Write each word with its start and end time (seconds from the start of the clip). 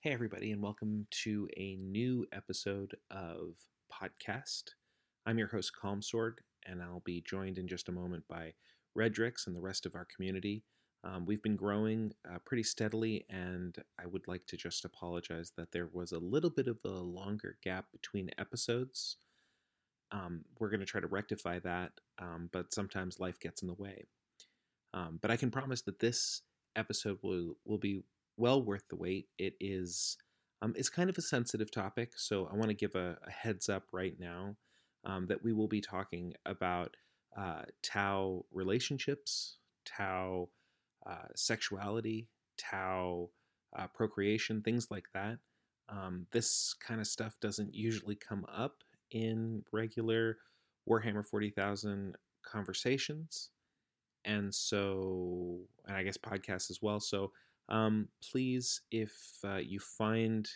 Hey, 0.00 0.12
everybody, 0.12 0.52
and 0.52 0.62
welcome 0.62 1.08
to 1.24 1.48
a 1.56 1.74
new 1.74 2.24
episode 2.30 2.94
of 3.10 3.56
Podcast. 3.92 4.62
I'm 5.26 5.38
your 5.38 5.48
host, 5.48 5.72
Calm 5.74 6.02
Sword, 6.02 6.40
and 6.64 6.80
I'll 6.80 7.02
be 7.04 7.20
joined 7.20 7.58
in 7.58 7.66
just 7.66 7.88
a 7.88 7.92
moment 7.92 8.22
by 8.28 8.52
Redrix 8.96 9.48
and 9.48 9.56
the 9.56 9.60
rest 9.60 9.86
of 9.86 9.96
our 9.96 10.06
community. 10.14 10.62
Um, 11.02 11.26
we've 11.26 11.42
been 11.42 11.56
growing 11.56 12.12
uh, 12.32 12.38
pretty 12.46 12.62
steadily, 12.62 13.26
and 13.28 13.76
I 14.00 14.06
would 14.06 14.28
like 14.28 14.46
to 14.46 14.56
just 14.56 14.84
apologize 14.84 15.50
that 15.56 15.72
there 15.72 15.88
was 15.92 16.12
a 16.12 16.20
little 16.20 16.50
bit 16.50 16.68
of 16.68 16.78
a 16.84 16.90
longer 16.90 17.58
gap 17.64 17.86
between 17.90 18.30
episodes. 18.38 19.16
Um, 20.12 20.44
we're 20.60 20.70
going 20.70 20.78
to 20.78 20.86
try 20.86 21.00
to 21.00 21.08
rectify 21.08 21.58
that, 21.58 21.90
um, 22.20 22.50
but 22.52 22.72
sometimes 22.72 23.18
life 23.18 23.40
gets 23.40 23.62
in 23.62 23.66
the 23.66 23.74
way. 23.74 24.04
Um, 24.94 25.18
but 25.20 25.32
I 25.32 25.36
can 25.36 25.50
promise 25.50 25.82
that 25.82 25.98
this 25.98 26.42
episode 26.76 27.18
will 27.20 27.56
will 27.64 27.78
be 27.78 28.04
well 28.38 28.62
worth 28.62 28.88
the 28.88 28.96
wait. 28.96 29.26
It 29.38 29.54
is 29.60 30.16
um, 30.62 30.74
it's 30.76 30.88
kind 30.88 31.08
of 31.10 31.18
a 31.18 31.22
sensitive 31.22 31.70
topic, 31.70 32.12
so 32.16 32.48
I 32.50 32.56
want 32.56 32.68
to 32.68 32.74
give 32.74 32.94
a, 32.94 33.16
a, 33.26 33.30
heads 33.30 33.68
up 33.68 33.84
right 33.92 34.14
now 34.18 34.56
um, 35.04 35.26
that 35.28 35.44
we 35.44 35.52
will 35.52 35.68
be 35.68 35.80
talking 35.80 36.34
about 36.46 36.96
uh, 37.36 37.62
Tau 37.82 38.44
relationships, 38.52 39.58
Tau 39.84 40.48
uh, 41.06 41.28
sexuality, 41.36 42.28
Tau 42.56 43.30
uh, 43.76 43.86
procreation, 43.88 44.62
things 44.62 44.88
like 44.90 45.06
that. 45.14 45.38
Um, 45.88 46.26
this 46.32 46.74
kind 46.74 47.00
of 47.00 47.06
stuff 47.06 47.36
doesn't 47.40 47.74
usually 47.74 48.16
come 48.16 48.44
up 48.52 48.82
in 49.10 49.62
regular 49.72 50.38
Warhammer 50.88 51.24
40,000 51.24 52.16
conversations. 52.44 53.50
And 54.24 54.54
so, 54.54 55.60
and 55.86 55.96
I 55.96 56.02
guess 56.02 56.18
podcasts 56.18 56.70
as 56.70 56.80
well. 56.82 57.00
So, 57.00 57.32
um, 57.68 58.08
please, 58.30 58.82
if 58.90 59.14
uh, 59.44 59.56
you 59.56 59.78
find 59.78 60.48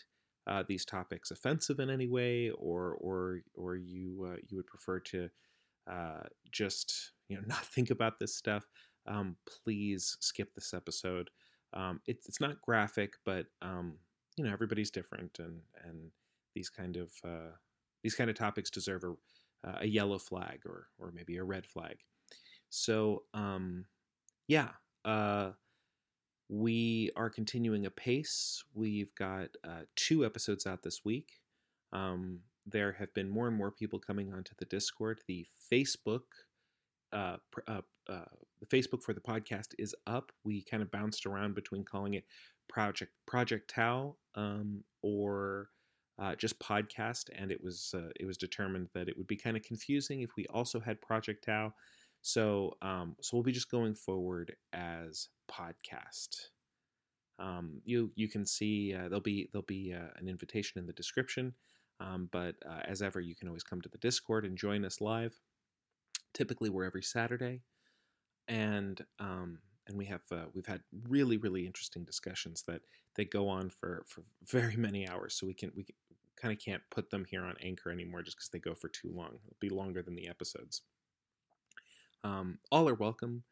uh, 0.47 0.65
these 0.67 0.85
topics 0.85 1.31
offensive 1.31 1.79
in 1.79 1.91
any 1.91 2.09
way, 2.09 2.51
or 2.51 2.97
or 3.01 3.41
or 3.55 3.77
you 3.77 4.29
uh, 4.33 4.37
you 4.49 4.57
would 4.57 4.67
prefer 4.67 4.99
to 5.01 5.29
uh, 5.91 6.23
just 6.51 7.13
you 7.29 7.37
know 7.37 7.43
not 7.47 7.65
think 7.65 7.91
about 7.91 8.19
this 8.19 8.37
stuff, 8.37 8.65
um, 9.07 9.37
please 9.65 10.17
skip 10.21 10.55
this 10.55 10.75
episode. 10.75 11.31
Um, 11.75 12.01
it, 12.07 12.19
it's 12.27 12.41
not 12.41 12.61
graphic, 12.61 13.15
but 13.25 13.47
um, 13.63 13.99
you 14.37 14.45
know 14.45 14.53
everybody's 14.53 14.91
different, 14.91 15.39
and 15.39 15.61
and 15.85 16.11
these 16.55 16.71
kind 16.71 16.97
of 16.97 17.13
uh, 17.25 17.53
these 18.03 18.15
kind 18.15 18.31
of 18.31 18.37
topics 18.37 18.71
deserve 18.71 19.05
a, 19.05 19.15
a 19.81 19.87
yellow 19.87 20.19
flag 20.19 20.61
or 20.67 20.89
or 20.99 21.13
maybe 21.13 21.37
a 21.37 21.45
red 21.45 21.67
flag. 21.67 21.97
So 22.71 23.25
um, 23.35 23.85
yeah, 24.49 24.71
uh, 25.05 25.51
we 26.53 27.11
are 27.17 27.31
continuing 27.31 27.87
a 27.87 27.91
pace. 27.91 28.63
We've 28.75 29.15
got 29.15 29.49
uh, 29.65 29.85
two 29.97 30.27
episodes 30.27 30.67
out 30.67 30.83
this 30.83 31.03
week. 31.03 31.41
Um, 31.95 32.41
there 32.67 32.93
have 32.93 33.15
been 33.15 33.31
more 33.31 33.49
and 33.49 33.57
more 33.57 33.71
people 33.71 33.99
coming 33.99 34.35
onto 34.35 34.53
the 34.59 34.67
Discord. 34.67 35.21
The 35.27 35.47
Facebook, 35.73 36.25
uh, 37.11 37.39
uh, 37.67 37.81
uh, 38.07 38.25
the 38.61 38.67
Facebook 38.67 39.03
for 39.03 39.15
the 39.15 39.21
podcast 39.21 39.69
is 39.79 39.95
up. 40.07 40.31
We 40.45 40.63
kind 40.63 40.83
of 40.83 40.91
bounced 40.91 41.25
around 41.25 41.55
between 41.55 41.85
calling 41.85 42.15
it 42.15 42.25
Project 42.69 43.13
Project 43.27 43.73
Tau 43.75 44.17
um, 44.35 44.85
or 45.01 45.71
uh, 46.19 46.35
just 46.35 46.59
podcast, 46.59 47.31
and 47.35 47.51
it 47.51 47.65
was 47.65 47.95
uh, 47.97 48.11
it 48.21 48.27
was 48.27 48.37
determined 48.37 48.89
that 48.93 49.09
it 49.09 49.17
would 49.17 49.27
be 49.27 49.37
kind 49.37 49.57
of 49.57 49.63
confusing 49.63 50.21
if 50.21 50.37
we 50.37 50.47
also 50.49 50.81
had 50.81 51.01
Project 51.01 51.45
Tau. 51.47 51.73
So 52.23 52.77
um, 52.81 53.17
so 53.21 53.37
we'll 53.37 53.43
be 53.43 53.53
just 53.53 53.71
going 53.71 53.95
forward 53.95 54.55
as 54.73 55.29
podcast. 55.51 56.49
Um, 57.39 57.81
you 57.85 58.13
you 58.15 58.29
can 58.29 58.47
see 58.47 58.95
uh, 58.95 59.09
there'll 59.09 59.21
be 59.21 59.49
there'll 59.53 59.67
be 59.67 59.93
uh, 59.93 60.11
an 60.17 60.29
invitation 60.29 60.79
in 60.79 60.87
the 60.87 60.93
description. 60.93 61.55
Um, 62.01 62.29
but 62.33 62.57
uh, 62.69 62.81
as 62.85 63.03
ever, 63.03 63.21
you 63.21 63.35
can 63.35 63.49
always 63.49 63.63
come 63.63 63.81
to 63.81 63.89
the 63.89 63.99
Discord 63.99 64.45
and 64.45 64.57
join 64.57 64.85
us 64.85 65.01
live. 65.01 65.39
Typically, 66.33 66.71
we're 66.71 66.85
every 66.85 67.03
Saturday, 67.03 67.61
and 68.49 69.05
um, 69.19 69.59
and 69.89 69.99
we 69.99 70.07
have 70.07 70.23
uh, 70.31 70.47
we've 70.55 70.67
had 70.67 70.81
really 71.09 71.37
really 71.37 71.67
interesting 71.67 72.05
discussions 72.05 72.63
that 72.69 72.83
that 73.17 73.31
go 73.31 73.49
on 73.49 73.69
for 73.69 74.05
for 74.07 74.23
very 74.47 74.77
many 74.77 75.09
hours. 75.09 75.35
So 75.35 75.47
we 75.47 75.55
can 75.55 75.73
we 75.75 75.87
kind 76.41 76.53
of 76.53 76.61
can't 76.61 76.83
put 76.91 77.11
them 77.11 77.25
here 77.29 77.45
on 77.45 77.55
Anchor 77.63 77.91
anymore 77.91 78.23
just 78.23 78.37
because 78.37 78.49
they 78.49 78.59
go 78.59 78.75
for 78.75 78.89
too 78.89 79.13
long. 79.13 79.39
It'll 79.45 79.57
be 79.61 79.69
longer 79.69 80.03
than 80.03 80.15
the 80.15 80.29
episodes. 80.29 80.83
Um, 82.25 82.59
all 82.71 82.89
are 82.89 82.95
welcome. 82.95 83.43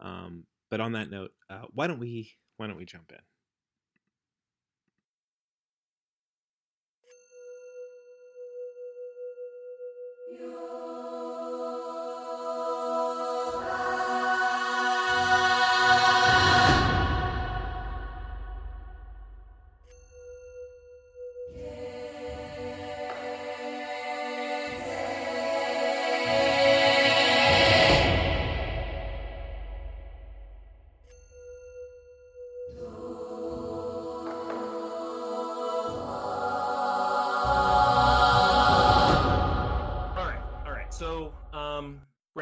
Um, 0.00 0.46
but 0.70 0.80
on 0.80 0.92
that 0.92 1.10
note, 1.10 1.32
uh, 1.50 1.62
why 1.72 1.86
don't 1.86 2.00
we 2.00 2.32
why 2.56 2.66
don't 2.66 2.76
we 2.76 2.84
jump 2.84 3.12
in? 3.12 3.18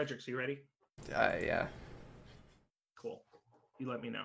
Fredericks, 0.04 0.28
you 0.28 0.36
ready? 0.36 0.58
Uh, 1.14 1.32
yeah. 1.42 1.66
Cool. 2.94 3.22
You 3.78 3.88
let 3.88 4.02
me 4.02 4.10
know. 4.10 4.24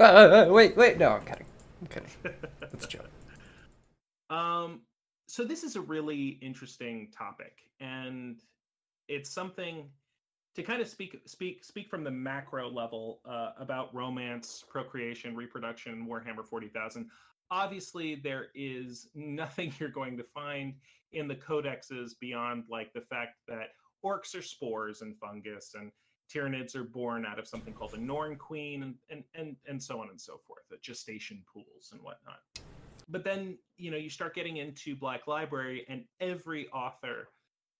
Uh, 0.00 0.02
uh, 0.02 0.46
uh 0.48 0.52
wait, 0.52 0.76
wait. 0.76 0.98
No, 0.98 1.10
I'm 1.10 1.24
kidding. 1.24 1.46
I'm 1.80 1.86
kidding. 1.86 2.10
That's 2.60 2.84
a 2.84 2.88
joke. 2.88 3.08
Um, 4.28 4.80
so 5.28 5.44
this 5.44 5.62
is 5.62 5.76
a 5.76 5.80
really 5.80 6.40
interesting 6.42 7.12
topic, 7.16 7.58
and 7.78 8.40
it's 9.06 9.30
something 9.30 9.88
to 10.56 10.64
kind 10.64 10.82
of 10.82 10.88
speak 10.88 11.16
speak 11.26 11.62
speak 11.62 11.88
from 11.88 12.02
the 12.02 12.10
macro 12.10 12.68
level 12.68 13.20
uh, 13.24 13.50
about 13.60 13.94
romance, 13.94 14.64
procreation, 14.68 15.36
reproduction, 15.36 16.08
Warhammer 16.10 16.44
Forty 16.44 16.66
Thousand. 16.66 17.08
Obviously, 17.52 18.16
there 18.16 18.48
is 18.56 19.10
nothing 19.14 19.72
you're 19.78 19.90
going 19.90 20.16
to 20.16 20.24
find 20.34 20.74
in 21.12 21.28
the 21.28 21.36
codexes 21.36 22.18
beyond 22.18 22.64
like 22.68 22.92
the 22.94 23.02
fact 23.02 23.36
that 23.46 23.68
orcs 24.04 24.34
are 24.34 24.42
spores 24.42 25.02
and 25.02 25.16
fungus, 25.18 25.74
and 25.74 25.90
Tyranids 26.32 26.74
are 26.74 26.84
born 26.84 27.26
out 27.26 27.38
of 27.38 27.46
something 27.46 27.74
called 27.74 27.92
the 27.92 27.98
Norn 27.98 28.36
Queen, 28.36 28.82
and 28.82 28.94
and 29.10 29.24
and, 29.34 29.56
and 29.66 29.82
so 29.82 30.00
on 30.00 30.08
and 30.10 30.20
so 30.20 30.40
forth, 30.46 30.62
the 30.70 30.78
gestation 30.78 31.42
pools 31.52 31.90
and 31.92 32.00
whatnot. 32.02 32.40
But 33.08 33.24
then 33.24 33.58
you 33.76 33.90
know 33.90 33.96
you 33.96 34.10
start 34.10 34.34
getting 34.34 34.58
into 34.58 34.96
Black 34.96 35.26
Library, 35.26 35.84
and 35.88 36.04
every 36.20 36.68
author 36.68 37.28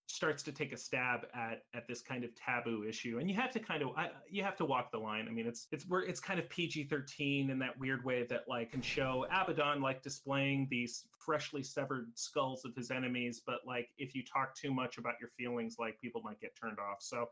starts 0.07 0.43
to 0.43 0.53
take 0.53 0.73
a 0.73 0.77
stab 0.77 1.21
at 1.35 1.63
at 1.75 1.87
this 1.87 2.03
kind 2.03 2.25
of 2.25 2.31
taboo 2.35 2.85
issue 2.87 3.19
and 3.19 3.31
you 3.31 3.37
have 3.37 3.51
to 3.51 3.61
kind 3.61 3.83
of 3.83 3.91
I, 3.97 4.11
you 4.29 4.43
have 4.43 4.57
to 4.57 4.65
walk 4.65 4.91
the 4.91 4.99
line. 4.99 5.27
I 5.29 5.33
mean 5.33 5.47
it's 5.47 5.69
it's 5.71 5.87
it's 5.91 6.21
kind 6.21 6.39
of 6.39 6.49
pg-13 6.49 7.51
in 7.51 7.59
that 7.61 7.79
weird 7.79 8.05
way 8.05 8.27
that 8.29 8.43
like 8.49 8.73
can 8.73 8.83
show 8.83 9.27
abaddon 9.31 9.81
like 9.81 10.03
displaying 10.03 10.67
these 10.71 11.07
freshly 11.25 11.63
severed 11.63 12.11
skulls 12.15 12.65
of 12.65 12.75
his 12.75 12.91
enemies 12.91 13.43
but 13.47 13.61
like 13.67 13.89
if 13.97 14.15
you 14.15 14.23
talk 14.25 14.55
too 14.57 14.73
much 14.73 14.99
about 14.99 15.15
your 15.21 15.31
feelings 15.39 15.77
like 15.79 15.99
people 16.01 16.21
might 16.25 16.41
get 16.41 16.51
turned 16.61 16.79
off. 16.79 16.99
So 17.01 17.27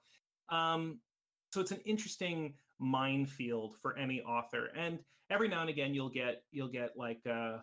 um 0.48 1.00
so 1.52 1.60
it's 1.60 1.72
an 1.72 1.80
interesting 1.84 2.54
minefield 2.78 3.76
for 3.82 3.98
any 3.98 4.20
author 4.22 4.68
and 4.76 5.00
every 5.28 5.48
now 5.48 5.60
and 5.60 5.70
again 5.70 5.92
you'll 5.92 6.08
get 6.08 6.42
you'll 6.50 6.68
get 6.68 6.90
like 6.96 7.20
uh 7.30 7.58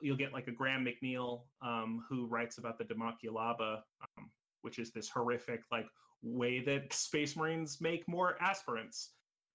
you'll 0.00 0.16
get 0.16 0.32
like 0.32 0.46
a 0.48 0.52
Graham 0.52 0.84
McNeill 0.84 1.42
um, 1.62 2.04
who 2.08 2.26
writes 2.26 2.58
about 2.58 2.78
the 2.78 2.84
Daemonculaba, 2.84 3.80
um, 4.18 4.30
which 4.62 4.78
is 4.78 4.90
this 4.92 5.08
horrific 5.08 5.62
like 5.70 5.86
way 6.22 6.60
that 6.60 6.92
Space 6.92 7.36
Marines 7.36 7.80
make 7.80 8.06
more 8.08 8.36
aspirants. 8.40 9.10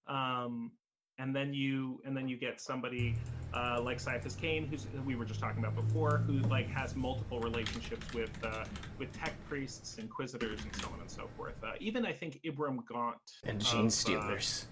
Um, 0.08 0.72
and 1.18 1.34
then 1.34 1.54
you 1.54 2.00
and 2.04 2.16
then 2.16 2.28
you 2.28 2.36
get 2.36 2.60
somebody 2.60 3.16
uh, 3.54 3.80
like 3.82 3.98
Ciaphas 3.98 4.38
Cain, 4.38 4.66
who's 4.66 4.86
who 4.94 5.00
we 5.02 5.16
were 5.16 5.24
just 5.24 5.40
talking 5.40 5.64
about 5.64 5.74
before, 5.74 6.18
who 6.26 6.40
like 6.48 6.68
has 6.68 6.94
multiple 6.94 7.40
relationships 7.40 8.12
with 8.12 8.30
uh, 8.44 8.64
with 8.98 9.12
tech 9.12 9.32
priests, 9.48 9.96
inquisitors, 9.98 10.62
and 10.62 10.76
so 10.76 10.88
on 10.92 11.00
and 11.00 11.10
so 11.10 11.28
forth. 11.36 11.54
Uh, 11.64 11.72
even 11.80 12.04
I 12.04 12.12
think 12.12 12.38
Ibram 12.44 12.84
Gaunt 12.86 13.16
and 13.44 13.60
Gene 13.60 13.86
uh, 13.86 13.90
Stealers. 13.90 14.66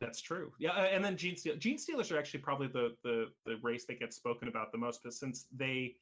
That's 0.00 0.20
true. 0.20 0.52
Yeah, 0.58 0.72
and 0.72 1.04
then 1.04 1.16
gene 1.16 1.36
steal 1.36 1.56
Genestealers 1.56 2.12
are 2.12 2.18
actually 2.18 2.40
probably 2.40 2.68
the 2.68 2.94
the 3.02 3.26
the 3.44 3.56
race 3.62 3.84
that 3.86 3.98
gets 3.98 4.16
spoken 4.16 4.48
about 4.48 4.72
the 4.72 4.78
most, 4.78 5.00
but 5.02 5.12
since 5.12 5.46
they 5.54 5.94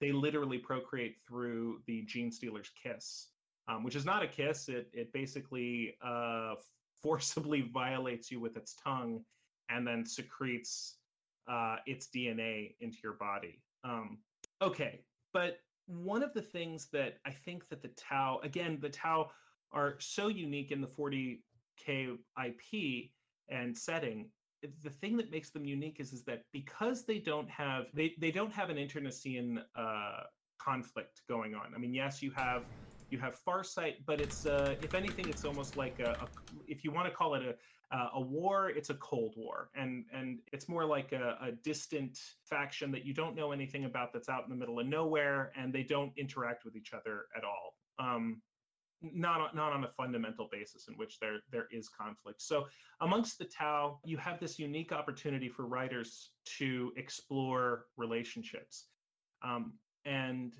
they 0.00 0.12
literally 0.12 0.58
procreate 0.58 1.16
through 1.26 1.80
the 1.86 2.04
Genestealer's 2.06 2.70
kiss, 2.82 3.28
um, 3.68 3.84
which 3.84 3.96
is 3.96 4.04
not 4.04 4.22
a 4.22 4.26
kiss. 4.26 4.68
It 4.68 4.88
it 4.92 5.12
basically 5.12 5.96
uh, 6.02 6.54
forcibly 7.02 7.60
violates 7.72 8.30
you 8.30 8.40
with 8.40 8.56
its 8.56 8.74
tongue, 8.82 9.24
and 9.68 9.86
then 9.86 10.06
secretes 10.06 10.96
uh, 11.48 11.76
its 11.86 12.08
DNA 12.08 12.74
into 12.80 12.98
your 13.02 13.14
body. 13.14 13.62
Um, 13.84 14.18
okay, 14.62 15.00
but 15.32 15.58
one 15.86 16.22
of 16.22 16.32
the 16.32 16.42
things 16.42 16.88
that 16.92 17.18
I 17.26 17.30
think 17.30 17.68
that 17.68 17.82
the 17.82 17.88
Tau, 17.88 18.40
again, 18.42 18.78
the 18.80 18.88
Tau 18.88 19.30
are 19.72 19.96
so 19.98 20.28
unique 20.28 20.70
in 20.70 20.80
the 20.80 20.86
40k 20.86 22.16
IP 22.42 23.10
and 23.48 23.76
setting. 23.76 24.28
The 24.82 24.90
thing 24.90 25.16
that 25.18 25.30
makes 25.30 25.50
them 25.50 25.66
unique 25.66 26.00
is, 26.00 26.12
is 26.12 26.24
that 26.24 26.42
because 26.52 27.04
they 27.04 27.18
don't 27.18 27.50
have 27.50 27.84
they, 27.92 28.14
they 28.18 28.30
don't 28.30 28.52
have 28.52 28.70
an 28.70 28.78
internecine 28.78 29.60
uh, 29.76 30.22
conflict 30.58 31.22
going 31.28 31.54
on. 31.54 31.74
I 31.74 31.78
mean, 31.78 31.92
yes, 31.92 32.22
you 32.22 32.30
have 32.30 32.62
you 33.10 33.18
have 33.18 33.38
Farsight, 33.46 33.96
but 34.06 34.20
it's 34.20 34.46
uh, 34.46 34.76
if 34.80 34.94
anything, 34.94 35.28
it's 35.28 35.44
almost 35.44 35.76
like 35.76 35.98
a, 36.00 36.16
a 36.22 36.28
if 36.66 36.82
you 36.84 36.90
want 36.90 37.06
to 37.08 37.14
call 37.14 37.34
it 37.34 37.42
a 37.42 37.54
uh, 37.94 38.08
a 38.14 38.20
war, 38.20 38.70
it's 38.70 38.90
a 38.90 38.94
cold 38.94 39.34
war, 39.36 39.70
and 39.74 40.04
and 40.12 40.38
it's 40.52 40.68
more 40.68 40.84
like 40.84 41.12
a, 41.12 41.36
a, 41.42 41.52
distant 41.52 42.18
faction 42.42 42.90
that 42.90 43.04
you 43.04 43.12
don't 43.12 43.36
know 43.36 43.52
anything 43.52 43.84
about 43.84 44.12
that's 44.12 44.28
out 44.28 44.42
in 44.44 44.50
the 44.50 44.56
middle 44.56 44.80
of 44.80 44.86
nowhere, 44.86 45.52
and 45.56 45.72
they 45.72 45.82
don't 45.82 46.12
interact 46.16 46.64
with 46.64 46.74
each 46.76 46.92
other 46.92 47.26
at 47.36 47.44
all. 47.44 47.74
Um, 47.98 48.40
not 49.12 49.54
not 49.54 49.72
on 49.72 49.84
a 49.84 49.88
fundamental 49.88 50.48
basis 50.50 50.88
in 50.88 50.94
which 50.94 51.18
there 51.18 51.38
there 51.50 51.66
is 51.70 51.88
conflict. 51.88 52.40
So 52.42 52.66
amongst 53.00 53.38
the 53.38 53.44
Tau, 53.44 54.00
you 54.04 54.16
have 54.18 54.40
this 54.40 54.58
unique 54.58 54.92
opportunity 54.92 55.48
for 55.48 55.66
writers 55.66 56.30
to 56.58 56.92
explore 56.96 57.86
relationships. 57.96 58.86
Um, 59.42 59.74
and 60.04 60.52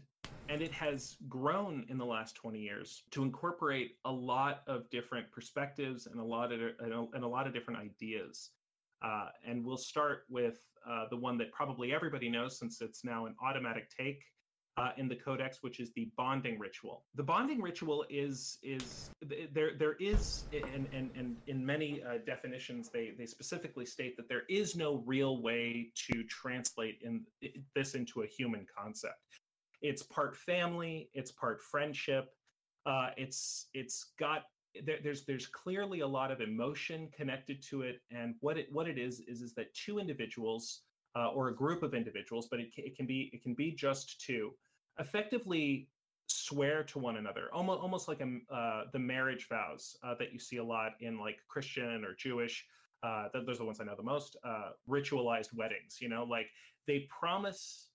and 0.48 0.60
it 0.60 0.72
has 0.72 1.16
grown 1.28 1.86
in 1.88 1.96
the 1.96 2.04
last 2.04 2.34
20 2.36 2.58
years 2.58 3.04
to 3.10 3.22
incorporate 3.22 3.92
a 4.04 4.12
lot 4.12 4.62
of 4.66 4.88
different 4.90 5.30
perspectives 5.30 6.06
and 6.06 6.20
a 6.20 6.24
lot 6.24 6.52
of 6.52 6.60
and 6.80 7.24
a 7.24 7.28
lot 7.28 7.46
of 7.46 7.52
different 7.52 7.80
ideas 7.80 8.50
uh, 9.02 9.28
and 9.46 9.64
we'll 9.64 9.76
start 9.76 10.24
with 10.30 10.60
uh, 10.88 11.04
the 11.10 11.16
one 11.16 11.36
that 11.38 11.52
probably 11.52 11.92
everybody 11.92 12.28
knows 12.28 12.58
since 12.58 12.80
it's 12.80 13.04
now 13.04 13.26
an 13.26 13.34
automatic 13.44 13.88
take 13.90 14.22
uh, 14.76 14.90
in 14.96 15.08
the 15.08 15.14
codex 15.14 15.62
which 15.62 15.80
is 15.80 15.92
the 15.92 16.10
bonding 16.16 16.58
ritual. 16.58 17.04
The 17.14 17.22
bonding 17.22 17.60
ritual 17.60 18.04
is 18.10 18.58
is 18.62 19.10
there 19.52 19.72
there 19.78 19.94
is 20.00 20.44
and 20.52 20.88
and, 20.92 21.10
and 21.14 21.36
in 21.46 21.64
many 21.64 22.02
uh, 22.02 22.18
definitions 22.26 22.90
they 22.90 23.12
they 23.16 23.26
specifically 23.26 23.86
state 23.86 24.16
that 24.16 24.28
there 24.28 24.42
is 24.48 24.74
no 24.76 25.02
real 25.06 25.40
way 25.40 25.92
to 26.08 26.24
translate 26.24 26.98
in 27.02 27.24
this 27.74 27.94
into 27.94 28.22
a 28.22 28.26
human 28.26 28.66
concept. 28.76 29.40
It's 29.80 30.02
part 30.02 30.36
family 30.36 31.10
it's 31.14 31.30
part 31.30 31.60
friendship 31.60 32.34
uh, 32.86 33.10
it's 33.16 33.68
it's 33.74 34.12
got 34.18 34.44
there, 34.84 34.98
there's 35.02 35.24
there's 35.24 35.46
clearly 35.46 36.00
a 36.00 36.06
lot 36.06 36.30
of 36.30 36.40
emotion 36.40 37.08
connected 37.16 37.62
to 37.62 37.82
it 37.82 38.00
and 38.10 38.34
what 38.40 38.58
it 38.58 38.66
what 38.72 38.88
it 38.88 38.98
is 38.98 39.20
is 39.20 39.40
is 39.40 39.54
that 39.54 39.72
two 39.74 39.98
individuals 39.98 40.82
uh, 41.16 41.28
or 41.28 41.48
a 41.48 41.54
group 41.54 41.82
of 41.82 41.94
individuals 41.94 42.48
but 42.50 42.60
it, 42.60 42.68
it 42.76 42.96
can 42.96 43.06
be 43.06 43.30
it 43.32 43.42
can 43.42 43.54
be 43.54 43.72
just 43.72 44.20
two 44.20 44.52
effectively 44.98 45.88
swear 46.26 46.82
to 46.82 46.98
one 46.98 47.16
another 47.16 47.48
almost 47.52 47.80
almost 47.80 48.08
like 48.08 48.20
a, 48.20 48.54
uh, 48.54 48.84
the 48.92 48.98
marriage 48.98 49.46
vows 49.48 49.96
uh, 50.02 50.14
that 50.18 50.32
you 50.32 50.38
see 50.38 50.56
a 50.56 50.64
lot 50.64 50.92
in 51.00 51.18
like 51.18 51.38
christian 51.48 52.04
or 52.04 52.14
jewish 52.14 52.66
uh, 53.02 53.28
those 53.34 53.56
are 53.56 53.58
the 53.58 53.64
ones 53.64 53.80
i 53.80 53.84
know 53.84 53.94
the 53.96 54.02
most 54.02 54.36
uh, 54.44 54.70
ritualized 54.88 55.54
weddings 55.54 55.98
you 56.00 56.08
know 56.08 56.24
like 56.24 56.46
they 56.86 57.06
promise 57.10 57.88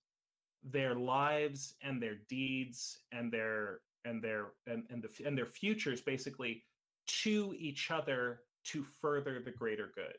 their 0.62 0.94
lives 0.94 1.74
and 1.82 2.02
their 2.02 2.16
deeds 2.28 2.98
and 3.12 3.32
their 3.32 3.80
and 4.04 4.22
their 4.22 4.52
and, 4.66 4.84
and 4.90 5.02
the 5.02 5.26
and 5.26 5.36
their 5.36 5.46
futures 5.46 6.00
basically 6.00 6.62
to 7.06 7.54
each 7.58 7.90
other 7.90 8.40
to 8.64 8.84
further 9.00 9.40
the 9.44 9.50
greater 9.50 9.90
good 9.94 10.16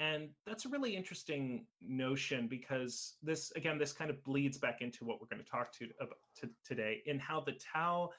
and 0.00 0.30
that's 0.46 0.64
a 0.64 0.68
really 0.68 0.96
interesting 0.96 1.66
notion 1.82 2.48
because 2.48 3.16
this 3.22 3.52
again 3.54 3.78
this 3.78 3.92
kind 3.92 4.10
of 4.10 4.22
bleeds 4.24 4.56
back 4.56 4.80
into 4.80 5.04
what 5.04 5.20
we're 5.20 5.28
going 5.28 5.44
to 5.44 5.50
talk 5.50 5.70
to, 5.72 5.84
about 6.00 6.16
to 6.36 6.48
today 6.66 7.02
in 7.06 7.18
how 7.18 7.40
the 7.40 7.52
tau 7.72 8.10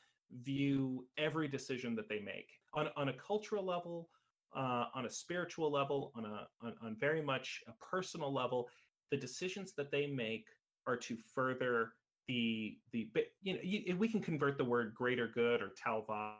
view 0.43 1.05
every 1.17 1.47
decision 1.47 1.95
that 1.95 2.07
they 2.07 2.19
make 2.19 2.47
on, 2.73 2.87
on 2.95 3.09
a 3.09 3.13
cultural 3.13 3.65
level 3.65 4.07
uh, 4.55 4.85
on 4.93 5.05
a 5.05 5.09
spiritual 5.09 5.71
level 5.71 6.11
on 6.15 6.25
a 6.25 6.47
on, 6.65 6.75
on 6.83 6.95
very 6.99 7.21
much 7.21 7.61
a 7.67 7.71
personal 7.83 8.31
level. 8.31 8.69
The 9.09 9.17
decisions 9.17 9.73
that 9.73 9.91
they 9.91 10.07
make 10.07 10.45
are 10.87 10.97
to 10.97 11.17
further 11.33 11.93
the 12.27 12.77
the 12.91 13.09
you 13.41 13.53
know 13.53 13.59
you, 13.63 13.97
we 13.97 14.07
can 14.07 14.21
convert 14.21 14.57
the 14.57 14.63
word 14.63 14.93
greater 14.93 15.27
good 15.27 15.61
or 15.61 15.71
Tau'va 15.85 16.33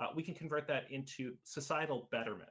uh, 0.00 0.06
we 0.16 0.22
can 0.22 0.34
convert 0.34 0.66
that 0.66 0.90
into 0.90 1.34
societal 1.44 2.08
betterment 2.10 2.50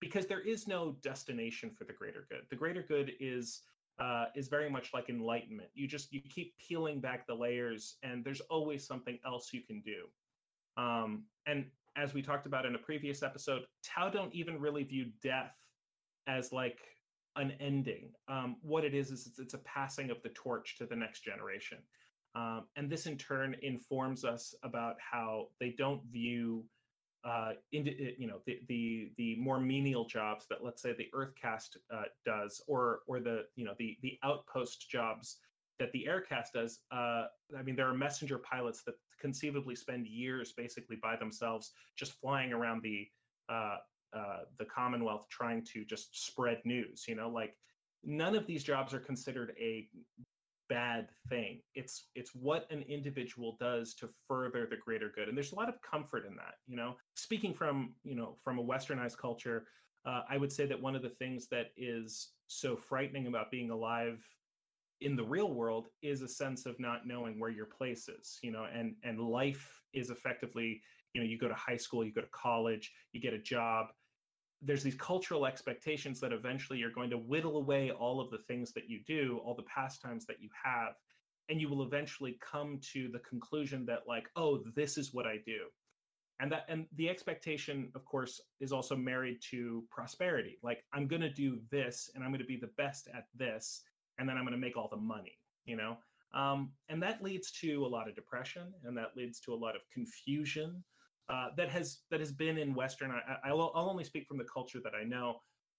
because 0.00 0.26
there 0.26 0.40
is 0.40 0.66
no 0.66 0.96
destination 1.02 1.70
for 1.70 1.84
the 1.84 1.92
greater 1.92 2.26
good. 2.28 2.42
The 2.48 2.56
greater 2.56 2.82
good 2.82 3.12
is 3.20 3.62
uh, 4.00 4.26
is 4.34 4.48
very 4.48 4.70
much 4.70 4.94
like 4.94 5.10
enlightenment. 5.10 5.68
You 5.74 5.86
just 5.86 6.12
you 6.12 6.20
keep 6.22 6.54
peeling 6.56 7.00
back 7.00 7.26
the 7.26 7.34
layers 7.34 7.96
and 8.02 8.24
there's 8.24 8.40
always 8.42 8.86
something 8.86 9.18
else 9.26 9.50
you 9.52 9.60
can 9.62 9.82
do. 9.82 10.06
Um, 10.82 11.24
and 11.46 11.66
as 11.96 12.14
we 12.14 12.22
talked 12.22 12.46
about 12.46 12.64
in 12.64 12.74
a 12.74 12.78
previous 12.78 13.22
episode 13.22 13.62
tau 13.84 14.08
don't 14.08 14.32
even 14.32 14.60
really 14.60 14.84
view 14.84 15.06
death 15.22 15.54
as 16.26 16.52
like 16.52 16.78
an 17.36 17.52
ending. 17.60 18.10
Um, 18.28 18.56
what 18.62 18.84
it 18.84 18.94
is 18.94 19.10
is 19.10 19.26
it's, 19.26 19.38
it's, 19.38 19.54
a 19.54 19.58
passing 19.58 20.10
of 20.10 20.22
the 20.22 20.30
torch 20.30 20.76
to 20.78 20.86
the 20.86 20.96
next 20.96 21.24
generation, 21.24 21.78
um, 22.34 22.64
and 22.76 22.90
this 22.90 23.06
in 23.06 23.16
turn 23.16 23.56
informs 23.62 24.24
us 24.24 24.54
about 24.62 24.96
how 24.98 25.48
they 25.58 25.74
don't 25.76 26.02
view, 26.10 26.64
uh, 27.24 27.52
into, 27.72 27.92
you 28.18 28.26
know, 28.26 28.40
the, 28.46 28.60
the 28.68 29.10
the 29.16 29.36
more 29.36 29.60
menial 29.60 30.04
jobs 30.04 30.46
that 30.48 30.64
let's 30.64 30.82
say 30.82 30.94
the 30.96 31.08
Earth 31.12 31.34
caste 31.40 31.76
uh, 31.92 32.04
does, 32.24 32.62
or 32.66 33.00
or 33.06 33.20
the 33.20 33.44
you 33.56 33.64
know 33.64 33.74
the 33.78 33.98
the 34.02 34.18
outpost 34.22 34.88
jobs 34.90 35.38
that 35.78 35.92
the 35.92 36.06
Air 36.06 36.20
caste 36.20 36.54
does. 36.54 36.80
Uh, 36.90 37.26
I 37.58 37.62
mean, 37.62 37.76
there 37.76 37.88
are 37.88 37.94
messenger 37.94 38.38
pilots 38.38 38.82
that 38.84 38.94
conceivably 39.20 39.74
spend 39.74 40.06
years 40.06 40.52
basically 40.52 40.96
by 40.96 41.16
themselves 41.16 41.72
just 41.96 42.12
flying 42.20 42.52
around 42.52 42.82
the 42.82 43.06
uh, 43.48 43.76
uh, 44.16 44.40
the 44.58 44.64
Commonwealth 44.64 45.26
trying 45.28 45.64
to 45.72 45.84
just 45.84 46.26
spread 46.26 46.60
news. 46.64 47.04
You 47.06 47.16
know, 47.16 47.28
like 47.28 47.54
none 48.02 48.34
of 48.34 48.46
these 48.46 48.64
jobs 48.64 48.94
are 48.94 49.00
considered 49.00 49.52
a 49.60 49.88
bad 50.70 51.08
thing. 51.28 51.60
It's 51.74 52.06
it's 52.14 52.34
what 52.34 52.66
an 52.70 52.82
individual 52.88 53.56
does 53.60 53.92
to 53.96 54.08
further 54.26 54.66
the 54.70 54.76
greater 54.76 55.12
good, 55.14 55.28
and 55.28 55.36
there's 55.36 55.52
a 55.52 55.56
lot 55.56 55.68
of 55.68 55.74
comfort 55.82 56.24
in 56.24 56.34
that. 56.36 56.54
You 56.66 56.76
know, 56.76 56.94
speaking 57.14 57.52
from 57.52 57.94
you 58.02 58.14
know 58.14 58.38
from 58.42 58.58
a 58.58 58.64
westernized 58.64 59.18
culture, 59.18 59.66
uh, 60.06 60.22
I 60.30 60.38
would 60.38 60.52
say 60.52 60.64
that 60.66 60.80
one 60.80 60.96
of 60.96 61.02
the 61.02 61.10
things 61.10 61.48
that 61.48 61.72
is 61.76 62.30
so 62.46 62.76
frightening 62.76 63.26
about 63.26 63.50
being 63.50 63.70
alive 63.70 64.24
in 65.00 65.16
the 65.16 65.24
real 65.24 65.52
world 65.52 65.88
is 66.02 66.22
a 66.22 66.28
sense 66.28 66.66
of 66.66 66.78
not 66.78 67.06
knowing 67.06 67.38
where 67.40 67.50
your 67.50 67.66
place 67.66 68.08
is 68.08 68.38
you 68.42 68.52
know 68.52 68.66
and 68.74 68.94
and 69.02 69.18
life 69.18 69.80
is 69.94 70.10
effectively 70.10 70.80
you 71.14 71.20
know 71.20 71.26
you 71.26 71.38
go 71.38 71.48
to 71.48 71.54
high 71.54 71.76
school 71.76 72.04
you 72.04 72.12
go 72.12 72.20
to 72.20 72.26
college 72.32 72.92
you 73.12 73.20
get 73.20 73.32
a 73.32 73.38
job 73.38 73.86
there's 74.62 74.82
these 74.82 74.96
cultural 74.96 75.46
expectations 75.46 76.20
that 76.20 76.32
eventually 76.32 76.78
you're 76.78 76.90
going 76.90 77.10
to 77.10 77.16
whittle 77.16 77.56
away 77.56 77.90
all 77.90 78.20
of 78.20 78.30
the 78.30 78.38
things 78.46 78.72
that 78.72 78.88
you 78.88 79.00
do, 79.06 79.40
all 79.44 79.54
the 79.54 79.62
pastimes 79.62 80.26
that 80.26 80.40
you 80.40 80.50
have, 80.64 80.94
and 81.48 81.60
you 81.60 81.68
will 81.68 81.82
eventually 81.82 82.38
come 82.40 82.78
to 82.92 83.08
the 83.08 83.18
conclusion 83.20 83.86
that 83.86 84.02
like, 84.06 84.28
oh, 84.36 84.62
this 84.76 84.98
is 84.98 85.14
what 85.14 85.26
I 85.26 85.36
do. 85.44 85.66
And 86.40 86.52
that 86.52 86.64
and 86.68 86.86
the 86.96 87.08
expectation, 87.08 87.90
of 87.94 88.04
course, 88.04 88.40
is 88.60 88.72
also 88.72 88.96
married 88.96 89.38
to 89.50 89.84
prosperity. 89.90 90.58
Like 90.62 90.84
I'm 90.92 91.06
going 91.06 91.20
to 91.22 91.32
do 91.32 91.58
this 91.70 92.10
and 92.14 92.24
I'm 92.24 92.30
going 92.30 92.40
to 92.40 92.46
be 92.46 92.56
the 92.56 92.70
best 92.78 93.08
at 93.14 93.26
this 93.34 93.82
and 94.18 94.28
then 94.28 94.36
I'm 94.36 94.44
going 94.44 94.52
to 94.52 94.58
make 94.58 94.76
all 94.76 94.88
the 94.88 94.96
money, 94.96 95.38
you 95.64 95.76
know? 95.76 95.96
Um, 96.32 96.70
and 96.88 97.02
that 97.02 97.22
leads 97.22 97.50
to 97.60 97.84
a 97.84 97.88
lot 97.88 98.08
of 98.08 98.14
depression 98.14 98.72
and 98.84 98.96
that 98.96 99.16
leads 99.16 99.40
to 99.40 99.52
a 99.52 99.56
lot 99.56 99.74
of 99.74 99.82
confusion 99.92 100.82
uh, 101.30 101.48
that 101.56 101.68
has 101.68 101.98
that 102.10 102.20
has 102.20 102.32
been 102.32 102.58
in 102.58 102.74
Western. 102.74 103.12
I, 103.44 103.52
will 103.52 103.72
I'll 103.74 103.88
only 103.88 104.04
speak 104.04 104.26
from 104.26 104.38
the 104.38 104.46
culture 104.52 104.80
that 104.82 104.94
I 104.94 105.04
know, 105.04 105.36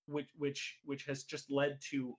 which 0.07 0.29
which 0.37 0.77
which 0.85 1.03
has 1.05 1.23
just 1.23 1.51
led 1.51 1.77
to 1.91 2.15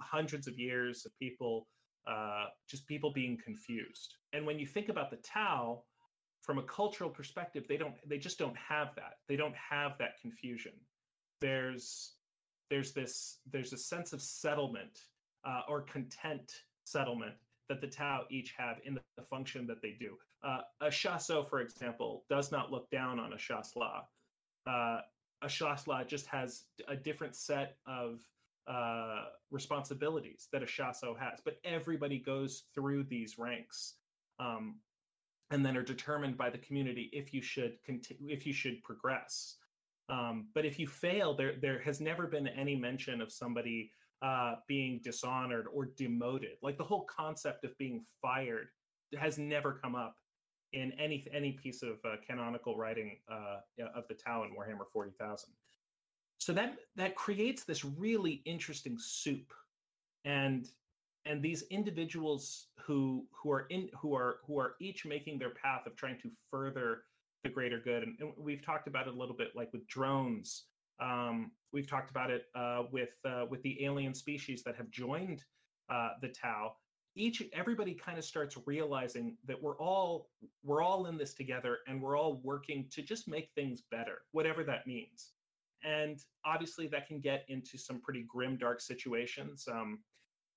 hundreds 0.00 0.46
of 0.46 0.58
years 0.58 1.04
of 1.06 1.12
people 1.18 1.66
uh, 2.06 2.46
just 2.68 2.86
people 2.86 3.12
being 3.12 3.38
confused. 3.44 4.14
And 4.32 4.46
when 4.46 4.58
you 4.58 4.66
think 4.66 4.88
about 4.88 5.10
the 5.10 5.18
Tau 5.18 5.82
from 6.42 6.58
a 6.58 6.62
cultural 6.62 7.10
perspective, 7.10 7.64
they 7.68 7.76
don't 7.76 7.94
they 8.06 8.18
just 8.18 8.38
don't 8.38 8.56
have 8.56 8.94
that. 8.96 9.14
They 9.28 9.36
don't 9.36 9.56
have 9.56 9.98
that 9.98 10.20
confusion. 10.20 10.72
There's 11.40 12.14
there's 12.70 12.92
this 12.92 13.38
there's 13.50 13.72
a 13.72 13.78
sense 13.78 14.12
of 14.12 14.22
settlement 14.22 15.00
uh, 15.44 15.62
or 15.68 15.82
content 15.82 16.52
settlement 16.84 17.34
that 17.68 17.80
the 17.80 17.86
Tau 17.86 18.24
each 18.30 18.54
have 18.56 18.78
in 18.84 18.94
the, 18.94 19.00
function 19.30 19.66
that 19.66 19.82
they 19.82 19.96
do. 19.98 20.16
Uh, 20.44 20.60
a 20.80 20.86
Shas'ui, 20.86 21.48
for 21.48 21.60
example, 21.60 22.24
does 22.30 22.52
not 22.52 22.70
look 22.70 22.88
down 22.90 23.18
on 23.18 23.32
a 23.32 23.36
Shas'la. 23.36 24.02
Uh, 24.66 25.00
a 25.42 25.46
Shas'la 25.46 26.06
just 26.06 26.26
has 26.26 26.64
a 26.86 26.94
different 26.94 27.34
set 27.34 27.76
of 27.86 28.20
uh, 28.68 29.24
responsibilities 29.50 30.48
that 30.52 30.62
a 30.62 30.66
Shas'ui 30.66 31.18
has, 31.18 31.40
but 31.44 31.58
everybody 31.64 32.18
goes 32.18 32.64
through 32.74 33.04
these 33.04 33.38
ranks. 33.38 33.94
Um, 34.38 34.76
and 35.50 35.64
then 35.64 35.76
are 35.76 35.82
determined 35.82 36.36
by 36.36 36.50
the 36.50 36.58
community 36.58 37.08
if 37.12 37.32
you 37.32 37.40
should 37.40 37.82
continue, 37.84 38.32
if 38.32 38.46
you 38.46 38.52
should 38.52 38.82
progress. 38.82 39.56
Um, 40.08 40.48
but 40.54 40.64
if 40.64 40.78
you 40.78 40.86
fail, 40.86 41.34
there 41.34 41.54
there 41.60 41.80
has 41.80 42.00
never 42.00 42.26
been 42.26 42.48
any 42.48 42.76
mention 42.76 43.20
of 43.20 43.32
somebody 43.32 43.90
uh, 44.22 44.56
being 44.66 45.00
dishonored 45.02 45.66
or 45.72 45.86
demoted. 45.96 46.56
Like 46.62 46.78
the 46.78 46.84
whole 46.84 47.04
concept 47.04 47.64
of 47.64 47.76
being 47.78 48.04
fired 48.22 48.68
has 49.18 49.38
never 49.38 49.72
come 49.72 49.94
up 49.94 50.16
in 50.72 50.92
any 50.92 51.26
any 51.32 51.52
piece 51.52 51.82
of 51.82 51.98
uh, 52.04 52.16
canonical 52.26 52.76
writing 52.76 53.18
uh, 53.30 53.58
of 53.94 54.04
the 54.08 54.14
Tau 54.14 54.44
in 54.44 54.50
Warhammer 54.50 54.84
40,000. 54.92 55.50
So 56.38 56.52
that 56.52 56.76
that 56.96 57.14
creates 57.14 57.64
this 57.64 57.84
really 57.84 58.42
interesting 58.44 58.96
soup, 58.98 59.52
and 60.24 60.68
and 61.24 61.42
these 61.42 61.62
individuals 61.70 62.68
who 62.78 63.26
who 63.32 63.50
are 63.50 63.66
in 63.70 63.88
who 64.00 64.14
are 64.14 64.38
who 64.46 64.58
are 64.58 64.74
each 64.80 65.06
making 65.06 65.38
their 65.38 65.50
path 65.50 65.86
of 65.86 65.96
trying 65.96 66.18
to 66.20 66.30
further 66.50 67.02
the 67.42 67.50
greater 67.50 67.80
good, 67.80 68.02
and, 68.02 68.16
and 68.20 68.32
we've 68.36 68.64
talked 68.64 68.88
about 68.88 69.06
it 69.06 69.14
a 69.14 69.16
little 69.18 69.36
bit, 69.36 69.48
like 69.54 69.72
with 69.72 69.86
drones. 69.86 70.64
Um, 71.00 71.50
we've 71.72 71.88
talked 71.88 72.10
about 72.10 72.30
it 72.30 72.44
uh, 72.54 72.84
with 72.90 73.14
uh, 73.24 73.44
with 73.50 73.62
the 73.62 73.84
alien 73.84 74.14
species 74.14 74.62
that 74.64 74.76
have 74.76 74.90
joined 74.90 75.44
uh, 75.90 76.10
the 76.20 76.28
Tau. 76.28 76.72
Each 77.14 77.42
everybody 77.52 77.94
kind 77.94 78.18
of 78.18 78.24
starts 78.24 78.56
realizing 78.66 79.36
that 79.46 79.60
we're 79.60 79.78
all 79.78 80.28
we're 80.62 80.82
all 80.82 81.06
in 81.06 81.16
this 81.16 81.34
together 81.34 81.78
and 81.86 82.00
we're 82.00 82.16
all 82.16 82.40
working 82.42 82.86
to 82.92 83.02
just 83.02 83.28
make 83.28 83.50
things 83.54 83.82
better 83.90 84.18
whatever 84.32 84.64
that 84.64 84.86
means. 84.86 85.32
And 85.82 86.18
obviously 86.44 86.86
that 86.88 87.06
can 87.06 87.20
get 87.20 87.44
into 87.48 87.78
some 87.78 88.00
pretty 88.00 88.24
grim 88.28 88.56
dark 88.56 88.80
situations. 88.80 89.68
Um, 89.70 90.00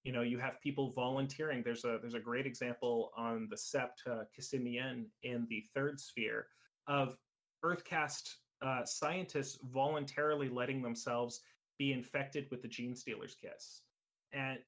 you 0.04 0.12
know 0.14 0.22
you 0.22 0.40
have 0.40 0.62
people 0.62 0.92
volunteering. 0.94 1.62
There's 1.64 1.86
a 1.86 1.98
there's 2.02 2.14
a 2.14 2.20
great 2.20 2.46
example 2.46 3.12
on 3.18 3.48
the 3.50 3.56
sept 3.56 4.10
uh, 4.10 4.24
Kasimian 4.38 5.06
in 5.24 5.46
the 5.50 5.64
third 5.76 6.00
sphere 6.00 6.48
of 6.88 7.18
earth 7.64 7.84
caste 7.84 8.38
uh, 8.62 8.84
scientists 8.86 9.60
voluntarily 9.72 10.50
letting 10.50 10.82
themselves 10.82 11.42
be 11.78 11.94
infected 11.94 12.48
with 12.52 12.62
the 12.62 12.68
genestealer's 12.68 13.36
kiss. 13.36 13.82
And 14.34 14.60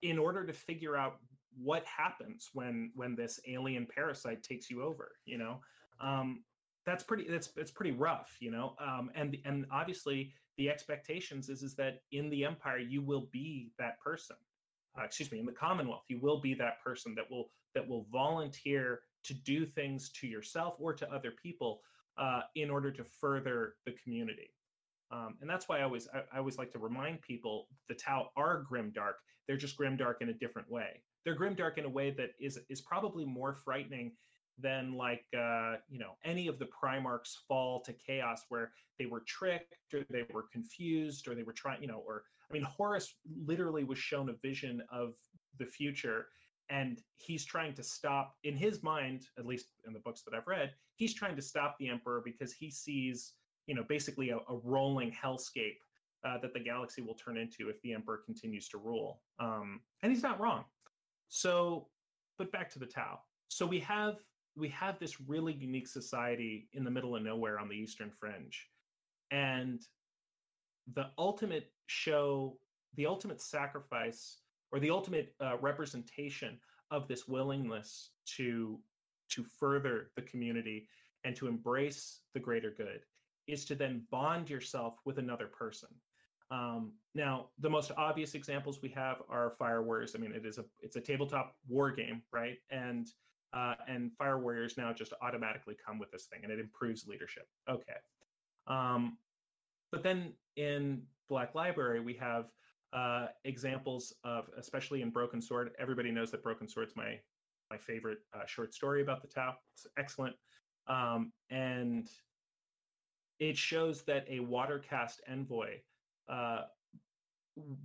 in 0.00 0.18
order 0.18 0.46
to 0.46 0.52
figure 0.52 0.96
out 0.96 1.18
what 1.56 1.84
happens 1.84 2.50
when 2.54 2.90
when 2.94 3.14
this 3.14 3.40
alien 3.46 3.86
parasite 3.86 4.42
takes 4.42 4.70
you 4.70 4.82
over 4.82 5.12
you 5.26 5.36
know 5.36 5.60
um 6.00 6.42
that's 6.86 7.04
pretty 7.04 7.26
that's 7.28 7.50
it's 7.56 7.70
pretty 7.70 7.92
rough 7.92 8.36
you 8.40 8.50
know? 8.50 8.74
Um 8.80 9.10
and 9.14 9.36
and 9.44 9.66
obviously 9.70 10.32
the 10.56 10.70
expectations 10.70 11.48
is 11.48 11.62
is 11.62 11.74
that 11.76 12.00
in 12.12 12.30
the 12.30 12.44
empire 12.44 12.78
you 12.78 13.02
will 13.02 13.28
be 13.32 13.70
that 13.78 14.00
person. 14.00 14.36
Uh, 14.98 15.04
excuse 15.04 15.30
me 15.32 15.38
in 15.38 15.46
the 15.46 15.52
commonwealth 15.52 16.04
you 16.08 16.18
will 16.20 16.40
be 16.40 16.54
that 16.54 16.82
person 16.82 17.14
that 17.14 17.30
will 17.30 17.50
that 17.74 17.86
will 17.86 18.06
volunteer 18.10 19.00
to 19.24 19.34
do 19.34 19.64
things 19.64 20.10
to 20.10 20.26
yourself 20.26 20.74
or 20.78 20.92
to 20.92 21.10
other 21.12 21.32
people 21.42 21.80
uh, 22.18 22.42
in 22.54 22.70
order 22.70 22.90
to 22.90 23.04
further 23.04 23.74
the 23.86 23.92
community 24.02 24.50
um, 25.12 25.36
and 25.40 25.48
that's 25.48 25.68
why 25.68 25.80
I 25.80 25.82
always 25.82 26.08
I, 26.12 26.22
I, 26.34 26.38
always 26.38 26.56
like 26.56 26.72
to 26.72 26.78
remind 26.78 27.20
people 27.20 27.68
the 27.88 27.94
Tau 27.94 28.30
are 28.36 28.64
grimdark. 28.70 29.14
They're 29.46 29.58
just 29.58 29.78
grimdark 29.78 30.14
in 30.22 30.30
a 30.30 30.32
different 30.32 30.70
way. 30.70 31.02
They're 31.24 31.36
grimdark 31.36 31.76
in 31.76 31.84
a 31.84 31.88
way 31.88 32.10
that 32.12 32.30
is 32.40 32.58
is 32.70 32.80
probably 32.80 33.26
more 33.26 33.52
frightening 33.52 34.12
than 34.58 34.94
like 34.94 35.24
uh, 35.36 35.76
you 35.90 35.98
know 35.98 36.12
any 36.24 36.48
of 36.48 36.58
the 36.58 36.66
Primarch's 36.66 37.40
fall 37.46 37.82
to 37.82 37.92
chaos, 37.92 38.44
where 38.48 38.72
they 38.98 39.06
were 39.06 39.22
tricked 39.26 39.74
or 39.92 40.00
they 40.08 40.24
were 40.32 40.46
confused 40.50 41.28
or 41.28 41.34
they 41.34 41.42
were 41.42 41.52
trying 41.52 41.82
you 41.82 41.88
know 41.88 42.02
or 42.06 42.24
I 42.50 42.54
mean 42.54 42.62
Horus 42.62 43.14
literally 43.44 43.84
was 43.84 43.98
shown 43.98 44.30
a 44.30 44.34
vision 44.34 44.82
of 44.90 45.14
the 45.58 45.66
future 45.66 46.28
and 46.70 47.02
he's 47.16 47.44
trying 47.44 47.74
to 47.74 47.82
stop 47.82 48.34
in 48.44 48.56
his 48.56 48.82
mind 48.82 49.26
at 49.38 49.46
least 49.46 49.66
in 49.86 49.92
the 49.92 50.00
books 50.00 50.22
that 50.22 50.36
i've 50.36 50.46
read 50.46 50.72
he's 50.96 51.14
trying 51.14 51.36
to 51.36 51.42
stop 51.42 51.76
the 51.78 51.88
emperor 51.88 52.22
because 52.24 52.52
he 52.52 52.70
sees 52.70 53.34
you 53.66 53.74
know 53.74 53.84
basically 53.88 54.30
a, 54.30 54.36
a 54.36 54.56
rolling 54.62 55.12
hellscape 55.12 55.78
uh, 56.24 56.38
that 56.38 56.52
the 56.52 56.60
galaxy 56.60 57.02
will 57.02 57.14
turn 57.14 57.36
into 57.36 57.68
if 57.68 57.80
the 57.82 57.92
emperor 57.92 58.20
continues 58.24 58.68
to 58.68 58.78
rule. 58.78 59.22
Um, 59.40 59.80
and 60.02 60.12
he's 60.12 60.22
not 60.22 60.40
wrong. 60.40 60.64
So 61.28 61.88
but 62.38 62.52
back 62.52 62.70
to 62.70 62.78
the 62.78 62.86
tau. 62.86 63.20
So 63.48 63.66
we 63.66 63.80
have 63.80 64.16
we 64.56 64.68
have 64.68 64.98
this 64.98 65.20
really 65.20 65.52
unique 65.52 65.88
society 65.88 66.68
in 66.74 66.84
the 66.84 66.90
middle 66.90 67.16
of 67.16 67.22
nowhere 67.22 67.58
on 67.58 67.68
the 67.68 67.74
eastern 67.74 68.10
fringe. 68.10 68.68
And 69.30 69.80
the 70.94 71.06
ultimate 71.18 71.70
show 71.86 72.58
the 72.96 73.06
ultimate 73.06 73.40
sacrifice 73.40 74.38
or 74.72 74.80
the 74.80 74.90
ultimate 74.90 75.34
uh, 75.40 75.56
representation 75.60 76.58
of 76.90 77.08
this 77.08 77.28
willingness 77.28 78.10
to 78.36 78.78
to 79.30 79.44
further 79.44 80.10
the 80.16 80.22
community 80.22 80.88
and 81.24 81.34
to 81.36 81.46
embrace 81.46 82.20
the 82.34 82.40
greater 82.40 82.70
good 82.70 83.00
is 83.46 83.64
to 83.64 83.74
then 83.74 84.02
bond 84.10 84.50
yourself 84.50 84.98
with 85.04 85.18
another 85.18 85.46
person. 85.46 85.88
Um, 86.50 86.92
now, 87.14 87.46
the 87.58 87.70
most 87.70 87.92
obvious 87.96 88.34
examples 88.34 88.80
we 88.82 88.90
have 88.90 89.22
are 89.30 89.54
Fire 89.58 89.82
Warriors. 89.82 90.14
I 90.14 90.18
mean, 90.18 90.32
it 90.32 90.44
is 90.44 90.58
a 90.58 90.64
it's 90.80 90.96
a 90.96 91.00
tabletop 91.00 91.56
war 91.66 91.90
game, 91.90 92.22
right? 92.30 92.58
And 92.70 93.08
uh, 93.54 93.74
and 93.88 94.12
Fire 94.18 94.38
Warriors 94.38 94.76
now 94.76 94.92
just 94.92 95.14
automatically 95.22 95.76
come 95.84 95.98
with 95.98 96.10
this 96.10 96.26
thing, 96.26 96.40
and 96.42 96.52
it 96.52 96.58
improves 96.58 97.06
leadership. 97.06 97.48
Okay, 97.68 97.96
um, 98.66 99.16
but 99.90 100.02
then 100.02 100.34
in 100.56 101.02
Black 101.28 101.54
Library 101.54 102.00
we 102.00 102.14
have 102.14 102.46
uh, 102.92 103.26
examples 103.44 104.14
of, 104.24 104.48
especially 104.58 105.02
in 105.02 105.10
Broken 105.10 105.40
Sword. 105.40 105.70
Everybody 105.78 106.10
knows 106.10 106.30
that 106.30 106.42
Broken 106.42 106.68
Sword's 106.68 106.94
my 106.96 107.18
my 107.70 107.78
favorite 107.78 108.18
uh, 108.34 108.44
short 108.46 108.74
story 108.74 109.00
about 109.00 109.22
the 109.22 109.28
Tau. 109.28 109.54
It's 109.74 109.86
excellent, 109.98 110.36
um, 110.88 111.32
and 111.50 112.08
it 113.38 113.56
shows 113.56 114.02
that 114.02 114.26
a 114.28 114.40
water 114.40 114.78
caste 114.78 115.22
envoy 115.26 115.78
uh, 116.28 116.62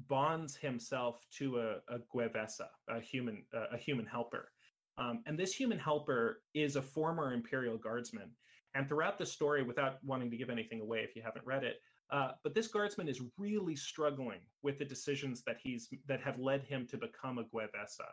bonds 0.08 0.56
himself 0.56 1.26
to 1.38 1.60
a, 1.60 1.96
a 1.96 2.00
Gue'vesa, 2.14 2.68
a 2.90 3.00
human, 3.00 3.44
a 3.74 3.78
human 3.78 4.06
helper. 4.06 4.52
Um, 4.98 5.24
and 5.26 5.38
this 5.38 5.54
human 5.54 5.80
helper 5.80 6.42
is 6.54 6.76
a 6.76 6.82
former 6.82 7.34
Imperial 7.34 7.78
Guardsman. 7.78 8.32
And 8.76 8.88
throughout 8.88 9.18
the 9.18 9.26
story, 9.26 9.64
without 9.64 9.98
wanting 10.04 10.30
to 10.32 10.38
give 10.38 10.50
anything 10.50 10.82
away 10.82 11.00
if 11.00 11.16
you 11.16 11.22
haven't 11.24 11.46
read 11.46 11.64
it, 11.64 11.78
uh, 12.10 12.32
but 12.44 12.54
this 12.54 12.68
guardsman 12.68 13.08
is 13.08 13.22
really 13.38 13.76
struggling 13.76 14.40
with 14.64 14.78
the 14.78 14.86
decisions 14.86 15.44
that 15.46 15.58
he's 15.62 15.90
that 16.08 16.22
have 16.22 16.40
led 16.40 16.64
him 16.64 16.88
to 16.88 16.98
become 16.98 17.38
a 17.38 17.44
Gue'vesa. 17.44 18.08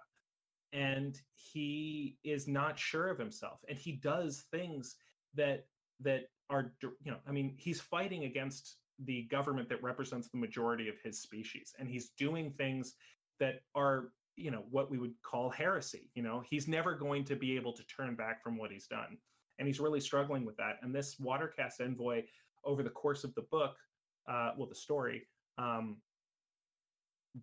And 0.72 1.20
he 1.34 2.16
is 2.24 2.48
not 2.48 2.78
sure 2.78 3.08
of 3.08 3.18
himself. 3.18 3.60
And 3.68 3.78
he 3.78 3.92
does 3.92 4.44
things 4.50 4.96
that 5.34 5.66
that 6.00 6.28
are 6.50 6.72
you 6.80 7.10
know 7.10 7.16
i 7.26 7.32
mean 7.32 7.54
he's 7.56 7.80
fighting 7.80 8.24
against 8.24 8.76
the 9.04 9.22
government 9.22 9.68
that 9.68 9.82
represents 9.82 10.28
the 10.28 10.38
majority 10.38 10.88
of 10.88 10.94
his 11.02 11.20
species 11.20 11.72
and 11.78 11.88
he's 11.88 12.10
doing 12.10 12.50
things 12.52 12.94
that 13.40 13.62
are 13.74 14.10
you 14.36 14.50
know 14.50 14.64
what 14.70 14.90
we 14.90 14.98
would 14.98 15.14
call 15.22 15.50
heresy 15.50 16.10
you 16.14 16.22
know 16.22 16.42
he's 16.48 16.68
never 16.68 16.94
going 16.94 17.24
to 17.24 17.36
be 17.36 17.56
able 17.56 17.72
to 17.72 17.84
turn 17.86 18.14
back 18.14 18.42
from 18.42 18.56
what 18.56 18.70
he's 18.70 18.86
done 18.86 19.16
and 19.58 19.66
he's 19.66 19.80
really 19.80 20.00
struggling 20.00 20.44
with 20.44 20.56
that 20.56 20.78
and 20.82 20.94
this 20.94 21.18
water 21.18 21.52
caste 21.56 21.80
envoy 21.80 22.22
over 22.64 22.83
the 22.83 22.90
course 22.90 23.25
of 23.25 23.35
the 23.35 23.42
book 23.50 23.76
uh, 24.28 24.52
well 24.56 24.68
the 24.68 24.75
story 24.75 25.26
um, 25.59 25.97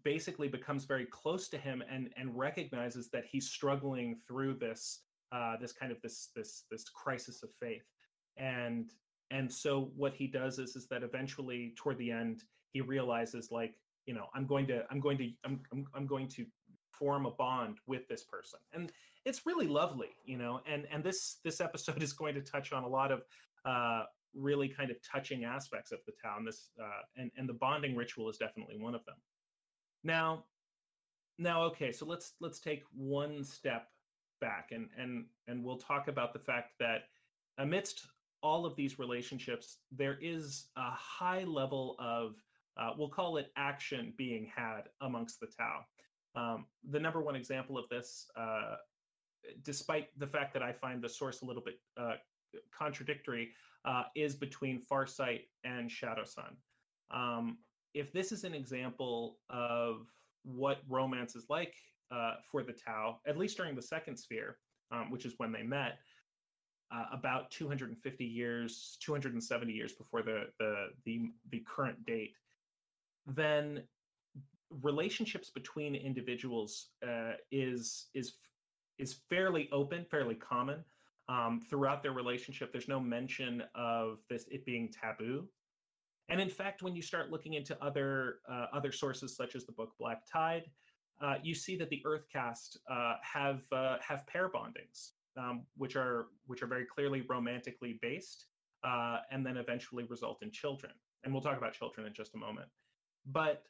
basically 0.03 0.47
becomes 0.47 0.85
very 0.85 1.05
close 1.05 1.49
to 1.49 1.57
him 1.57 1.83
and 1.89 2.09
and 2.15 2.37
recognizes 2.37 3.09
that 3.09 3.25
he's 3.29 3.49
struggling 3.49 4.17
through 4.27 4.53
this 4.53 5.01
uh, 5.31 5.55
this 5.57 5.71
kind 5.71 5.91
of 5.91 6.01
this 6.01 6.29
this 6.35 6.63
this 6.71 6.85
crisis 6.89 7.43
of 7.43 7.49
faith. 7.59 7.83
And 8.37 8.91
and 9.31 9.51
so 9.51 9.91
what 9.95 10.13
he 10.13 10.27
does 10.27 10.59
is 10.59 10.75
is 10.75 10.87
that 10.87 11.03
eventually 11.03 11.73
toward 11.77 11.97
the 11.97 12.11
end 12.11 12.43
he 12.73 12.81
realizes 12.81 13.49
like 13.51 13.73
you 14.05 14.13
know 14.13 14.25
i'm 14.33 14.45
going 14.45 14.67
to 14.67 14.83
i'm 14.89 14.99
going 14.99 15.17
to 15.17 15.29
i'm 15.45 15.59
i'm, 15.71 15.85
I'm 15.95 16.05
going 16.05 16.27
to 16.29 16.45
form 16.91 17.25
a 17.25 17.31
bond 17.31 17.77
with 17.87 18.07
this 18.07 18.23
person. 18.23 18.59
And 18.73 18.91
it's 19.25 19.45
really 19.45 19.67
lovely 19.67 20.09
you 20.25 20.37
know 20.37 20.61
and 20.65 20.87
and 20.91 21.03
this 21.03 21.37
this 21.43 21.61
episode 21.61 22.01
is 22.03 22.13
going 22.13 22.35
to 22.35 22.41
touch 22.41 22.73
on 22.73 22.83
a 22.83 22.87
lot 22.87 23.11
of 23.11 23.21
uh 23.65 24.03
really 24.35 24.69
kind 24.69 24.91
of 24.91 24.97
touching 25.09 25.43
aspects 25.43 25.91
of 25.91 25.99
the 26.05 26.13
town 26.23 26.45
this 26.45 26.69
uh 26.81 27.01
and 27.17 27.31
and 27.37 27.47
the 27.47 27.53
bonding 27.53 27.95
ritual 27.95 28.29
is 28.29 28.37
definitely 28.37 28.77
one 28.77 28.95
of 28.95 29.03
them 29.05 29.15
now 30.03 30.43
now 31.37 31.63
okay 31.63 31.91
so 31.91 32.05
let's 32.05 32.33
let's 32.39 32.59
take 32.59 32.83
one 32.93 33.43
step 33.43 33.87
back 34.39 34.69
and 34.71 34.87
and 34.97 35.25
and 35.47 35.63
we'll 35.63 35.77
talk 35.77 36.07
about 36.07 36.33
the 36.33 36.39
fact 36.39 36.71
that 36.79 37.03
amidst 37.57 38.07
all 38.43 38.65
of 38.65 38.75
these 38.75 38.99
relationships, 38.99 39.77
there 39.91 40.17
is 40.21 40.67
a 40.75 40.91
high 40.91 41.43
level 41.43 41.95
of, 41.99 42.35
uh, 42.77 42.91
we'll 42.97 43.09
call 43.09 43.37
it 43.37 43.51
action 43.55 44.13
being 44.17 44.49
had 44.53 44.81
amongst 45.01 45.39
the 45.39 45.47
Tau. 45.47 45.81
Um, 46.35 46.65
the 46.89 46.99
number 46.99 47.21
one 47.21 47.35
example 47.35 47.77
of 47.77 47.87
this, 47.89 48.25
uh, 48.35 48.75
despite 49.63 50.07
the 50.17 50.27
fact 50.27 50.53
that 50.53 50.63
I 50.63 50.71
find 50.71 51.01
the 51.01 51.09
source 51.09 51.41
a 51.41 51.45
little 51.45 51.63
bit 51.63 51.75
uh, 51.97 52.15
contradictory, 52.77 53.51
uh, 53.85 54.03
is 54.15 54.35
between 54.35 54.81
Farsight 54.81 55.41
and 55.63 55.89
Shadowsun. 55.89 56.55
Um, 57.11 57.57
if 57.93 58.13
this 58.13 58.31
is 58.31 58.43
an 58.43 58.53
example 58.53 59.37
of 59.49 60.07
what 60.43 60.79
romance 60.87 61.35
is 61.35 61.45
like 61.49 61.75
uh, 62.11 62.35
for 62.51 62.63
the 62.63 62.73
Tau, 62.73 63.19
at 63.27 63.37
least 63.37 63.57
during 63.57 63.75
the 63.75 63.81
second 63.81 64.17
sphere, 64.17 64.57
um, 64.91 65.11
which 65.11 65.25
is 65.25 65.33
when 65.37 65.51
they 65.51 65.63
met, 65.63 65.99
uh, 66.93 67.05
about 67.13 67.49
250 67.51 68.25
years, 68.25 68.97
270 69.01 69.71
years 69.71 69.93
before 69.93 70.21
the, 70.21 70.45
the 70.59 70.87
the 71.05 71.31
the 71.49 71.63
current 71.65 72.05
date, 72.05 72.33
then 73.25 73.81
relationships 74.81 75.49
between 75.49 75.95
individuals 75.95 76.89
uh, 77.07 77.33
is 77.51 78.07
is 78.13 78.33
is 78.97 79.19
fairly 79.29 79.69
open, 79.71 80.05
fairly 80.11 80.35
common. 80.35 80.83
Um, 81.31 81.61
throughout 81.69 82.03
their 82.03 82.11
relationship, 82.11 82.73
there's 82.73 82.89
no 82.89 82.99
mention 82.99 83.63
of 83.73 84.19
this 84.29 84.45
it 84.51 84.65
being 84.65 84.91
taboo. 84.91 85.47
And 86.27 86.41
in 86.41 86.49
fact, 86.49 86.81
when 86.81 86.93
you 86.93 87.01
start 87.01 87.31
looking 87.31 87.53
into 87.53 87.81
other 87.81 88.39
uh, 88.49 88.65
other 88.73 88.91
sources 88.91 89.35
such 89.35 89.55
as 89.55 89.65
the 89.65 89.71
book 89.71 89.91
Black 89.97 90.23
Tide, 90.29 90.65
uh, 91.21 91.35
you 91.41 91.55
see 91.55 91.77
that 91.77 91.89
the 91.89 92.01
Earth 92.05 92.25
Caste 92.31 92.79
uh, 92.89 93.15
have 93.21 93.61
uh, 93.71 93.97
have 94.05 94.27
pair 94.27 94.49
bondings, 94.49 95.11
um, 95.37 95.63
which 95.77 95.95
are 95.95 96.27
which 96.47 96.61
are 96.63 96.67
very 96.67 96.85
clearly 96.85 97.21
romantically 97.21 97.97
based, 98.01 98.47
uh, 98.83 99.19
and 99.31 99.45
then 99.45 99.55
eventually 99.55 100.03
result 100.05 100.39
in 100.41 100.51
children. 100.51 100.91
And 101.23 101.31
we'll 101.31 101.43
talk 101.43 101.57
about 101.57 101.73
children 101.73 102.07
in 102.07 102.13
just 102.13 102.35
a 102.35 102.37
moment. 102.37 102.67
But 103.25 103.63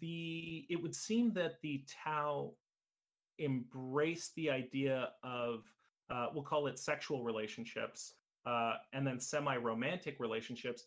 the 0.00 0.66
it 0.68 0.76
would 0.82 0.94
seem 0.94 1.32
that 1.34 1.54
the 1.62 1.84
Tau 2.04 2.52
embrace 3.38 4.32
the 4.36 4.50
idea 4.50 5.10
of 5.22 5.64
uh, 6.10 6.26
we'll 6.34 6.44
call 6.44 6.66
it 6.66 6.78
sexual 6.78 7.22
relationships 7.22 8.14
uh, 8.46 8.74
and 8.92 9.06
then 9.06 9.20
semi-romantic 9.20 10.16
relationships 10.18 10.84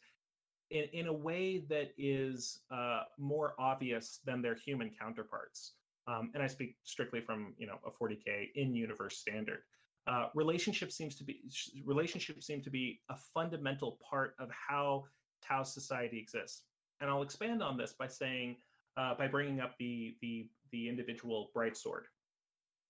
in, 0.72 0.86
in 0.94 1.08
a 1.08 1.14
way 1.14 1.64
that 1.70 1.92
is 1.98 2.60
uh, 2.72 3.04
more 3.18 3.54
obvious 3.60 4.20
than 4.26 4.42
their 4.42 4.56
human 4.56 4.92
counterparts. 5.00 5.74
Um, 6.06 6.32
and 6.34 6.44
i 6.44 6.48
speak 6.48 6.76
strictly 6.84 7.22
from 7.22 7.54
you 7.58 7.66
know 7.66 7.78
a 7.86 7.92
40k 7.92 8.52
in 8.56 8.76
universe 8.76 9.18
standard. 9.18 9.60
Uh, 10.06 10.28
relationship 10.36 10.92
seems 10.92 11.16
to 11.16 11.24
be 11.24 11.40
relationships 11.86 12.46
seem 12.46 12.62
to 12.62 12.70
be 12.70 13.00
a 13.10 13.16
fundamental 13.34 14.00
part 14.10 14.36
of 14.38 14.50
how 14.52 15.06
tau 15.42 15.64
society 15.64 16.20
exists. 16.20 16.64
And 17.00 17.10
i'll 17.10 17.22
expand 17.22 17.64
on 17.64 17.78
this 17.78 17.94
by 17.94 18.08
saying 18.08 18.58
uh, 18.98 19.16
by 19.16 19.28
bringing 19.28 19.62
up 19.62 19.78
the 19.80 20.18
the 20.22 20.50
the 20.74 20.90
individual 20.90 21.52
brightsword 21.56 22.04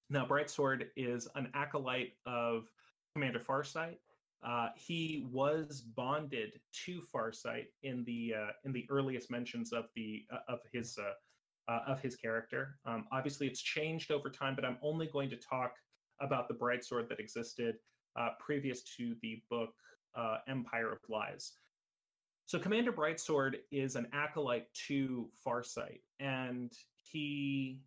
now, 0.09 0.25
Brightsword 0.25 0.87
is 0.95 1.27
an 1.35 1.49
acolyte 1.53 2.13
of 2.25 2.67
Commander 3.13 3.39
Farsight. 3.39 3.97
Uh, 4.45 4.69
he 4.75 5.25
was 5.31 5.81
bonded 5.81 6.59
to 6.85 7.01
Farsight 7.13 7.67
in 7.83 8.03
the 8.03 8.33
uh, 8.37 8.51
in 8.65 8.73
the 8.73 8.85
earliest 8.89 9.31
mentions 9.31 9.71
of 9.71 9.85
the 9.95 10.25
uh, 10.31 10.39
of 10.49 10.59
his 10.71 10.97
uh, 10.97 11.71
uh, 11.71 11.79
of 11.87 12.01
his 12.01 12.15
character. 12.15 12.77
Um, 12.85 13.05
obviously, 13.11 13.47
it's 13.47 13.61
changed 13.61 14.11
over 14.11 14.29
time, 14.29 14.55
but 14.55 14.65
I'm 14.65 14.77
only 14.81 15.07
going 15.07 15.29
to 15.29 15.37
talk 15.37 15.75
about 16.19 16.49
the 16.49 16.53
Brightsword 16.53 17.07
that 17.09 17.19
existed 17.19 17.75
uh, 18.17 18.29
previous 18.39 18.83
to 18.97 19.15
the 19.21 19.41
book 19.49 19.73
Empire 20.47 20.91
of 20.91 20.99
Lies. 21.07 21.53
So, 22.45 22.59
Commander 22.59 22.91
Brightsword 22.91 23.55
is 23.71 23.95
an 23.95 24.07
acolyte 24.11 24.67
to 24.87 25.29
Farsight, 25.45 26.01
and 26.19 26.73
he 26.97 27.79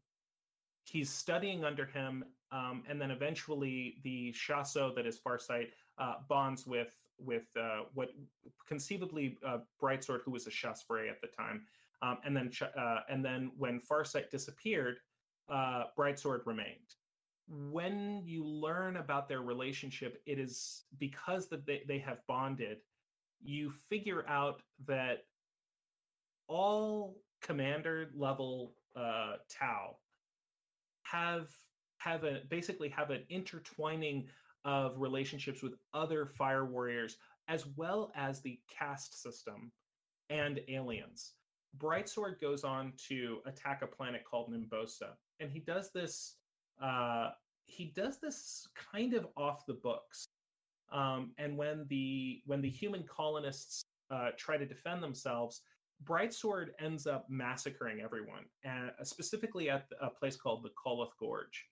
he's 0.86 1.10
studying 1.10 1.64
under 1.64 1.84
him, 1.84 2.24
um, 2.52 2.82
and 2.88 3.00
then 3.00 3.10
eventually 3.10 3.96
the 4.04 4.32
Shas'o 4.32 4.94
that 4.94 5.06
is 5.06 5.18
Farsight 5.18 5.68
uh, 5.98 6.14
bonds 6.28 6.66
with 6.66 6.92
with 7.18 7.46
uh, 7.58 7.84
what 7.94 8.10
conceivably 8.68 9.38
uh, 9.44 9.58
Brightsword, 9.82 10.20
who 10.24 10.30
was 10.30 10.46
a 10.46 10.50
Chasseray 10.50 11.10
at 11.10 11.20
the 11.20 11.28
time, 11.28 11.62
um, 12.02 12.18
and 12.24 12.36
then 12.36 12.50
uh, 12.78 13.00
and 13.08 13.24
then 13.24 13.50
when 13.56 13.80
Farsight 13.80 14.30
disappeared, 14.30 14.98
uh, 15.48 15.84
Brightsword 15.98 16.46
remained. 16.46 16.94
When 17.48 18.22
you 18.24 18.44
learn 18.44 18.96
about 18.96 19.28
their 19.28 19.40
relationship, 19.40 20.20
it 20.26 20.38
is 20.38 20.84
because 20.98 21.46
that 21.48 21.64
they, 21.64 21.82
they 21.86 21.98
have 21.98 22.18
bonded. 22.26 22.78
You 23.40 23.72
figure 23.88 24.24
out 24.28 24.62
that 24.86 25.24
all 26.48 27.16
commander 27.40 28.10
level 28.16 28.74
uh, 28.96 29.34
Tau 29.48 29.96
have 31.16 31.48
have 31.98 32.24
a 32.24 32.40
basically 32.50 32.88
have 32.88 33.10
an 33.10 33.22
intertwining 33.28 34.26
of 34.64 34.98
relationships 34.98 35.62
with 35.62 35.74
other 35.94 36.26
fire 36.26 36.64
warriors 36.64 37.16
as 37.48 37.66
well 37.76 38.12
as 38.16 38.40
the 38.40 38.58
caste 38.68 39.22
system 39.22 39.70
and 40.30 40.60
aliens. 40.68 41.34
Brightsword 41.78 42.40
goes 42.40 42.64
on 42.64 42.92
to 43.08 43.38
attack 43.46 43.82
a 43.82 43.86
planet 43.86 44.24
called 44.28 44.52
Nimbosa, 44.52 45.10
and 45.40 45.50
he 45.50 45.60
does 45.60 45.90
this. 45.92 46.36
Uh, 46.82 47.30
he 47.64 47.86
does 47.86 48.18
this 48.18 48.68
kind 48.92 49.14
of 49.14 49.26
off 49.36 49.66
the 49.66 49.74
books. 49.74 50.26
Um, 50.92 51.32
and 51.38 51.56
when 51.56 51.86
the 51.88 52.42
when 52.46 52.60
the 52.60 52.70
human 52.70 53.04
colonists 53.04 53.82
uh, 54.10 54.30
try 54.36 54.56
to 54.56 54.66
defend 54.66 55.02
themselves, 55.02 55.62
Brightsword 56.04 56.68
ends 56.78 57.06
up 57.06 57.26
massacring 57.28 58.00
everyone, 58.00 58.44
uh, 58.68 58.90
specifically 59.02 59.70
at 59.70 59.86
a 60.00 60.10
place 60.10 60.36
called 60.36 60.62
the 60.62 60.70
Koloth 60.70 61.16
Gorge. 61.18 61.66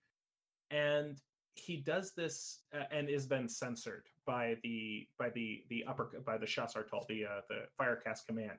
And 0.70 1.20
he 1.54 1.76
does 1.76 2.14
this 2.14 2.60
uh, 2.74 2.84
and 2.90 3.08
is 3.08 3.28
then 3.28 3.48
censored 3.48 4.04
by 4.26 4.56
the 4.62 5.06
by 5.18 5.30
the 5.30 5.62
the 5.68 5.84
upper 5.86 6.10
by 6.26 6.38
the 6.38 6.46
Shas'ar'tol, 6.46 7.06
the 7.08 7.26
uh, 7.26 7.40
the 7.48 7.66
Fire 7.76 7.96
caste 7.96 8.26
command. 8.26 8.58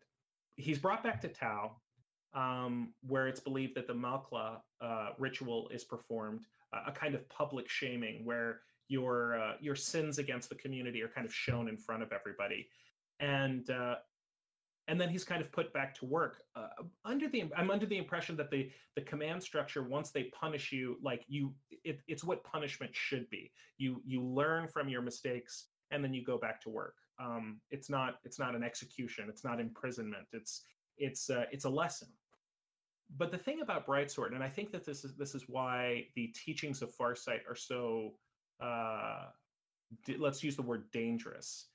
He's 0.55 0.79
brought 0.79 1.03
back 1.03 1.19
to 1.21 1.27
Tau, 1.27 1.75
um, 2.33 2.93
where 3.05 3.27
it's 3.27 3.39
believed 3.39 3.75
that 3.75 3.87
the 3.87 3.93
Malkla 3.93 4.57
uh, 4.81 5.09
ritual 5.17 5.69
is 5.69 5.83
performed, 5.83 6.45
uh, 6.73 6.83
a 6.87 6.91
kind 6.91 7.15
of 7.15 7.27
public 7.29 7.67
shaming 7.67 8.23
where 8.23 8.61
your 8.87 9.39
uh, 9.41 9.53
your 9.59 9.75
sins 9.75 10.19
against 10.19 10.49
the 10.49 10.55
community 10.55 11.01
are 11.01 11.09
kind 11.09 11.25
of 11.25 11.33
shown 11.33 11.67
in 11.67 11.77
front 11.77 12.03
of 12.03 12.13
everybody, 12.13 12.67
and 13.19 13.69
uh, 13.69 13.95
and 14.87 15.01
then 15.01 15.09
he's 15.09 15.23
kind 15.23 15.41
of 15.41 15.51
put 15.51 15.73
back 15.73 15.95
to 15.95 16.05
work 16.05 16.43
uh, 16.55 16.67
under 17.05 17.27
the 17.27 17.45
i'm 17.57 17.71
under 17.71 17.85
the 17.85 17.97
impression 17.97 18.35
that 18.35 18.51
the 18.51 18.69
the 18.95 19.01
command 19.01 19.41
structure 19.41 19.83
once 19.83 20.11
they 20.11 20.23
punish 20.25 20.71
you 20.71 20.97
like 21.01 21.23
you 21.27 21.53
it, 21.85 22.01
it's 22.07 22.23
what 22.23 22.43
punishment 22.43 22.91
should 22.93 23.29
be. 23.29 23.51
You 23.77 24.01
you 24.05 24.21
learn 24.21 24.67
from 24.67 24.89
your 24.89 25.01
mistakes 25.01 25.67
and 25.91 26.03
then 26.03 26.13
you 26.13 26.25
go 26.25 26.37
back 26.37 26.61
to 26.63 26.69
work. 26.69 26.95
Um, 27.19 27.61
it's 27.71 27.89
not 27.89 28.15
it's 28.25 28.39
not 28.39 28.55
an 28.55 28.63
execution. 28.63 29.27
It's 29.29 29.45
not 29.45 29.61
imprisonment. 29.61 30.25
It's 30.33 30.63
it's 30.97 31.29
uh, 31.29 31.45
it's 31.51 31.65
a 31.65 31.69
lesson. 31.69 32.09
But 33.17 33.31
the 33.31 33.37
thing 33.37 33.61
about 33.61 33.85
brightsword 33.85 34.33
and 34.33 34.43
i 34.43 34.49
think 34.49 34.71
that 34.71 34.83
this 34.83 35.05
is 35.05 35.15
this 35.15 35.35
is 35.35 35.43
why 35.47 36.07
the 36.15 36.33
teachings 36.35 36.81
of 36.81 36.89
farsight 36.97 37.41
are 37.47 37.55
so 37.55 38.15
uh, 38.59 39.25
let's 40.17 40.43
use 40.43 40.55
the 40.55 40.63
word 40.63 40.89
dangerous 40.91 41.67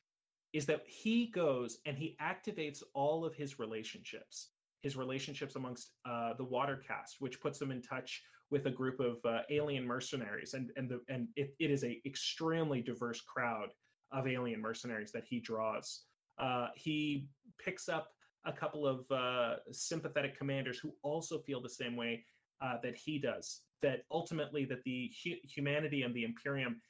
is 0.52 0.66
that 0.66 0.82
he 0.86 1.26
goes 1.26 1.78
and 1.86 1.96
he 1.96 2.16
activates 2.20 2.82
all 2.94 3.24
of 3.24 3.34
his 3.34 3.58
relationships 3.58 4.50
his 4.82 4.96
relationships 4.96 5.56
amongst 5.56 5.92
uh, 6.08 6.32
the 6.38 6.44
water 6.44 6.82
caste 6.86 7.16
which 7.18 7.40
puts 7.40 7.60
him 7.60 7.70
in 7.70 7.82
touch 7.82 8.22
with 8.50 8.66
a 8.66 8.70
group 8.70 9.00
of 9.00 9.18
uh, 9.24 9.42
alien 9.50 9.86
mercenaries. 9.86 10.54
And 10.54 10.70
and 10.76 10.88
the 10.88 11.00
and 11.08 11.28
it, 11.36 11.54
it 11.58 11.70
is 11.70 11.84
a 11.84 12.00
extremely 12.04 12.82
diverse 12.82 13.20
crowd 13.20 13.68
of 14.12 14.26
alien 14.26 14.60
mercenaries 14.60 15.12
that 15.12 15.24
he 15.28 15.40
draws. 15.40 16.02
Uh, 16.38 16.68
he 16.74 17.28
picks 17.64 17.88
up 17.88 18.08
a 18.44 18.52
couple 18.52 18.86
of 18.86 19.10
uh, 19.10 19.56
sympathetic 19.70 20.36
commanders 20.36 20.78
who 20.78 20.92
also 21.02 21.38
feel 21.40 21.60
the 21.60 21.68
same 21.68 21.96
way 21.96 22.24
uh, 22.62 22.76
that 22.82 22.96
he 22.96 23.18
does 23.18 23.60
that 23.82 24.02
ultimately 24.10 24.64
that 24.64 24.82
the 24.84 25.10
hu- 25.22 25.36
humanity 25.42 26.02
and 26.02 26.14
the 26.14 26.24
imperium 26.24 26.80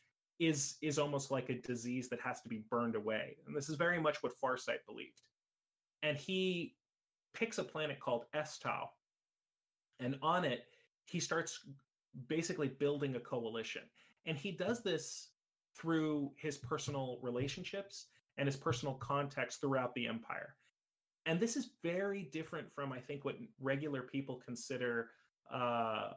is 0.41 0.77
is 0.81 0.99
almost 0.99 1.31
like 1.31 1.51
a 1.51 1.61
disease 1.61 2.09
that 2.09 2.21
has 2.21 2.41
to 2.41 2.49
be 2.49 2.65
burned 2.71 2.97
away. 2.97 3.37
And 3.47 3.55
this 3.55 3.69
is 3.69 3.77
very 3.77 4.01
much 4.01 4.23
what 4.23 4.33
Farsight 4.43 4.85
believed. 4.87 5.21
And 6.03 6.17
he 6.17 6.75
picks 7.35 7.59
a 7.59 7.65
planet 7.65 8.01
called 8.01 8.25
Estau, 8.35 8.89
and 10.01 10.19
on 10.23 10.45
it 10.45 10.65
he 11.05 11.21
starts 11.21 11.61
basically 12.27 12.69
building 12.69 13.15
a 13.17 13.21
coalition. 13.21 13.83
And 14.27 14.37
he 14.37 14.51
does 14.51 14.83
this 14.83 15.29
through 15.77 16.33
his 16.37 16.57
personal 16.57 17.19
relationships 17.23 18.07
and 18.37 18.47
his 18.47 18.57
personal 18.57 18.95
contacts 18.95 19.57
throughout 19.57 19.95
the 19.95 20.07
empire. 20.07 20.57
And 21.27 21.39
this 21.39 21.57
is 21.57 21.71
very 21.83 22.25
different 22.33 22.73
from, 22.73 22.93
I 22.93 22.99
think, 22.99 23.25
what 23.25 23.37
regular 23.61 24.03
people 24.03 24.41
consider 24.45 25.11
uh, 25.53 26.11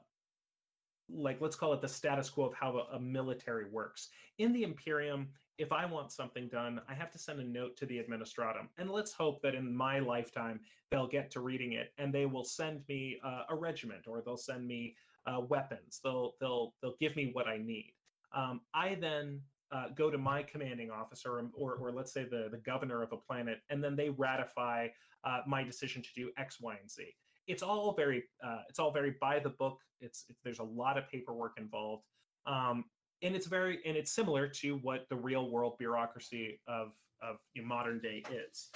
like 1.13 1.39
let's 1.41 1.55
call 1.55 1.73
it 1.73 1.81
the 1.81 1.87
status 1.87 2.29
quo 2.29 2.45
of 2.45 2.53
how 2.53 2.77
a, 2.91 2.95
a, 2.95 2.99
military 2.99 3.69
works. 3.69 4.09
In 4.37 4.51
the 4.53 4.63
imperium 4.63 5.29
if 5.59 5.71
i 5.71 5.85
want 5.85 6.11
something 6.11 6.47
done 6.47 6.81
i 6.89 6.95
have 6.95 7.11
to 7.11 7.19
send 7.19 7.39
a 7.39 7.43
note 7.43 7.77
to 7.77 7.85
the 7.85 7.99
administratum 7.99 8.67
and 8.79 8.89
let's 8.89 9.13
hope 9.13 9.39
that 9.41 9.53
in 9.53 9.75
my 9.75 9.99
lifetime 9.99 10.59
they'll 10.89 11.07
get 11.07 11.29
to 11.29 11.41
reading 11.41 11.73
it 11.73 11.93
and 11.97 12.13
they 12.13 12.25
will 12.25 12.43
send 12.43 12.81
me 12.89 13.19
uh, 13.23 13.43
a 13.49 13.55
regiment 13.55 14.07
or 14.07 14.21
they'll 14.21 14.35
send 14.35 14.67
me 14.67 14.95
uh, 15.25 15.41
weapons. 15.41 15.99
They'll 16.03 16.33
they'll 16.39 16.73
they'll 16.81 16.95
give 16.99 17.15
me 17.15 17.29
what 17.33 17.47
i 17.47 17.57
need. 17.57 17.93
Um, 18.35 18.61
i 18.73 18.95
then 18.95 19.41
uh, 19.71 19.87
go 19.95 20.11
to 20.11 20.17
my 20.19 20.43
commanding 20.43 20.91
officer 20.91 21.39
or, 21.39 21.49
or, 21.55 21.73
or, 21.75 21.91
let's 21.91 22.13
say 22.13 22.25
the, 22.25 22.47
the 22.51 22.59
governor 22.59 23.01
of 23.01 23.11
a 23.11 23.17
planet 23.17 23.57
and 23.71 23.83
then 23.83 23.95
they 23.95 24.09
ratify 24.09 24.87
uh, 25.23 25.39
my 25.47 25.63
decision 25.63 25.99
to 26.03 26.09
do 26.15 26.29
x 26.37 26.61
y 26.61 26.75
and 26.79 26.89
z 26.89 27.15
it's 27.47 27.63
all 27.63 27.93
very 27.93 28.23
uh, 28.43 28.61
it's 28.69 28.79
all 28.79 28.91
very 28.91 29.15
by 29.19 29.39
the 29.39 29.49
book. 29.49 29.79
It's, 30.01 30.25
there's 30.43 30.59
a 30.59 30.63
lot 30.63 30.97
of 30.97 31.09
paperwork 31.09 31.53
involved, 31.57 32.03
um, 32.45 32.85
and 33.21 33.35
it's 33.35 33.47
very 33.47 33.79
and 33.85 33.95
it's 33.95 34.11
similar 34.11 34.47
to 34.47 34.77
what 34.77 35.05
the 35.09 35.15
real 35.15 35.49
world 35.49 35.77
bureaucracy 35.77 36.59
of 36.67 36.91
of 37.21 37.37
you 37.53 37.61
know, 37.61 37.67
modern 37.67 37.99
day 37.99 38.23
is. 38.31 38.69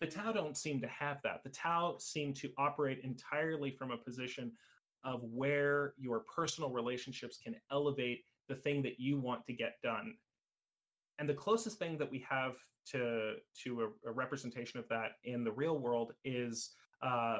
The 0.00 0.06
Tau 0.06 0.32
don't 0.32 0.56
seem 0.56 0.80
to 0.80 0.86
have 0.86 1.18
that. 1.24 1.42
The 1.42 1.50
Tau 1.50 1.96
seem 1.98 2.32
to 2.34 2.50
operate 2.56 3.00
entirely 3.02 3.72
from 3.72 3.90
a 3.90 3.96
position 3.96 4.52
of 5.04 5.20
where 5.24 5.94
your 5.98 6.20
personal 6.20 6.70
relationships 6.70 7.38
can 7.42 7.56
elevate 7.72 8.24
the 8.48 8.54
thing 8.54 8.82
that 8.82 9.00
you 9.00 9.18
want 9.18 9.44
to 9.46 9.52
get 9.52 9.74
done. 9.82 10.14
And 11.18 11.28
the 11.28 11.34
closest 11.34 11.78
thing 11.78 11.98
that 11.98 12.10
we 12.10 12.24
have 12.28 12.54
to 12.92 13.34
to 13.64 13.92
a, 14.06 14.10
a 14.10 14.12
representation 14.12 14.78
of 14.78 14.88
that 14.88 15.12
in 15.24 15.44
the 15.44 15.52
real 15.52 15.78
world 15.78 16.12
is 16.24 16.70
uh, 17.02 17.38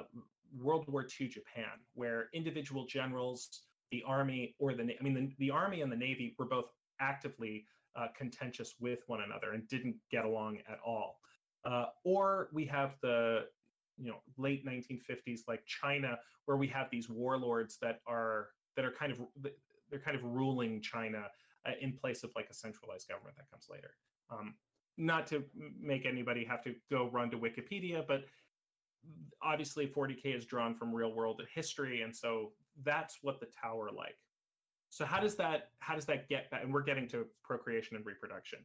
World 0.57 0.87
War 0.89 1.07
II 1.21 1.29
Japan, 1.29 1.81
where 1.95 2.29
individual 2.33 2.87
generals, 2.87 3.63
the 3.91 4.03
army, 4.07 4.55
or 4.59 4.75
the 4.75 4.83
I 4.83 5.03
mean 5.03 5.15
the, 5.15 5.31
the 5.39 5.51
army 5.51 5.83
and 5.83 5.91
the 5.91 5.97
navy 5.97 6.35
were 6.39 6.47
both 6.47 6.67
actively 7.01 7.67
uh, 7.97 8.07
contentious 8.17 8.75
with 8.81 9.01
one 9.07 9.21
another 9.23 9.53
and 9.53 9.67
didn't 9.69 9.97
get 10.11 10.25
along 10.25 10.59
at 10.69 10.79
all. 10.85 11.21
Uh, 11.65 11.87
or 12.05 12.49
we 12.53 12.65
have 12.67 12.97
the 13.03 13.47
you 13.99 14.11
know 14.11 14.23
late 14.37 14.65
1950s 14.67 15.41
like 15.49 15.65
China, 15.67 16.19
where 16.47 16.57
we 16.57 16.69
have 16.69 16.89
these 16.91 17.09
warlords 17.09 17.79
that 17.83 18.01
are 18.07 18.49
that 18.77 18.85
are 18.85 18.93
kind 18.93 19.13
of 19.13 19.21
they're 19.91 20.01
kind 20.01 20.17
of 20.17 20.23
ruling 20.25 20.81
China 20.81 21.25
uh, 21.67 21.73
in 21.81 21.93
place 21.93 22.25
of 22.25 22.31
like 22.37 22.49
a 22.51 22.55
centralized 22.55 23.09
government 23.09 23.37
that 23.37 23.51
comes 23.51 23.67
later. 23.71 23.91
Um, 24.31 24.55
not 24.97 25.27
to 25.29 25.45
make 25.81 26.07
anybody 26.07 26.45
have 26.45 26.63
to 26.65 26.75
go 26.91 27.09
run 27.09 27.31
to 27.31 27.39
Wikipedia, 27.39 28.05
but 28.07 28.25
obviously 29.43 29.87
40k 29.87 30.37
is 30.37 30.45
drawn 30.45 30.75
from 30.75 30.95
real 30.95 31.13
world 31.13 31.43
history, 31.55 32.03
and 32.03 32.15
so 32.15 32.53
that's 32.85 33.19
what 33.23 33.41
the 33.41 33.49
tower 33.61 33.91
like. 33.95 34.17
So 34.91 35.05
how 35.05 35.21
does 35.21 35.37
that 35.37 35.71
how 35.81 35.95
does 35.95 36.07
that 36.07 36.29
get 36.29 36.51
back? 36.51 36.63
And 36.63 36.73
we're 36.73 36.83
getting 36.83 37.09
to 37.09 37.27
procreation 37.45 37.97
and 37.97 38.07
reproduction, 38.07 38.61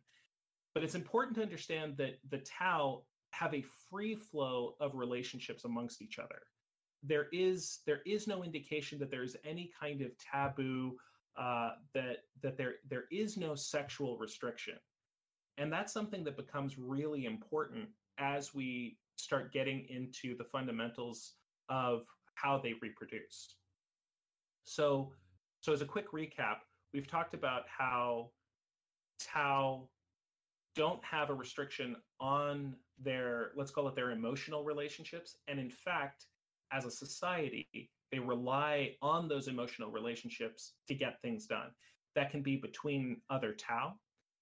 but 0.74 0.84
it's 0.84 0.96
important 0.96 1.36
to 1.36 1.44
understand 1.44 1.98
that 1.98 2.20
the 2.30 2.40
Tau 2.40 3.04
have 3.32 3.54
a 3.54 3.64
free 3.90 4.16
flow 4.16 4.76
of 4.80 4.96
relationships 4.96 5.66
amongst 5.66 6.02
each 6.02 6.20
other. 6.20 6.42
There 7.04 7.28
is 7.34 7.80
there 7.86 8.02
is 8.06 8.28
no 8.28 8.44
indication 8.44 9.00
that 9.00 9.12
there 9.12 9.24
is 9.24 9.36
any 9.44 9.72
kind 9.80 10.02
of 10.02 10.12
taboo 10.18 10.96
uh, 11.36 11.72
that 11.94 12.26
that 12.42 12.58
there 12.58 12.76
there 12.90 13.06
is 13.12 13.38
no 13.38 13.56
sexual 13.56 14.18
restriction, 14.18 14.76
and 15.58 15.74
that's 15.74 15.92
something 15.92 16.24
that 16.24 16.38
becomes 16.38 16.78
really 16.78 17.26
important 17.26 17.90
as 18.18 18.54
we 18.54 18.98
start 19.16 19.54
getting 19.54 19.86
into 19.90 20.36
the 20.38 20.44
fundamentals 20.46 21.34
of 21.70 22.04
how 22.36 22.58
they 22.58 22.74
reproduce. 22.82 23.56
So, 24.64 25.12
so 25.62 25.74
as 25.74 25.82
a 25.82 25.86
quick 25.86 26.12
recap, 26.12 26.58
we've 26.94 27.08
talked 27.08 27.34
about 27.34 27.64
how 27.68 28.32
Tau 29.20 29.90
don't 30.76 31.04
have 31.04 31.30
a 31.30 31.34
restriction 31.34 31.96
on 32.20 32.76
their 33.00 33.52
let's 33.56 33.72
call 33.72 33.88
it 33.88 33.96
their 33.96 34.12
emotional 34.12 34.64
relationships 34.64 35.38
and 35.48 35.60
in 35.60 35.70
fact 35.70 36.26
as 36.72 36.86
a 36.86 36.92
society 36.92 37.90
they 38.14 38.20
rely 38.20 38.92
on 39.02 39.28
those 39.28 39.48
emotional 39.48 39.90
relationships 39.90 40.74
to 40.88 40.94
get 40.94 41.20
things 41.24 41.48
done. 41.48 41.72
That 42.14 42.30
can 42.30 42.44
be 42.44 42.58
between 42.58 43.22
other 43.32 43.54
Tau, 43.54 43.96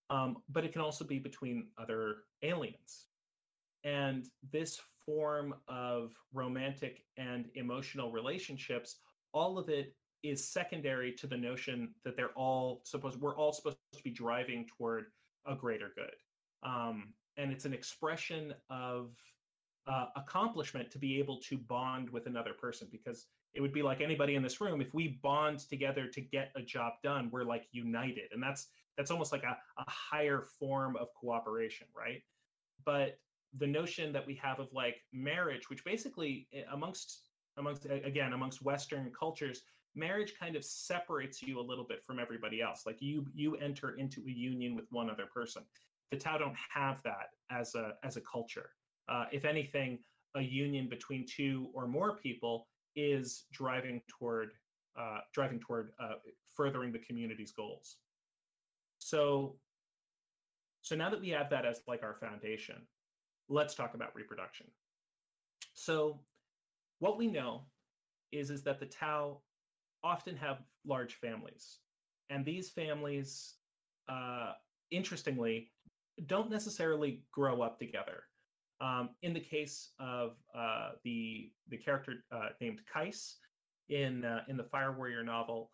um, 0.09 0.37
but 0.49 0.65
it 0.65 0.73
can 0.73 0.81
also 0.81 1.05
be 1.05 1.19
between 1.19 1.67
other 1.77 2.17
aliens. 2.43 3.05
And 3.83 4.27
this 4.51 4.79
form 5.05 5.55
of 5.67 6.13
romantic 6.33 7.03
and 7.17 7.45
emotional 7.55 8.11
relationships, 8.11 8.97
all 9.33 9.57
of 9.57 9.69
it 9.69 9.95
is 10.23 10.47
secondary 10.47 11.11
to 11.13 11.27
the 11.27 11.37
notion 11.37 11.93
that 12.03 12.15
they're 12.15 12.33
all 12.35 12.81
supposed 12.83 13.19
we're 13.19 13.35
all 13.35 13.51
supposed 13.51 13.77
to 13.93 14.03
be 14.03 14.11
driving 14.11 14.67
toward 14.77 15.05
a 15.47 15.55
greater 15.55 15.91
good. 15.95 16.15
Um, 16.63 17.13
and 17.37 17.51
it's 17.51 17.65
an 17.65 17.73
expression 17.73 18.53
of 18.69 19.09
uh, 19.87 20.07
accomplishment 20.15 20.91
to 20.91 20.99
be 20.99 21.17
able 21.17 21.37
to 21.37 21.57
bond 21.57 22.09
with 22.09 22.27
another 22.27 22.53
person 22.53 22.87
because 22.91 23.25
it 23.53 23.61
would 23.61 23.73
be 23.73 23.81
like 23.81 23.99
anybody 23.99 24.35
in 24.35 24.43
this 24.43 24.61
room 24.61 24.79
if 24.79 24.93
we 24.93 25.19
bond 25.23 25.59
together 25.59 26.07
to 26.07 26.21
get 26.21 26.51
a 26.55 26.61
job 26.61 26.93
done 27.03 27.29
we're 27.31 27.43
like 27.43 27.65
united 27.71 28.29
and 28.31 28.41
that's 28.41 28.67
that's 28.95 29.09
almost 29.09 29.31
like 29.31 29.43
a, 29.43 29.57
a 29.77 29.89
higher 29.89 30.43
form 30.59 30.95
of 30.97 31.07
cooperation 31.15 31.87
right 31.97 32.21
but 32.85 33.17
the 33.57 33.67
notion 33.67 34.13
that 34.13 34.25
we 34.25 34.35
have 34.35 34.59
of 34.59 34.67
like 34.73 34.97
marriage 35.11 35.69
which 35.69 35.83
basically 35.83 36.47
eh, 36.53 36.61
amongst 36.71 37.29
amongst 37.57 37.85
again 37.85 38.33
amongst 38.33 38.61
western 38.61 39.11
cultures 39.17 39.63
marriage 39.95 40.33
kind 40.39 40.55
of 40.55 40.63
separates 40.63 41.41
you 41.41 41.59
a 41.59 41.61
little 41.61 41.83
bit 41.83 42.03
from 42.05 42.19
everybody 42.19 42.61
else. 42.61 42.83
Like 42.85 43.01
you 43.01 43.25
you 43.33 43.55
enter 43.55 43.97
into 43.97 44.21
a 44.27 44.31
union 44.31 44.75
with 44.75 44.85
one 44.91 45.09
other 45.09 45.25
person. 45.33 45.63
The 46.11 46.17
tau 46.17 46.37
don't 46.37 46.55
have 46.73 46.97
that 47.03 47.29
as 47.49 47.75
a 47.75 47.93
as 48.03 48.17
a 48.17 48.21
culture. 48.21 48.69
Uh, 49.09 49.25
if 49.31 49.45
anything 49.45 49.99
a 50.35 50.41
union 50.41 50.87
between 50.89 51.25
two 51.27 51.69
or 51.73 51.87
more 51.87 52.17
people 52.17 52.67
is 52.95 53.45
driving 53.51 54.01
toward 54.07 54.51
uh, 54.97 55.19
driving 55.33 55.59
toward 55.59 55.91
uh, 55.99 56.15
furthering 56.55 56.91
the 56.91 56.99
community's 56.99 57.51
goals. 57.51 57.97
So, 58.99 59.55
so 60.81 60.95
now 60.95 61.09
that 61.09 61.19
we 61.19 61.29
have 61.29 61.49
that 61.49 61.65
as 61.65 61.81
like 61.87 62.03
our 62.03 62.15
foundation, 62.15 62.75
let's 63.51 63.75
talk 63.75 63.93
about 63.93 64.15
reproduction. 64.15 64.65
So, 65.73 66.19
what 66.99 67.17
we 67.17 67.27
know 67.27 67.65
is 68.31 68.49
is 68.49 68.63
that 68.63 68.79
the 68.79 68.85
Tau 68.85 69.41
often 70.03 70.35
have 70.37 70.59
large 70.85 71.15
families, 71.15 71.79
and 72.29 72.45
these 72.45 72.69
families, 72.69 73.55
uh, 74.09 74.53
interestingly, 74.89 75.71
don't 76.27 76.49
necessarily 76.49 77.23
grow 77.31 77.61
up 77.61 77.77
together. 77.77 78.23
Um, 78.79 79.09
in 79.21 79.33
the 79.33 79.39
case 79.39 79.89
of 79.99 80.37
uh, 80.55 80.91
the 81.03 81.51
the 81.69 81.77
character 81.77 82.23
uh, 82.31 82.49
named 82.59 82.81
Kais 82.91 83.37
in 83.89 84.25
uh, 84.25 84.41
in 84.47 84.57
the 84.57 84.63
Fire 84.63 84.93
Warrior 84.93 85.23
novel, 85.23 85.71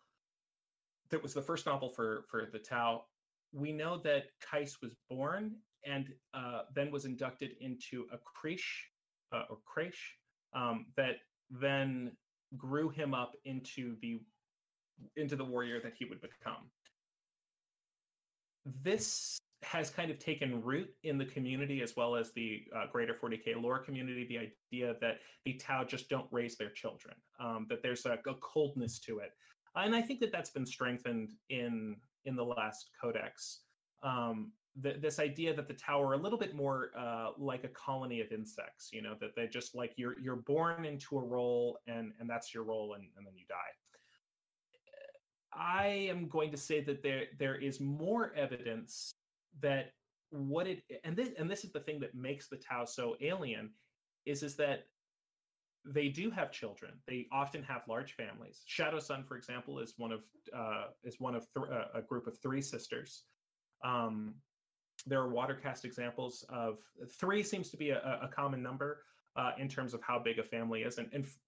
that 1.10 1.22
was 1.22 1.32
the 1.32 1.42
first 1.42 1.64
novel 1.64 1.90
for 1.90 2.24
for 2.28 2.48
the 2.52 2.58
Tau. 2.58 3.04
We 3.52 3.72
know 3.72 3.98
that 3.98 4.24
Kais 4.50 4.76
was 4.82 4.94
born 5.08 5.56
and 5.88 6.08
uh, 6.34 6.62
then 6.74 6.90
was 6.90 7.04
inducted 7.04 7.52
into 7.60 8.06
a 8.12 8.18
creche 8.18 8.88
uh, 9.32 9.44
or 9.50 9.58
creche 9.64 10.14
um, 10.54 10.86
that 10.96 11.16
then 11.50 12.12
grew 12.56 12.88
him 12.88 13.14
up 13.14 13.32
into 13.44 13.96
the 14.00 14.20
into 15.16 15.36
the 15.36 15.44
warrior 15.44 15.80
that 15.80 15.92
he 15.96 16.04
would 16.04 16.20
become. 16.20 16.70
This 18.82 19.38
has 19.62 19.90
kind 19.90 20.10
of 20.10 20.18
taken 20.18 20.62
root 20.62 20.88
in 21.02 21.18
the 21.18 21.24
community 21.24 21.82
as 21.82 21.96
well 21.96 22.14
as 22.14 22.32
the 22.32 22.62
uh, 22.76 22.84
greater 22.92 23.14
40k 23.14 23.60
lore 23.60 23.78
community 23.80 24.24
the 24.28 24.38
idea 24.38 24.94
that 25.00 25.18
the 25.44 25.54
tau 25.54 25.84
just 25.84 26.08
don't 26.08 26.26
raise 26.30 26.56
their 26.56 26.70
children 26.70 27.14
um, 27.40 27.66
that 27.68 27.82
there's 27.82 28.06
a, 28.06 28.18
a, 28.28 28.34
coldness 28.40 29.00
to 29.00 29.18
it 29.18 29.32
and 29.74 29.96
i 29.96 30.00
think 30.00 30.20
that 30.20 30.30
that's 30.30 30.50
been 30.50 30.64
strengthened 30.64 31.32
in 31.50 31.96
in 32.24 32.36
the 32.36 32.44
last 32.44 32.90
codex 33.00 33.62
um, 34.04 34.52
the, 34.80 34.94
this 35.00 35.18
idea 35.18 35.54
that 35.54 35.66
the 35.66 35.74
tau 35.74 36.00
are 36.00 36.14
a 36.14 36.16
little 36.16 36.38
bit 36.38 36.54
more 36.54 36.90
uh, 36.98 37.30
like 37.38 37.64
a 37.64 37.68
colony 37.68 38.20
of 38.20 38.30
insects 38.32 38.90
you 38.92 39.02
know 39.02 39.14
that 39.20 39.34
they 39.34 39.46
just 39.46 39.74
like 39.74 39.92
you're 39.96 40.18
you're 40.20 40.36
born 40.36 40.84
into 40.84 41.18
a 41.18 41.22
role 41.22 41.78
and 41.86 42.12
and 42.20 42.28
that's 42.28 42.54
your 42.54 42.64
role 42.64 42.94
and, 42.94 43.04
and 43.16 43.26
then 43.26 43.34
you 43.36 43.44
die 43.48 43.56
I 45.52 45.86
am 46.10 46.28
going 46.28 46.50
to 46.50 46.56
say 46.56 46.80
that 46.84 47.02
there 47.02 47.24
there 47.38 47.56
is 47.56 47.80
more 47.80 48.32
evidence 48.34 49.12
that 49.60 49.92
what 50.30 50.66
it 50.66 50.82
and 51.04 51.16
this 51.16 51.30
and 51.38 51.50
this 51.50 51.64
is 51.64 51.72
the 51.72 51.80
thing 51.80 51.98
that 52.00 52.14
makes 52.14 52.48
the 52.48 52.56
Tau 52.56 52.84
so 52.84 53.16
alien 53.20 53.70
is 54.26 54.42
is 54.42 54.56
that 54.56 54.84
they 55.84 56.08
do 56.08 56.30
have 56.30 56.52
children. 56.52 56.92
They 57.06 57.26
often 57.32 57.62
have 57.62 57.82
large 57.88 58.12
families. 58.12 58.62
Shadowsun, 58.68 59.26
for 59.26 59.36
example, 59.36 59.78
is 59.78 59.94
one 59.96 60.12
of 60.12 60.20
uh, 60.54 60.88
is 61.02 61.16
one 61.18 61.34
of 61.34 61.46
th- 61.56 61.66
uh, 61.72 61.98
a 61.98 62.02
group 62.02 62.26
of 62.26 62.38
three 62.42 62.60
sisters. 62.60 63.24
Um, 63.84 64.34
there 65.08 65.20
are 65.20 65.28
water 65.28 65.54
caste 65.54 65.84
examples 65.84 66.44
of 66.48 66.78
three 67.10 67.42
seems 67.42 67.70
to 67.70 67.76
be 67.76 67.90
a, 67.90 68.20
a 68.22 68.28
common 68.28 68.62
number 68.62 69.02
uh, 69.36 69.52
in 69.58 69.68
terms 69.68 69.94
of 69.94 70.02
how 70.02 70.18
big 70.18 70.38
a 70.38 70.42
family 70.42 70.82
is, 70.82 70.98
and, 70.98 71.08
and 71.12 71.24
f- 71.24 71.38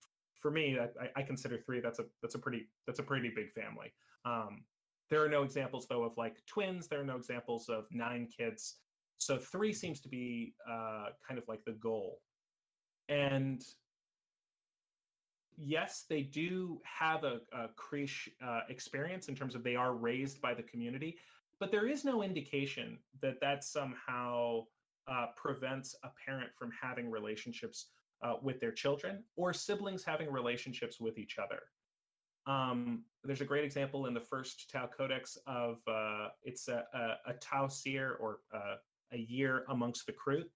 for 0.40 0.50
me, 0.50 0.78
I, 0.78 1.20
I, 1.20 1.22
consider 1.22 1.58
three. 1.58 1.80
That's 1.80 1.98
a 1.98 2.06
that's 2.22 2.34
a 2.34 2.38
pretty 2.38 2.66
that's 2.86 2.98
a 2.98 3.02
pretty 3.02 3.30
big 3.34 3.52
family. 3.52 3.92
Um, 4.24 4.64
there 5.10 5.22
are 5.22 5.28
no 5.28 5.42
examples, 5.42 5.86
though, 5.86 6.04
of 6.04 6.16
like 6.16 6.44
twins. 6.46 6.88
There 6.88 7.00
are 7.00 7.04
no 7.04 7.16
examples 7.16 7.68
of 7.68 7.84
nine 7.90 8.26
kids. 8.26 8.76
So 9.18 9.36
three 9.36 9.72
seems 9.72 10.00
to 10.00 10.08
be 10.08 10.54
uh, 10.68 11.08
kind 11.26 11.36
of 11.38 11.46
like 11.46 11.64
the 11.64 11.72
goal. 11.72 12.20
And 13.08 13.62
yes, 15.58 16.04
they 16.08 16.22
do 16.22 16.80
have 16.84 17.24
a, 17.24 17.40
a 17.52 17.68
creche 17.76 18.30
uh, 18.42 18.60
experience 18.70 19.28
in 19.28 19.34
terms 19.34 19.54
of 19.54 19.62
they 19.62 19.76
are 19.76 19.94
raised 19.94 20.40
by 20.40 20.54
the 20.54 20.62
community, 20.62 21.18
but 21.60 21.70
there 21.70 21.86
is 21.86 22.04
no 22.04 22.22
indication 22.22 22.98
that 23.20 23.38
that 23.40 23.62
somehow 23.62 24.64
uh, 25.06 25.26
prevents 25.36 25.94
a 26.02 26.08
parent 26.24 26.50
from 26.58 26.70
having 26.80 27.10
relationships 27.10 27.90
uh, 28.22 28.34
with 28.42 28.58
their 28.60 28.72
children 28.72 29.22
or 29.36 29.52
siblings 29.52 30.04
having 30.04 30.30
relationships 30.30 30.98
with 31.00 31.18
each 31.18 31.36
other. 31.38 31.60
Um, 32.46 33.04
there's 33.22 33.42
a 33.42 33.46
great 33.46 33.64
example 33.64 34.06
in 34.06 34.14
the 34.14 34.20
first 34.20 34.70
Tau 34.72 34.88
Codex 34.96 35.36
of 35.46 35.78
uh, 35.86 36.28
it's 36.42 36.68
a, 36.68 36.84
a, 36.94 37.30
a 37.30 37.32
Tau 37.34 37.68
Seer 37.68 38.16
or 38.20 38.40
uh, 38.54 38.76
a 39.12 39.18
year 39.18 39.64
amongst 39.68 40.06
the 40.06 40.12
Kroot. 40.12 40.46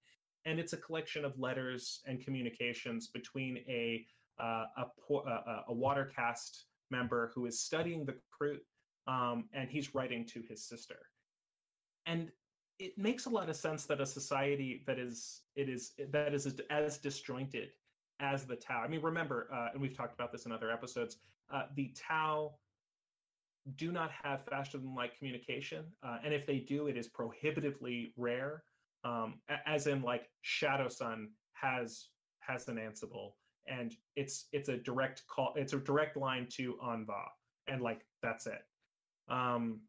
and 0.47 0.59
it's 0.59 0.73
a 0.73 0.77
collection 0.79 1.25
of 1.25 1.39
letters 1.39 2.01
and 2.07 2.25
communications 2.25 3.09
between 3.09 3.59
a 3.69 4.07
uh, 4.41 4.65
a, 4.79 4.85
a, 5.15 5.65
a 5.69 5.73
water 5.73 6.11
caste 6.15 6.67
member 6.91 7.31
who 7.35 7.47
is 7.47 7.61
studying 7.61 8.05
the 8.05 8.17
Kroot, 8.33 8.61
um, 9.07 9.45
and 9.53 9.69
he's 9.69 9.95
writing 9.95 10.25
to 10.27 10.43
his 10.49 10.65
sister. 10.65 10.99
And 12.07 12.31
it 12.79 12.99
makes 12.99 13.27
a 13.27 13.31
lot 13.31 13.49
of 13.49 13.57
sense 13.57 13.85
that 13.87 14.01
a 14.01 14.07
society 14.07 14.83
that 14.87 14.99
is 14.99 15.43
it 15.57 15.69
is 15.69 15.93
that 16.11 16.35
is 16.35 16.53
as 16.71 16.99
disjointed 16.99 17.71
as 18.21 18.45
the 18.45 18.57
Tau. 18.57 18.81
I 18.81 18.89
mean, 18.89 19.03
remember, 19.03 19.49
uh, 19.53 19.69
and 19.73 19.81
we've 19.81 19.97
talked 19.97 20.15
about 20.15 20.33
this 20.33 20.47
in 20.47 20.53
other 20.53 20.71
episodes. 20.71 21.19
Uh, 21.53 21.65
the 21.77 21.95
Tau 21.95 22.55
do 23.77 23.93
not 23.93 24.11
have 24.23 24.45
faster 24.45 24.79
than 24.79 24.95
light 24.95 25.17
communication, 25.17 25.85
uh, 26.03 26.19
and 26.25 26.35
if 26.35 26.47
they 26.47 26.59
do, 26.59 26.87
it 26.87 26.97
is 26.97 27.09
prohibitively 27.09 28.13
rare. 28.17 28.63
Um, 29.05 29.35
as 29.67 29.87
in, 29.87 30.03
like 30.03 30.31
Shadowsun 30.45 31.27
has 31.53 32.09
has 32.41 32.69
an 32.69 32.77
Ansible, 32.77 33.33
and 33.67 33.95
it's 34.17 34.47
it's 34.53 34.69
a 34.69 34.77
direct 34.77 35.23
call. 35.29 35.53
It's 35.57 35.73
a 35.73 35.79
direct 35.79 36.17
line 36.17 36.47
to 36.57 36.75
Aun'Va, 36.83 37.25
and 37.69 37.83
like 37.83 38.01
that's 38.23 38.47
it. 38.47 38.63
Um, 39.29 39.81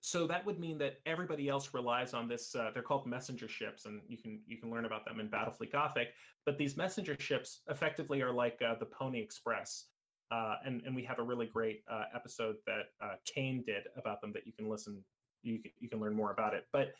so 0.00 0.26
that 0.26 0.44
would 0.44 0.58
mean 0.58 0.78
that 0.78 0.98
everybody 1.06 1.48
else 1.48 1.72
relies 1.72 2.12
on 2.12 2.26
this 2.26 2.56
uh, 2.56 2.70
they're 2.74 2.82
called 2.82 3.06
messenger 3.06 3.46
ships 3.46 3.86
and 3.86 4.00
you 4.08 4.18
can 4.18 4.40
you 4.48 4.56
can 4.56 4.68
learn 4.68 4.84
about 4.84 5.04
them 5.04 5.20
in 5.20 5.28
battlefleet 5.28 5.70
gothic 5.70 6.08
but 6.44 6.58
these 6.58 6.76
messenger 6.76 7.16
ships 7.20 7.60
effectively 7.70 8.20
are 8.20 8.32
like 8.32 8.60
uh, 8.68 8.74
the 8.80 8.86
pony 8.86 9.20
express 9.20 9.84
uh, 10.32 10.56
and 10.66 10.82
and 10.84 10.96
we 10.96 11.04
have 11.04 11.20
a 11.20 11.22
really 11.22 11.46
great 11.46 11.84
uh, 11.88 12.02
episode 12.16 12.56
that 12.66 12.86
uh, 13.00 13.14
kane 13.24 13.62
did 13.64 13.84
about 13.96 14.20
them 14.20 14.32
that 14.32 14.44
you 14.44 14.52
can 14.52 14.68
listen 14.68 15.04
you 15.42 15.58
can, 15.58 15.70
you 15.78 15.88
can 15.88 16.00
learn 16.00 16.14
more 16.14 16.32
about 16.32 16.54
it. 16.54 16.66
But 16.72 16.94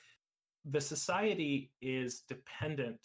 the 0.64 0.80
society 0.80 1.72
is 1.80 2.20
dependent 2.28 3.00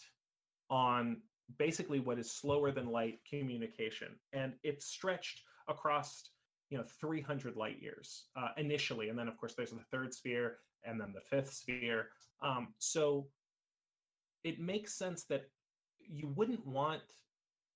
on 0.70 1.18
basically 1.58 2.00
what 2.00 2.18
is 2.18 2.30
slower 2.30 2.70
than 2.70 2.90
light 2.90 3.20
communication 3.28 4.08
and 4.34 4.52
it's 4.62 4.86
stretched 4.86 5.40
across 5.66 6.30
you 6.70 6.78
know 6.78 6.84
300 7.00 7.56
light 7.56 7.80
years 7.80 8.26
uh, 8.36 8.48
initially 8.56 9.08
and 9.08 9.18
then 9.18 9.28
of 9.28 9.36
course 9.36 9.54
there's 9.54 9.70
the 9.70 9.80
third 9.90 10.12
sphere 10.12 10.58
and 10.84 11.00
then 11.00 11.12
the 11.14 11.20
fifth 11.20 11.52
sphere. 11.52 12.08
Um, 12.42 12.68
so 12.78 13.26
it 14.44 14.60
makes 14.60 14.94
sense 14.94 15.24
that 15.24 15.44
you 16.00 16.28
wouldn't 16.28 16.66
want 16.66 17.02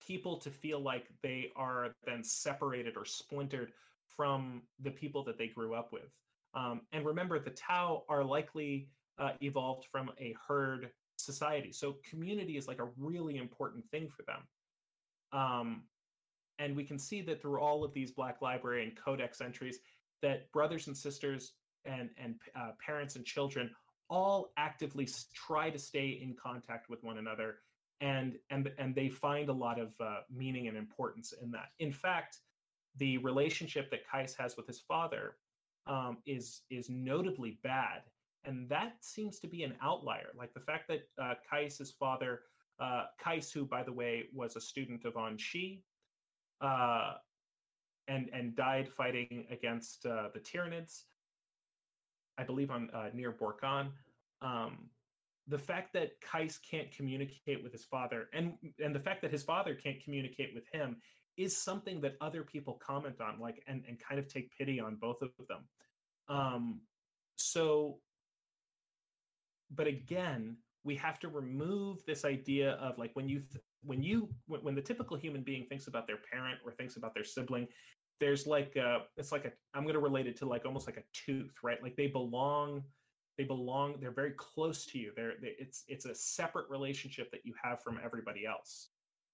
people 0.06 0.36
to 0.38 0.50
feel 0.50 0.80
like 0.80 1.06
they 1.22 1.50
are 1.56 1.94
then 2.04 2.24
separated 2.24 2.96
or 2.96 3.04
splintered 3.04 3.72
from 4.06 4.62
the 4.80 4.90
people 4.90 5.24
that 5.24 5.38
they 5.38 5.48
grew 5.48 5.74
up 5.74 5.92
with. 5.92 6.10
Um, 6.54 6.82
and 6.92 7.04
remember 7.04 7.38
the 7.38 7.50
tau 7.50 8.04
are 8.08 8.24
likely 8.24 8.88
uh, 9.18 9.32
evolved 9.40 9.86
from 9.90 10.10
a 10.18 10.34
herd 10.46 10.90
society. 11.16 11.72
So 11.72 11.96
community 12.08 12.56
is 12.56 12.66
like 12.66 12.80
a 12.80 12.88
really 12.96 13.36
important 13.36 13.84
thing 13.90 14.08
for 14.08 14.22
them. 14.22 14.40
Um, 15.32 15.82
and 16.62 16.76
we 16.76 16.84
can 16.84 16.98
see 16.98 17.22
that 17.22 17.42
through 17.42 17.60
all 17.60 17.84
of 17.84 17.92
these 17.92 18.12
Black 18.12 18.40
Library 18.40 18.84
and 18.84 18.96
Codex 18.96 19.40
entries, 19.40 19.78
that 20.20 20.50
brothers 20.52 20.86
and 20.86 20.96
sisters 20.96 21.52
and, 21.84 22.10
and 22.16 22.36
uh, 22.54 22.70
parents 22.84 23.16
and 23.16 23.24
children 23.24 23.70
all 24.08 24.52
actively 24.56 25.08
try 25.34 25.70
to 25.70 25.78
stay 25.78 26.20
in 26.22 26.36
contact 26.40 26.88
with 26.88 27.02
one 27.02 27.18
another 27.18 27.56
and 28.02 28.36
and 28.50 28.70
and 28.78 28.94
they 28.94 29.08
find 29.08 29.48
a 29.48 29.52
lot 29.52 29.78
of 29.78 29.92
uh, 30.00 30.18
meaning 30.30 30.68
and 30.68 30.76
importance 30.76 31.32
in 31.40 31.50
that. 31.52 31.70
In 31.78 31.92
fact, 31.92 32.38
the 32.96 33.16
relationship 33.18 33.90
that 33.90 34.00
Kais 34.10 34.34
has 34.38 34.56
with 34.56 34.66
his 34.66 34.80
father 34.80 35.36
um, 35.86 36.18
is 36.26 36.62
is 36.68 36.90
notably 36.90 37.58
bad, 37.62 38.02
and 38.44 38.68
that 38.68 38.96
seems 39.00 39.38
to 39.40 39.46
be 39.46 39.62
an 39.62 39.74
outlier. 39.80 40.30
Like 40.36 40.52
the 40.52 40.60
fact 40.60 40.88
that 40.88 41.02
uh, 41.16 41.34
Kais's 41.48 41.92
father, 41.92 42.40
uh, 42.80 43.04
Kais, 43.22 43.52
who 43.52 43.64
by 43.64 43.84
the 43.84 43.92
way 43.92 44.24
was 44.34 44.56
a 44.56 44.60
student 44.60 45.04
of 45.04 45.14
Aun'shi, 45.14 45.82
uh, 46.62 47.14
and 48.08 48.30
and 48.32 48.56
died 48.56 48.88
fighting 48.88 49.46
against 49.50 50.06
uh, 50.06 50.28
the 50.32 50.40
Tyranids, 50.40 51.02
I 52.38 52.44
believe 52.44 52.70
on 52.70 52.88
uh, 52.94 53.10
near 53.12 53.32
Borkon. 53.32 53.88
Um, 54.40 54.88
the 55.48 55.58
fact 55.58 55.92
that 55.94 56.12
Kais 56.20 56.58
can't 56.58 56.90
communicate 56.92 57.62
with 57.62 57.72
his 57.72 57.84
father, 57.84 58.28
and 58.32 58.54
and 58.82 58.94
the 58.94 59.00
fact 59.00 59.22
that 59.22 59.30
his 59.30 59.42
father 59.42 59.74
can't 59.74 60.02
communicate 60.02 60.54
with 60.54 60.64
him, 60.72 60.96
is 61.36 61.56
something 61.56 62.00
that 62.00 62.16
other 62.20 62.42
people 62.42 62.74
comment 62.74 63.20
on, 63.20 63.40
like 63.40 63.62
and 63.66 63.82
and 63.88 63.98
kind 63.98 64.18
of 64.18 64.28
take 64.28 64.56
pity 64.56 64.80
on 64.80 64.96
both 64.96 65.20
of 65.20 65.30
them. 65.48 65.64
Um, 66.28 66.80
so, 67.36 67.98
but 69.74 69.86
again, 69.86 70.56
we 70.84 70.94
have 70.96 71.18
to 71.20 71.28
remove 71.28 72.04
this 72.06 72.24
idea 72.24 72.72
of 72.72 72.98
like 72.98 73.10
when 73.14 73.28
you 73.28 73.40
th- 73.40 73.64
when 73.84 74.02
you 74.02 74.28
when, 74.46 74.60
when, 74.62 74.74
the 74.74 74.82
typical 74.82 75.16
human 75.16 75.42
being 75.42 75.66
thinks 75.66 75.86
about 75.86 76.06
their 76.06 76.18
parent 76.30 76.58
or 76.64 76.72
thinks 76.72 76.96
about 76.96 77.14
their 77.14 77.24
sibling 77.24 77.66
there's 78.20 78.46
like 78.46 78.76
a, 78.76 79.00
it's 79.16 79.32
like 79.32 79.44
a 79.44 79.52
i'm 79.74 79.82
going 79.82 79.94
to 79.94 80.00
relate 80.00 80.26
it 80.26 80.36
to 80.36 80.46
like 80.46 80.64
almost 80.64 80.86
like 80.86 80.96
a 80.96 81.02
tooth 81.12 81.52
right? 81.62 81.82
Like 81.82 81.96
they 81.96 82.06
belong 82.06 82.82
they 83.38 83.44
belong 83.44 83.96
they're 84.00 84.10
very 84.10 84.32
close 84.32 84.84
to 84.86 84.98
you. 84.98 85.12
They're 85.16 85.34
they, 85.40 85.54
it's 85.58 85.84
it's 85.88 86.04
a 86.04 86.14
separate 86.14 86.68
relationship 86.68 87.30
that 87.30 87.40
you 87.44 87.54
have 87.62 87.82
from 87.82 87.98
everybody 88.04 88.46
else. 88.46 88.88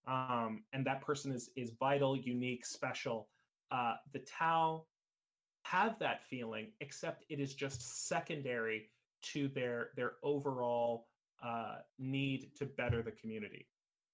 Um, 0.07 0.63
and 0.73 0.87
that 0.87 1.03
person 1.03 1.33
is 1.33 1.51
is 1.57 1.73
vital 1.79 2.17
unique 2.17 2.65
special. 2.65 3.29
Uh, 3.71 3.95
the 4.13 4.21
tau 4.21 4.85
have 5.65 5.99
that 5.99 6.23
feeling 6.23 6.69
except 6.81 7.25
it 7.29 7.41
is 7.41 7.55
just 7.55 8.09
secondary 8.09 8.91
to 9.21 9.49
their 9.49 9.91
their 9.97 10.13
overall 10.23 11.09
uh, 11.45 11.77
need 11.99 12.51
to 12.57 12.65
better 12.65 13.03
the 13.03 13.11
community 13.11 13.67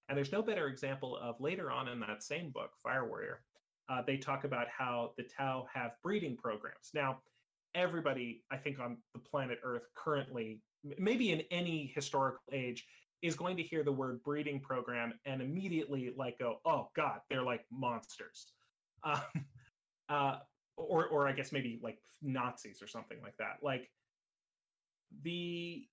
and 0.07 0.17
there's 0.17 0.31
no 0.31 0.41
better 0.41 0.67
example 0.67 1.17
of 1.17 1.39
later 1.39 1.71
on 1.71 1.87
in 1.87 1.99
that 2.01 2.23
same 2.23 2.49
book, 2.51 2.71
Fire 2.83 3.07
Warrior, 3.07 3.41
uh, 3.89 4.01
they 4.05 4.17
talk 4.17 4.43
about 4.43 4.67
how 4.67 5.11
the 5.17 5.23
Tau 5.23 5.67
have 5.73 5.91
breeding 6.01 6.35
programs. 6.35 6.91
Now, 6.93 7.19
everybody, 7.73 8.43
I 8.51 8.57
think, 8.57 8.79
on 8.79 8.97
the 9.13 9.19
planet 9.19 9.59
Earth 9.63 9.87
currently, 9.95 10.61
maybe 10.97 11.31
in 11.31 11.41
any 11.51 11.91
historical 11.93 12.41
age, 12.51 12.85
is 13.21 13.35
going 13.35 13.57
to 13.57 13.63
hear 13.63 13.83
the 13.83 13.91
word 13.91 14.21
breeding 14.23 14.59
program 14.59 15.13
and 15.25 15.41
immediately 15.41 16.13
like 16.15 16.39
go, 16.39 16.59
oh 16.65 16.89
God, 16.95 17.19
they're 17.29 17.43
like 17.43 17.65
monsters. 17.71 18.47
Um, 19.03 19.45
uh, 20.09 20.37
or, 20.77 21.05
or 21.05 21.27
I 21.27 21.31
guess 21.31 21.51
maybe 21.51 21.79
like 21.83 21.99
Nazis 22.23 22.81
or 22.81 22.87
something 22.87 23.19
like 23.21 23.37
that. 23.37 23.57
Like 23.61 23.91
the 25.21 25.85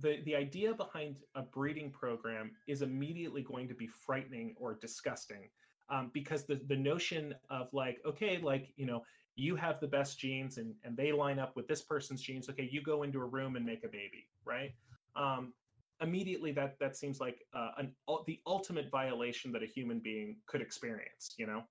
the 0.00 0.20
the 0.24 0.34
idea 0.34 0.74
behind 0.74 1.16
a 1.34 1.42
breeding 1.42 1.90
program 1.90 2.50
is 2.66 2.82
immediately 2.82 3.42
going 3.42 3.68
to 3.68 3.74
be 3.74 3.86
frightening 3.86 4.54
or 4.58 4.74
disgusting 4.74 5.48
um, 5.88 6.10
because 6.12 6.44
the 6.44 6.60
the 6.68 6.76
notion 6.76 7.34
of 7.50 7.72
like 7.72 7.98
okay 8.04 8.38
like 8.38 8.72
you 8.76 8.86
know 8.86 9.02
you 9.36 9.56
have 9.56 9.80
the 9.80 9.86
best 9.86 10.18
genes 10.18 10.58
and 10.58 10.74
and 10.84 10.96
they 10.96 11.12
line 11.12 11.38
up 11.38 11.54
with 11.56 11.68
this 11.68 11.82
person's 11.82 12.22
genes 12.22 12.48
okay 12.48 12.68
you 12.70 12.82
go 12.82 13.02
into 13.02 13.20
a 13.20 13.24
room 13.24 13.56
and 13.56 13.64
make 13.64 13.84
a 13.84 13.88
baby 13.88 14.26
right? 14.44 14.74
Um, 15.16 15.52
immediately 16.00 16.50
that 16.52 16.76
that 16.80 16.96
seems 16.96 17.20
like 17.20 17.46
uh, 17.54 17.70
an 17.78 17.92
the 18.26 18.40
ultimate 18.46 18.90
violation 18.90 19.52
that 19.52 19.62
a 19.62 19.66
human 19.66 20.00
being 20.00 20.36
could 20.46 20.60
experience 20.60 21.34
you 21.36 21.46
know? 21.46 21.62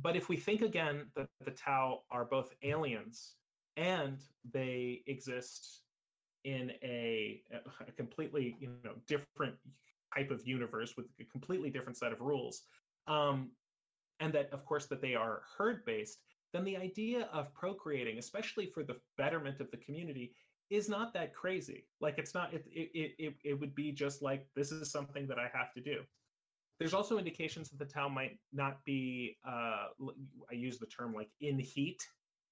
But 0.00 0.16
if 0.16 0.28
we 0.28 0.36
think 0.36 0.62
again 0.62 1.06
that 1.16 1.28
the 1.44 1.50
tau 1.50 2.02
are 2.10 2.24
both 2.24 2.54
aliens 2.62 3.34
and 3.76 4.18
they 4.52 5.02
exist 5.06 5.82
in 6.44 6.72
a, 6.82 7.42
a 7.86 7.92
completely 7.92 8.56
you 8.60 8.68
know 8.84 8.92
different 9.06 9.54
type 10.14 10.30
of 10.30 10.46
universe 10.46 10.94
with 10.96 11.06
a 11.20 11.24
completely 11.24 11.70
different 11.70 11.96
set 11.96 12.12
of 12.12 12.20
rules 12.20 12.62
um, 13.06 13.50
and 14.20 14.32
that 14.32 14.50
of 14.52 14.64
course 14.64 14.86
that 14.86 15.00
they 15.00 15.14
are 15.14 15.42
herd 15.56 15.84
based 15.84 16.18
then 16.52 16.64
the 16.64 16.76
idea 16.76 17.28
of 17.32 17.52
procreating 17.54 18.18
especially 18.18 18.66
for 18.66 18.82
the 18.82 18.96
betterment 19.16 19.60
of 19.60 19.70
the 19.70 19.76
community 19.78 20.32
is 20.72 20.88
not 20.88 21.12
that 21.12 21.34
crazy. 21.34 21.84
Like 22.00 22.18
it's 22.18 22.32
not 22.32 22.54
it 22.54 22.64
it, 22.72 23.14
it, 23.18 23.34
it 23.44 23.60
would 23.60 23.74
be 23.74 23.92
just 23.92 24.22
like 24.22 24.46
this 24.56 24.72
is 24.72 24.90
something 24.90 25.26
that 25.28 25.38
i 25.38 25.48
have 25.52 25.72
to 25.74 25.80
do. 25.82 26.00
There's 26.78 26.94
also 26.94 27.18
indications 27.18 27.68
that 27.68 27.78
the 27.78 27.84
tau 27.84 28.08
might 28.08 28.38
not 28.52 28.82
be 28.84 29.36
uh, 29.46 29.88
i 30.50 30.54
use 30.54 30.78
the 30.78 30.86
term 30.86 31.12
like 31.14 31.28
in 31.40 31.58
heat. 31.58 32.02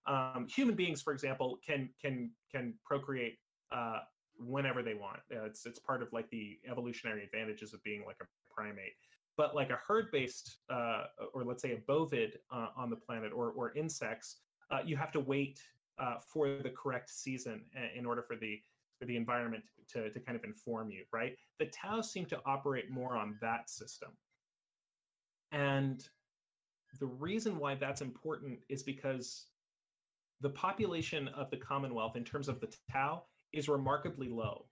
Um, 0.07 0.47
human 0.55 0.75
beings 0.75 1.01
for 1.01 1.15
example 1.15 1.59
can 1.67 1.89
can 2.01 2.31
can 2.55 2.75
procreate 2.85 3.39
uh, 3.73 4.01
whenever 4.39 4.83
they 4.83 4.95
want. 4.95 5.21
Uh, 5.35 5.45
it's 5.45 5.67
it's 5.67 5.79
part 5.79 6.03
of 6.03 6.13
like 6.13 6.29
the 6.31 6.59
evolutionary 6.71 7.25
advantages 7.25 7.75
of 7.75 7.83
being 7.83 8.05
like 8.07 8.17
a 8.23 8.27
primate. 8.53 8.95
But 9.37 9.55
like 9.55 9.71
a 9.71 9.79
herd-based, 9.87 10.59
uh, 10.69 11.05
or 11.33 11.45
let's 11.45 11.63
say 11.63 11.73
a 11.73 11.91
bovid 11.91 12.37
uh, 12.51 12.69
on 12.77 12.91
the 12.91 12.97
planet, 12.97 13.33
or 13.33 13.51
or 13.53 13.73
insects, 13.77 14.37
you 14.85 14.97
have 14.97 15.13
to 15.13 15.21
wait 15.21 15.61
for 16.27 16.59
the 16.63 16.71
correct 16.71 17.11
season 17.11 17.63
in 17.97 18.07
order 18.07 18.23
for 18.23 18.37
the 18.37 18.61
for 18.99 19.07
the 19.07 19.17
environment 19.17 19.65
to 19.89 20.11
to 20.11 20.21
kind 20.21 20.37
of 20.37 20.45
inform 20.45 20.91
you, 20.91 21.05
right? 21.13 21.37
The 21.59 21.67
Tau 21.67 22.01
seem 22.03 22.27
to 22.27 22.41
operate 22.45 22.91
more 22.91 23.17
on 23.17 23.39
that 23.41 23.71
system, 23.71 24.11
and 25.53 26.07
the 26.99 27.07
reason 27.07 27.59
why 27.59 27.77
that's 27.77 28.03
important 28.03 28.59
is 28.69 28.83
because 28.83 29.47
the 30.41 30.51
population 30.51 31.29
of 31.29 31.51
the 31.51 31.57
Commonwealth, 31.57 32.17
in 32.17 32.25
terms 32.25 32.49
of 32.49 32.61
the 32.61 32.75
Tau, 32.91 33.23
is 33.53 33.69
remarkably 33.69 34.29
low. 34.29 34.67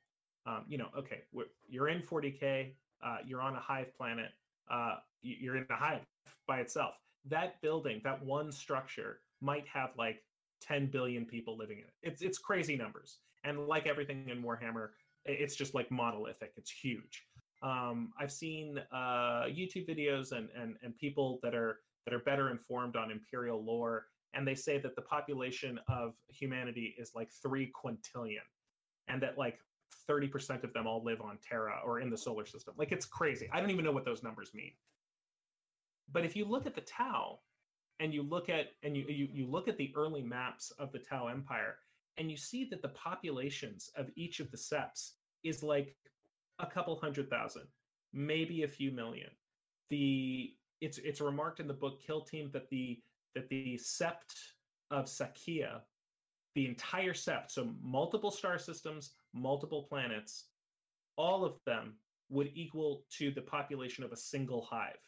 Um, 0.47 0.65
you 0.69 0.79
know, 0.79 0.89
okay, 0.97 1.23
you're 1.69 1.89
in 1.89 2.01
40k, 2.01 2.73
uh, 3.05 3.19
you're 3.27 3.43
on 3.43 3.55
a 3.55 3.61
hive 3.61 3.95
planet, 3.97 4.31
uh, 4.71 4.97
you're 5.23 5.57
in 5.57 5.67
a 5.71 5.75
hive 5.75 6.01
by 6.47 6.61
itself. 6.61 6.95
That 7.27 7.61
building, 7.61 8.01
that 8.05 8.25
one 8.25 8.51
structure, 8.51 9.21
might 9.41 9.67
have 9.69 9.91
like 9.97 10.23
10 10.63 10.87
billion 10.87 11.25
people 11.25 11.57
living 11.57 11.79
in 11.79 11.85
it. 11.85 11.93
It's 12.03 12.23
it's 12.23 12.39
crazy 12.39 12.77
numbers, 12.77 13.19
and 13.45 13.67
like 13.67 13.87
everything 13.87 14.29
in 14.29 14.43
Warhammer, 14.43 14.91
it's 15.25 15.55
just 15.55 15.75
like 15.75 15.91
monolithic. 15.91 16.53
It's 16.57 16.71
huge. 16.71 17.25
Um, 17.63 18.13
I've 18.19 18.33
seen 18.33 18.81
uh, 18.93 19.45
YouTube 19.47 19.89
videos 19.89 20.33
and 20.33 20.49
and 20.57 20.77
and 20.83 20.97
people 20.97 21.41
that 21.43 21.55
are 21.55 21.81
that 22.05 22.15
are 22.15 22.21
better 22.21 22.51
informed 22.51 22.97
on 22.97 23.11
Imperial 23.11 23.63
lore, 23.63 24.07
and 24.35 24.47
they 24.47 24.55
say 24.55 24.79
that 24.79 24.97
the 24.97 25.03
population 25.03 25.79
of 25.89 26.15
humanity 26.29 26.95
is 26.99 27.13
like 27.15 27.31
three 27.43 27.71
quintillion, 27.73 28.47
and 29.09 29.23
that 29.23 29.39
like 29.39 29.59
30% 30.09 30.65
of 30.65 30.73
them 30.73 30.87
all 30.87 31.03
live 31.05 31.21
on 31.21 31.39
Terra 31.47 31.81
or 31.85 32.01
in 32.01 32.11
the 32.11 32.17
solar 32.17 32.47
system. 32.47 32.75
Like 32.77 32.93
it's 32.93 33.07
crazy. 33.07 33.49
I 33.53 33.61
don't 33.61 33.71
even 33.71 33.85
know 33.85 33.93
what 33.93 34.05
those 34.05 34.23
numbers 34.23 34.51
mean. 34.55 34.73
But 36.13 36.25
if 36.25 36.35
you 36.35 36.45
look 36.45 36.67
at 36.67 36.75
the 36.75 36.81
Tau 36.83 37.41
and 38.01 38.15
you 38.15 38.23
look 38.23 38.49
at 38.49 38.69
and 38.83 38.97
you, 38.97 39.05
you 39.09 39.29
you 39.31 39.47
look 39.47 39.69
at 39.69 39.77
the 39.77 39.93
early 39.95 40.23
maps 40.23 40.71
of 40.79 40.93
the 40.93 40.99
Tau 40.99 41.29
Empire 41.29 41.77
and 42.17 42.31
you 42.31 42.37
see 42.37 42.65
that 42.71 42.83
the 42.83 42.89
populations 42.89 43.91
of 43.97 44.11
each 44.17 44.41
of 44.41 44.51
the 44.51 44.57
septs 44.57 45.15
is 45.45 45.63
like 45.63 45.95
a 46.59 46.67
couple 46.67 46.99
hundred 46.99 47.31
thousand, 47.31 47.65
maybe 48.13 48.63
a 48.63 48.69
few 48.69 48.91
million. 48.91 49.31
The 49.91 50.55
it's 50.81 50.99
it's 50.99 51.21
remarked 51.21 51.61
in 51.61 51.69
the 51.69 51.75
book 51.75 52.01
Kill 52.05 52.23
Team 52.23 52.51
that 52.53 52.69
the 52.71 53.01
that 53.35 53.49
the 53.49 53.79
sept 53.83 54.35
of 54.91 55.09
Sa'cea, 55.09 55.81
the 56.59 56.67
entire 56.67 57.13
sept, 57.13 57.53
so 57.53 57.73
multiple 57.81 58.33
star 58.33 58.59
systems, 58.59 59.13
multiple 59.33 59.87
planets, 59.89 60.47
all 61.15 61.45
of 61.45 61.55
them 61.65 61.95
would 62.31 62.51
equal 62.53 63.05
to 63.17 63.31
the 63.31 63.41
population 63.41 64.03
of 64.03 64.11
a 64.11 64.17
single 64.17 64.63
hive. 64.69 64.99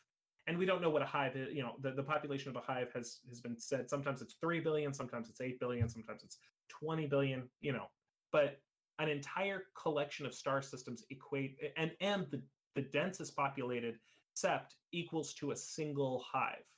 And 0.46 0.56
we 0.56 0.64
don't 0.64 0.80
know 0.80 0.90
what 0.90 1.02
a 1.02 1.06
hive 1.06 1.34
is. 1.34 1.52
You 1.52 1.64
know, 1.64 1.72
the, 1.80 1.90
the 1.90 2.04
population 2.04 2.50
of 2.50 2.56
a 2.56 2.60
hive 2.60 2.92
has 2.94 3.18
has 3.28 3.40
been 3.40 3.58
said. 3.58 3.90
Sometimes 3.90 4.22
it's 4.22 4.34
three 4.34 4.60
billion, 4.60 4.94
sometimes 4.94 5.28
it's 5.28 5.40
eight 5.40 5.58
billion, 5.58 5.88
sometimes 5.88 6.22
it's 6.22 6.38
twenty 6.68 7.06
billion. 7.06 7.48
You 7.60 7.72
know, 7.72 7.86
but 8.30 8.60
an 9.00 9.08
entire 9.08 9.64
collection 9.74 10.26
of 10.26 10.32
star 10.32 10.62
systems 10.62 11.02
equate 11.10 11.58
and 11.76 11.90
and 12.00 12.28
the, 12.30 12.40
the 12.76 12.82
densest 12.82 13.34
populated 13.34 13.96
sept 14.36 14.76
equals 14.92 15.34
to 15.34 15.50
a 15.50 15.56
single 15.56 16.22
hive. 16.32 16.68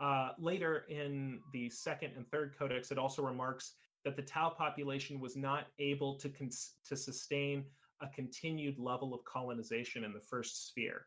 Uh, 0.00 0.30
later 0.38 0.86
in 0.88 1.40
the 1.52 1.70
second 1.70 2.12
and 2.16 2.28
third 2.28 2.54
codex, 2.58 2.90
it 2.90 2.98
also 2.98 3.22
remarks 3.22 3.74
that 4.04 4.16
the 4.16 4.22
Tau 4.22 4.50
population 4.50 5.20
was 5.20 5.36
not 5.36 5.66
able 5.78 6.16
to, 6.18 6.28
cons- 6.28 6.74
to 6.88 6.96
sustain 6.96 7.64
a 8.00 8.08
continued 8.08 8.78
level 8.78 9.14
of 9.14 9.24
colonization 9.24 10.04
in 10.04 10.12
the 10.12 10.20
first 10.20 10.68
sphere, 10.68 11.06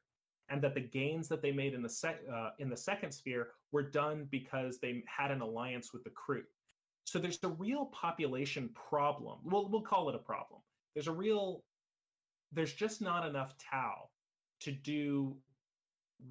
and 0.49 0.61
that 0.61 0.73
the 0.73 0.81
gains 0.81 1.27
that 1.27 1.41
they 1.41 1.51
made 1.51 1.73
in 1.73 1.81
the, 1.81 1.89
sec- 1.89 2.21
uh, 2.33 2.51
in 2.59 2.69
the 2.69 2.77
second 2.77 3.11
sphere 3.11 3.49
were 3.71 3.83
done 3.83 4.27
because 4.31 4.79
they 4.79 5.03
had 5.05 5.31
an 5.31 5.41
alliance 5.41 5.91
with 5.93 6.03
the 6.03 6.11
Kroot. 6.11 6.45
So 7.03 7.19
there's 7.19 7.39
a 7.43 7.49
real 7.49 7.85
population 7.87 8.69
problem. 8.73 9.39
We'll, 9.43 9.69
we'll 9.69 9.81
call 9.81 10.09
it 10.09 10.15
a 10.15 10.19
problem. 10.19 10.61
There's 10.93 11.07
a 11.07 11.11
real, 11.13 11.63
there's 12.51 12.73
just 12.73 13.01
not 13.01 13.27
enough 13.27 13.53
Tau 13.57 14.09
to 14.61 14.71
do 14.71 15.35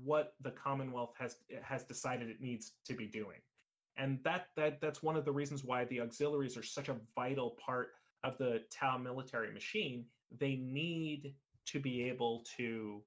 what 0.04 0.34
the 0.42 0.50
Commonwealth 0.50 1.14
has 1.18 1.36
has 1.62 1.84
decided 1.84 2.28
it 2.28 2.40
needs 2.40 2.72
to 2.84 2.94
be 2.94 3.06
doing 3.06 3.38
and 3.96 4.18
that 4.24 4.48
that 4.56 4.80
that's 4.80 5.02
one 5.02 5.16
of 5.16 5.24
the 5.24 5.32
reasons 5.32 5.64
why 5.64 5.84
the 5.86 6.00
auxiliaries 6.00 6.56
are 6.56 6.62
such 6.62 6.88
a 6.88 6.96
vital 7.14 7.56
part 7.64 7.92
of 8.24 8.36
the 8.38 8.62
Tau 8.70 8.98
military 8.98 9.52
machine. 9.52 10.04
They 10.38 10.56
need 10.56 11.34
to 11.66 11.80
be 11.80 12.04
able 12.04 12.44
to 12.56 13.02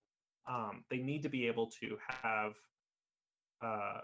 um, 0.48 0.84
they 0.90 0.98
need 0.98 1.22
to 1.24 1.30
be 1.30 1.48
able 1.48 1.68
to 1.80 1.98
have 2.08 2.54
uh, 3.62 4.02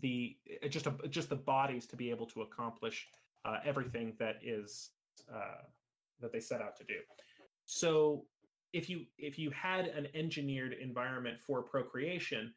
the 0.00 0.36
uh, 0.64 0.68
just 0.68 0.86
a, 0.86 0.94
just 1.08 1.30
the 1.30 1.36
bodies 1.36 1.86
to 1.86 1.96
be 1.96 2.10
able 2.10 2.26
to 2.26 2.42
accomplish 2.42 3.08
uh, 3.44 3.58
everything 3.64 4.14
that 4.18 4.36
is 4.42 4.90
uh, 5.32 5.62
that 6.20 6.32
they 6.32 6.40
set 6.40 6.60
out 6.60 6.76
to 6.76 6.84
do. 6.84 6.96
So 7.64 8.24
if 8.72 8.88
you 8.88 9.04
if 9.18 9.38
you 9.38 9.50
had 9.50 9.86
an 9.86 10.08
engineered 10.14 10.74
environment 10.80 11.38
for 11.46 11.62
procreation, 11.62 12.52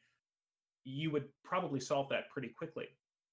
you 0.84 1.12
would 1.12 1.26
probably 1.44 1.80
solve 1.80 2.10
that 2.10 2.30
pretty 2.30 2.50
quickly, 2.50 2.88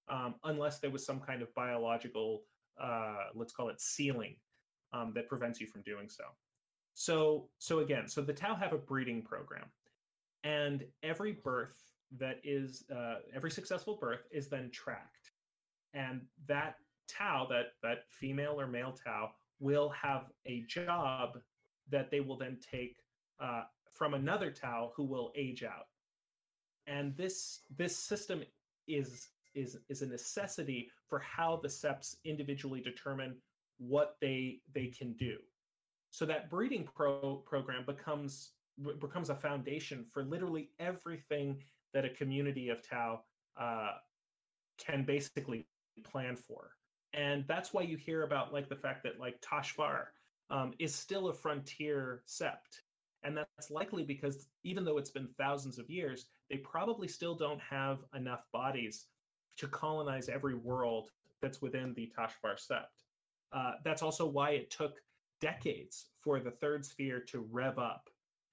um, 0.09 0.35
unless 0.45 0.79
there 0.81 0.91
was 0.91 1.05
some 1.05 1.21
kind 1.21 1.43
of 1.43 1.53
biological, 1.55 2.43
uh, 2.81 3.25
let's 3.35 3.53
call 3.53 3.69
it 3.69 3.81
ceiling, 3.81 4.37
um, 4.93 5.13
that 5.15 5.29
prevents 5.29 5.61
you 5.61 5.67
from 5.67 5.83
doing 5.83 6.09
so. 6.09 6.25
So, 6.95 7.49
so 7.59 7.81
again, 7.81 8.09
so 8.09 8.21
the 8.21 8.33
Tau 8.33 8.55
have 8.55 8.73
a 8.73 8.79
breeding 8.79 9.23
program, 9.23 9.67
and 10.45 10.85
every 11.03 11.33
birth 11.33 11.77
that 12.19 12.41
is 12.43 12.85
uh, 12.95 13.17
every 13.35 13.51
successful 13.51 13.99
birth 14.01 14.27
is 14.31 14.49
then 14.49 14.71
tracked, 14.73 15.33
and 15.95 16.23
that 16.47 16.77
Tau, 17.09 17.47
that 17.51 17.73
that 17.83 18.05
female 18.09 18.61
or 18.61 18.67
male 18.67 18.93
Tau, 18.93 19.31
will 19.61 19.91
have 19.91 20.25
a 20.47 20.65
job 20.69 21.39
that 21.91 22.11
they 22.11 22.21
will 22.21 22.37
then 22.37 22.59
take 22.71 22.97
uh, 23.41 23.63
from 23.91 24.15
another 24.15 24.51
Tau 24.51 24.93
who 24.97 25.05
will 25.05 25.33
age 25.37 25.63
out. 25.63 25.87
And 26.87 27.17
this 27.17 27.61
this 27.77 27.97
system 27.97 28.43
is 28.89 29.29
is 29.55 29.79
is 29.89 30.03
a 30.03 30.07
necessity 30.07 30.91
for 31.09 31.19
how 31.19 31.61
the 31.63 31.69
seps 31.69 32.17
individually 32.25 32.81
determine 32.81 33.37
what 33.79 34.17
they 34.21 34.61
they 34.75 34.87
can 34.87 35.13
do. 35.15 35.37
So 36.11 36.27
that 36.27 36.51
breeding 36.51 36.85
pro 36.85 37.37
program 37.47 37.85
becomes 37.85 38.53
becomes 39.01 39.31
a 39.31 39.35
foundation 39.35 40.07
for 40.13 40.25
literally 40.25 40.71
everything 40.79 41.63
that 41.93 42.05
a 42.05 42.11
community 42.11 42.69
of 42.69 42.87
tau 42.89 43.21
uh, 43.59 43.93
can 44.79 45.05
basically 45.05 45.67
plan 46.05 46.37
for. 46.37 46.71
And 47.13 47.45
that's 47.49 47.73
why 47.73 47.83
you 47.83 47.97
hear 47.97 48.23
about 48.23 48.53
like 48.53 48.69
the 48.69 48.77
fact 48.77 49.03
that 49.03 49.19
like 49.19 49.41
Tash'var 49.41 50.07
um, 50.51 50.73
is 50.79 50.95
still 50.95 51.29
a 51.29 51.35
frontier 51.35 52.23
sept 52.27 52.83
and 53.23 53.37
that's 53.37 53.71
likely 53.71 54.03
because 54.03 54.47
even 54.65 54.85
though 54.85 54.99
it's 54.99 55.11
been 55.11 55.29
thousands 55.39 55.79
of 55.79 55.91
years, 55.91 56.27
they 56.49 56.57
probably 56.59 57.09
still 57.09 57.35
don't 57.35 57.61
have 57.61 57.99
enough 58.15 58.45
bodies 58.53 59.07
to 59.59 59.69
colonize 59.69 60.29
every 60.29 60.55
world 60.55 61.11
that's 61.43 61.61
within 61.61 61.93
the 61.95 62.11
Tash'var 62.17 62.55
Sept. 62.55 63.05
Uh, 63.53 63.73
that's 63.85 64.03
also 64.03 64.27
why 64.27 64.51
it 64.51 64.71
took 64.71 64.95
decades 65.41 66.07
for 66.23 66.41
the 66.41 66.51
third 66.51 66.85
sphere 66.85 67.21
to 67.21 67.47
rev 67.51 67.79
up 67.79 68.09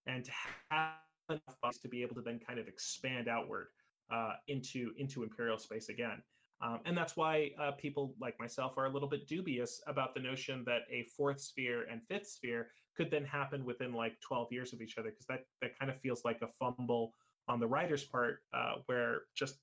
and 0.05 0.25
to 0.25 0.31
have 0.69 0.93
enough 1.29 1.61
bodies 1.61 1.79
to 1.79 1.87
be 1.87 2.01
able 2.01 2.15
to 2.15 2.21
then 2.21 2.39
kind 2.39 2.59
of 2.59 2.67
expand 2.67 3.27
outward 3.27 3.67
uh, 4.11 4.33
into 4.47 4.91
into 4.97 5.23
imperial 5.23 5.57
space 5.57 5.89
again. 5.89 6.21
Um, 6.61 6.79
and 6.85 6.97
that's 6.97 7.15
why 7.15 7.51
uh, 7.61 7.71
people 7.71 8.15
like 8.19 8.39
myself 8.39 8.77
are 8.77 8.85
a 8.85 8.89
little 8.89 9.07
bit 9.07 9.27
dubious 9.27 9.81
about 9.87 10.15
the 10.15 10.19
notion 10.19 10.63
that 10.65 10.81
a 10.91 11.03
fourth 11.15 11.39
sphere 11.39 11.85
and 11.91 12.01
fifth 12.07 12.27
sphere 12.27 12.69
could 12.95 13.11
then 13.11 13.23
happen 13.25 13.63
within 13.63 13.93
like 13.93 14.19
12 14.21 14.51
years 14.51 14.73
of 14.73 14.81
each 14.81 14.97
other, 14.97 15.11
because 15.11 15.27
that, 15.27 15.41
that 15.61 15.77
kind 15.77 15.91
of 15.91 15.99
feels 16.01 16.25
like 16.25 16.41
a 16.41 16.47
fumble 16.59 17.13
on 17.47 17.59
the 17.59 17.67
writer's 17.67 18.03
part, 18.03 18.39
uh, 18.53 18.75
where 18.87 19.21
just 19.35 19.59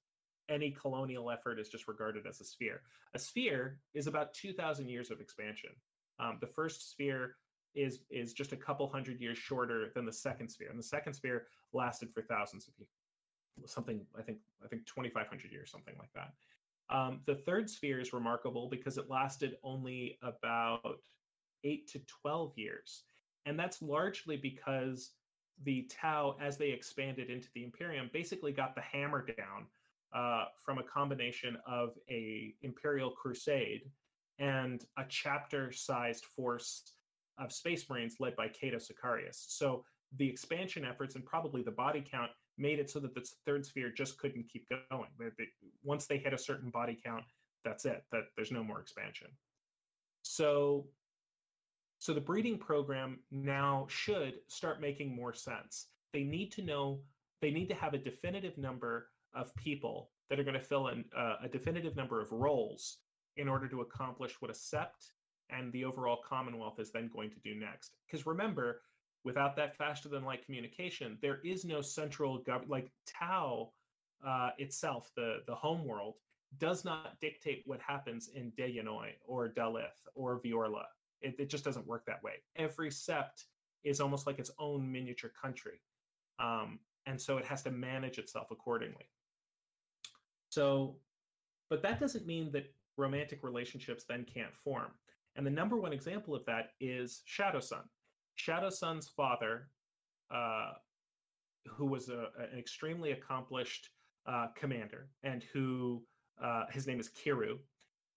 any 0.49 0.71
colonial 0.71 1.31
effort 1.31 1.59
is 1.59 1.69
just 1.69 1.89
regarded 1.89 2.27
as 2.27 2.41
a 2.41 2.45
sphere. 2.45 2.83
A 3.15 3.19
sphere 3.19 3.81
is 3.95 4.07
about 4.07 4.35
2,000 4.35 4.89
years 4.89 5.11
of 5.11 5.21
expansion. 5.21 5.71
Um, 6.21 6.39
the 6.41 6.47
first 6.47 6.91
sphere 6.93 7.37
is 7.75 8.01
is 8.11 8.33
just 8.33 8.53
a 8.53 8.57
couple 8.57 8.89
hundred 8.89 9.21
years 9.21 9.37
shorter 9.37 9.91
than 9.95 10.07
the 10.07 10.13
second 10.13 10.49
sphere, 10.49 10.69
and 10.71 10.79
the 10.79 10.83
second 10.83 11.13
sphere 11.13 11.47
lasted 11.73 12.09
for 12.13 12.23
thousands 12.23 12.69
of 12.69 12.75
years. 12.79 12.89
Something 13.67 14.07
I 14.17 14.23
think 14.23 14.39
I 14.65 14.69
think 14.69 14.87
2,500 14.87 15.51
years, 15.51 15.71
something 15.71 15.95
like 15.99 16.13
that. 16.15 16.33
Um, 16.91 17.21
the 17.27 17.35
third 17.35 17.69
sphere 17.71 18.01
is 18.01 18.13
remarkable 18.13 18.69
because 18.71 18.99
it 18.99 19.09
lasted 19.09 19.57
only 19.63 20.19
about 20.23 20.99
eight 21.65 21.89
to 21.89 22.01
12 22.23 22.53
years. 22.57 23.05
And 23.47 23.59
that's 23.59 23.83
largely 23.83 24.37
because 24.37 25.13
the 25.63 25.89
Tau, 26.01 26.37
as 26.41 26.57
they 26.57 26.71
expanded 26.71 27.31
into 27.31 27.49
the 27.55 27.65
Imperium, 27.65 28.11
basically 28.13 28.53
got 28.53 28.75
the 28.75 28.81
hammer 28.81 29.25
down 29.25 29.67
uh, 30.15 30.47
from 30.65 30.79
a 30.79 30.83
combination 30.83 31.57
of 31.67 31.91
a 32.11 32.55
Imperial 32.63 33.11
crusade 33.11 33.83
and 34.39 34.85
a 34.99 35.05
chapter-sized 35.09 36.25
force 36.25 36.93
of 37.39 37.53
Space 37.53 37.89
Marines 37.89 38.17
led 38.21 38.37
by 38.37 38.49
Cato 38.49 38.79
Sicarius. 38.79 39.45
So 39.49 39.85
the 40.17 40.29
expansion 40.29 40.85
efforts 40.85 41.15
and 41.15 41.25
probably 41.25 41.63
the 41.63 41.71
body 41.71 42.05
count 42.09 42.31
made 42.59 42.79
it 42.79 42.91
so 42.91 43.01
that 43.01 43.15
the 43.15 43.27
third 43.45 43.67
sphere 43.67 43.91
just 43.91 44.19
couldn't 44.19 44.49
keep 44.49 44.69
going. 44.91 45.09
They, 45.19 45.27
they, 45.39 45.49
once 45.83 46.07
they 46.07 46.19
hit 46.19 46.33
a 46.33 46.39
certain 46.39 46.71
body 46.71 46.99
count, 47.05 47.25
that's 47.65 47.85
it. 47.85 48.05
That 48.13 48.25
there's 48.37 48.53
no 48.53 48.63
more 48.63 48.81
expansion. 48.81 49.29
So, 50.23 50.87
so 51.99 52.13
the 52.13 52.21
breeding 52.21 52.59
program 52.59 53.19
now 53.31 53.87
should 53.89 54.35
start 54.49 54.81
making 54.81 55.15
more 55.15 55.33
sense. 55.33 55.89
They 56.13 56.23
need 56.23 56.53
to 56.53 56.63
know. 56.63 57.01
They 57.41 57.51
need 57.51 57.69
to 57.69 57.75
have 57.75 57.95
a 57.95 57.99
definitive 57.99 58.57
number 58.57 59.09
of 59.35 59.55
people 59.57 60.11
that 60.31 60.39
are 60.39 60.45
going 60.45 60.59
to 60.59 60.61
fill 60.61 60.89
in 60.89 61.05
uh, 61.17 61.37
a 61.43 61.49
definitive 61.49 61.97
number 61.97 62.21
of 62.21 62.33
roles 62.33 62.99
in 63.37 63.49
order 63.49 63.69
to 63.69 63.81
accomplish 63.81 64.41
what 64.41 64.51
a 64.51 64.55
sept 64.55 65.11
and 65.51 65.73
the 65.73 65.85
overall 65.85 66.19
Commonwealth 66.27 66.79
is 66.79 66.91
then 66.91 67.11
going 67.13 67.31
to 67.31 67.39
do 67.41 67.55
next. 67.55 67.97
Because 68.07 68.27
remember, 68.27 68.83
without 69.25 69.57
that 69.57 69.77
faster 69.77 70.09
than 70.09 70.25
light 70.25 70.45
communication, 70.45 71.19
there 71.23 71.41
is 71.45 71.65
no 71.65 71.81
central 71.81 72.39
government 72.39 72.71
like 72.71 72.93
Tau 73.07 73.73
uh, 74.25 74.51
itself, 74.59 75.11
the 75.17 75.39
the 75.47 75.55
home 75.55 75.85
world, 75.85 76.15
does 76.59 76.85
not 76.85 77.19
dictate 77.21 77.63
what 77.67 77.81
happens 77.81 78.31
in 78.35 78.51
D'yanoi 78.51 79.13
or 79.27 79.49
Dal'yth 79.49 80.07
or 80.15 80.41
Vior'la. 80.41 80.85
It, 81.21 81.35
it 81.39 81.49
just 81.51 81.65
doesn't 81.65 81.87
work 81.87 82.05
that 82.07 82.23
way. 82.23 82.35
Every 82.57 82.91
sept 82.91 83.45
is 83.83 84.01
almost 84.01 84.27
like 84.27 84.39
its 84.39 84.51
own 84.59 84.91
miniature 84.91 85.31
country. 85.41 85.81
Um, 86.39 86.79
and 87.07 87.21
so 87.21 87.39
it 87.39 87.45
has 87.45 87.63
to 87.63 87.71
manage 87.71 88.19
itself 88.19 88.51
accordingly. 88.51 89.09
So, 90.51 90.97
but 91.71 91.83
that 91.83 92.01
doesn't 92.01 92.27
mean 92.27 92.53
that 92.53 92.73
romantic 92.97 93.43
relationships 93.43 94.05
then 94.09 94.25
can't 94.25 94.55
form. 94.63 94.93
And 95.37 95.47
the 95.47 95.51
number 95.51 95.77
one 95.77 95.93
example 95.93 96.35
of 96.35 96.45
that 96.47 96.71
is 96.81 97.23
Shadowsun. 97.29 97.83
Shadowsun's 98.39 99.09
father, 99.09 99.69
uh, 100.31 100.73
who 101.67 101.87
was 101.87 102.09
a, 102.09 102.29
an 102.39 102.59
extremely 102.59 103.13
accomplished 103.13 103.91
uh, 104.27 104.49
commander 104.57 105.09
and 105.23 105.45
who 105.53 106.03
uh, 106.43 106.65
his 106.71 106.87
name 106.87 106.99
is 106.99 107.09
Kiru, 107.09 107.59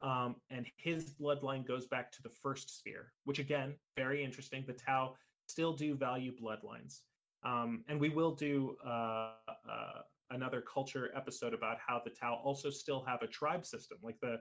um, 0.02 0.36
and 0.50 0.66
his 0.78 1.14
bloodline 1.14 1.66
goes 1.68 1.88
back 1.88 2.12
to 2.14 2.24
the 2.24 2.30
first 2.30 2.80
sphere, 2.80 3.14
which 3.26 3.40
again, 3.40 3.76
very 3.96 4.24
interesting. 4.24 4.64
The 4.66 4.74
Tau 4.74 5.16
still 5.48 5.74
do 5.74 5.96
value 5.96 6.34
bloodlines. 6.42 7.02
Um, 7.44 7.84
and 7.88 8.00
we 8.00 8.10
will 8.10 8.36
do 8.36 8.76
uh, 8.86 9.34
uh, 9.48 10.02
another 10.32 10.62
culture 10.62 11.12
episode 11.16 11.54
about 11.54 11.78
how 11.86 12.02
the 12.04 12.12
Tau 12.12 12.40
also 12.44 12.70
still 12.70 13.04
have 13.06 13.22
a 13.22 13.28
tribe 13.28 13.66
system. 13.66 13.98
Like 14.02 14.20
the 14.22 14.40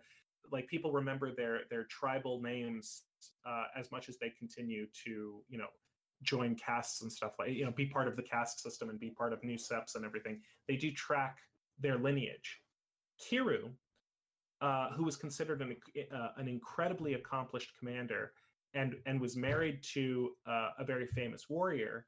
like 0.53 0.67
people 0.69 0.93
remember 0.93 1.35
their 1.35 1.61
their 1.71 1.85
tribal 1.85 2.41
names 2.41 3.03
uh, 3.47 3.65
as 3.79 3.91
much 3.91 4.09
as 4.09 4.19
they 4.19 4.31
continue 4.31 4.87
to 5.05 5.43
you 5.49 5.59
know 5.59 5.69
join 6.23 6.55
castes 6.55 7.03
and 7.03 7.13
stuff 7.13 7.33
like 7.39 7.51
you 7.51 7.65
know 7.65 7.71
be 7.71 7.87
part 7.87 8.09
of 8.09 8.17
the 8.17 8.23
caste 8.23 8.63
system 8.63 8.89
and 8.89 8.99
be 8.99 9.11
part 9.11 9.33
of 9.33 9.43
new 9.45 9.57
seps 9.57 9.95
and 9.95 10.05
everything. 10.05 10.41
They 10.69 10.77
do 10.77 10.93
track 10.93 11.39
their 11.79 11.99
lineage. 11.99 12.61
Kiru, 13.19 13.71
uh, 14.61 14.91
who 14.93 15.05
was 15.05 15.17
considered 15.17 15.63
an 15.63 15.77
uh, 16.15 16.29
an 16.37 16.49
incredibly 16.49 17.15
accomplished 17.15 17.73
commander 17.79 18.33
and 18.75 18.95
and 19.07 19.21
was 19.21 19.37
married 19.37 19.83
to 19.95 20.31
uh, 20.47 20.71
a 20.79 20.85
very 20.85 21.07
famous 21.07 21.49
warrior, 21.49 22.07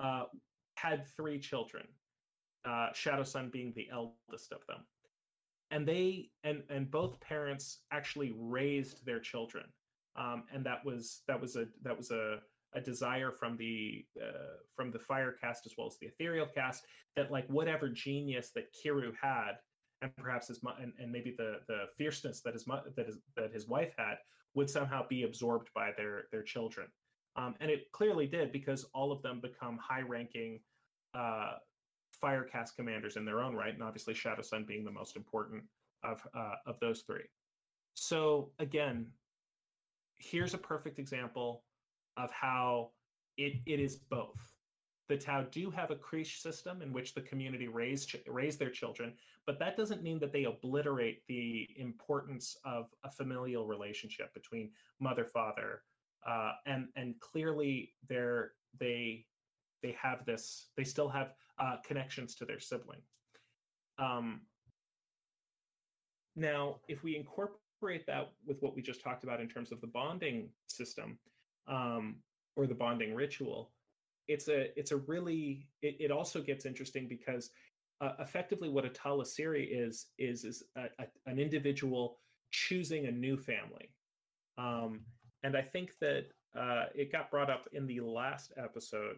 uh, 0.00 0.24
had 0.76 1.06
three 1.16 1.38
children. 1.38 1.86
Uh, 2.64 2.88
Shadowsun 2.94 3.52
being 3.52 3.74
the 3.76 3.88
eldest 3.92 4.50
of 4.50 4.66
them, 4.66 4.78
and 5.74 5.86
they 5.86 6.30
and 6.44 6.62
and 6.70 6.88
both 6.90 7.20
parents 7.20 7.80
actually 7.92 8.32
raised 8.38 9.04
their 9.04 9.18
children, 9.18 9.64
um, 10.16 10.44
and 10.52 10.64
that 10.64 10.84
was 10.84 11.22
that 11.26 11.40
was 11.40 11.56
a 11.56 11.66
that 11.82 11.96
was 11.96 12.12
a 12.12 12.38
a 12.74 12.80
desire 12.80 13.32
from 13.32 13.56
the 13.56 14.04
uh, 14.22 14.56
from 14.76 14.92
the 14.92 14.98
fire 14.98 15.32
caste 15.32 15.66
as 15.66 15.74
well 15.76 15.88
as 15.88 15.96
the 16.00 16.06
ethereal 16.06 16.46
caste 16.46 16.84
that 17.16 17.32
like 17.32 17.46
whatever 17.48 17.88
genius 17.88 18.50
that 18.54 18.72
Kiru 18.72 19.12
had 19.20 19.54
and 20.00 20.14
perhaps 20.16 20.48
his 20.48 20.60
and, 20.80 20.92
and 21.00 21.10
maybe 21.10 21.34
the 21.36 21.56
the 21.66 21.86
fierceness 21.98 22.40
that 22.42 22.54
his 22.54 22.64
that 22.96 23.06
his 23.06 23.18
that 23.36 23.52
his 23.52 23.66
wife 23.66 23.94
had 23.98 24.16
would 24.54 24.70
somehow 24.70 25.04
be 25.08 25.24
absorbed 25.24 25.68
by 25.74 25.90
their 25.96 26.24
their 26.30 26.42
children. 26.42 26.86
Um, 27.36 27.56
and 27.60 27.68
it 27.68 27.90
clearly 27.92 28.28
did 28.28 28.52
because 28.52 28.86
all 28.94 29.10
of 29.10 29.20
them 29.22 29.40
become 29.40 29.76
high 29.82 30.02
ranking 30.02 30.60
uh, 31.14 31.54
fire 32.24 32.44
caste 32.44 32.76
commanders 32.76 33.16
in 33.16 33.24
their 33.24 33.40
own 33.40 33.54
right 33.54 33.74
and 33.74 33.82
obviously 33.82 34.14
Shadowsun 34.14 34.66
being 34.66 34.84
the 34.84 34.90
most 35.00 35.16
important 35.16 35.62
of 36.02 36.26
uh, 36.34 36.56
of 36.66 36.80
those 36.80 37.00
three 37.02 37.28
so 37.94 38.50
again 38.58 39.06
here's 40.18 40.54
a 40.54 40.58
perfect 40.58 40.98
example 40.98 41.64
of 42.16 42.30
how 42.30 42.90
it, 43.36 43.54
it 43.66 43.80
is 43.80 43.96
both. 43.96 44.52
The 45.08 45.18
Tau 45.18 45.42
do 45.50 45.70
have 45.70 45.90
a 45.90 45.96
creche 45.96 46.40
system 46.40 46.80
in 46.80 46.92
which 46.92 47.14
the 47.14 47.20
community 47.20 47.68
raise 47.68 48.06
raise 48.26 48.56
their 48.56 48.70
children, 48.70 49.12
but 49.46 49.58
that 49.58 49.76
doesn't 49.76 50.02
mean 50.02 50.18
that 50.20 50.32
they 50.32 50.44
obliterate 50.44 51.22
the 51.28 51.68
importance 51.76 52.56
of 52.64 52.86
a 53.04 53.10
familial 53.10 53.66
relationship 53.66 54.32
between 54.32 54.70
mother 55.00 55.26
father, 55.26 55.82
uh, 56.26 56.52
and 56.64 56.88
and 56.96 57.20
clearly 57.20 57.92
they're 58.08 58.52
they 58.80 59.26
they 59.82 59.94
have 60.00 60.24
this 60.24 60.70
they 60.74 60.84
still 60.84 61.10
have 61.10 61.34
uh, 61.58 61.76
connections 61.84 62.34
to 62.36 62.44
their 62.44 62.60
sibling. 62.60 63.00
Um, 63.98 64.42
now, 66.36 66.76
if 66.88 67.02
we 67.04 67.16
incorporate 67.16 68.06
that 68.06 68.32
with 68.46 68.60
what 68.60 68.74
we 68.74 68.82
just 68.82 69.02
talked 69.02 69.24
about 69.24 69.40
in 69.40 69.48
terms 69.48 69.70
of 69.70 69.80
the 69.80 69.86
bonding 69.86 70.48
system, 70.66 71.18
um, 71.68 72.16
or 72.56 72.66
the 72.66 72.74
bonding 72.74 73.14
ritual, 73.14 73.72
it's 74.28 74.48
a 74.48 74.78
it's 74.78 74.92
a 74.92 74.96
really 74.96 75.68
it, 75.82 75.96
it 76.00 76.10
also 76.10 76.40
gets 76.40 76.66
interesting 76.66 77.08
because 77.08 77.50
uh, 78.00 78.12
effectively 78.18 78.68
what 78.68 78.84
a 78.84 78.90
ta'lissera 78.90 79.66
is 79.68 80.06
is 80.18 80.44
is 80.44 80.62
a, 80.76 80.84
a, 80.98 81.06
an 81.26 81.38
individual 81.38 82.18
choosing 82.50 83.06
a 83.06 83.10
new 83.10 83.36
family, 83.36 83.90
um, 84.58 85.00
and 85.42 85.56
I 85.56 85.62
think 85.62 85.98
that 86.00 86.26
uh, 86.58 86.86
it 86.94 87.12
got 87.12 87.30
brought 87.30 87.50
up 87.50 87.68
in 87.72 87.86
the 87.86 88.00
last 88.00 88.52
episode 88.56 89.16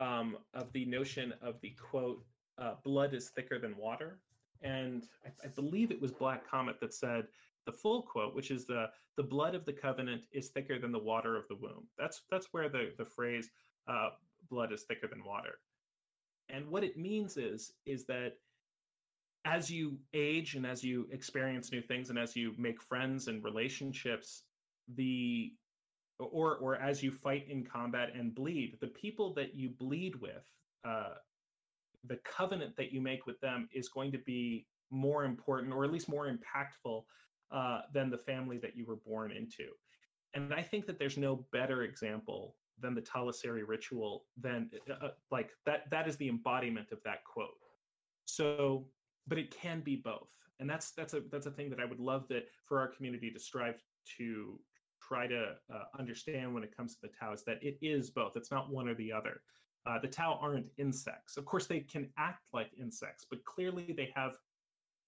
um, 0.00 0.36
of 0.54 0.72
the 0.72 0.84
notion 0.84 1.34
of 1.42 1.60
the 1.60 1.70
quote 1.70 2.24
uh, 2.58 2.74
"blood 2.84 3.14
is 3.14 3.30
thicker 3.30 3.58
than 3.58 3.76
water," 3.76 4.18
and 4.62 5.04
I, 5.24 5.46
I 5.46 5.48
believe 5.48 5.90
it 5.90 6.00
was 6.00 6.12
Black 6.12 6.48
Comet 6.48 6.80
that 6.80 6.94
said 6.94 7.26
the 7.66 7.72
full 7.72 8.02
quote, 8.02 8.34
which 8.34 8.50
is 8.50 8.66
the 8.66 8.90
the 9.16 9.22
blood 9.22 9.54
of 9.54 9.64
the 9.64 9.72
covenant 9.72 10.22
is 10.32 10.48
thicker 10.48 10.78
than 10.78 10.92
the 10.92 10.98
water 10.98 11.36
of 11.36 11.46
the 11.48 11.56
womb. 11.56 11.86
That's 11.98 12.22
that's 12.30 12.48
where 12.52 12.68
the 12.68 12.92
the 12.98 13.04
phrase 13.04 13.50
uh, 13.88 14.10
blood 14.50 14.72
is 14.72 14.82
thicker 14.82 15.08
than 15.08 15.24
water. 15.24 15.58
And 16.48 16.68
what 16.68 16.84
it 16.84 16.96
means 16.96 17.36
is 17.36 17.72
is 17.86 18.04
that 18.06 18.34
as 19.44 19.70
you 19.70 19.98
age 20.14 20.54
and 20.54 20.66
as 20.66 20.82
you 20.82 21.06
experience 21.10 21.70
new 21.70 21.82
things 21.82 22.10
and 22.10 22.18
as 22.18 22.34
you 22.34 22.54
make 22.56 22.80
friends 22.80 23.28
and 23.28 23.44
relationships, 23.44 24.42
the 24.94 25.52
or 26.18 26.56
or 26.56 26.76
as 26.76 27.02
you 27.02 27.10
fight 27.10 27.46
in 27.48 27.64
combat 27.64 28.10
and 28.14 28.34
bleed, 28.34 28.78
the 28.80 28.88
people 28.88 29.34
that 29.34 29.54
you 29.54 29.70
bleed 29.70 30.14
with, 30.16 30.44
uh, 30.86 31.14
the 32.06 32.18
covenant 32.24 32.76
that 32.76 32.92
you 32.92 33.00
make 33.00 33.26
with 33.26 33.40
them 33.40 33.68
is 33.72 33.88
going 33.88 34.12
to 34.12 34.18
be 34.18 34.66
more 34.90 35.24
important 35.24 35.72
or 35.72 35.84
at 35.84 35.92
least 35.92 36.08
more 36.08 36.28
impactful 36.28 37.02
uh, 37.50 37.80
than 37.92 38.10
the 38.10 38.18
family 38.18 38.58
that 38.58 38.76
you 38.76 38.84
were 38.86 38.96
born 38.96 39.32
into. 39.32 39.70
And 40.34 40.52
I 40.52 40.62
think 40.62 40.86
that 40.86 40.98
there's 40.98 41.16
no 41.16 41.46
better 41.52 41.82
example 41.82 42.56
than 42.80 42.94
the 42.94 43.00
Ta'lissera 43.00 43.62
ritual 43.66 44.24
than 44.40 44.70
uh, 44.90 45.06
uh, 45.06 45.10
like 45.30 45.50
that. 45.66 45.90
That 45.90 46.08
is 46.08 46.16
the 46.16 46.28
embodiment 46.28 46.90
of 46.92 46.98
that 47.04 47.24
quote. 47.24 47.50
So, 48.24 48.86
but 49.26 49.38
it 49.38 49.54
can 49.54 49.80
be 49.80 49.96
both, 49.96 50.28
and 50.58 50.68
that's 50.68 50.92
that's 50.92 51.14
a 51.14 51.22
that's 51.30 51.46
a 51.46 51.50
thing 51.50 51.70
that 51.70 51.80
I 51.80 51.84
would 51.84 52.00
love 52.00 52.26
that 52.28 52.46
for 52.66 52.80
our 52.80 52.88
community 52.88 53.30
to 53.30 53.38
strive 53.38 53.80
to 54.18 54.58
try 55.06 55.26
to 55.26 55.54
uh, 55.72 55.84
understand 55.98 56.54
when 56.54 56.62
it 56.62 56.76
comes 56.76 56.94
to 56.94 57.00
the 57.02 57.10
Tau 57.18 57.32
is 57.32 57.44
that 57.44 57.58
it 57.62 57.78
is 57.82 58.10
both. 58.10 58.36
It's 58.36 58.50
not 58.50 58.70
one 58.70 58.88
or 58.88 58.94
the 58.94 59.12
other. 59.12 59.40
Uh, 59.86 59.98
the 59.98 60.08
Tau 60.08 60.38
aren't 60.40 60.66
insects. 60.78 61.36
Of 61.36 61.44
course, 61.44 61.66
they 61.66 61.80
can 61.80 62.08
act 62.18 62.42
like 62.52 62.70
insects, 62.80 63.26
but 63.28 63.44
clearly 63.44 63.94
they 63.96 64.10
have 64.14 64.36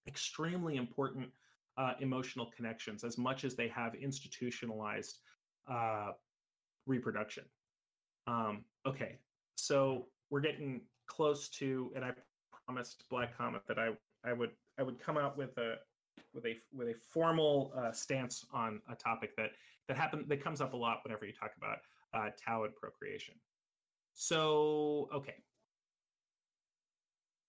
extremely 0.07 0.75
important 0.75 1.29
uh, 1.77 1.93
emotional 1.99 2.51
connections 2.55 3.03
as 3.03 3.17
much 3.17 3.43
as 3.43 3.55
they 3.55 3.67
have 3.67 3.95
institutionalized 3.95 5.19
uh, 5.69 6.11
reproduction. 6.85 7.43
Um, 8.27 8.65
okay, 8.85 9.19
so 9.55 10.07
we're 10.29 10.41
getting 10.41 10.81
close 11.07 11.49
to, 11.49 11.91
and 11.95 12.03
I 12.03 12.11
promised 12.65 13.03
Black 13.09 13.37
Comet 13.37 13.61
that 13.67 13.79
I 13.79 13.89
I 14.23 14.33
would 14.33 14.51
I 14.77 14.83
would 14.83 14.99
come 14.99 15.17
out 15.17 15.37
with 15.37 15.57
a 15.57 15.75
with 16.33 16.45
a 16.45 16.57
with 16.73 16.89
a 16.89 16.93
formal 17.13 17.73
uh, 17.77 17.91
stance 17.91 18.45
on 18.53 18.81
a 18.91 18.95
topic 18.95 19.35
that 19.37 19.51
that 19.87 19.97
happen 19.97 20.25
that 20.27 20.43
comes 20.43 20.61
up 20.61 20.73
a 20.73 20.77
lot 20.77 20.99
whenever 21.03 21.25
you 21.25 21.33
talk 21.33 21.51
about 21.57 21.79
uh, 22.13 22.29
Tau 22.43 22.63
and 22.63 22.75
procreation. 22.75 23.35
So 24.13 25.09
okay, 25.13 25.35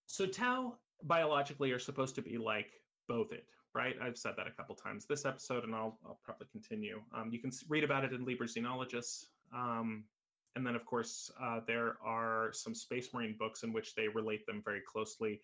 so 0.06 0.26
Tau 0.26 0.78
biologically 1.04 1.70
are 1.70 1.78
supposed 1.78 2.14
to 2.16 2.22
be 2.22 2.38
like 2.38 2.72
both 3.08 3.32
it, 3.32 3.46
right? 3.74 3.94
I've 4.02 4.18
said 4.18 4.34
that 4.36 4.46
a 4.46 4.50
couple 4.50 4.74
times 4.74 5.06
this 5.06 5.24
episode, 5.24 5.64
and 5.64 5.74
I'll, 5.74 5.98
I'll 6.04 6.18
probably 6.24 6.48
continue. 6.50 7.00
Um, 7.14 7.30
you 7.30 7.38
can 7.38 7.50
read 7.68 7.84
about 7.84 8.04
it 8.04 8.12
in 8.12 8.24
Liber 8.24 8.46
Xenologis. 8.46 9.26
Um, 9.54 10.04
and 10.56 10.66
then, 10.66 10.74
of 10.74 10.84
course, 10.84 11.30
uh, 11.40 11.60
there 11.66 11.98
are 12.04 12.50
some 12.52 12.74
Space 12.74 13.14
Marine 13.14 13.36
books 13.38 13.62
in 13.62 13.72
which 13.72 13.94
they 13.94 14.08
relate 14.08 14.44
them 14.46 14.62
very 14.64 14.80
closely 14.80 15.40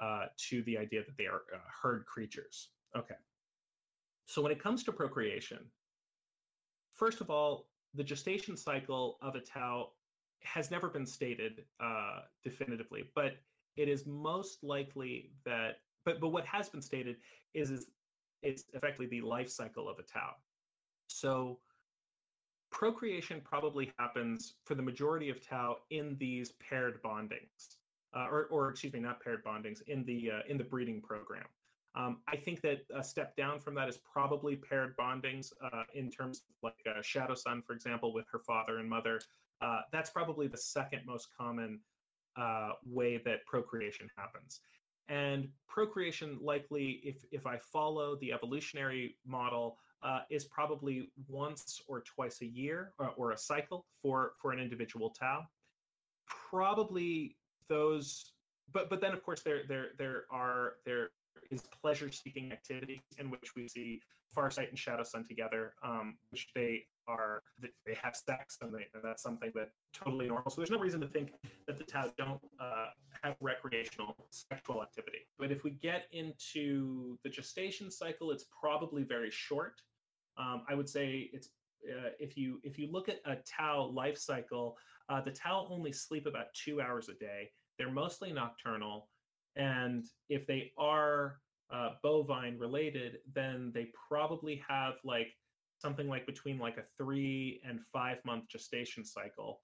uh, 0.00 0.26
to 0.48 0.62
the 0.64 0.76
idea 0.76 1.02
that 1.04 1.16
they 1.16 1.26
are 1.26 1.42
uh, 1.54 1.58
herd 1.82 2.04
creatures. 2.04 2.68
Okay. 2.96 3.14
So, 4.26 4.42
when 4.42 4.52
it 4.52 4.62
comes 4.62 4.84
to 4.84 4.92
procreation, 4.92 5.60
first 7.00 7.22
of 7.22 7.30
all, 7.30 7.66
the 7.94 8.04
gestation 8.04 8.56
cycle 8.56 9.16
of 9.22 9.34
a 9.34 9.40
Tau 9.40 9.88
has 10.42 10.70
never 10.70 10.88
been 10.88 11.06
stated 11.06 11.64
uh, 11.80 12.20
definitively, 12.44 13.10
but 13.14 13.32
it 13.76 13.88
is 13.88 14.06
most 14.06 14.62
likely 14.62 15.30
that 15.44 15.80
but 16.04 16.20
but 16.20 16.28
what 16.28 16.46
has 16.46 16.68
been 16.68 16.82
stated 16.82 17.16
is 17.54 17.86
is 18.42 18.64
effectively 18.74 19.06
the 19.06 19.22
life 19.22 19.50
cycle 19.50 19.88
of 19.88 19.98
a 19.98 20.02
Tau. 20.02 20.32
So 21.08 21.58
procreation 22.70 23.40
probably 23.42 23.92
happens 23.98 24.54
for 24.64 24.74
the 24.74 24.82
majority 24.82 25.30
of 25.30 25.46
Tau 25.46 25.78
in 25.90 26.16
these 26.18 26.52
paired 26.52 27.02
bondings, 27.02 27.76
uh, 28.14 28.26
or, 28.30 28.44
or 28.46 28.70
excuse 28.70 28.92
me, 28.92 29.00
not 29.00 29.22
paired 29.22 29.42
bondings 29.44 29.82
in 29.88 30.04
the 30.04 30.30
uh, 30.30 30.40
in 30.48 30.56
the 30.58 30.64
breeding 30.64 31.00
program. 31.00 31.46
Um, 31.94 32.18
I 32.28 32.36
think 32.36 32.60
that 32.62 32.82
a 32.94 33.02
step 33.02 33.36
down 33.36 33.58
from 33.60 33.74
that 33.74 33.88
is 33.88 33.98
probably 33.98 34.56
paired 34.56 34.96
bondings 34.96 35.52
uh, 35.64 35.82
in 35.94 36.10
terms 36.10 36.38
of 36.48 36.54
like 36.62 36.76
uh, 36.86 37.00
Shadowsun, 37.00 37.64
for 37.64 37.72
example, 37.72 38.12
with 38.12 38.26
her 38.30 38.38
father 38.38 38.78
and 38.78 38.88
mother. 38.88 39.20
Uh, 39.60 39.80
that's 39.92 40.10
probably 40.10 40.46
the 40.46 40.56
second 40.56 41.02
most 41.04 41.28
common 41.36 41.80
uh, 42.36 42.70
way 42.86 43.20
that 43.24 43.44
procreation 43.44 44.08
happens. 44.16 44.60
And 45.08 45.48
procreation 45.68 46.38
likely, 46.40 47.00
if 47.02 47.24
if 47.32 47.44
I 47.44 47.58
follow 47.58 48.16
the 48.20 48.32
evolutionary 48.32 49.16
model, 49.26 49.78
uh, 50.02 50.20
is 50.30 50.44
probably 50.44 51.10
once 51.28 51.82
or 51.88 52.00
twice 52.00 52.40
a 52.42 52.46
year 52.46 52.92
or, 52.98 53.12
or, 53.16 53.32
a 53.32 53.36
cycle 53.36 53.84
for 54.00 54.32
for 54.40 54.52
an 54.52 54.60
individual 54.60 55.10
Tau. 55.10 55.44
Probably 56.26 57.36
those, 57.68 58.32
but 58.72 58.88
but 58.88 59.00
then 59.00 59.12
of 59.12 59.22
course 59.24 59.42
there 59.42 59.62
there 59.68 59.88
there 59.98 60.24
are 60.30 60.74
there 60.86 61.10
is 61.50 61.62
pleasure-seeking 61.82 62.52
activity 62.52 63.02
in 63.18 63.30
which 63.30 63.54
we 63.56 63.68
see 63.68 64.00
Farsight 64.36 64.68
and 64.68 64.78
Shadowsun 64.78 65.26
together, 65.26 65.74
um, 65.82 66.16
which 66.30 66.48
they 66.54 66.84
are 67.08 67.42
they 67.60 67.96
have 68.00 68.14
sex 68.14 68.58
and, 68.62 68.72
they, 68.72 68.86
and, 68.94 69.02
that's 69.02 69.22
something 69.22 69.50
that 69.54 69.70
totally 69.92 70.28
normal. 70.28 70.50
So 70.50 70.60
there's 70.60 70.70
no 70.70 70.78
reason 70.78 71.00
to 71.00 71.08
think 71.08 71.32
that 71.66 71.78
the 71.78 71.84
Tau 71.84 72.12
don't 72.16 72.40
uh, 72.60 72.86
have 73.22 73.34
recreational 73.40 74.14
sexual 74.30 74.82
activity. 74.82 75.18
But 75.38 75.50
if 75.50 75.64
we 75.64 75.72
get 75.72 76.04
into 76.12 77.18
the 77.24 77.30
gestation 77.30 77.90
cycle, 77.90 78.30
it's 78.30 78.46
probably 78.60 79.02
very 79.02 79.30
short. 79.30 79.80
Um, 80.38 80.62
I 80.68 80.74
would 80.74 80.88
say 80.88 81.30
it's 81.32 81.48
uh, 81.88 82.10
if 82.20 82.36
you 82.36 82.60
if 82.62 82.78
you 82.78 82.90
look 82.90 83.08
at 83.08 83.20
a 83.24 83.36
Tau 83.44 83.90
life 83.92 84.18
cycle, 84.18 84.76
uh, 85.08 85.20
the 85.20 85.32
Tau 85.32 85.66
only 85.68 85.92
sleep 85.92 86.26
about 86.26 86.46
two 86.54 86.80
hours 86.80 87.08
a 87.08 87.14
day. 87.14 87.50
They're 87.78 87.90
mostly 87.90 88.32
nocturnal, 88.32 89.08
and 89.56 90.04
if 90.28 90.46
they 90.46 90.72
are 90.78 91.40
uh, 91.72 91.90
bovine 92.02 92.58
related, 92.58 93.18
then 93.34 93.70
they 93.74 93.88
probably 94.08 94.62
have 94.66 94.94
like 95.04 95.28
something 95.78 96.08
like 96.08 96.26
between 96.26 96.58
like 96.58 96.76
a 96.76 96.84
three 96.96 97.60
and 97.66 97.80
five 97.92 98.18
month 98.24 98.48
gestation 98.48 99.04
cycle, 99.04 99.60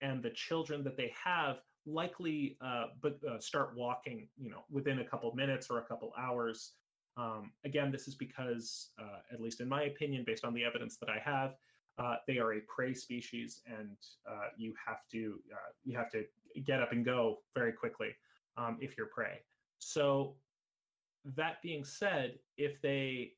and 0.00 0.22
the 0.22 0.30
children 0.30 0.84
that 0.84 0.96
they 0.96 1.12
have 1.24 1.56
likely 1.86 2.56
uh, 2.60 2.86
but 3.00 3.18
uh, 3.28 3.38
start 3.38 3.74
walking, 3.76 4.28
you 4.36 4.50
know, 4.50 4.64
within 4.70 5.00
a 5.00 5.04
couple 5.04 5.34
minutes 5.34 5.68
or 5.70 5.78
a 5.78 5.84
couple 5.84 6.12
hours. 6.18 6.72
Um, 7.16 7.50
again, 7.64 7.90
this 7.90 8.06
is 8.06 8.14
because, 8.14 8.90
uh, 9.00 9.18
at 9.32 9.40
least 9.40 9.60
in 9.60 9.68
my 9.68 9.84
opinion, 9.84 10.22
based 10.24 10.44
on 10.44 10.54
the 10.54 10.64
evidence 10.64 10.98
that 10.98 11.08
I 11.08 11.18
have, 11.24 11.54
uh, 11.98 12.16
they 12.28 12.38
are 12.38 12.52
a 12.52 12.60
prey 12.60 12.94
species, 12.94 13.62
and 13.66 13.96
uh, 14.28 14.48
you 14.56 14.72
have 14.86 14.98
to 15.10 15.40
uh, 15.52 15.72
you 15.84 15.96
have 15.96 16.10
to 16.12 16.24
get 16.64 16.80
up 16.80 16.92
and 16.92 17.04
go 17.04 17.38
very 17.56 17.72
quickly 17.72 18.10
um, 18.58 18.76
if 18.80 18.96
you're 18.96 19.06
prey. 19.06 19.40
So, 19.78 20.34
that 21.36 21.62
being 21.62 21.84
said, 21.84 22.38
if 22.56 22.80
they 22.82 23.32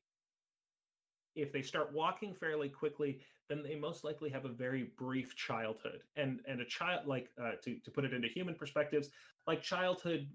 if 1.35 1.53
they 1.53 1.61
start 1.61 1.93
walking 1.93 2.33
fairly 2.33 2.67
quickly, 2.67 3.21
then 3.47 3.63
they 3.63 3.75
most 3.75 4.03
likely 4.03 4.29
have 4.29 4.43
a 4.45 4.49
very 4.49 4.91
brief 4.97 5.35
childhood. 5.35 6.01
And 6.15 6.39
and 6.47 6.61
a 6.61 6.65
child 6.65 7.07
like 7.07 7.29
uh, 7.41 7.51
to 7.63 7.77
to 7.79 7.91
put 7.91 8.05
it 8.05 8.13
into 8.13 8.27
human 8.27 8.55
perspectives, 8.55 9.09
like 9.47 9.61
childhood 9.61 10.27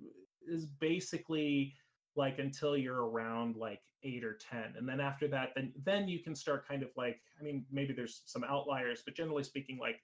is 0.46 0.66
basically 0.66 1.74
like 2.14 2.38
until 2.38 2.76
you're 2.76 3.06
around 3.06 3.56
like 3.56 3.82
eight 4.02 4.24
or 4.24 4.34
ten 4.34 4.74
and 4.76 4.88
then 4.88 5.00
after 5.00 5.28
that 5.28 5.50
then 5.54 5.72
then 5.84 6.08
you 6.08 6.20
can 6.20 6.34
start 6.34 6.66
kind 6.66 6.82
of 6.82 6.88
like 6.96 7.20
i 7.38 7.42
mean 7.42 7.64
maybe 7.70 7.92
there's 7.92 8.22
some 8.24 8.44
outliers 8.44 9.02
but 9.04 9.14
generally 9.14 9.42
speaking 9.42 9.78
like 9.78 10.00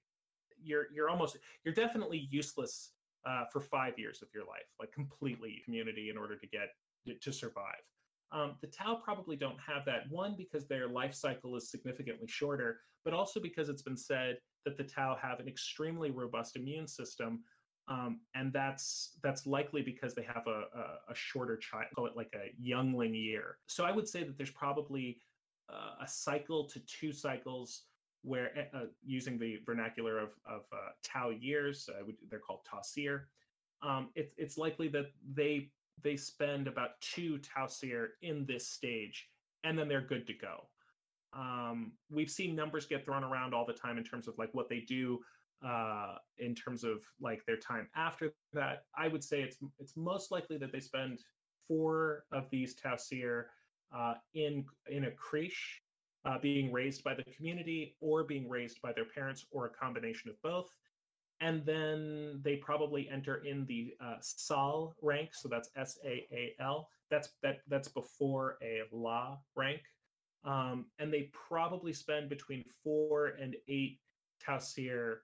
you're 0.62 0.86
you're 0.92 1.08
almost 1.08 1.36
you're 1.64 1.74
definitely 1.74 2.28
useless 2.30 2.92
uh, 3.24 3.44
for 3.52 3.60
five 3.60 3.98
years 3.98 4.22
of 4.22 4.28
your 4.34 4.44
life 4.44 4.68
like 4.80 4.92
completely 4.92 5.60
community 5.64 6.10
in 6.10 6.16
order 6.16 6.36
to 6.36 6.46
get 6.46 6.70
to 7.20 7.32
survive 7.32 7.82
um, 8.32 8.54
the 8.60 8.66
tau 8.66 8.94
probably 8.94 9.36
don't 9.36 9.58
have 9.60 9.84
that 9.84 10.10
one 10.10 10.34
because 10.36 10.66
their 10.66 10.88
life 10.88 11.14
cycle 11.14 11.56
is 11.56 11.70
significantly 11.70 12.26
shorter 12.28 12.80
but 13.04 13.14
also 13.14 13.40
because 13.40 13.68
it's 13.68 13.82
been 13.82 13.96
said 13.96 14.38
that 14.64 14.76
the 14.76 14.84
tau 14.84 15.16
have 15.20 15.40
an 15.40 15.48
extremely 15.48 16.10
robust 16.10 16.56
immune 16.56 16.86
system 16.86 17.40
um, 17.88 18.20
and 18.34 18.52
that's 18.52 19.18
that's 19.22 19.46
likely 19.46 19.82
because 19.82 20.14
they 20.14 20.22
have 20.22 20.46
a, 20.46 20.64
a, 20.74 21.12
a, 21.12 21.14
shorter 21.14 21.56
child, 21.56 21.86
call 21.94 22.06
it 22.06 22.16
like 22.16 22.32
a 22.34 22.54
youngling 22.60 23.12
year. 23.12 23.58
So 23.66 23.84
I 23.84 23.90
would 23.90 24.08
say 24.08 24.22
that 24.22 24.36
there's 24.36 24.52
probably 24.52 25.18
uh, 25.68 26.04
a 26.04 26.08
cycle 26.08 26.68
to 26.68 26.80
two 26.80 27.12
cycles 27.12 27.82
where, 28.22 28.56
eh, 28.56 28.64
uh, 28.74 28.86
using 29.04 29.38
the 29.38 29.58
vernacular 29.66 30.18
of, 30.18 30.30
of 30.46 30.62
uh, 30.72 30.90
Tau 31.02 31.30
years, 31.30 31.88
uh, 31.88 32.02
they're 32.30 32.38
called 32.38 32.60
tau'cyr. 32.70 33.22
Um, 33.82 34.10
it's 34.14 34.34
it's 34.38 34.56
likely 34.56 34.88
that 34.88 35.06
they 35.34 35.70
they 36.02 36.16
spend 36.16 36.68
about 36.68 37.00
two 37.00 37.38
tau'cyr 37.38 38.08
in 38.22 38.46
this 38.46 38.68
stage, 38.68 39.28
and 39.64 39.78
then 39.78 39.88
they're 39.88 40.06
good 40.06 40.26
to 40.28 40.34
go. 40.34 40.68
Um, 41.32 41.92
we've 42.10 42.30
seen 42.30 42.54
numbers 42.54 42.86
get 42.86 43.04
thrown 43.04 43.24
around 43.24 43.54
all 43.54 43.66
the 43.66 43.72
time 43.72 43.98
in 43.98 44.04
terms 44.04 44.28
of 44.28 44.36
like 44.38 44.50
what 44.52 44.68
they 44.68 44.80
do 44.80 45.20
uh, 45.64 46.16
in 46.38 46.54
terms 46.54 46.84
of 46.84 47.02
like 47.20 47.44
their 47.46 47.56
time 47.56 47.88
after 47.96 48.32
that. 48.52 48.84
I 48.96 49.08
would 49.08 49.24
say 49.24 49.42
it's 49.42 49.56
it's 49.78 49.96
most 49.96 50.30
likely 50.30 50.58
that 50.58 50.72
they 50.72 50.80
spend 50.80 51.20
four 51.66 52.24
of 52.32 52.48
these 52.50 52.76
tau'cyr 52.76 53.44
uh, 53.96 54.14
in 54.34 54.64
in 54.88 55.04
a 55.04 55.10
creche, 55.12 55.81
uh, 56.24 56.38
being 56.38 56.72
raised 56.72 57.02
by 57.02 57.14
the 57.14 57.24
community 57.24 57.96
or 58.00 58.24
being 58.24 58.48
raised 58.48 58.80
by 58.82 58.92
their 58.92 59.04
parents 59.04 59.46
or 59.50 59.66
a 59.66 59.70
combination 59.70 60.30
of 60.30 60.40
both. 60.42 60.70
And 61.40 61.66
then 61.66 62.40
they 62.44 62.56
probably 62.56 63.08
enter 63.10 63.44
in 63.44 63.66
the 63.66 63.94
uh, 64.00 64.16
Saal 64.20 64.94
rank, 65.02 65.30
so 65.34 65.48
that's 65.48 65.70
S 65.76 65.98
A 66.04 66.26
A 66.32 66.54
L. 66.60 66.88
That's 67.10 67.30
that 67.42 67.58
that's 67.68 67.88
before 67.88 68.58
a 68.62 68.82
La 68.92 69.38
rank, 69.56 69.80
um, 70.44 70.86
and 71.00 71.12
they 71.12 71.30
probably 71.32 71.92
spend 71.92 72.28
between 72.28 72.64
four 72.84 73.34
and 73.40 73.56
eight 73.66 73.98
tau'cyr 74.46 75.16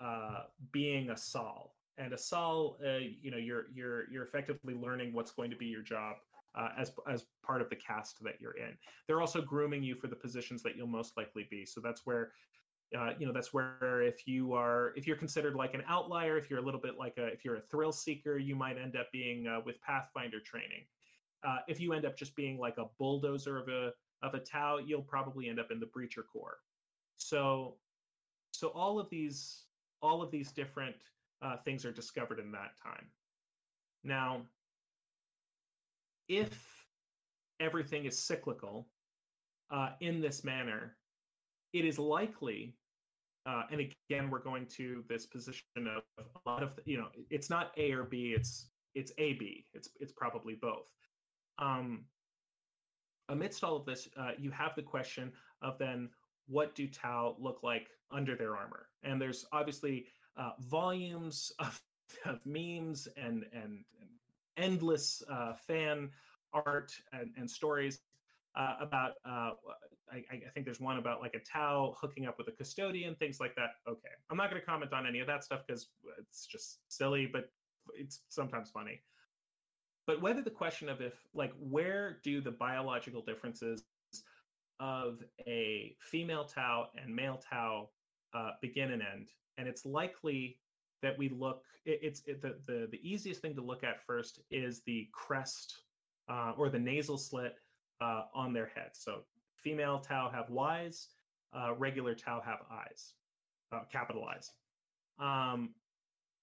uh, 0.00 0.44
being 0.72 1.10
a 1.10 1.16
Saal. 1.16 1.74
And 1.98 2.14
a 2.14 2.18
Saal, 2.18 2.78
uh, 2.82 3.00
you 3.20 3.30
know, 3.30 3.36
you're 3.36 3.66
you're 3.74 4.10
you're 4.10 4.24
effectively 4.24 4.74
learning 4.74 5.12
what's 5.12 5.32
going 5.32 5.50
to 5.50 5.56
be 5.56 5.66
your 5.66 5.82
job 5.82 6.16
uh, 6.54 6.68
as 6.78 6.92
as 7.08 7.24
part 7.42 7.62
of 7.62 7.70
the 7.70 7.76
caste 7.76 8.22
that 8.22 8.40
you're 8.40 8.56
in. 8.56 8.76
They're 9.06 9.20
also 9.20 9.40
grooming 9.40 9.82
you 9.82 9.94
for 9.94 10.06
the 10.06 10.16
positions 10.16 10.62
that 10.62 10.76
you'll 10.76 10.86
most 10.86 11.16
likely 11.16 11.46
be. 11.50 11.64
So 11.64 11.80
that's 11.80 12.04
where, 12.04 12.32
uh, 12.96 13.12
you 13.18 13.26
know, 13.26 13.32
that's 13.32 13.52
where 13.52 14.02
if 14.02 14.26
you 14.26 14.52
are 14.52 14.92
if 14.96 15.06
you're 15.06 15.16
considered 15.16 15.54
like 15.54 15.74
an 15.74 15.82
outlier, 15.88 16.36
if 16.36 16.50
you're 16.50 16.58
a 16.58 16.62
little 16.62 16.80
bit 16.80 16.98
like 16.98 17.14
a 17.18 17.26
if 17.26 17.44
you're 17.44 17.56
a 17.56 17.62
thrill 17.62 17.92
seeker, 17.92 18.38
you 18.38 18.54
might 18.54 18.78
end 18.78 18.96
up 18.96 19.10
being 19.12 19.46
uh, 19.46 19.60
with 19.64 19.80
Pathfinder 19.80 20.40
training. 20.40 20.84
Uh, 21.44 21.58
if 21.68 21.80
you 21.80 21.92
end 21.92 22.04
up 22.04 22.16
just 22.16 22.36
being 22.36 22.58
like 22.58 22.78
a 22.78 22.86
bulldozer 22.98 23.58
of 23.58 23.68
a 23.68 23.92
of 24.22 24.34
a 24.34 24.38
Tau, 24.38 24.78
you'll 24.78 25.02
probably 25.02 25.48
end 25.48 25.58
up 25.58 25.70
in 25.70 25.80
the 25.80 25.86
Breacher 25.86 26.22
Corps. 26.32 26.58
So, 27.16 27.76
so 28.52 28.68
all 28.68 28.98
of 28.98 29.08
these 29.10 29.64
all 30.00 30.22
of 30.22 30.30
these 30.30 30.52
different 30.52 30.96
uh, 31.40 31.56
things 31.64 31.84
are 31.84 31.92
discovered 31.92 32.38
in 32.38 32.52
that 32.52 32.72
time. 32.82 33.06
Now, 34.04 34.42
if 36.32 36.86
everything 37.60 38.06
is 38.06 38.18
cyclical 38.18 38.88
uh, 39.70 39.90
in 40.00 40.20
this 40.20 40.44
manner, 40.44 40.96
it 41.72 41.84
is 41.84 41.98
likely, 41.98 42.74
uh, 43.46 43.62
and 43.70 43.80
again, 43.80 44.30
we're 44.30 44.42
going 44.42 44.66
to 44.66 45.04
this 45.08 45.26
position 45.26 45.64
of 45.78 46.02
a 46.18 46.50
lot 46.50 46.62
of, 46.62 46.70
you 46.84 46.96
know, 46.96 47.08
it's 47.30 47.50
not 47.50 47.72
A 47.76 47.92
or 47.92 48.04
B, 48.04 48.34
it's 48.36 48.68
it's 48.94 49.12
A 49.18 49.34
B. 49.34 49.66
It's 49.72 49.88
it's 50.00 50.12
probably 50.12 50.54
both. 50.54 50.90
Um, 51.58 52.04
amidst 53.28 53.64
all 53.64 53.76
of 53.76 53.86
this, 53.86 54.08
uh, 54.18 54.32
you 54.38 54.50
have 54.50 54.74
the 54.74 54.82
question 54.82 55.32
of 55.62 55.78
then 55.78 56.10
what 56.46 56.74
do 56.74 56.86
Tau 56.86 57.36
look 57.38 57.62
like 57.62 57.88
under 58.10 58.36
their 58.36 58.56
armor? 58.56 58.88
And 59.02 59.20
there's 59.20 59.46
obviously 59.52 60.06
uh, 60.36 60.50
volumes 60.60 61.52
of, 61.58 61.80
of, 62.26 62.44
memes 62.44 63.08
and, 63.16 63.44
and, 63.52 63.84
and 64.00 64.10
endless 64.56 65.22
uh, 65.30 65.54
fan 65.54 66.10
art 66.52 66.92
and, 67.12 67.30
and 67.36 67.50
stories 67.50 68.00
uh, 68.56 68.74
about. 68.80 69.12
Uh, 69.24 69.50
I, 70.10 70.24
I, 70.30 70.50
think 70.52 70.66
there's 70.66 70.80
one 70.80 70.98
about 70.98 71.22
like 71.22 71.34
a 71.34 71.38
Tau 71.38 71.96
hooking 71.98 72.26
up 72.26 72.36
with 72.36 72.46
a 72.48 72.52
custodian, 72.52 73.14
things 73.14 73.40
like 73.40 73.54
that. 73.54 73.76
Okay, 73.88 74.10
I'm 74.30 74.36
not 74.36 74.50
going 74.50 74.60
to 74.60 74.66
comment 74.66 74.92
on 74.92 75.06
any 75.06 75.20
of 75.20 75.26
that 75.26 75.42
stuff 75.42 75.62
because 75.66 75.88
it's 76.18 76.44
just 76.44 76.80
silly, 76.88 77.26
but 77.26 77.50
it's 77.94 78.20
sometimes 78.28 78.70
funny. 78.70 79.00
But 80.06 80.20
whether 80.20 80.42
the 80.42 80.50
question 80.50 80.88
of 80.88 81.00
if, 81.00 81.14
like, 81.32 81.52
where 81.58 82.18
do 82.22 82.40
the 82.40 82.50
biological 82.50 83.22
differences 83.22 83.84
of 84.80 85.22
a 85.46 85.96
female 86.00 86.44
Tau 86.44 86.88
and 87.00 87.14
male 87.14 87.40
Tau 87.48 87.88
uh, 88.34 88.50
begin 88.60 88.90
and 88.90 89.02
end. 89.02 89.28
And 89.58 89.68
it's 89.68 89.86
likely 89.86 90.58
that 91.02 91.18
we 91.18 91.28
look, 91.28 91.62
it, 91.84 92.00
it's 92.02 92.22
it, 92.26 92.40
the, 92.40 92.56
the, 92.66 92.88
the 92.90 93.00
easiest 93.02 93.40
thing 93.42 93.54
to 93.54 93.62
look 93.62 93.84
at 93.84 94.04
first 94.06 94.40
is 94.50 94.82
the 94.86 95.08
crest 95.12 95.74
uh, 96.28 96.52
or 96.56 96.68
the 96.68 96.78
nasal 96.78 97.18
slit 97.18 97.56
uh, 98.00 98.22
on 98.34 98.52
their 98.52 98.70
heads. 98.74 99.00
So 99.02 99.22
female 99.56 99.98
Tau 99.98 100.30
have 100.30 100.50
Ys, 100.50 101.08
uh, 101.52 101.74
regular 101.74 102.14
Tau 102.14 102.40
have 102.44 102.60
eyes, 102.70 103.14
uh, 103.72 103.80
capital 103.90 104.24
I's. 104.24 104.50
Um, 105.18 105.74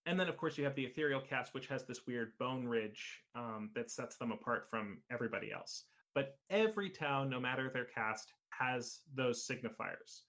and 0.05 0.19
then, 0.19 0.29
of 0.29 0.37
course, 0.37 0.57
you 0.57 0.63
have 0.63 0.75
the 0.75 0.85
ethereal 0.85 1.21
caste, 1.21 1.53
which 1.53 1.67
has 1.67 1.85
this 1.85 2.07
weird 2.07 2.31
bone 2.39 2.65
ridge 2.65 3.21
um, 3.35 3.69
that 3.75 3.91
sets 3.91 4.17
them 4.17 4.31
apart 4.31 4.67
from 4.69 4.99
everybody 5.11 5.51
else. 5.51 5.83
But 6.15 6.37
every 6.49 6.89
Tau, 6.89 7.23
no 7.23 7.39
matter 7.39 7.69
their 7.69 7.85
caste, 7.85 8.33
has 8.49 8.99
those 9.13 9.45
signifiers. 9.45 10.21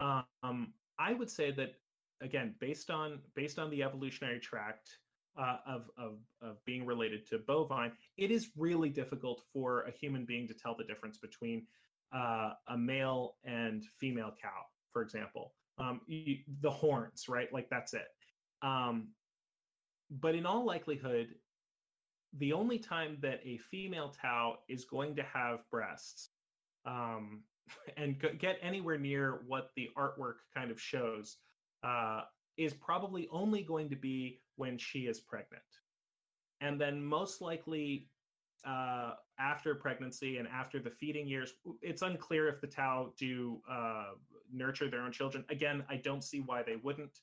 Um, 0.00 0.72
I 0.98 1.14
would 1.14 1.30
say 1.30 1.50
that 1.52 1.74
again, 2.22 2.54
based 2.60 2.90
on 2.90 3.18
based 3.34 3.58
on 3.58 3.70
the 3.70 3.82
evolutionary 3.82 4.40
tract 4.40 4.88
uh, 5.38 5.56
of, 5.66 5.90
of 5.98 6.18
of 6.40 6.64
being 6.64 6.86
related 6.86 7.26
to 7.28 7.38
bovine, 7.38 7.92
it 8.16 8.30
is 8.30 8.50
really 8.56 8.88
difficult 8.88 9.42
for 9.52 9.82
a 9.82 9.90
human 9.90 10.24
being 10.24 10.46
to 10.48 10.54
tell 10.54 10.76
the 10.76 10.84
difference 10.84 11.18
between 11.18 11.66
uh, 12.14 12.52
a 12.68 12.76
male 12.76 13.36
and 13.44 13.84
female 13.98 14.32
cow, 14.40 14.62
for 14.92 15.02
example. 15.02 15.54
Um, 15.78 16.00
you, 16.06 16.38
the 16.60 16.70
horns, 16.70 17.24
right? 17.28 17.52
Like 17.52 17.68
that's 17.70 17.94
it. 17.94 18.08
Um, 18.62 19.08
but 20.10 20.34
in 20.34 20.44
all 20.44 20.64
likelihood, 20.64 21.28
the 22.38 22.52
only 22.52 22.78
time 22.78 23.18
that 23.22 23.40
a 23.44 23.58
female 23.70 24.14
Tau 24.20 24.58
is 24.68 24.84
going 24.84 25.16
to 25.16 25.22
have 25.22 25.60
breasts 25.70 26.30
um, 26.86 27.42
and 27.96 28.22
get 28.38 28.58
anywhere 28.62 28.98
near 28.98 29.40
what 29.46 29.70
the 29.76 29.88
artwork 29.96 30.36
kind 30.54 30.70
of 30.70 30.80
shows 30.80 31.38
uh, 31.82 32.22
is 32.56 32.74
probably 32.74 33.28
only 33.30 33.62
going 33.62 33.88
to 33.90 33.96
be 33.96 34.40
when 34.56 34.78
she 34.78 35.00
is 35.00 35.20
pregnant. 35.20 35.62
And 36.60 36.80
then 36.80 37.02
most 37.02 37.40
likely 37.40 38.08
uh, 38.64 39.14
after 39.38 39.74
pregnancy 39.74 40.38
and 40.38 40.46
after 40.46 40.78
the 40.78 40.90
feeding 40.90 41.26
years, 41.26 41.54
it's 41.80 42.02
unclear 42.02 42.48
if 42.48 42.60
the 42.60 42.66
Tau 42.66 43.12
do 43.18 43.60
uh, 43.70 44.10
nurture 44.52 44.88
their 44.88 45.02
own 45.02 45.12
children. 45.12 45.44
Again, 45.50 45.84
I 45.88 45.96
don't 45.96 46.22
see 46.22 46.40
why 46.40 46.62
they 46.62 46.76
wouldn't. 46.76 47.18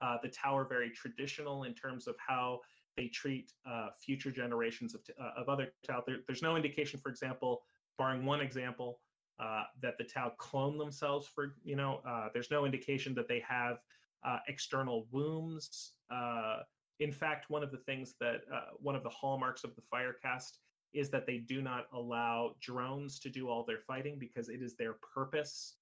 Uh, 0.00 0.18
the 0.22 0.28
Tau 0.28 0.56
are 0.56 0.68
very 0.68 0.90
traditional 0.90 1.64
in 1.64 1.74
terms 1.74 2.06
of 2.06 2.14
how 2.24 2.60
they 2.96 3.08
treat 3.08 3.52
uh, 3.68 3.88
future 3.98 4.30
generations 4.30 4.94
of, 4.94 5.00
of 5.36 5.48
other 5.48 5.72
Tau. 5.84 6.02
There, 6.06 6.18
there's 6.26 6.42
no 6.42 6.54
indication, 6.54 7.00
for 7.00 7.08
example, 7.08 7.62
barring 7.98 8.24
one 8.24 8.40
example, 8.40 9.00
uh, 9.40 9.64
that 9.82 9.98
the 9.98 10.04
Tau 10.04 10.32
clone 10.38 10.78
themselves 10.78 11.26
for, 11.26 11.56
you 11.64 11.74
know, 11.74 12.00
uh, 12.06 12.28
there's 12.32 12.50
no 12.52 12.64
indication 12.64 13.14
that 13.14 13.26
they 13.26 13.42
have 13.46 13.78
uh, 14.24 14.38
external 14.48 15.06
wombs. 15.10 15.92
Uh, 16.10 16.58
in 17.00 17.12
fact, 17.12 17.50
one 17.50 17.62
of 17.62 17.70
the 17.70 17.78
things 17.78 18.14
that, 18.20 18.42
one 18.78 18.94
of 18.94 19.02
the 19.02 19.10
hallmarks 19.10 19.64
of 19.64 19.74
the 19.74 19.82
fire 19.90 20.14
caste 20.22 20.58
is 20.92 21.10
that 21.10 21.26
they 21.26 21.38
do 21.38 21.60
not 21.60 21.86
allow 21.92 22.54
drones 22.60 23.18
to 23.18 23.28
do 23.28 23.48
all 23.48 23.64
their 23.64 23.80
fighting 23.80 24.16
because 24.18 24.48
it 24.48 24.62
is 24.62 24.76
their 24.76 24.94
purpose 25.14 25.74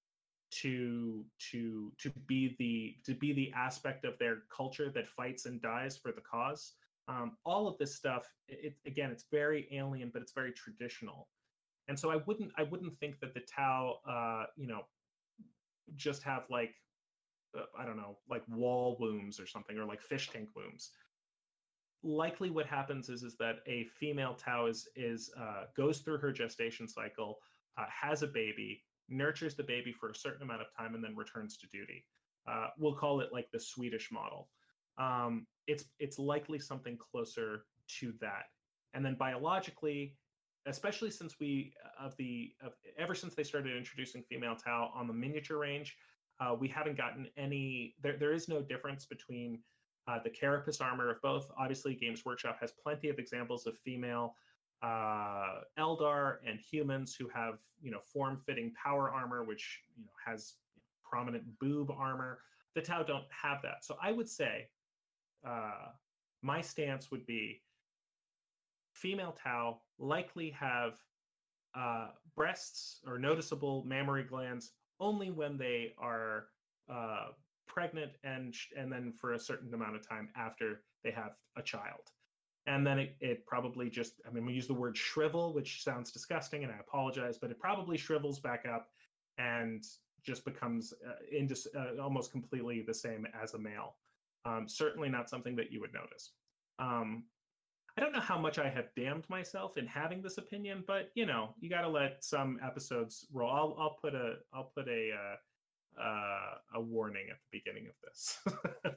to 0.51 1.25
to 1.51 1.91
to 1.99 2.11
be 2.27 2.55
the 2.59 2.95
to 3.05 3.17
be 3.17 3.33
the 3.33 3.51
aspect 3.55 4.05
of 4.05 4.17
their 4.19 4.39
culture 4.55 4.91
that 4.93 5.07
fights 5.07 5.45
and 5.45 5.61
dies 5.61 5.97
for 5.97 6.11
the 6.11 6.21
cause 6.21 6.73
um, 7.07 7.35
all 7.43 7.67
of 7.67 7.77
this 7.79 7.95
stuff 7.95 8.27
it, 8.47 8.75
again 8.85 9.09
it's 9.09 9.25
very 9.31 9.67
alien 9.71 10.11
but 10.13 10.21
it's 10.21 10.33
very 10.33 10.51
traditional 10.51 11.27
and 11.87 11.97
so 11.97 12.11
i 12.11 12.17
wouldn't 12.27 12.51
i 12.57 12.63
wouldn't 12.63 12.95
think 12.99 13.19
that 13.19 13.33
the 13.33 13.41
tau 13.41 13.97
uh, 14.07 14.45
you 14.55 14.67
know 14.67 14.81
just 15.95 16.21
have 16.21 16.43
like 16.49 16.75
uh, 17.57 17.63
i 17.77 17.85
don't 17.85 17.97
know 17.97 18.17
like 18.29 18.43
wall 18.47 18.97
wombs 18.99 19.39
or 19.39 19.47
something 19.47 19.77
or 19.77 19.85
like 19.85 20.01
fish 20.01 20.29
tank 20.29 20.49
wombs. 20.55 20.91
Likely 22.05 22.49
what 22.49 22.65
happens 22.65 23.09
is 23.09 23.23
is 23.23 23.35
that 23.37 23.57
a 23.65 23.85
female 23.85 24.33
tau 24.33 24.65
is 24.65 24.87
is 24.95 25.31
uh, 25.39 25.65
goes 25.75 25.99
through 25.99 26.17
her 26.17 26.31
gestation 26.31 26.87
cycle 26.87 27.39
uh, 27.77 27.85
has 27.89 28.23
a 28.23 28.27
baby 28.27 28.83
nurtures 29.09 29.55
the 29.55 29.63
baby 29.63 29.91
for 29.91 30.09
a 30.09 30.15
certain 30.15 30.43
amount 30.43 30.61
of 30.61 30.67
time 30.77 30.95
and 30.95 31.03
then 31.03 31.15
returns 31.15 31.57
to 31.57 31.67
duty. 31.67 32.05
Uh, 32.47 32.67
we'll 32.77 32.95
call 32.95 33.21
it 33.21 33.29
like 33.31 33.49
the 33.51 33.59
swedish 33.59 34.11
model. 34.11 34.49
Um, 34.97 35.47
it's 35.67 35.85
it's 35.99 36.19
likely 36.19 36.59
something 36.59 36.97
closer 36.97 37.65
to 37.99 38.13
that. 38.19 38.45
And 38.93 39.05
then 39.05 39.15
biologically 39.15 40.15
especially 40.65 41.11
since 41.11 41.39
we 41.39 41.73
of 41.99 42.15
the 42.17 42.53
of, 42.63 42.73
ever 42.97 43.13
since 43.15 43.35
they 43.35 43.43
started 43.43 43.75
introducing 43.75 44.23
female 44.23 44.55
tau 44.55 44.91
on 44.95 45.07
the 45.07 45.13
miniature 45.13 45.57
range 45.57 45.97
uh, 46.39 46.55
we 46.59 46.67
haven't 46.67 46.97
gotten 46.97 47.27
any 47.37 47.95
there, 48.01 48.17
there 48.17 48.33
is 48.33 48.47
no 48.47 48.61
difference 48.61 49.05
between 49.05 49.59
uh, 50.07 50.19
the 50.23 50.29
carapace 50.29 50.81
armor 50.81 51.09
of 51.09 51.21
both. 51.21 51.49
Obviously 51.57 51.95
games 51.95 52.25
workshop 52.25 52.57
has 52.59 52.71
plenty 52.71 53.09
of 53.09 53.19
examples 53.19 53.65
of 53.65 53.77
female 53.77 54.35
uh, 54.81 55.61
eldar 55.79 56.37
and 56.45 56.59
humans 56.59 57.15
who 57.15 57.29
have 57.29 57.59
you 57.81 57.91
know 57.91 57.99
form-fitting 58.11 58.73
power 58.81 59.09
armor 59.09 59.43
which 59.43 59.81
you 59.95 60.03
know 60.03 60.11
has 60.25 60.55
you 60.75 60.81
know, 60.81 61.09
prominent 61.09 61.43
boob 61.59 61.91
armor. 61.91 62.39
The 62.75 62.81
tau 62.81 63.03
don't 63.03 63.25
have 63.29 63.61
that. 63.61 63.85
So 63.85 63.97
i 64.01 64.11
would 64.11 64.27
say 64.27 64.67
uh, 65.47 65.89
my 66.41 66.61
stance 66.61 67.11
would 67.11 67.25
be 67.25 67.61
female 68.93 69.35
tau 69.41 69.79
likely 69.99 70.49
have 70.51 70.97
uh, 71.75 72.09
breasts 72.35 73.01
or 73.07 73.17
noticeable 73.17 73.83
mammary 73.85 74.23
glands 74.23 74.73
only 75.03 75.29
when 75.31 75.57
they 75.57 75.93
are 75.97 76.45
uh, 76.89 77.27
pregnant 77.67 78.11
and 78.23 78.55
and 78.77 78.91
then 78.91 79.13
for 79.19 79.33
a 79.33 79.39
certain 79.39 79.73
amount 79.73 79.95
of 79.95 80.07
time 80.07 80.29
after 80.35 80.81
they 81.03 81.11
have 81.11 81.33
a 81.57 81.61
child. 81.61 82.11
And 82.65 82.87
then 82.87 82.97
it, 82.97 83.17
it 83.19 83.45
probably 83.45 83.89
just 83.89 84.21
i 84.27 84.31
mean 84.33 84.45
we 84.45 84.53
use 84.53 84.67
the 84.67 84.73
word 84.73 84.95
shrivel 84.95 85.53
which 85.53 85.83
sounds 85.83 86.11
disgusting 86.11 86.63
and 86.63 86.71
i 86.71 86.77
apologize 86.79 87.37
but 87.37 87.51
it 87.51 87.59
probably 87.59 87.97
shrivels 87.97 88.39
back 88.39 88.65
up 88.65 88.87
and 89.37 89.83
just 90.23 90.45
becomes 90.45 90.93
uh, 91.05 91.13
indis- 91.33 91.67
uh, 91.75 92.01
almost 92.01 92.31
completely 92.31 92.81
the 92.81 92.93
same 92.93 93.27
as 93.41 93.53
a 93.53 93.59
male. 93.59 93.95
Um, 94.45 94.67
certainly 94.67 95.09
not 95.09 95.29
something 95.29 95.55
that 95.57 95.71
you 95.71 95.79
would 95.81 95.93
notice. 95.93 96.31
Um, 96.79 97.25
I 97.97 98.01
don't 98.01 98.11
know 98.11 98.19
how 98.19 98.39
much 98.39 98.57
I 98.57 98.69
have 98.69 98.87
damned 98.95 99.29
myself 99.29 99.77
in 99.77 99.85
having 99.85 100.21
this 100.21 100.37
opinion, 100.37 100.83
but 100.87 101.11
you 101.13 101.25
know, 101.25 101.53
you 101.59 101.69
got 101.69 101.81
to 101.81 101.89
let 101.89 102.23
some 102.23 102.59
episodes 102.63 103.27
roll. 103.31 103.51
I'll, 103.51 103.75
I'll 103.79 103.97
put 104.01 104.15
a 104.15 104.35
I'll 104.53 104.71
put 104.75 104.87
a 104.87 105.11
uh, 105.11 106.01
uh, 106.01 106.55
a 106.75 106.81
warning 106.81 107.27
at 107.29 107.37
the 107.37 107.59
beginning 107.59 107.87
of 107.87 107.93
this. 108.03 108.39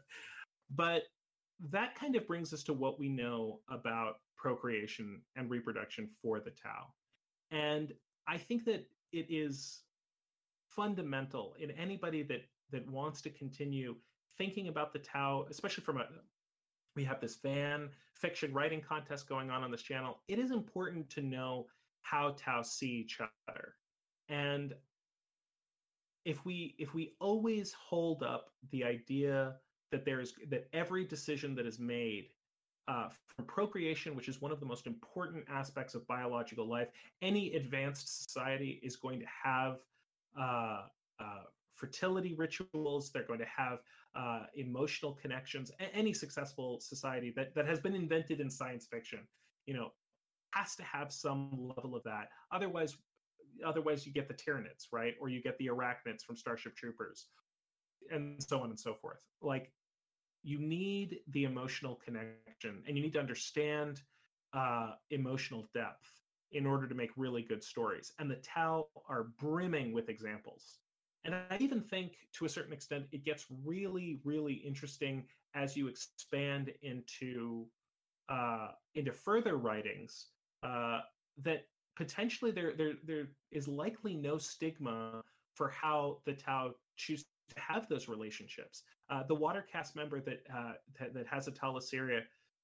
but 0.71 1.03
that 1.71 1.95
kind 1.95 2.17
of 2.17 2.27
brings 2.27 2.53
us 2.53 2.63
to 2.65 2.73
what 2.73 2.99
we 2.99 3.09
know 3.09 3.61
about 3.69 4.17
procreation 4.37 5.21
and 5.37 5.51
reproduction 5.51 6.09
for 6.23 6.41
the 6.41 6.51
Tau, 6.51 6.87
and 7.51 7.93
I 8.27 8.39
think 8.39 8.65
that 8.65 8.87
it 9.13 9.27
is 9.29 9.83
fundamental 10.71 11.55
in 11.59 11.71
anybody 11.73 12.23
that 12.23 12.43
that 12.73 12.89
wants 12.89 13.21
to 13.23 13.31
continue 13.31 13.95
thinking 14.39 14.69
about 14.69 14.93
the 14.93 14.99
Tau, 14.99 15.47
especially 15.51 15.85
from 15.85 15.99
a 15.99 16.07
we 16.97 17.05
have 17.05 17.21
this 17.21 17.37
fan 17.37 17.91
fiction 18.15 18.53
writing 18.53 18.81
contest 18.81 19.29
going 19.29 19.51
on 19.51 19.63
on 19.63 19.71
this 19.71 19.83
channel. 19.83 20.19
It 20.29 20.39
is 20.39 20.51
important 20.51 21.09
to 21.11 21.23
know 21.23 21.67
how 22.01 22.35
Tau 22.39 22.63
see 22.63 22.91
each 22.91 23.21
other. 23.21 23.75
And 24.29 24.75
if 26.25 26.45
we 26.45 26.75
if 26.79 26.95
we 26.95 27.15
always 27.21 27.73
hold 27.73 28.23
up 28.23 28.51
the 28.71 28.83
idea 28.83 29.57
that 29.93 30.05
there 30.05 30.21
is 30.21 30.35
that 30.49 30.69
every 30.73 31.05
decision 31.05 31.55
that 31.55 31.67
is 31.67 31.79
made 31.79 32.31
uh, 32.89 33.09
from 33.37 33.45
procreation, 33.47 34.17
which 34.17 34.29
is 34.29 34.41
one 34.41 34.53
of 34.53 34.61
the 34.61 34.67
most 34.67 34.87
important 34.87 35.45
aspects 35.49 35.95
of 35.95 36.07
biological 36.07 36.67
life, 36.69 36.89
any 37.23 37.55
advanced 37.55 38.25
society 38.25 38.81
is 38.83 38.97
going 38.97 39.21
to 39.21 39.27
have 39.45 39.79
uh, 40.39 40.83
uh, 41.21 41.43
fertility 41.77 42.35
rituals. 42.35 43.11
They're 43.13 43.23
going 43.23 43.39
to 43.39 43.47
have 43.57 43.79
uh, 44.15 44.45
emotional 44.55 45.13
connections. 45.13 45.71
A- 45.81 45.95
any 45.95 46.13
successful 46.13 46.81
society 46.81 47.33
that 47.37 47.55
that 47.55 47.67
has 47.67 47.81
been 47.81 47.95
invented 47.95 48.41
in 48.41 48.51
science 48.51 48.87
fiction, 48.87 49.21
you 49.67 49.75
know, 49.75 49.93
has 50.53 50.75
to 50.77 50.83
have 50.83 51.13
some 51.13 51.73
level 51.77 51.95
of 51.95 52.03
that. 52.05 52.31
Otherwise, 52.53 52.97
otherwise 53.65 54.07
you 54.07 54.13
get 54.13 54.29
the 54.29 54.35
Tyranids, 54.35 54.87
right? 54.93 55.15
Or 55.21 55.29
you 55.29 55.43
get 55.43 55.59
the 55.59 55.67
Arachnids 55.67 56.23
from 56.23 56.37
Starship 56.37 56.77
Troopers, 56.77 57.27
and 58.11 58.43
so 58.43 58.61
on 58.61 58.71
and 58.71 58.81
so 58.81 58.95
forth. 58.95 59.21
Like, 59.43 59.73
you 60.43 60.59
need 60.59 61.21
the 61.29 61.45
emotional 61.45 62.01
connection, 62.05 62.83
and 62.87 62.97
you 62.97 63.03
need 63.03 63.13
to 63.15 63.21
understand 63.21 64.03
uh, 64.53 64.93
emotional 65.11 65.67
depth 65.75 66.11
in 66.53 66.67
order 66.67 66.87
to 66.87 66.95
make 66.95 67.11
really 67.17 67.43
good 67.43 67.63
stories. 67.63 68.13
And 68.19 68.31
the 68.31 68.37
Tau 68.37 68.87
are 69.09 69.25
brimming 69.39 69.93
with 69.93 70.09
examples 70.09 70.79
and 71.27 71.35
I 71.35 71.57
even 71.61 71.81
think 71.81 72.13
to 72.35 72.45
a 72.45 72.49
certain 72.49 72.73
extent 72.73 73.07
it 73.13 73.25
gets 73.25 73.47
really, 73.65 74.21
really 74.25 74.55
interesting 74.55 75.25
as 75.55 75.77
you 75.77 75.89
expand 75.89 76.73
into 76.83 77.67
uh, 78.29 78.69
into 78.95 79.13
further 79.13 79.57
writings 79.57 80.29
uh, 80.63 81.01
that 81.43 81.67
potentially 81.97 82.51
there 82.51 82.73
there 82.77 82.93
there 83.05 83.27
is 83.51 83.67
likely 83.69 84.15
no 84.15 84.39
stigma 84.39 85.21
for 85.55 85.69
how 85.69 86.19
the 86.25 86.33
Tau 86.33 86.73
choose 86.97 87.25
to 87.55 87.61
have 87.61 87.89
those 87.89 88.09
relationships. 88.09 88.83
Uh, 89.11 89.23
the 89.27 89.35
water 89.35 89.65
caste 89.71 89.97
member 89.97 90.21
that 90.21 90.43
uh, 90.55 90.73
that, 90.99 91.13
that 91.13 91.27
has 91.27 91.49
a 91.49 91.51
Ta'lissera 91.51 92.23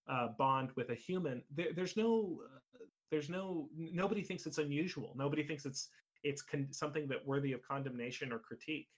uh, 0.09 0.29
bond 0.39 0.71
with 0.77 0.91
a 0.91 0.95
human, 0.95 1.43
there, 1.55 1.73
there's 1.75 1.97
no 1.97 2.41
there's 3.11 3.29
no 3.29 3.69
nobody 3.77 4.23
thinks 4.23 4.47
it's 4.47 4.59
unusual 4.59 5.13
nobody 5.17 5.43
thinks 5.43 5.67
it's 5.67 5.91
it's 6.23 6.43
con- 6.43 6.69
something 6.71 7.09
that 7.09 7.27
worthy 7.27 7.53
of 7.53 7.67
condemnation 7.67 8.33
or 8.33 8.39
critique. 8.39 8.89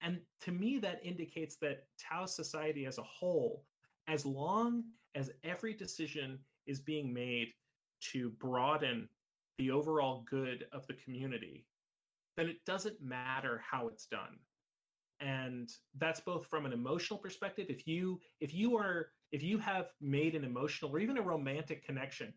And 0.00 0.20
to 0.40 0.52
me 0.52 0.78
that 0.78 1.00
indicates 1.04 1.56
that 1.56 1.86
tau 1.98 2.26
society 2.26 2.86
as 2.86 2.98
a 2.98 3.02
whole 3.02 3.64
as 4.08 4.26
long 4.26 4.84
as 5.14 5.30
every 5.44 5.74
decision 5.74 6.38
is 6.66 6.80
being 6.80 7.12
made 7.12 7.48
to 8.12 8.30
broaden 8.30 9.08
the 9.58 9.70
overall 9.70 10.24
good 10.28 10.66
of 10.72 10.86
the 10.88 10.94
community 10.94 11.66
then 12.36 12.48
it 12.48 12.64
doesn't 12.64 13.00
matter 13.02 13.62
how 13.68 13.88
it's 13.88 14.06
done. 14.06 14.38
And 15.20 15.70
that's 15.98 16.20
both 16.20 16.46
from 16.46 16.66
an 16.66 16.72
emotional 16.72 17.18
perspective 17.18 17.66
if 17.68 17.86
you 17.86 18.20
if 18.40 18.52
you 18.54 18.76
are 18.76 19.10
if 19.30 19.42
you 19.42 19.58
have 19.58 19.92
made 20.00 20.34
an 20.34 20.44
emotional 20.44 20.90
or 20.90 20.98
even 20.98 21.18
a 21.18 21.22
romantic 21.22 21.84
connection 21.84 22.34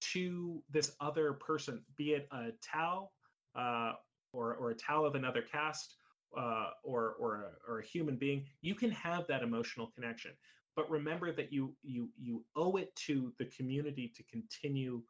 to 0.00 0.62
this 0.70 0.92
other 1.00 1.32
person 1.32 1.82
be 1.96 2.12
it 2.12 2.28
a 2.30 2.50
tau 2.62 3.10
uh, 3.58 3.92
or 4.32 4.54
or 4.54 4.70
a 4.70 4.74
tau 4.74 5.04
of 5.04 5.14
another 5.14 5.42
caste 5.42 5.96
uh, 6.36 6.70
or 6.82 7.14
or 7.18 7.34
a, 7.34 7.70
or 7.70 7.78
a 7.80 7.84
human 7.84 8.16
being 8.16 8.44
you 8.60 8.74
can 8.74 8.90
have 8.90 9.26
that 9.26 9.42
emotional 9.42 9.90
connection 9.94 10.30
but 10.76 10.88
remember 10.90 11.32
that 11.32 11.52
you 11.52 11.74
you 11.82 12.08
you 12.16 12.44
owe 12.56 12.76
it 12.76 12.94
to 12.94 13.32
the 13.38 13.46
community 13.46 14.12
to 14.16 14.22
continue 14.24 15.02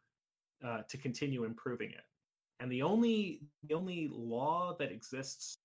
uh, 0.65 0.83
to 0.89 0.97
continue 0.97 1.45
improving 1.45 1.91
it 1.91 2.05
and 2.61 2.71
the 2.73 2.83
only 2.83 3.41
the 3.69 3.75
only 3.75 4.09
law 4.13 4.75
that 4.79 4.91
exists 4.91 5.59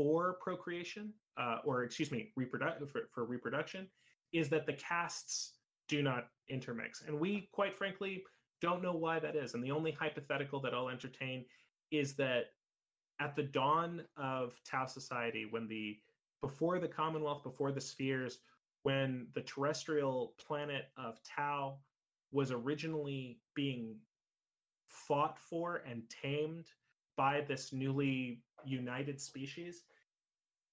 for 0.00 0.38
procreation, 0.40 1.12
uh, 1.36 1.58
or 1.64 1.84
excuse 1.84 2.10
me, 2.10 2.30
reproduction 2.36 2.86
for, 2.86 3.02
for 3.12 3.24
reproduction, 3.24 3.86
is 4.32 4.48
that 4.48 4.66
the 4.66 4.72
castes 4.74 5.54
do 5.88 6.02
not 6.02 6.28
intermix. 6.48 7.02
And 7.06 7.18
we, 7.18 7.48
quite 7.52 7.76
frankly, 7.76 8.22
don't 8.62 8.82
know 8.82 8.94
why 8.94 9.18
that 9.18 9.36
is. 9.36 9.54
And 9.54 9.62
the 9.62 9.72
only 9.72 9.92
hypothetical 9.92 10.60
that 10.60 10.72
I'll 10.72 10.88
entertain 10.88 11.44
is 11.90 12.14
that 12.14 12.46
at 13.20 13.36
the 13.36 13.42
dawn 13.42 14.02
of 14.16 14.54
Tau 14.64 14.86
society, 14.86 15.46
when 15.48 15.68
the 15.68 15.98
before 16.40 16.78
the 16.78 16.88
Commonwealth, 16.88 17.42
before 17.42 17.70
the 17.70 17.80
spheres, 17.80 18.38
when 18.82 19.26
the 19.34 19.42
terrestrial 19.42 20.34
planet 20.38 20.86
of 20.96 21.20
Tau 21.22 21.76
was 22.32 22.50
originally 22.50 23.38
being 23.54 23.96
fought 24.88 25.38
for 25.38 25.82
and 25.88 26.02
tamed 26.08 26.66
by 27.16 27.42
this 27.42 27.72
newly 27.72 28.42
united 28.64 29.20
species, 29.20 29.82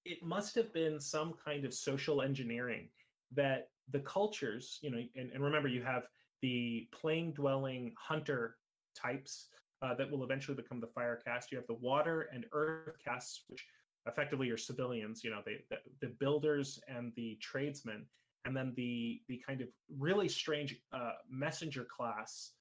it 0.04 0.22
must 0.22 0.54
have 0.54 0.72
been 0.72 0.98
some 0.98 1.34
kind 1.44 1.64
of 1.64 1.74
social 1.74 2.22
engineering 2.22 2.88
that 3.32 3.68
the 3.90 4.00
cultures, 4.00 4.78
you 4.80 4.90
know, 4.90 5.02
and, 5.16 5.30
and 5.32 5.44
remember, 5.44 5.68
you 5.68 5.82
have 5.82 6.04
the 6.40 6.88
plain 6.92 7.32
dwelling 7.32 7.92
hunter 7.98 8.56
types 8.94 9.48
uh, 9.82 9.94
that 9.94 10.10
will 10.10 10.24
eventually 10.24 10.56
become 10.56 10.80
the 10.80 10.86
fire 10.86 11.20
caste. 11.24 11.52
You 11.52 11.58
have 11.58 11.66
the 11.66 11.74
water 11.74 12.28
and 12.32 12.44
earth 12.52 12.96
castes, 13.04 13.44
which 13.48 13.64
effectively 14.06 14.50
are 14.50 14.56
civilians, 14.56 15.22
you 15.22 15.30
know, 15.30 15.40
they, 15.44 15.58
the, 15.70 15.76
the 16.00 16.12
builders 16.18 16.80
and 16.88 17.12
the 17.16 17.38
tradesmen, 17.40 18.06
and 18.44 18.56
then 18.56 18.72
the 18.76 19.20
the 19.28 19.42
kind 19.46 19.60
of 19.60 19.68
really 19.98 20.28
strange 20.28 20.76
uh, 20.92 21.12
messenger 21.30 21.86
class 21.94 22.52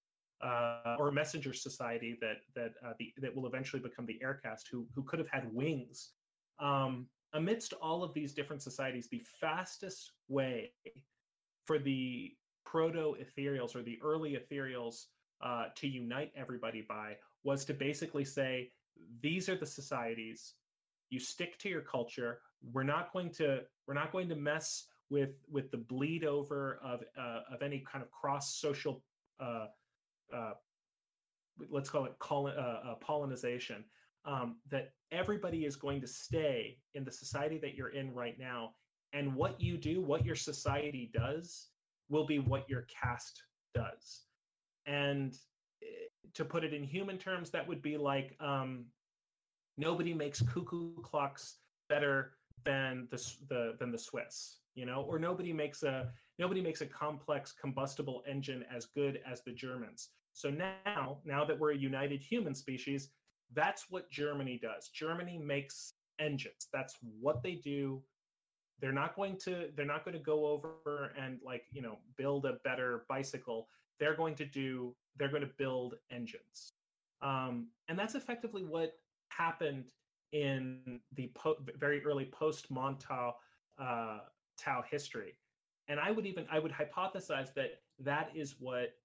uh, 0.43 0.95
or 0.99 1.11
messenger 1.11 1.53
society 1.53 2.17
that 2.21 2.37
that 2.55 2.73
uh, 2.85 2.93
the, 2.99 3.13
that 3.21 3.35
will 3.35 3.47
eventually 3.47 3.81
become 3.81 4.05
the 4.05 4.19
air 4.21 4.39
caste, 4.43 4.67
who 4.71 4.85
who 4.93 5.03
could 5.03 5.19
have 5.19 5.29
had 5.29 5.51
wings. 5.53 6.11
Um, 6.59 7.07
amidst 7.33 7.73
all 7.73 8.03
of 8.03 8.13
these 8.13 8.33
different 8.33 8.61
societies, 8.61 9.07
the 9.09 9.21
fastest 9.39 10.11
way 10.27 10.71
for 11.65 11.77
the 11.77 12.33
proto 12.65 13.15
ethereals 13.15 13.75
or 13.75 13.83
the 13.83 13.99
early 14.03 14.37
ethereals 14.37 15.05
uh, 15.41 15.65
to 15.75 15.87
unite 15.87 16.31
everybody 16.35 16.85
by 16.87 17.15
was 17.43 17.65
to 17.65 17.73
basically 17.73 18.25
say, 18.25 18.71
these 19.21 19.47
are 19.49 19.55
the 19.55 19.65
societies. 19.65 20.53
You 21.09 21.19
stick 21.19 21.57
to 21.59 21.69
your 21.69 21.81
culture. 21.81 22.39
We're 22.73 22.83
not 22.83 23.13
going 23.13 23.31
to 23.33 23.61
we're 23.87 23.93
not 23.93 24.11
going 24.11 24.27
to 24.29 24.35
mess 24.35 24.85
with 25.09 25.35
with 25.49 25.71
the 25.71 25.77
bleed 25.77 26.25
over 26.25 26.79
of 26.83 27.03
uh, 27.17 27.41
of 27.53 27.61
any 27.61 27.85
kind 27.89 28.03
of 28.03 28.11
cross 28.11 28.55
social 28.55 29.03
uh, 29.39 29.67
uh, 30.33 30.53
let's 31.69 31.89
call 31.89 32.05
it 32.05 32.17
colon, 32.19 32.57
uh, 32.57 32.91
uh, 32.91 32.95
pollination, 32.95 33.83
um, 34.25 34.57
that 34.69 34.93
everybody 35.11 35.65
is 35.65 35.75
going 35.75 36.01
to 36.01 36.07
stay 36.07 36.77
in 36.95 37.03
the 37.03 37.11
society 37.11 37.57
that 37.59 37.75
you're 37.75 37.89
in 37.89 38.13
right 38.13 38.37
now. 38.39 38.71
And 39.13 39.33
what 39.33 39.59
you 39.61 39.77
do, 39.77 40.01
what 40.01 40.25
your 40.25 40.35
society 40.35 41.09
does, 41.13 41.69
will 42.09 42.25
be 42.25 42.39
what 42.39 42.69
your 42.69 42.85
caste 43.01 43.41
does. 43.73 44.26
And 44.87 45.37
eh, 45.83 46.07
to 46.33 46.45
put 46.45 46.63
it 46.63 46.73
in 46.73 46.83
human 46.83 47.17
terms, 47.17 47.51
that 47.51 47.67
would 47.67 47.81
be 47.81 47.97
like 47.97 48.35
um, 48.39 48.85
nobody 49.77 50.13
makes 50.13 50.41
cuckoo 50.41 50.95
clocks 51.01 51.57
better 51.89 52.33
than 52.63 53.07
the, 53.11 53.17
the 53.49 53.75
than 53.79 53.91
the 53.91 53.99
Swiss, 53.99 54.57
you 54.75 54.85
know, 54.85 55.03
or 55.03 55.19
nobody 55.19 55.53
makes 55.53 55.83
a 55.83 56.11
nobody 56.39 56.61
makes 56.61 56.81
a 56.81 56.85
complex 56.85 57.53
combustible 57.53 58.23
engine 58.29 58.65
as 58.75 58.85
good 58.85 59.19
as 59.29 59.41
the 59.43 59.51
Germans. 59.51 60.09
So 60.33 60.49
now, 60.49 61.17
now 61.25 61.43
that 61.45 61.57
we're 61.57 61.71
a 61.71 61.77
united 61.77 62.21
human 62.21 62.53
species, 62.53 63.09
that's 63.53 63.85
what 63.89 64.09
Germany 64.11 64.59
does. 64.61 64.89
Germany 64.89 65.37
makes 65.37 65.93
engines. 66.19 66.67
That's 66.71 66.95
what 67.19 67.41
they 67.41 67.55
do. 67.55 68.01
They're 68.79 68.91
not 68.91 69.15
going 69.15 69.37
to 69.39 69.69
they're 69.75 69.85
not 69.85 70.05
going 70.05 70.15
to 70.15 70.23
go 70.23 70.45
over 70.45 71.13
and 71.19 71.39
like, 71.43 71.63
you 71.71 71.81
know, 71.81 71.97
build 72.17 72.45
a 72.45 72.57
better 72.63 73.05
bicycle. 73.09 73.67
They're 73.99 74.15
going 74.15 74.35
to 74.35 74.45
do 74.45 74.95
they're 75.17 75.29
going 75.29 75.41
to 75.41 75.51
build 75.57 75.95
engines. 76.11 76.73
Um, 77.21 77.67
and 77.89 77.97
that's 77.97 78.15
effectively 78.15 78.63
what 78.63 78.99
happened 79.29 79.91
in 80.31 80.99
the 81.15 81.31
po- 81.35 81.57
very 81.77 82.03
early 82.05 82.25
post 82.25 82.71
Mont'au 82.71 83.33
uh, 83.79 84.19
Tau 84.57 84.83
history. 84.89 85.35
And 85.87 85.99
I 85.99 86.11
would 86.11 86.25
even 86.25 86.45
I 86.51 86.59
would 86.59 86.71
hypothesize 86.71 87.53
that 87.55 87.81
that 87.99 88.29
is 88.35 88.55
what 88.59 88.95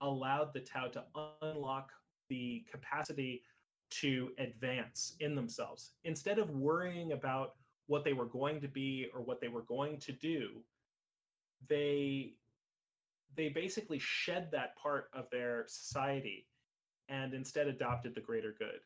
allowed 0.00 0.52
the 0.52 0.60
Tau 0.60 0.88
to 0.88 1.04
unlock 1.40 1.92
the 2.28 2.64
capacity 2.70 3.42
to 3.90 4.30
advance 4.38 5.14
in 5.20 5.34
themselves. 5.34 5.92
Instead 6.04 6.38
of 6.38 6.50
worrying 6.50 7.12
about 7.12 7.54
what 7.86 8.04
they 8.04 8.12
were 8.12 8.26
going 8.26 8.60
to 8.60 8.68
be 8.68 9.08
or 9.14 9.20
what 9.20 9.40
they 9.40 9.48
were 9.48 9.62
going 9.62 9.98
to 9.98 10.12
do, 10.12 10.62
they 11.68 12.32
they 13.36 13.48
basically 13.48 13.98
shed 13.98 14.48
that 14.52 14.76
part 14.76 15.08
of 15.12 15.26
their 15.30 15.64
society 15.66 16.46
and 17.08 17.34
instead 17.34 17.66
adopted 17.66 18.14
the 18.14 18.20
greater 18.20 18.54
good. 18.58 18.80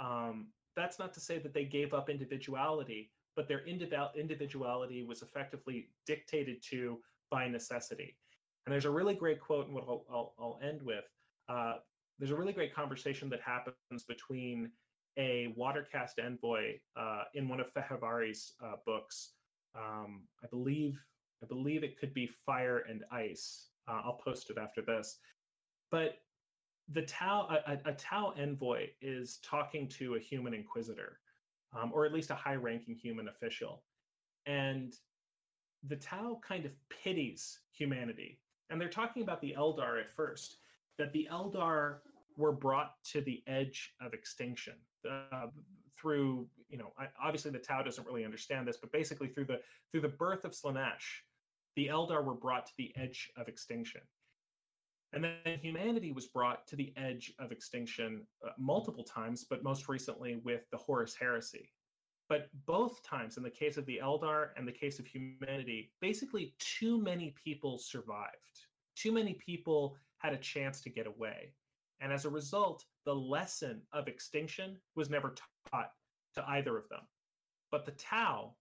Um, 0.00 0.48
that's 0.76 0.98
not 0.98 1.12
to 1.14 1.20
say 1.20 1.38
that 1.38 1.54
they 1.54 1.64
gave 1.64 1.92
up 1.94 2.08
individuality, 2.08 3.10
but 3.34 3.48
their 3.48 3.64
individuality 3.66 5.04
was 5.04 5.22
effectively 5.22 5.88
dictated 6.06 6.62
to 6.70 6.98
by 7.30 7.48
necessity. 7.48 8.16
And 8.66 8.72
there's 8.72 8.84
a 8.84 8.90
really 8.90 9.14
great 9.14 9.40
quote, 9.40 9.66
and 9.66 9.74
what 9.74 9.84
I'll, 9.88 10.04
I'll, 10.10 10.34
I'll 10.38 10.60
end 10.62 10.82
with. 10.82 11.04
Uh, 11.48 11.74
there's 12.18 12.32
a 12.32 12.36
really 12.36 12.52
great 12.52 12.74
conversation 12.74 13.28
that 13.30 13.40
happens 13.40 14.04
between 14.06 14.70
a 15.16 15.52
water 15.56 15.86
caste 15.90 16.18
envoy 16.18 16.74
uh, 16.96 17.24
in 17.34 17.48
one 17.48 17.60
of 17.60 17.72
Fehervari's 17.72 18.54
uh, 18.62 18.74
books. 18.86 19.32
Um, 19.74 20.22
I 20.42 20.46
believe 20.48 20.98
I 21.42 21.46
believe 21.46 21.84
it 21.84 21.98
could 21.98 22.14
be 22.14 22.28
Fire 22.46 22.84
and 22.88 23.04
Ice. 23.12 23.68
Uh, 23.88 24.00
I'll 24.04 24.20
post 24.24 24.50
it 24.50 24.58
after 24.58 24.82
this. 24.82 25.18
But 25.90 26.18
the 26.92 27.02
Tau 27.02 27.48
a, 27.66 27.78
a, 27.84 27.92
Tau 27.92 28.34
envoy 28.36 28.86
is 29.00 29.38
talking 29.42 29.88
to 29.88 30.14
a 30.14 30.18
human 30.18 30.54
inquisitor, 30.54 31.18
um, 31.78 31.92
or 31.94 32.06
at 32.06 32.12
least 32.12 32.30
a 32.30 32.34
high-ranking 32.34 32.94
human 32.94 33.28
official, 33.28 33.82
and 34.46 34.94
the 35.86 35.96
Tau 35.96 36.40
kind 36.46 36.64
of 36.64 36.72
pities 36.88 37.60
humanity 37.72 38.40
and 38.70 38.80
they're 38.80 38.88
talking 38.88 39.22
about 39.22 39.40
the 39.40 39.54
Eldar 39.56 40.00
at 40.00 40.14
first, 40.14 40.58
that 40.98 41.12
the 41.12 41.28
Eldar 41.32 41.96
were 42.36 42.52
brought 42.52 42.92
to 43.12 43.20
the 43.20 43.42
edge 43.46 43.94
of 44.00 44.12
extinction 44.12 44.74
uh, 45.10 45.46
through, 46.00 46.46
you 46.68 46.78
know, 46.78 46.92
obviously 47.22 47.50
the 47.50 47.58
Tau 47.58 47.82
doesn't 47.82 48.06
really 48.06 48.24
understand 48.24 48.66
this, 48.68 48.76
but 48.76 48.92
basically 48.92 49.28
through 49.28 49.46
the 49.46 49.60
through 49.90 50.02
the 50.02 50.08
birth 50.08 50.44
of 50.44 50.52
Slaanesh, 50.52 51.22
the 51.78 51.86
Eldar 51.86 52.24
were 52.24 52.34
brought 52.34 52.66
to 52.66 52.72
the 52.76 52.92
edge 52.96 53.30
of 53.36 53.46
extinction. 53.46 54.00
And 55.12 55.22
then 55.22 55.60
humanity 55.62 56.10
was 56.10 56.26
brought 56.26 56.66
to 56.66 56.74
the 56.74 56.92
edge 56.96 57.32
of 57.38 57.52
extinction 57.52 58.26
uh, 58.44 58.50
multiple 58.58 59.04
times, 59.04 59.46
but 59.48 59.62
most 59.62 59.88
recently 59.88 60.40
with 60.42 60.62
the 60.72 60.76
Horus 60.76 61.14
Heresy. 61.14 61.70
But 62.28 62.48
both 62.66 63.00
times, 63.04 63.36
in 63.36 63.44
the 63.44 63.48
case 63.50 63.76
of 63.76 63.86
the 63.86 64.00
Eldar 64.02 64.48
and 64.56 64.66
the 64.66 64.72
case 64.72 64.98
of 64.98 65.06
humanity, 65.06 65.92
basically 66.00 66.52
too 66.58 67.00
many 67.00 67.32
people 67.42 67.78
survived. 67.78 68.34
Too 68.96 69.12
many 69.12 69.34
people 69.34 69.96
had 70.18 70.32
a 70.32 70.38
chance 70.38 70.80
to 70.80 70.90
get 70.90 71.06
away. 71.06 71.54
And 72.00 72.12
as 72.12 72.24
a 72.24 72.30
result, 72.30 72.84
the 73.06 73.14
lesson 73.14 73.82
of 73.92 74.08
extinction 74.08 74.76
was 74.96 75.10
never 75.10 75.36
taught 75.70 75.92
to 76.34 76.44
either 76.48 76.76
of 76.76 76.88
them. 76.88 77.02
But 77.70 77.86
the 77.86 77.92
Tau, 77.92 78.56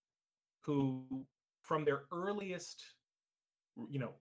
who 0.61 1.25
from 1.63 1.83
their 1.83 2.03
earliest, 2.11 2.81
you 3.89 3.99
know, 3.99 4.11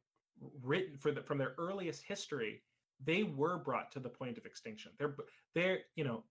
written 0.63 0.97
for 0.99 1.13
the, 1.13 1.23
from 1.23 1.39
their 1.39 1.55
earliest 1.59 2.03
history 2.03 2.63
they 3.05 3.23
were 3.25 3.59
brought 3.59 3.93
to 3.93 4.01
the 4.01 4.09
point 4.09 4.39
of 4.39 4.47
extinction. 4.47 4.93
They're 4.99 5.17
they're 5.55 5.81
you 5.95 6.05
know 6.05 6.25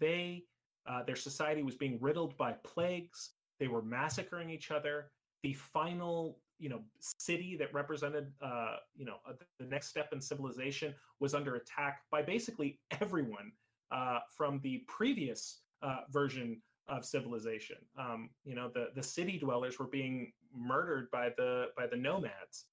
they, 0.00 0.44
uh, 0.86 1.02
their 1.02 1.16
society 1.16 1.62
was 1.62 1.74
being 1.74 1.98
riddled 2.00 2.36
by 2.36 2.52
plagues. 2.64 3.30
They 3.60 3.68
were 3.68 3.82
massacring 3.82 4.50
each 4.50 4.70
other. 4.70 5.10
The 5.42 5.52
final 5.52 6.38
you 6.58 6.68
know 6.68 6.80
city 7.00 7.56
that 7.58 7.72
represented 7.74 8.32
uh, 8.40 8.76
you 8.96 9.04
know 9.04 9.16
the 9.58 9.66
next 9.66 9.88
step 9.88 10.12
in 10.12 10.20
civilization 10.20 10.94
was 11.20 11.34
under 11.34 11.56
attack 11.56 12.02
by 12.10 12.22
basically 12.22 12.80
everyone 13.00 13.52
uh, 13.90 14.20
from 14.36 14.60
the 14.62 14.84
previous 14.88 15.60
uh, 15.82 16.00
version 16.10 16.60
of 16.88 17.04
civilization. 17.04 17.76
Um, 17.98 18.30
you 18.44 18.54
know, 18.54 18.70
the 18.72 18.88
the 18.94 19.02
city 19.02 19.38
dwellers 19.38 19.78
were 19.78 19.86
being 19.86 20.32
murdered 20.56 21.10
by 21.10 21.30
the 21.36 21.66
by 21.76 21.86
the 21.86 21.96
nomads, 21.96 22.66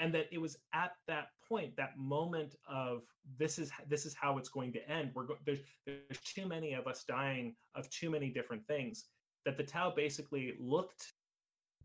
and 0.00 0.14
that 0.14 0.26
it 0.32 0.38
was 0.38 0.56
at 0.72 0.92
that 1.08 1.28
point, 1.48 1.76
that 1.76 1.96
moment 1.98 2.56
of 2.68 3.02
this 3.38 3.58
is 3.58 3.70
this 3.88 4.06
is 4.06 4.14
how 4.14 4.38
it's 4.38 4.48
going 4.48 4.72
to 4.72 4.90
end. 4.90 5.10
We're 5.14 5.26
go- 5.26 5.38
there's 5.44 5.60
there's 5.86 6.20
too 6.24 6.46
many 6.46 6.74
of 6.74 6.86
us 6.86 7.04
dying 7.06 7.54
of 7.74 7.88
too 7.90 8.10
many 8.10 8.30
different 8.30 8.66
things. 8.66 9.06
That 9.44 9.56
the 9.56 9.64
Tau 9.64 9.92
basically 9.94 10.54
looked 10.58 11.12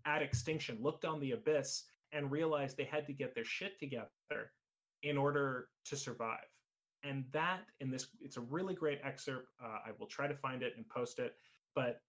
at 0.05 0.21
extinction, 0.21 0.79
looked 0.81 1.05
on 1.05 1.19
the 1.19 1.33
abyss, 1.33 1.83
and 2.11 2.31
realized 2.31 2.75
they 2.75 2.85
had 2.85 3.05
to 3.07 3.13
get 3.13 3.35
their 3.35 3.45
shit 3.45 3.79
together 3.79 4.09
in 5.03 5.17
order 5.17 5.67
to 5.85 5.95
survive 5.95 6.47
and 7.03 7.23
that 7.31 7.61
in 7.79 7.89
this 7.89 8.07
it's 8.19 8.37
a 8.37 8.41
really 8.41 8.73
great 8.73 8.99
excerpt 9.03 9.47
uh, 9.63 9.77
i 9.85 9.91
will 9.99 10.07
try 10.07 10.27
to 10.27 10.35
find 10.35 10.63
it 10.63 10.73
and 10.77 10.87
post 10.89 11.19
it 11.19 11.35
but 11.75 12.01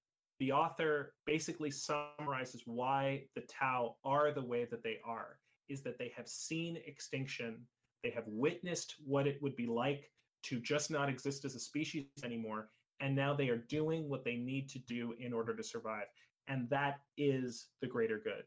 the 0.43 0.51
author 0.51 1.15
basically 1.25 1.71
summarizes 1.71 2.65
why 2.67 3.23
the 3.37 3.43
tau 3.43 3.95
are 4.05 4.33
the 4.33 4.43
way 4.43 4.65
that 4.65 4.83
they 4.83 4.99
are 5.07 5.39
is 5.69 5.83
that 5.83 5.97
they 6.01 6.13
have 6.17 6.27
seen 6.27 6.77
extinction 6.85 7.61
they 8.03 8.11
have 8.11 8.25
witnessed 8.27 8.97
what 9.07 9.29
it 9.29 9.41
would 9.41 9.55
be 9.55 9.69
like 9.69 10.11
to 10.43 10.59
just 10.59 10.91
not 10.91 11.09
exist 11.09 11.45
as 11.45 11.55
a 11.55 11.61
species 11.61 12.07
anymore 12.25 12.71
and 12.99 13.15
now 13.15 13.33
they 13.33 13.49
are 13.51 13.65
doing 13.69 14.09
what 14.09 14.25
they 14.25 14.35
need 14.35 14.69
to 14.69 14.81
do 14.81 15.15
in 15.21 15.33
order 15.33 15.55
to 15.55 15.63
survive 15.63 16.07
and 16.49 16.69
that 16.69 16.99
is 17.17 17.69
the 17.81 17.87
greater 17.87 18.19
good 18.19 18.43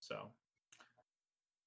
so 0.00 0.32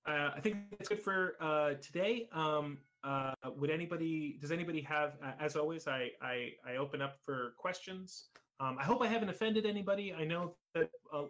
uh, 0.05 0.31
I 0.35 0.41
think 0.41 0.57
that's 0.71 0.89
good 0.89 1.03
for 1.03 1.35
uh, 1.39 1.75
today. 1.81 2.27
Um, 2.31 2.79
uh, 3.03 3.33
would 3.57 3.69
anybody? 3.69 4.39
Does 4.41 4.51
anybody 4.51 4.81
have? 4.81 5.13
Uh, 5.23 5.33
as 5.39 5.55
always, 5.55 5.87
I, 5.87 6.09
I 6.19 6.53
I 6.67 6.77
open 6.77 6.99
up 6.99 7.17
for 7.23 7.53
questions. 7.57 8.29
Um, 8.60 8.78
I 8.80 8.84
hope 8.84 9.01
I 9.01 9.07
haven't 9.07 9.30
offended 9.30 9.66
anybody. 9.66 10.14
I 10.14 10.26
know 10.26 10.55
that 10.76 10.89
uh, 11.14 11.24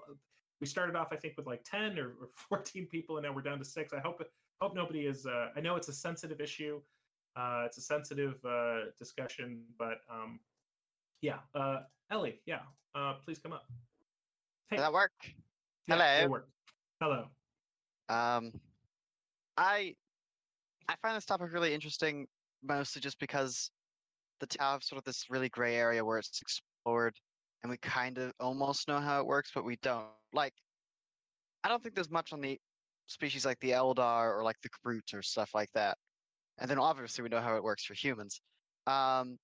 we 0.60 0.68
started 0.68 0.96
off, 0.96 1.10
I 1.12 1.16
think, 1.16 1.36
with 1.38 1.46
like 1.46 1.64
ten 1.64 2.00
or, 2.00 2.14
or, 2.22 2.30
fourteen 2.34 2.88
people, 2.88 3.18
and 3.18 3.26
now 3.26 3.34
we're 3.34 3.42
down 3.42 3.60
to 3.60 3.66
six. 3.66 3.94
I 3.94 4.00
hope 4.00 4.22
hope 4.62 4.76
nobody 4.76 5.06
is. 5.06 5.26
Uh, 5.26 5.50
I 5.56 5.62
know 5.62 5.76
it's 5.76 5.90
a 5.90 5.94
sensitive 5.94 6.42
issue. 6.42 6.82
it's 7.38 7.78
a 7.78 7.82
sensitive 7.82 8.36
discussion, 8.98 9.62
but 9.78 10.00
um, 10.12 10.40
yeah, 11.22 11.38
Ellie, 12.12 12.42
yeah, 12.46 12.60
please 13.24 13.40
come 13.40 13.54
up. 13.54 13.66
Hey. 14.70 14.78
Does 14.78 14.86
that 14.86 14.94
work? 14.94 15.12
Yeah, 15.88 16.22
Hello. 16.22 16.42
Hello. 17.02 17.26
Um, 18.10 18.52
I 19.58 19.96
I 20.88 20.96
find 21.02 21.16
this 21.16 21.26
topic 21.26 21.54
really 21.54 21.74
interesting, 21.74 22.28
mostly 22.64 23.02
just 23.02 23.20
because 23.20 23.72
the 24.40 24.48
have 24.60 24.84
sort 24.84 24.98
of 24.98 25.04
this 25.06 25.26
really 25.30 25.50
gray 25.50 25.76
area 25.76 26.04
where 26.04 26.18
it's 26.18 26.30
explored, 26.80 27.16
and 27.64 27.70
we 27.70 27.78
kind 27.78 28.18
of 28.18 28.34
almost 28.40 28.88
know 28.88 29.00
how 29.00 29.20
it 29.20 29.26
works, 29.26 29.52
but 29.54 29.66
we 29.66 29.78
don't. 29.82 30.06
Like, 30.34 30.54
I 31.64 31.70
don't 31.70 31.82
think 31.82 31.96
there's 31.96 32.10
much 32.10 32.34
on 32.34 32.42
the 32.42 32.58
species 33.08 33.46
like 33.46 33.60
the 33.60 33.72
Eldar 33.72 34.38
or 34.38 34.44
like 34.44 34.58
the 34.62 34.70
Kroot 34.70 35.14
or 35.14 35.22
stuff 35.22 35.52
like 35.54 35.70
that. 35.74 35.98
And 36.60 36.70
then 36.70 36.78
obviously 36.78 37.24
we 37.24 37.30
know 37.30 37.42
how 37.42 37.56
it 37.56 37.64
works 37.64 37.86
for 37.86 37.94
humans. 37.94 38.42
Um, 38.86 39.38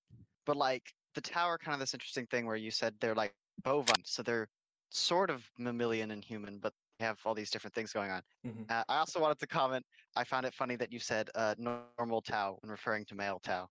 but 0.44 0.56
like 0.56 0.82
the 1.14 1.20
tower, 1.20 1.58
kind 1.58 1.74
of 1.74 1.80
this 1.80 1.94
interesting 1.94 2.26
thing 2.26 2.46
where 2.46 2.56
you 2.56 2.70
said 2.70 2.94
they're 3.00 3.14
like 3.14 3.34
bovine, 3.64 4.02
so 4.04 4.22
they're 4.22 4.48
sort 4.90 5.30
of 5.30 5.42
mammalian 5.58 6.12
and 6.12 6.24
human, 6.24 6.58
but 6.58 6.72
they 6.98 7.06
have 7.06 7.18
all 7.24 7.34
these 7.34 7.50
different 7.50 7.74
things 7.74 7.92
going 7.92 8.10
on. 8.10 8.22
Mm-hmm. 8.46 8.62
Uh, 8.68 8.82
I 8.88 8.98
also 8.98 9.20
wanted 9.20 9.38
to 9.40 9.46
comment. 9.46 9.84
I 10.14 10.24
found 10.24 10.46
it 10.46 10.54
funny 10.54 10.76
that 10.76 10.92
you 10.92 11.00
said 11.00 11.28
uh, 11.34 11.54
normal 11.58 12.22
Tau 12.22 12.58
when 12.60 12.70
referring 12.70 13.04
to 13.06 13.14
male 13.14 13.40
Tau. 13.42 13.66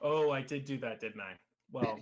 Oh, 0.00 0.30
I 0.30 0.42
did 0.42 0.64
do 0.64 0.78
that, 0.78 1.00
didn't 1.00 1.20
I? 1.20 1.32
Well, 1.72 1.98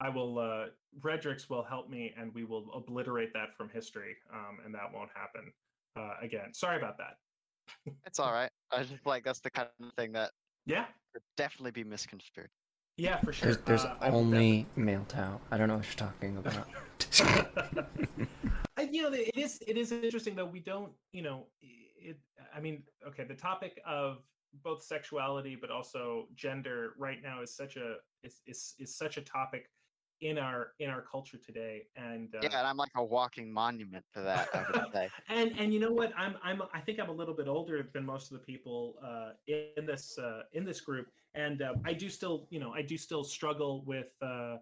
I 0.00 0.08
will. 0.08 0.38
Uh, 0.38 0.66
Redrix 1.00 1.48
will 1.48 1.62
help 1.62 1.88
me, 1.88 2.14
and 2.18 2.32
we 2.34 2.44
will 2.44 2.66
obliterate 2.74 3.32
that 3.34 3.56
from 3.56 3.68
history, 3.68 4.16
um, 4.32 4.58
and 4.64 4.74
that 4.74 4.92
won't 4.92 5.10
happen 5.14 5.52
uh, 5.96 6.14
again. 6.22 6.52
Sorry 6.52 6.76
about 6.76 6.98
that. 6.98 7.18
it's 8.06 8.18
all 8.18 8.32
right. 8.32 8.50
I 8.72 8.82
just 8.82 9.06
like 9.06 9.24
that's 9.24 9.40
the 9.40 9.50
kind 9.50 9.68
of 9.80 9.92
thing 9.94 10.12
that 10.12 10.30
yeah 10.66 10.86
could 11.12 11.22
definitely 11.36 11.70
be 11.70 11.84
misconstrued. 11.84 12.48
Yeah, 12.96 13.18
for 13.20 13.32
sure. 13.32 13.54
There's, 13.54 13.64
there's 13.64 13.84
uh, 13.84 13.96
only 14.02 14.66
male 14.76 15.04
Tau. 15.08 15.40
I 15.50 15.58
don't 15.58 15.68
know 15.68 15.76
what 15.76 15.86
you're 15.86 16.08
talking 16.08 16.36
about. 16.36 16.68
you 18.92 19.02
know, 19.02 19.12
it 19.12 19.36
is 19.36 19.62
it 19.66 19.76
is 19.76 19.90
interesting 19.90 20.36
though. 20.36 20.44
We 20.44 20.60
don't, 20.60 20.92
you 21.12 21.22
know, 21.22 21.46
it. 21.60 22.18
I 22.54 22.60
mean, 22.60 22.82
okay, 23.08 23.24
the 23.24 23.34
topic 23.34 23.80
of 23.86 24.18
both 24.62 24.84
sexuality 24.84 25.56
but 25.60 25.70
also 25.70 26.28
gender 26.36 26.92
right 26.96 27.20
now 27.20 27.42
is 27.42 27.54
such 27.54 27.76
a 27.76 27.96
is 28.22 28.40
is, 28.46 28.74
is 28.78 28.94
such 28.94 29.16
a 29.16 29.20
topic 29.22 29.70
in 30.20 30.38
our 30.38 30.72
in 30.78 30.88
our 30.88 31.02
culture 31.02 31.36
today 31.36 31.86
and 31.96 32.34
uh, 32.34 32.38
yeah 32.42 32.58
and 32.58 32.66
i'm 32.66 32.76
like 32.76 32.90
a 32.96 33.04
walking 33.04 33.52
monument 33.52 34.04
to 34.14 34.20
that 34.20 34.48
i 34.54 34.64
would 34.72 34.92
say 34.92 35.08
and 35.28 35.52
and 35.58 35.74
you 35.74 35.80
know 35.80 35.92
what 35.92 36.12
i'm 36.16 36.36
i'm 36.42 36.62
i 36.72 36.80
think 36.80 37.00
i'm 37.00 37.10
a 37.10 37.12
little 37.12 37.34
bit 37.34 37.48
older 37.48 37.88
than 37.92 38.06
most 38.06 38.30
of 38.30 38.38
the 38.38 38.44
people 38.44 38.94
uh 39.04 39.30
in 39.48 39.84
this 39.86 40.16
uh 40.18 40.42
in 40.52 40.64
this 40.64 40.80
group 40.80 41.08
and 41.34 41.62
uh, 41.62 41.74
i 41.84 41.92
do 41.92 42.08
still 42.08 42.46
you 42.50 42.60
know 42.60 42.72
i 42.72 42.80
do 42.80 42.96
still 42.96 43.24
struggle 43.24 43.82
with 43.86 44.12
uh 44.22 44.56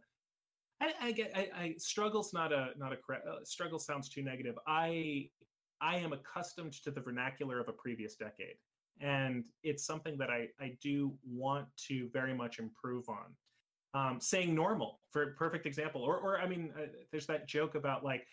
I, 0.82 0.94
I 1.00 1.12
get 1.12 1.30
I, 1.34 1.48
I 1.57 1.74
struggle's 1.78 2.32
not 2.32 2.53
a 2.53 2.70
not 2.76 2.92
a 2.92 2.96
uh, 2.96 3.44
struggle 3.44 3.78
sounds 3.78 4.09
too 4.09 4.22
negative. 4.22 4.57
I 4.66 5.28
I 5.80 5.96
am 5.96 6.12
accustomed 6.12 6.72
to 6.84 6.90
the 6.90 7.00
vernacular 7.00 7.61
of 7.61 7.68
a 7.68 7.72
previous 7.72 8.16
decade, 8.16 8.57
and 9.00 9.44
it's 9.62 9.84
something 9.84 10.18
that 10.18 10.28
I 10.28 10.48
I 10.61 10.76
do 10.82 11.14
want 11.24 11.68
to 11.88 12.11
very 12.12 12.34
much 12.34 12.59
improve 12.59 13.09
on. 13.09 13.36
Um, 13.95 14.18
saying 14.20 14.55
normal 14.55 15.01
for 15.11 15.32
perfect 15.32 15.66
example, 15.66 16.03
or 16.03 16.16
or 16.16 16.40
I 16.40 16.49
mean, 16.49 16.72
uh, 16.78 16.86
there's 17.11 17.26
that 17.26 17.47
joke 17.47 17.74
about 17.74 18.03
like 18.03 18.26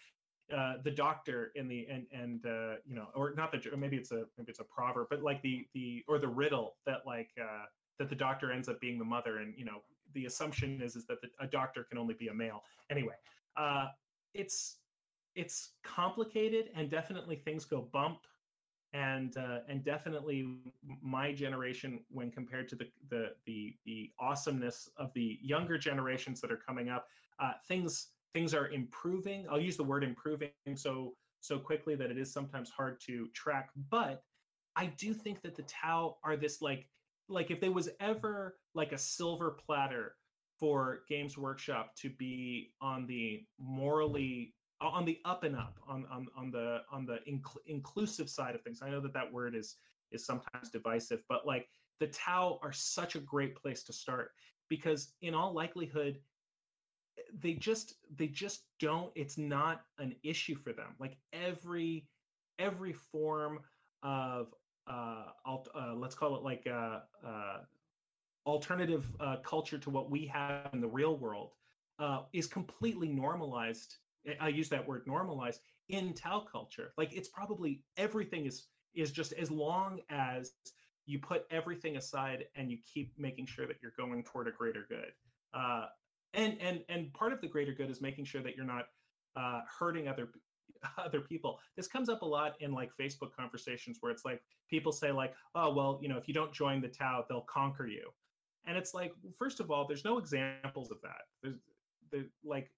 uh, 0.56 0.76
the 0.84 0.92
doctor 0.92 1.52
in 1.56 1.68
the 1.68 1.86
and 1.92 2.06
and 2.12 2.46
uh, 2.46 2.76
you 2.86 2.96
know, 2.96 3.08
or 3.14 3.34
not 3.36 3.52
the 3.52 3.76
maybe 3.78 3.98
it's 3.98 4.12
a 4.12 4.24
maybe 4.38 4.50
it's 4.50 4.60
a 4.60 4.64
proverb, 4.64 5.08
but 5.10 5.22
like 5.22 5.42
the 5.42 5.68
the 5.74 6.04
or 6.08 6.18
the 6.18 6.28
riddle 6.28 6.76
that 6.86 7.02
like 7.06 7.30
uh, 7.40 7.66
that 8.00 8.10
the 8.10 8.16
doctor 8.16 8.52
ends 8.52 8.68
up 8.70 8.80
being 8.80 8.98
the 8.98 9.06
mother, 9.06 9.38
and 9.38 9.54
you 9.58 9.66
know, 9.66 9.82
the 10.14 10.26
assumption 10.26 10.82
is 10.82 10.96
is 10.96 11.06
that 11.06 11.22
the, 11.22 11.30
a 11.40 11.48
doctor 11.48 11.84
can 11.84 11.98
only 11.98 12.16
be 12.16 12.30
a 12.30 12.34
male. 12.34 12.64
Anyway, 12.90 13.14
uh, 13.58 13.88
it's 14.34 14.78
it's 15.36 15.74
complicated, 15.84 16.70
and 16.76 16.90
definitely 16.90 17.36
things 17.36 17.66
go 17.66 17.82
bump, 17.94 18.20
and 18.94 19.38
uh, 19.38 19.60
and 19.68 19.84
definitely 19.84 20.58
my 21.02 21.32
generation, 21.32 22.00
when 22.10 22.32
compared 22.32 22.68
to 22.70 22.76
the 22.76 22.88
the 23.10 23.32
the 23.46 23.76
the 23.86 24.12
awesomeness 24.20 24.90
of 24.98 25.14
the 25.14 25.38
younger 25.42 25.78
generations 25.78 26.42
that 26.42 26.52
are 26.52 26.58
coming 26.58 26.90
up, 26.90 27.08
uh, 27.40 27.54
things 27.68 28.10
things 28.34 28.54
are 28.54 28.70
improving. 28.70 29.46
I'll 29.50 29.60
use 29.60 29.78
the 29.78 29.84
word 29.84 30.04
improving 30.04 30.52
so 30.76 31.14
so 31.42 31.58
quickly 31.60 31.96
that 31.96 32.12
it 32.12 32.18
is 32.18 32.32
sometimes 32.32 32.70
hard 32.70 33.00
to 33.02 33.28
track, 33.34 33.70
but 33.90 34.24
I 34.76 34.88
do 34.98 35.14
think 35.14 35.42
that 35.42 35.56
the 35.56 35.64
Tau 35.64 36.18
are 36.24 36.36
this 36.36 36.62
like 36.62 36.88
like 37.28 37.52
if 37.52 37.60
there 37.60 37.72
was 37.72 37.90
ever 38.00 38.58
like 38.74 38.92
a 38.92 38.98
silver 38.98 39.52
platter 39.52 40.16
for 40.60 41.02
Games 41.08 41.38
Workshop 41.38 41.96
to 41.98 42.10
be 42.10 42.74
on 42.82 43.06
the 43.06 43.46
morally 43.60 44.54
on 44.82 45.06
the 45.06 45.20
up 45.26 45.44
and 45.44 45.56
up 45.56 45.80
on 45.88 46.06
on 46.12 46.28
on 46.36 46.52
the 46.52 46.82
on 46.92 47.06
the 47.06 47.20
inc- 47.30 47.58
inclusive 47.66 48.30
side 48.30 48.56
of 48.56 48.62
things. 48.62 48.82
I 48.82 48.90
know 48.90 49.02
that 49.02 49.14
that 49.14 49.32
word 49.32 49.56
is 49.56 49.76
is 50.12 50.26
sometimes 50.26 50.70
divisive, 50.70 51.24
but 51.30 51.46
like 51.46 51.68
the 52.00 52.08
Tau 52.08 52.60
are 52.64 52.72
such 52.72 53.16
a 53.16 53.20
great 53.20 53.56
place 53.56 53.84
to 53.84 53.94
start 53.94 54.32
because 54.70 55.14
in 55.22 55.34
all 55.34 55.54
likelihood 55.54 56.20
they 57.42 57.54
just 57.54 57.96
they 58.16 58.28
just 58.28 58.64
don't 58.80 59.12
it's 59.16 59.38
not 59.38 59.82
an 59.98 60.16
issue 60.24 60.56
for 60.56 60.74
them. 60.74 60.96
Like 61.00 61.18
every 61.34 62.08
every 62.58 62.94
form 62.94 63.60
of 64.04 64.54
uh, 64.88 65.26
alt, 65.46 65.70
uh, 65.76 65.94
let's 65.94 66.16
call 66.16 66.36
it 66.36 66.44
like 66.44 66.66
a, 66.66 67.04
a 67.24 67.60
alternative 68.46 69.08
uh, 69.20 69.38
culture 69.44 69.78
to 69.78 69.90
what 69.90 70.10
we 70.10 70.26
have 70.26 70.70
in 70.74 70.82
the 70.82 70.88
real 70.88 71.18
world 71.18 71.52
uh, 72.00 72.22
is 72.34 72.48
completely 72.48 73.08
normalized. 73.08 73.98
I 74.40 74.50
use 74.50 74.70
that 74.70 74.88
word 74.88 75.04
normalized 75.08 75.62
in 75.90 76.14
Tau 76.14 76.46
culture. 76.52 76.94
Like 76.98 77.14
it's 77.14 77.30
probably 77.30 77.82
everything 77.98 78.46
is 78.46 78.68
is 78.94 79.12
just 79.12 79.34
as 79.34 79.52
long 79.52 80.00
as 80.10 80.54
you 81.06 81.20
put 81.20 81.46
everything 81.52 81.98
aside 81.98 82.46
and 82.56 82.70
you 82.70 82.78
keep 82.94 83.14
making 83.18 83.46
sure 83.46 83.66
that 83.68 83.78
you're 83.82 83.94
going 83.98 84.24
toward 84.24 84.48
a 84.48 84.52
greater 84.52 84.86
good. 84.88 85.12
Uh, 85.54 85.86
and 86.34 86.58
and 86.62 86.84
and 86.90 87.12
part 87.14 87.34
of 87.34 87.42
the 87.42 87.48
greater 87.48 87.74
good 87.74 87.90
is 87.90 88.02
making 88.02 88.26
sure 88.26 88.42
that 88.42 88.56
you're 88.56 88.66
not 88.66 88.86
uh, 89.36 89.62
hurting 89.80 90.08
other 90.08 90.30
other 90.98 91.22
people. 91.22 91.60
This 91.76 91.88
comes 91.88 92.10
up 92.10 92.22
a 92.22 92.26
lot 92.26 92.56
in 92.60 92.72
like 92.72 92.92
Facebook 93.00 93.32
conversations 93.36 93.98
where 94.02 94.12
it's 94.12 94.26
like 94.26 94.42
people 94.70 94.92
say 94.92 95.12
like, 95.12 95.34
"Oh, 95.56 95.74
well, 95.74 96.00
you 96.02 96.10
know, 96.10 96.18
if 96.18 96.28
you 96.28 96.34
don't 96.34 96.54
join 96.54 96.82
the 96.82 96.88
Tau, 96.88 97.26
they'll 97.28 97.42
conquer 97.50 97.88
you." 97.88 98.10
And 98.66 98.78
it's 98.78 98.94
like, 98.94 99.14
first 99.38 99.60
of 99.60 99.72
all, 99.72 99.88
there's 99.88 100.06
no 100.06 100.18
examples 100.20 100.92
of 100.92 100.98
that. 101.02 101.22
There's 101.42 101.56
the 102.12 102.28
like 102.44 102.70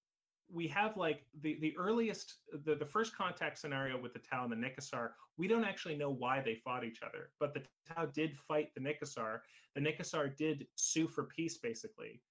we 0.53 0.67
have 0.67 0.97
like 0.97 1.23
the 1.41 1.57
the 1.61 1.75
earliest 1.77 2.35
the, 2.65 2.75
the 2.75 2.85
first 2.85 3.15
contact 3.15 3.57
scenario 3.57 3.99
with 3.99 4.13
the 4.13 4.19
Tau 4.19 4.43
and 4.43 4.51
the 4.51 4.55
Nicassar, 4.55 5.11
we 5.37 5.47
don't 5.47 5.63
actually 5.63 5.95
know 5.95 6.09
why 6.09 6.41
they 6.41 6.55
fought 6.55 6.83
each 6.83 7.01
other, 7.01 7.29
but 7.39 7.53
the 7.53 7.63
Tau 7.93 8.05
did 8.07 8.37
fight 8.37 8.69
the 8.75 8.81
Nicassar. 8.81 9.39
The 9.75 9.81
Nicassar 9.81 10.35
did 10.35 10.67
sue 10.75 11.07
for 11.07 11.23
peace 11.23 11.57
basically. 11.57 12.21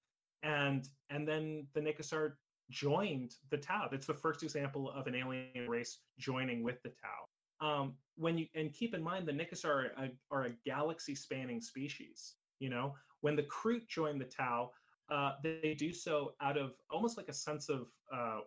And 0.42 0.88
and 1.10 1.26
then 1.26 1.66
the 1.74 1.80
Nicassar 1.80 2.34
joined 2.70 3.34
the 3.50 3.58
Tau. 3.58 3.88
That's 3.90 4.06
the 4.06 4.14
first 4.14 4.42
example 4.42 4.90
of 4.90 5.06
an 5.06 5.14
alien 5.14 5.68
race 5.68 5.98
joining 6.18 6.62
with 6.62 6.82
the 6.82 6.90
Tau. 6.90 7.66
Um, 7.66 7.94
when 8.16 8.38
you 8.38 8.46
and 8.54 8.72
keep 8.72 8.94
in 8.94 9.02
mind 9.02 9.26
the 9.26 9.32
Nicassar 9.32 9.66
are 9.66 9.86
a, 9.98 10.10
are 10.30 10.44
a 10.44 10.52
galaxy 10.64 11.14
spanning 11.14 11.60
species. 11.60 12.34
You 12.58 12.68
know, 12.68 12.94
when 13.22 13.36
the 13.36 13.44
Kroot 13.44 13.88
joined 13.88 14.20
the 14.20 14.26
Tau, 14.26 14.70
uh, 15.10 15.32
they 15.42 15.74
do 15.78 15.92
so 15.92 16.34
out 16.40 16.56
of 16.56 16.72
almost 16.90 17.16
like 17.16 17.28
a 17.28 17.32
sense 17.32 17.68
of 17.68 17.88
uh, 18.14 18.40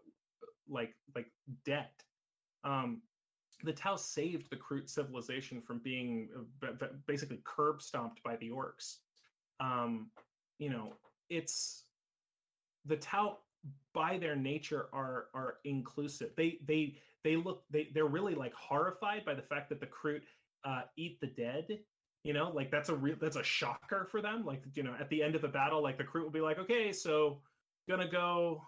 like 0.67 0.95
like 1.15 1.27
debt. 1.65 2.03
Um, 2.63 3.01
the 3.63 3.73
Tau 3.73 3.95
saved 3.95 4.49
the 4.49 4.55
Kroot 4.57 4.89
civilization 4.89 5.61
from 5.61 5.79
being 5.79 6.29
uh, 6.63 6.87
basically 7.07 7.41
curb 7.45 7.81
stomped 7.81 8.21
by 8.23 8.35
the 8.37 8.49
orcs. 8.49 8.97
Um, 9.59 10.09
you 10.59 10.69
know, 10.69 10.93
it's 11.29 11.83
the 12.85 12.97
Tau 12.97 13.37
by 13.93 14.17
their 14.17 14.35
nature 14.35 14.87
are 14.93 15.27
are 15.33 15.55
inclusive. 15.65 16.31
They 16.35 16.59
they 16.65 16.97
they 17.23 17.35
look 17.35 17.63
they 17.69 17.89
they're 17.93 18.05
really 18.05 18.35
like 18.35 18.53
horrified 18.53 19.25
by 19.25 19.33
the 19.33 19.41
fact 19.41 19.69
that 19.69 19.79
the 19.79 19.87
Kroot 19.87 20.21
uh, 20.65 20.83
eat 20.97 21.19
the 21.21 21.27
dead. 21.27 21.79
You 22.23 22.33
know, 22.33 22.51
like 22.53 22.71
that's 22.71 22.89
a 22.89 22.95
real 22.95 23.15
that's 23.19 23.35
a 23.35 23.43
shocker 23.43 24.07
for 24.09 24.21
them. 24.21 24.45
Like 24.45 24.63
you 24.75 24.83
know, 24.83 24.95
at 24.99 25.09
the 25.09 25.21
end 25.21 25.35
of 25.35 25.41
the 25.41 25.47
battle, 25.47 25.81
like 25.83 25.97
the 25.97 26.03
Kroot 26.03 26.23
will 26.23 26.31
be 26.31 26.41
like, 26.41 26.57
okay, 26.59 26.91
so 26.93 27.41
gonna 27.89 28.09
go 28.09 28.61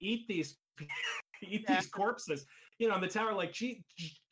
eat 0.00 0.26
these 0.26 0.56
eat 1.42 1.64
yeah. 1.68 1.76
these 1.76 1.88
corpses. 1.88 2.44
You 2.78 2.88
know, 2.88 2.94
and 2.94 3.02
the 3.02 3.08
tower 3.08 3.32
like, 3.34 3.52
gee, 3.52 3.84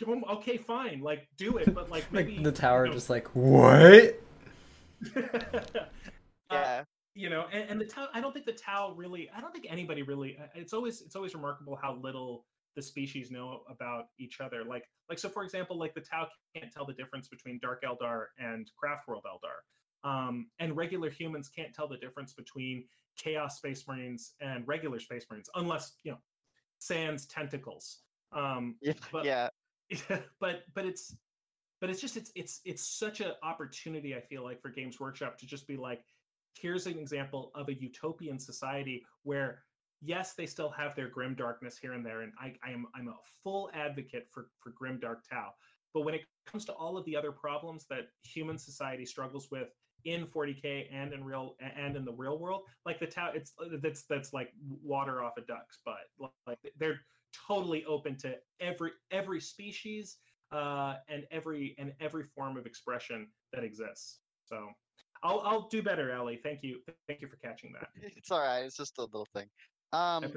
okay, 0.03 0.57
fine, 0.57 1.01
like 1.01 1.29
do 1.37 1.59
it, 1.59 1.73
but 1.73 1.91
like 1.91 2.11
maybe 2.13 2.35
like 2.35 2.45
the 2.45 2.53
tower 2.53 2.87
you 2.87 2.91
know, 2.91 2.97
just 2.97 3.11
like 3.11 3.29
what? 3.35 4.21
yeah 6.51 6.85
you 7.15 7.29
know 7.29 7.47
and, 7.53 7.71
and 7.71 7.81
the 7.81 7.85
tau 7.85 8.07
i 8.15 8.21
don't 8.21 8.33
think 8.33 8.47
the 8.47 8.53
tau 8.53 8.93
really 8.97 9.29
i 9.37 9.41
don't 9.41 9.53
think 9.53 9.67
anybody 9.69 10.03
really 10.03 10.37
uh, 10.39 10.47
it's 10.55 10.73
always 10.73 11.01
it's 11.01 11.17
always 11.17 11.35
remarkable 11.35 11.79
how 11.81 11.95
little 11.95 12.45
the 12.77 12.83
species 12.83 13.31
know 13.31 13.62
about 13.68 14.07
each 14.18 14.41
other. 14.41 14.64
Like 14.64 14.85
like 15.09 15.18
so 15.18 15.29
for 15.29 15.43
example 15.43 15.79
like 15.79 15.95
the 15.95 16.01
tau 16.01 16.29
can't 16.55 16.73
tell 16.73 16.85
the 16.85 16.93
difference 16.93 17.29
between 17.29 17.59
dark 17.61 17.83
eldar 17.83 18.27
and 18.39 18.71
craftworld 18.83 19.23
eldar. 19.23 19.61
Um, 20.03 20.47
and 20.59 20.77
regular 20.77 21.11
humans 21.11 21.51
can't 21.55 21.75
tell 21.75 21.87
the 21.87 21.99
difference 21.99 22.33
between 22.33 22.85
chaos 23.18 23.57
space 23.57 23.87
marines 23.87 24.33
and 24.41 24.66
regular 24.66 24.99
space 24.99 25.27
marines 25.31 25.51
unless 25.55 25.93
you 26.05 26.12
know 26.12 26.18
sans 26.79 27.27
tentacles. 27.27 27.99
Um 28.33 28.77
yeah, 28.83 28.93
but, 29.12 29.25
yeah. 29.25 29.49
but 30.41 30.62
but 30.75 30.87
it's 30.87 31.16
but 31.81 31.91
it's 31.91 32.01
just 32.01 32.16
it's 32.16 32.31
it's 32.35 32.61
it's 32.64 32.87
such 32.87 33.21
an 33.21 33.33
opportunity 33.43 34.14
i 34.14 34.21
feel 34.21 34.45
like 34.45 34.61
for 34.61 34.68
games 34.68 35.01
workshop 35.01 35.39
to 35.39 35.47
just 35.47 35.66
be 35.66 35.77
like 35.77 36.03
here's 36.55 36.87
an 36.87 36.99
example 36.99 37.51
of 37.55 37.68
a 37.68 37.75
utopian 37.75 38.39
society 38.39 39.03
where 39.23 39.62
yes 40.03 40.35
they 40.35 40.47
still 40.47 40.71
have 40.71 40.95
their 40.97 41.09
grim 41.09 41.35
darkness 41.35 41.79
here 41.79 41.93
and 41.93 42.05
there 42.05 42.23
and 42.23 42.33
i, 42.41 42.55
I 42.65 42.71
am 42.71 42.87
i'm 42.95 43.09
a 43.09 43.17
full 43.43 43.71
advocate 43.75 44.29
for 44.31 44.49
for 44.59 44.71
grim 44.71 44.99
dark 44.99 45.25
tau 45.29 45.51
but 45.93 46.03
when 46.03 46.15
it 46.15 46.23
comes 46.47 46.65
to 46.67 46.73
all 46.73 46.97
of 46.97 47.05
the 47.05 47.17
other 47.17 47.33
problems 47.33 47.87
that 47.91 48.09
human 48.23 48.59
society 48.59 49.05
struggles 49.05 49.49
with 49.51 49.69
in 50.05 50.27
40k 50.27 50.87
and 50.91 51.13
in 51.13 51.23
real 51.23 51.57
and 51.61 51.97
in 51.97 52.05
the 52.05 52.13
real 52.13 52.39
world 52.39 52.63
like 52.87 52.99
the 52.99 53.07
tau 53.07 53.31
it's 53.35 53.53
that's 53.83 54.05
that's 54.05 54.33
like 54.33 54.51
water 54.83 55.23
off 55.23 55.35
a 55.37 55.43
duck's 55.43 55.79
butt 55.85 56.31
like 56.47 56.59
they're 56.79 57.01
totally 57.47 57.85
open 57.85 58.17
to 58.17 58.35
every 58.61 58.93
every 59.11 59.41
species 59.41 60.17
uh 60.53 60.95
and 61.09 61.25
every 61.31 61.75
and 61.79 61.93
every 62.01 62.25
form 62.25 62.57
of 62.57 62.65
expression 62.65 63.29
that 63.53 63.63
exists 63.63 64.21
so 64.47 64.69
I'll 65.23 65.41
I'll 65.41 65.69
do 65.69 65.83
better, 65.83 66.11
Ellie. 66.11 66.41
Thank 66.43 66.63
you. 66.63 66.81
Thank 67.07 67.21
you 67.21 67.29
for 67.29 67.37
catching 67.37 67.73
that. 67.73 67.89
It's 68.17 68.31
all 68.31 68.41
right. 68.41 68.61
It's 68.61 68.77
just 68.77 68.99
a 68.99 69.03
little 69.03 69.29
thing. 69.35 69.47
Um, 69.93 70.32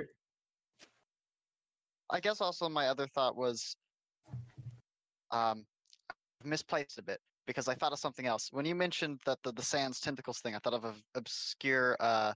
I 2.09 2.19
guess 2.19 2.41
also 2.41 2.69
my 2.69 2.87
other 2.87 3.07
thought 3.07 3.35
was, 3.35 3.75
um, 5.31 5.65
misplaced 6.43 6.97
a 6.97 7.01
bit 7.01 7.19
because 7.47 7.67
I 7.67 7.75
thought 7.75 7.93
of 7.93 7.99
something 7.99 8.25
else. 8.25 8.49
When 8.51 8.65
you 8.65 8.75
mentioned 8.75 9.19
that 9.25 9.39
the 9.43 9.51
the 9.51 9.61
Sans 9.61 9.99
tentacles 9.99 10.39
thing, 10.39 10.55
I 10.55 10.59
thought 10.59 10.73
of 10.73 10.85
an 10.85 10.95
obscure 11.15 11.97
uh, 11.99 12.33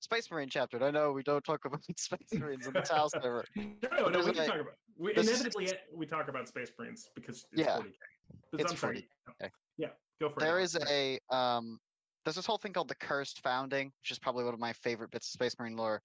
Space 0.00 0.30
Marine 0.30 0.48
chapter. 0.48 0.82
I 0.82 0.90
know 0.90 1.12
we 1.12 1.22
don't 1.22 1.44
talk 1.44 1.64
about 1.64 1.80
Space 1.96 2.18
Marines 2.34 2.66
in 2.66 2.72
the 2.72 2.80
Tau 2.80 3.08
server. 3.08 3.44
no, 3.56 4.08
no, 4.08 4.18
we 4.24 4.32
can 4.32 4.46
talk 4.46 4.60
about. 4.60 4.74
We, 4.96 5.12
inevitably, 5.16 5.72
we 5.94 6.06
talk 6.06 6.28
about 6.28 6.48
Space 6.48 6.72
Marines 6.78 7.08
because 7.14 7.44
it's 7.52 7.62
yeah, 7.62 7.78
40k. 7.78 8.60
It's 8.60 8.72
40. 8.72 9.08
Okay. 9.40 9.50
Yeah. 9.76 9.88
Go 10.20 10.28
for 10.28 10.40
there 10.40 10.54
There 10.54 10.60
is 10.60 10.76
a 10.88 11.18
um, 11.30 11.78
there's 12.24 12.36
this 12.36 12.46
whole 12.46 12.58
thing 12.58 12.72
called 12.72 12.88
the 12.88 12.96
Cursed 12.96 13.40
Founding, 13.42 13.92
which 14.02 14.10
is 14.10 14.18
probably 14.18 14.44
one 14.44 14.54
of 14.54 14.60
my 14.60 14.72
favorite 14.72 15.10
bits 15.10 15.28
of 15.28 15.32
Space 15.32 15.54
Marine 15.58 15.76
lore, 15.76 16.02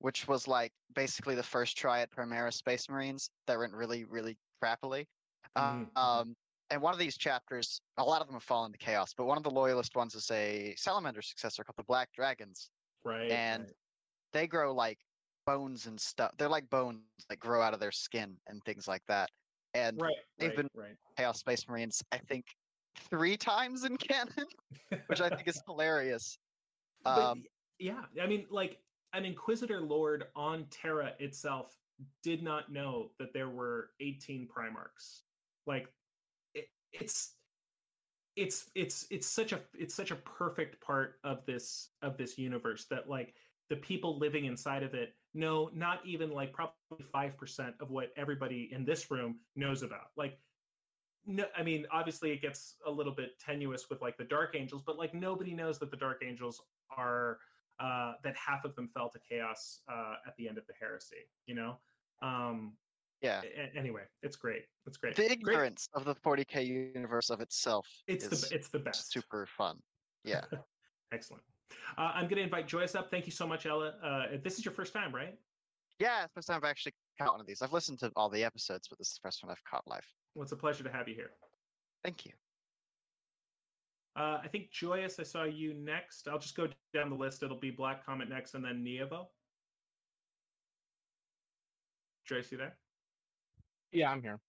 which 0.00 0.26
was 0.26 0.48
like 0.48 0.72
basically 0.94 1.34
the 1.34 1.42
first 1.42 1.76
try 1.76 2.00
at 2.00 2.10
Primaris 2.10 2.54
Space 2.54 2.88
Marines 2.88 3.30
that 3.46 3.58
went 3.58 3.72
really, 3.72 4.04
really 4.04 4.36
crappily. 4.62 5.06
Mm-hmm. 5.56 5.96
Um, 5.96 6.34
and 6.70 6.80
one 6.80 6.92
of 6.92 6.98
these 6.98 7.16
chapters, 7.16 7.80
a 7.98 8.04
lot 8.04 8.20
of 8.20 8.26
them 8.26 8.34
have 8.34 8.42
fallen 8.42 8.72
to 8.72 8.78
chaos, 8.78 9.12
but 9.16 9.26
one 9.26 9.36
of 9.36 9.42
the 9.42 9.50
loyalist 9.50 9.96
ones 9.96 10.14
is 10.14 10.30
a 10.30 10.74
Salamander 10.76 11.22
successor 11.22 11.64
called 11.64 11.76
the 11.76 11.84
Black 11.84 12.08
Dragons. 12.14 12.70
Right. 13.04 13.30
And 13.30 13.64
right. 13.64 13.72
they 14.32 14.46
grow 14.46 14.72
like 14.72 14.98
bones 15.46 15.86
and 15.86 16.00
stuff. 16.00 16.30
They're 16.38 16.48
like 16.48 16.68
bones 16.70 17.00
that 17.28 17.38
grow 17.38 17.60
out 17.60 17.74
of 17.74 17.80
their 17.80 17.92
skin 17.92 18.36
and 18.46 18.62
things 18.64 18.86
like 18.86 19.02
that. 19.08 19.28
And 19.74 20.00
right, 20.00 20.14
they've 20.38 20.56
right, 20.56 20.70
been. 20.74 20.96
Chaos 21.16 21.40
Space 21.40 21.68
Marines, 21.68 22.02
I 22.12 22.18
think, 22.18 22.44
three 23.08 23.36
times 23.36 23.84
in 23.84 23.96
canon, 23.96 24.46
which 25.06 25.20
I 25.20 25.28
think 25.28 25.46
is 25.46 25.60
hilarious. 25.66 26.38
But, 27.04 27.18
Um, 27.18 27.42
yeah, 27.78 28.02
I 28.22 28.26
mean, 28.26 28.46
like 28.50 28.78
an 29.12 29.24
Inquisitor 29.24 29.80
Lord 29.80 30.24
on 30.36 30.66
Terra 30.70 31.12
itself 31.18 31.76
did 32.22 32.42
not 32.42 32.72
know 32.72 33.10
that 33.18 33.32
there 33.32 33.48
were 33.48 33.90
18 34.00 34.48
Primarchs. 34.48 35.22
Like, 35.66 35.88
it, 36.54 36.68
it's 36.92 37.34
it's 38.36 38.70
it's 38.74 39.06
it's 39.10 39.26
such 39.26 39.52
a 39.52 39.60
it's 39.74 39.94
such 39.94 40.10
a 40.10 40.16
perfect 40.16 40.80
part 40.80 41.18
of 41.24 41.44
this 41.46 41.90
of 42.02 42.16
this 42.16 42.38
universe 42.38 42.86
that 42.90 43.08
like 43.08 43.34
the 43.68 43.76
people 43.76 44.18
living 44.18 44.46
inside 44.46 44.82
of 44.82 44.94
it 44.94 45.14
know 45.34 45.70
not 45.74 46.00
even 46.04 46.30
like 46.30 46.52
probably 46.52 46.74
5% 47.14 47.72
of 47.80 47.90
what 47.90 48.12
everybody 48.16 48.68
in 48.72 48.84
this 48.84 49.10
room 49.10 49.38
knows 49.56 49.82
about 49.82 50.08
like 50.16 50.38
no 51.26 51.44
i 51.56 51.62
mean 51.62 51.86
obviously 51.92 52.30
it 52.30 52.40
gets 52.40 52.76
a 52.86 52.90
little 52.90 53.14
bit 53.14 53.38
tenuous 53.38 53.90
with 53.90 54.00
like 54.00 54.16
the 54.16 54.24
dark 54.24 54.56
angels 54.56 54.82
but 54.84 54.96
like 54.96 55.14
nobody 55.14 55.54
knows 55.54 55.78
that 55.78 55.90
the 55.90 55.96
dark 55.96 56.22
angels 56.24 56.62
are 56.96 57.38
uh 57.80 58.12
that 58.22 58.36
half 58.36 58.64
of 58.64 58.74
them 58.76 58.88
fell 58.88 59.08
to 59.08 59.18
chaos 59.18 59.80
uh 59.90 60.14
at 60.26 60.34
the 60.36 60.48
end 60.48 60.58
of 60.58 60.66
the 60.66 60.72
heresy 60.78 61.28
you 61.46 61.54
know 61.54 61.78
um 62.22 62.72
yeah. 63.22 63.42
a- 63.42 63.76
anyway 63.76 64.02
it's 64.22 64.36
great 64.36 64.62
it's 64.86 64.96
great 64.96 65.14
The 65.16 65.22
Great. 65.22 65.32
ignorance 65.32 65.88
of 65.94 66.04
the 66.04 66.14
40k 66.14 66.94
universe 66.94 67.30
of 67.30 67.40
itself 67.40 67.86
it's 68.06 68.24
is 68.26 68.48
the 68.48 68.54
it's 68.54 68.68
the 68.68 68.78
best 68.78 69.12
super 69.12 69.46
fun. 69.46 69.76
Yeah. 70.24 70.42
excellent 71.12 71.42
uh, 71.98 72.12
i'm 72.14 72.24
going 72.24 72.36
to 72.36 72.42
invite 72.42 72.66
joyce 72.68 72.94
up 72.94 73.10
thank 73.10 73.26
you 73.26 73.32
so 73.32 73.46
much 73.46 73.66
ella 73.66 73.94
uh 74.02 74.36
this 74.44 74.58
is 74.58 74.64
your 74.64 74.74
first 74.74 74.92
time 74.92 75.14
right 75.14 75.36
yeah, 75.98 76.24
it's 76.24 76.32
the 76.32 76.38
first 76.38 76.48
time 76.48 76.56
I've 76.56 76.64
actually 76.70 76.94
caught 77.20 77.32
one 77.32 77.42
of 77.42 77.46
these. 77.46 77.60
I've 77.60 77.74
listened 77.74 77.98
to 77.98 78.10
all 78.16 78.30
the 78.30 78.42
episodes, 78.42 78.88
but 78.88 78.96
this 78.98 79.08
is 79.08 79.18
the 79.22 79.28
first 79.28 79.42
one 79.42 79.52
I've 79.52 79.62
caught 79.70 79.86
live. 79.86 80.06
well 80.34 80.42
it's 80.42 80.52
a 80.52 80.56
pleasure 80.56 80.82
to 80.82 80.90
have 80.90 81.08
you 81.08 81.14
here 81.14 81.32
Thank 82.02 82.24
you. 82.24 82.32
Uh 84.16 84.38
i 84.42 84.48
think 84.48 84.70
joyous 84.70 85.18
i 85.20 85.22
saw 85.22 85.44
you 85.44 85.74
next 85.74 86.28
i'll 86.28 86.38
just 86.38 86.56
go 86.56 86.66
down 86.66 87.10
the 87.10 87.16
list 87.16 87.42
it'll 87.42 87.58
be 87.58 87.70
black 87.70 88.04
comet 88.04 88.28
next 88.28 88.54
and 88.54 88.64
then 88.64 88.84
neovo 88.84 89.26
joyce 92.24 92.50
you 92.52 92.58
there 92.58 92.76
Yeah, 93.92 94.10
I'm 94.10 94.22
here. 94.22 94.40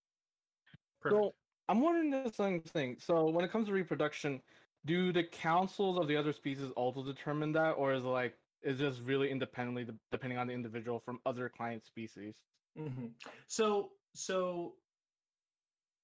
perfect 1.02 1.26
So 1.26 1.36
I'm 1.70 1.82
wondering 1.82 2.12
this 2.12 2.36
thing. 2.36 2.62
thing. 2.62 2.98
So 3.00 3.30
when 3.30 3.44
it 3.46 3.52
comes 3.52 3.68
to 3.68 3.74
reproduction, 3.74 4.42
do 4.86 5.12
the 5.12 5.24
councils 5.24 5.98
of 5.98 6.08
the 6.08 6.16
other 6.18 6.34
species 6.34 6.72
also 6.76 7.04
determine 7.04 7.52
that, 7.54 7.72
or 7.72 7.94
is 7.94 8.04
it 8.04 8.08
like 8.08 8.38
is 8.62 8.78
just 8.78 9.02
really 9.02 9.30
independently 9.32 9.86
de- 9.86 9.98
depending 10.12 10.38
on 10.38 10.48
the 10.48 10.54
individual 10.54 11.00
from 11.00 11.20
other 11.26 11.50
client 11.50 11.84
species? 11.86 12.36
hmm 12.76 13.08
So, 13.48 13.98
so 14.14 14.78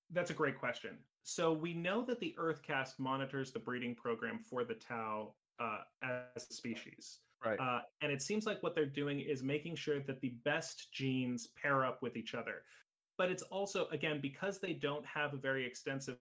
that's 0.09 0.31
a 0.31 0.33
great 0.33 0.59
question. 0.59 1.06
So 1.27 1.51
we 1.51 1.73
know 1.73 2.05
that 2.05 2.21
the 2.21 2.33
Earth 2.37 2.61
caste 2.63 3.01
monitors 3.01 3.51
the 3.51 3.59
breeding 3.59 3.93
program 3.95 4.39
for 4.39 4.63
the 4.63 4.75
Tau 4.75 5.33
uh, 5.59 5.79
as 6.01 6.47
a 6.49 6.53
species. 6.53 7.19
Right. 7.45 7.59
Uh, 7.59 7.81
and 8.01 8.13
it 8.13 8.21
seems 8.21 8.45
like 8.45 8.63
what 8.63 8.73
they're 8.73 8.85
doing 8.85 9.19
is 9.19 9.43
making 9.43 9.75
sure 9.75 9.99
that 9.99 10.21
the 10.21 10.35
best 10.45 10.87
genes 10.93 11.49
pair 11.61 11.83
up 11.83 12.01
with 12.01 12.15
each 12.15 12.33
other. 12.33 12.63
But 13.17 13.29
it's 13.29 13.43
also, 13.43 13.87
again, 13.91 14.19
because 14.21 14.59
they 14.59 14.71
don't 14.71 15.05
have 15.05 15.33
a 15.33 15.37
very 15.37 15.67
extensive 15.67 16.15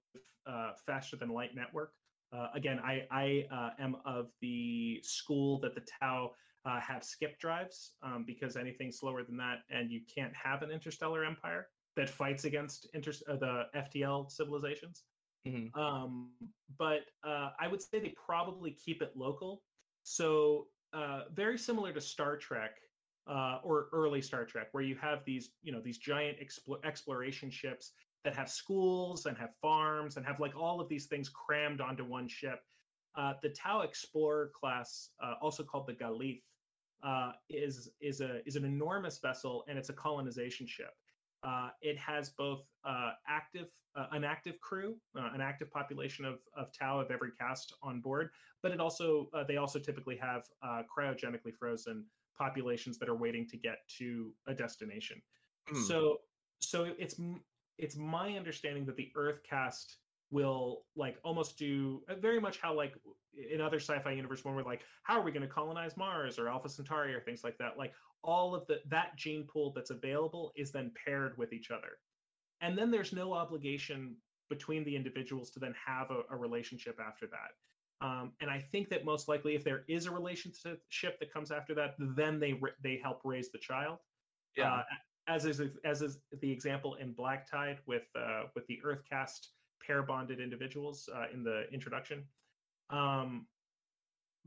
uh, 0.44 0.72
faster 0.84 1.14
than 1.14 1.28
light 1.28 1.54
network. 1.54 1.92
Uh, 2.32 2.48
again, 2.56 2.80
I, 2.80 3.06
I 3.12 3.46
uh, 3.54 3.70
am 3.78 3.98
of 4.04 4.32
the 4.40 5.00
school 5.04 5.60
that 5.60 5.76
the 5.76 5.86
Tau 6.00 6.32
uh, 6.64 6.80
have 6.80 7.04
skip 7.04 7.38
drives 7.38 7.92
um, 8.02 8.24
because 8.26 8.56
anything 8.56 8.90
slower 8.90 9.22
than 9.22 9.36
that, 9.36 9.58
and 9.70 9.88
you 9.88 10.00
can't 10.12 10.34
have 10.34 10.62
an 10.62 10.72
interstellar 10.72 11.24
empire 11.24 11.68
that 11.96 12.10
fights 12.10 12.44
against 12.44 12.88
inter- 12.94 13.12
uh, 13.28 13.36
the 13.36 13.64
FTL 13.74 14.30
civilizations. 14.30 15.04
Mhm. 15.46 15.74
Um, 15.76 16.30
but 16.78 17.02
uh, 17.24 17.50
I 17.58 17.68
would 17.68 17.80
say 17.80 17.98
they 18.00 18.14
probably 18.24 18.72
keep 18.72 19.00
it 19.02 19.16
local. 19.16 19.62
So 20.02 20.68
uh, 20.92 21.22
very 21.32 21.58
similar 21.58 21.92
to 21.92 22.00
Star 22.00 22.36
Trek 22.36 22.78
uh, 23.26 23.60
or 23.62 23.88
early 23.92 24.20
Star 24.22 24.44
Trek, 24.44 24.68
where 24.72 24.82
you 24.82 24.96
have 24.96 25.24
these, 25.24 25.50
you 25.62 25.72
know, 25.72 25.80
these 25.80 25.98
giant 25.98 26.38
expl- 26.38 26.84
exploration 26.84 27.50
ships 27.50 27.92
that 28.24 28.34
have 28.34 28.50
schools 28.50 29.26
and 29.26 29.36
have 29.38 29.50
farms 29.62 30.16
and 30.16 30.26
have 30.26 30.40
like 30.40 30.56
all 30.56 30.80
of 30.80 30.88
these 30.88 31.06
things 31.06 31.28
crammed 31.28 31.80
onto 31.80 32.04
one 32.04 32.28
ship. 32.28 32.60
Uh, 33.14 33.34
the 33.42 33.48
Tau 33.50 33.80
Explorer 33.80 34.50
class, 34.54 35.10
uh, 35.22 35.34
also 35.40 35.62
called 35.62 35.86
the 35.86 35.94
Gal'leath, 35.94 36.42
uh, 37.02 37.32
is 37.48 37.90
is 38.00 38.20
a 38.20 38.46
is 38.46 38.56
an 38.56 38.64
enormous 38.64 39.18
vessel 39.18 39.64
and 39.68 39.78
it's 39.78 39.90
a 39.90 39.92
colonization 39.92 40.66
ship. 40.66 40.94
Uh, 41.46 41.68
it 41.80 41.96
has 41.96 42.30
both 42.30 42.62
uh, 42.84 43.12
active 43.28 43.68
uh, 43.94 44.06
an 44.12 44.24
active 44.24 44.60
crew, 44.60 44.96
uh, 45.18 45.30
an 45.32 45.40
active 45.40 45.70
population 45.70 46.24
of 46.24 46.40
of 46.56 46.66
Tau 46.76 46.98
of 46.98 47.10
every 47.10 47.30
caste 47.38 47.72
on 47.82 48.00
board, 48.00 48.30
but 48.62 48.72
it 48.72 48.80
also 48.80 49.28
uh, 49.32 49.44
they 49.44 49.56
also 49.56 49.78
typically 49.78 50.16
have 50.16 50.42
uh, 50.62 50.82
cryogenically 50.94 51.54
frozen 51.56 52.04
populations 52.36 52.98
that 52.98 53.08
are 53.08 53.14
waiting 53.14 53.46
to 53.48 53.56
get 53.56 53.78
to 53.98 54.32
a 54.48 54.54
destination. 54.54 55.22
Hmm. 55.68 55.82
So 55.82 56.18
so 56.58 56.92
it's 56.98 57.20
it's 57.78 57.96
my 57.96 58.36
understanding 58.36 58.84
that 58.86 58.96
the 58.96 59.12
Earth 59.14 59.40
caste 59.48 59.98
will 60.30 60.84
like 60.96 61.16
almost 61.22 61.56
do 61.56 62.02
uh, 62.08 62.14
very 62.16 62.40
much 62.40 62.58
how 62.60 62.74
like 62.74 62.94
in 63.52 63.60
other 63.60 63.78
sci-fi 63.78 64.12
universe 64.12 64.44
when 64.44 64.54
we're 64.54 64.62
like 64.62 64.80
how 65.02 65.18
are 65.18 65.22
we 65.22 65.30
going 65.30 65.42
to 65.42 65.48
colonize 65.48 65.96
mars 65.96 66.38
or 66.38 66.48
alpha 66.48 66.68
centauri 66.68 67.14
or 67.14 67.20
things 67.20 67.44
like 67.44 67.56
that? 67.58 67.78
Like 67.78 67.92
all 68.22 68.54
of 68.54 68.66
the 68.66 68.80
that 68.88 69.16
gene 69.16 69.46
pool 69.46 69.72
that's 69.74 69.90
available 69.90 70.52
is 70.56 70.72
then 70.72 70.92
paired 71.04 71.36
with 71.38 71.52
each 71.52 71.70
other. 71.70 71.98
And 72.60 72.76
then 72.76 72.90
there's 72.90 73.12
no 73.12 73.32
obligation 73.32 74.16
between 74.48 74.84
the 74.84 74.96
individuals 74.96 75.50
to 75.50 75.60
then 75.60 75.74
have 75.84 76.10
a, 76.10 76.22
a 76.30 76.36
relationship 76.36 76.98
after 77.04 77.26
that. 77.26 78.06
Um, 78.06 78.32
and 78.42 78.50
i 78.50 78.58
think 78.58 78.90
that 78.90 79.06
most 79.06 79.26
likely 79.26 79.54
if 79.54 79.64
there 79.64 79.84
is 79.88 80.04
a 80.04 80.10
relationship 80.10 81.18
that 81.18 81.32
comes 81.32 81.50
after 81.50 81.74
that 81.76 81.94
then 81.98 82.38
they 82.38 82.60
they 82.82 83.00
help 83.02 83.20
raise 83.24 83.50
the 83.50 83.58
child. 83.58 83.98
Yeah. 84.56 84.72
uh, 84.72 84.82
as 85.28 85.44
is 85.44 85.60
as 85.84 86.02
is 86.02 86.18
the 86.40 86.50
example 86.50 86.94
in 86.94 87.12
Black 87.12 87.50
Tide 87.50 87.78
with 87.86 88.04
uh, 88.18 88.44
with 88.54 88.66
the 88.66 88.78
Earth 88.84 89.02
caste 89.08 89.50
pair 89.84 90.02
bonded 90.02 90.40
individuals 90.40 91.08
uh, 91.14 91.26
in 91.32 91.42
the 91.42 91.64
introduction. 91.72 92.24
Um, 92.90 93.46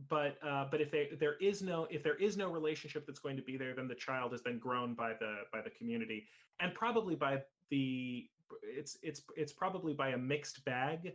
but 0.10 0.38
uh, 0.48 0.66
but 0.72 0.80
if 0.80 0.92
they, 0.92 1.10
there 1.20 1.36
is 1.42 1.62
no 1.62 1.88
if 1.90 2.04
there 2.04 2.16
is 2.16 2.38
no 2.38 2.50
relationship 2.50 3.06
that's 3.06 3.20
going 3.20 3.36
to 3.36 3.44
be 3.44 3.58
there, 3.58 3.76
then 3.76 3.88
the 3.88 3.96
child 3.96 4.34
is 4.34 4.42
then 4.42 4.58
grown 4.58 4.94
by 4.94 5.14
the 5.20 5.40
by 5.52 5.62
the 5.62 5.70
community 5.72 6.26
and 6.60 6.74
probably 6.74 7.16
by 7.16 7.42
the 7.70 8.28
it's 8.64 8.98
it's 9.02 9.22
it's 9.36 9.54
probably 9.54 9.94
by 9.94 10.10
a 10.10 10.18
mixed 10.18 10.64
bag. 10.66 11.14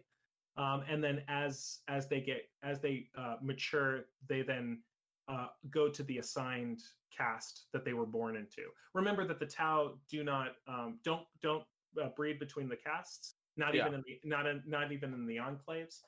Um, 0.56 0.84
and 0.88 1.02
then 1.02 1.22
as 1.28 1.78
as 1.88 2.08
they 2.08 2.20
get 2.20 2.48
as 2.62 2.80
they 2.80 3.08
uh, 3.18 3.36
mature, 3.42 4.04
they 4.28 4.42
then 4.42 4.80
uh, 5.28 5.48
go 5.70 5.88
to 5.88 6.02
the 6.04 6.18
assigned 6.18 6.80
caste 7.16 7.66
that 7.72 7.84
they 7.84 7.92
were 7.92 8.06
born 8.06 8.36
into. 8.36 8.62
Remember 8.94 9.26
that 9.26 9.40
the 9.40 9.46
Tau 9.46 9.94
do 10.08 10.22
not 10.22 10.52
um, 10.68 10.98
don't 11.02 11.24
don't 11.42 11.64
uh, 12.00 12.08
breed 12.16 12.38
between 12.38 12.68
the 12.68 12.76
castes, 12.76 13.34
not 13.56 13.74
Yeah. 13.74 13.86
even 13.86 13.94
in 13.94 14.04
the 14.06 14.20
not 14.24 14.46
in, 14.46 14.62
not 14.66 14.92
even 14.92 15.12
in 15.12 15.26
the 15.26 15.36
enclaves. 15.36 16.02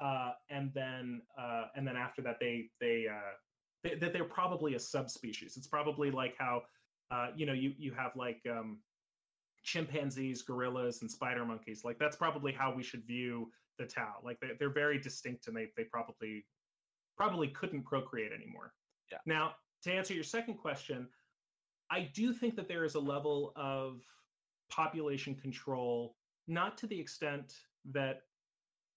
Uh, 0.00 0.32
and 0.48 0.72
then 0.72 1.22
uh, 1.38 1.66
and 1.76 1.86
then 1.86 1.96
after 1.96 2.22
that, 2.22 2.38
they 2.40 2.70
they 2.80 3.06
uh, 3.08 3.32
they, 3.82 3.94
that 3.96 4.12
they're 4.12 4.24
probably 4.24 4.74
a 4.74 4.80
subspecies. 4.80 5.56
It's 5.56 5.66
probably 5.66 6.10
like 6.10 6.34
how 6.38 6.62
uh, 7.10 7.28
you 7.34 7.46
know 7.46 7.52
you 7.52 7.74
you 7.76 7.92
have 7.92 8.16
like 8.16 8.40
um, 8.50 8.78
chimpanzees, 9.62 10.42
gorillas, 10.42 11.02
and 11.02 11.10
spider 11.10 11.44
monkeys. 11.44 11.84
Like 11.84 11.98
that's 11.98 12.16
probably 12.16 12.52
how 12.52 12.74
we 12.74 12.82
should 12.82 13.04
view 13.06 13.50
the 13.78 13.86
Tau. 13.86 14.16
Like 14.22 14.38
they, 14.40 14.48
they're 14.58 14.72
very 14.72 14.98
distinct, 14.98 15.48
and 15.48 15.56
they 15.56 15.68
they 15.76 15.84
probably 15.84 16.46
probably 17.16 17.48
couldn't 17.48 17.82
procreate 17.84 18.32
anymore. 18.32 18.72
Yeah. 19.12 19.18
Now, 19.26 19.54
to 19.82 19.92
answer 19.92 20.14
your 20.14 20.24
second 20.24 20.54
question, 20.54 21.08
I 21.90 22.08
do 22.14 22.32
think 22.32 22.56
that 22.56 22.68
there 22.68 22.84
is 22.84 22.94
a 22.94 23.00
level 23.00 23.52
of 23.56 24.00
population 24.70 25.34
control, 25.34 26.16
not 26.50 26.76
to 26.78 26.86
the 26.86 26.98
extent 26.98 27.54
that 27.92 28.22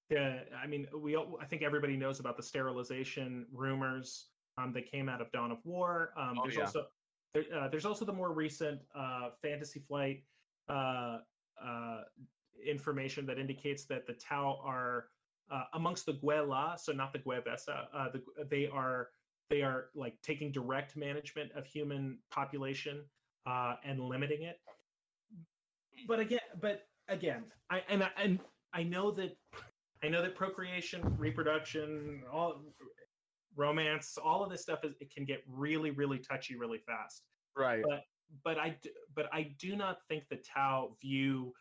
the. 0.09 0.43
I 0.61 0.67
mean, 0.67 0.87
we. 0.97 1.15
all- 1.15 1.37
I 1.41 1.45
think 1.45 1.61
everybody 1.61 1.95
knows 1.95 2.19
about 2.19 2.35
the 2.35 2.43
sterilization 2.43 3.45
rumors 3.53 4.27
um, 4.57 4.73
that 4.73 4.89
came 4.91 5.07
out 5.07 5.21
of 5.21 5.31
Dawn 5.31 5.51
of 5.51 5.59
War. 5.63 6.13
Um, 6.17 6.37
Oh, 6.39 6.43
there's 6.43 6.55
yeah. 6.55 6.63
also 6.63 6.85
there, 7.33 7.43
uh, 7.55 7.67
there's 7.69 7.85
also 7.85 8.05
the 8.05 8.13
more 8.13 8.31
recent 8.33 8.81
uh, 8.95 9.29
Fantasy 9.41 9.79
Flight 9.79 10.23
uh, 10.69 11.19
uh, 11.63 12.01
information 12.65 13.25
that 13.27 13.39
indicates 13.39 13.85
that 13.85 14.05
the 14.07 14.13
Tau 14.13 14.59
are 14.63 15.07
uh, 15.51 15.63
amongst 15.73 16.05
the 16.05 16.13
Gue'la, 16.13 16.79
so 16.79 16.91
not 16.91 17.13
the 17.13 17.19
Gue'vesa. 17.19 17.85
Uh, 17.93 18.09
the, 18.11 18.21
they 18.49 18.67
are 18.67 19.09
they 19.49 19.61
are 19.61 19.89
like 19.93 20.15
taking 20.21 20.51
direct 20.51 20.95
management 20.95 21.51
of 21.53 21.65
human 21.65 22.17
population 22.31 23.03
uh, 23.45 23.75
and 23.83 23.99
limiting 23.99 24.43
it. 24.43 24.59
But 26.07 26.19
again, 26.19 26.39
but 26.59 26.87
again, 27.07 27.43
I 27.69 27.83
and 27.89 28.03
I, 28.03 28.09
and 28.17 28.39
I 28.73 28.83
know 28.83 29.11
that 29.11 29.35
I 30.03 30.09
know 30.09 30.21
that 30.21 30.35
procreation, 30.35 31.01
reproduction, 31.17 32.23
all 32.31 32.63
romance, 33.55 34.17
all 34.17 34.43
of 34.43 34.49
this 34.49 34.61
stuff 34.61 34.83
is 34.83 34.93
it 34.99 35.13
can 35.13 35.25
get 35.25 35.43
really, 35.47 35.91
really 35.91 36.19
touchy 36.19 36.55
really 36.55 36.79
fast 36.79 37.23
Right. 37.55 37.83
but 37.87 38.01
but 38.43 38.57
I 38.57 38.77
but 39.15 39.27
I 39.31 39.53
do 39.59 39.75
not 39.75 39.97
think 40.07 40.23
the 40.29 40.37
Tau 40.37 40.97
view 41.01 41.53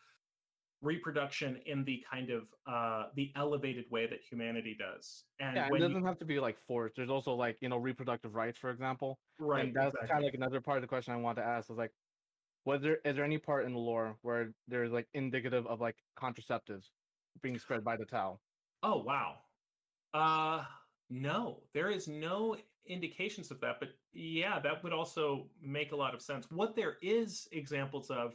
reproduction 0.81 1.61
in 1.65 1.85
the 1.85 2.03
kind 2.11 2.29
of 2.29 2.43
uh 2.67 3.05
the 3.15 3.31
elevated 3.35 3.85
way 3.91 4.07
that 4.07 4.19
humanity 4.29 4.75
does. 4.77 5.25
And 5.39 5.55
yeah, 5.55 5.69
it 5.71 5.79
doesn't 5.79 6.05
have 6.05 6.17
to 6.19 6.25
be 6.25 6.39
like 6.39 6.57
forced. 6.67 6.95
There's 6.95 7.09
also 7.09 7.35
like 7.35 7.57
you 7.61 7.69
know 7.69 7.77
reproductive 7.77 8.33
rights, 8.35 8.57
for 8.57 8.69
example. 8.71 9.19
right, 9.39 9.65
and 9.65 9.75
that's 9.75 9.89
exactly. 9.89 10.07
kind 10.09 10.19
of 10.19 10.25
like 10.25 10.33
another 10.33 10.61
part 10.61 10.77
of 10.77 10.81
the 10.81 10.87
question 10.87 11.13
I 11.13 11.17
want 11.17 11.37
to 11.37 11.43
ask 11.43 11.69
is 11.69 11.77
like, 11.77 11.91
was 12.65 12.81
there 12.81 12.97
is 13.05 13.15
there 13.15 13.25
any 13.25 13.37
part 13.37 13.65
in 13.65 13.73
the 13.73 13.79
lore 13.79 14.17
where 14.21 14.53
there's 14.67 14.91
like 14.91 15.07
indicative 15.13 15.65
of 15.67 15.81
like 15.81 15.97
contraceptives 16.17 16.89
being 17.41 17.57
spread 17.57 17.83
by 17.83 17.97
the 17.97 18.05
Tau? 18.05 18.39
Oh 18.81 19.03
wow. 19.03 19.37
Uh 20.13 20.63
no, 21.09 21.61
there 21.73 21.89
is 21.89 22.07
no 22.07 22.55
indications 22.87 23.51
of 23.51 23.59
that, 23.61 23.77
but 23.79 23.89
yeah, 24.13 24.59
that 24.59 24.83
would 24.83 24.93
also 24.93 25.49
make 25.61 25.91
a 25.91 25.95
lot 25.95 26.13
of 26.13 26.21
sense. 26.21 26.47
What 26.49 26.75
there 26.75 26.97
is 27.01 27.47
examples 27.51 28.09
of 28.09 28.33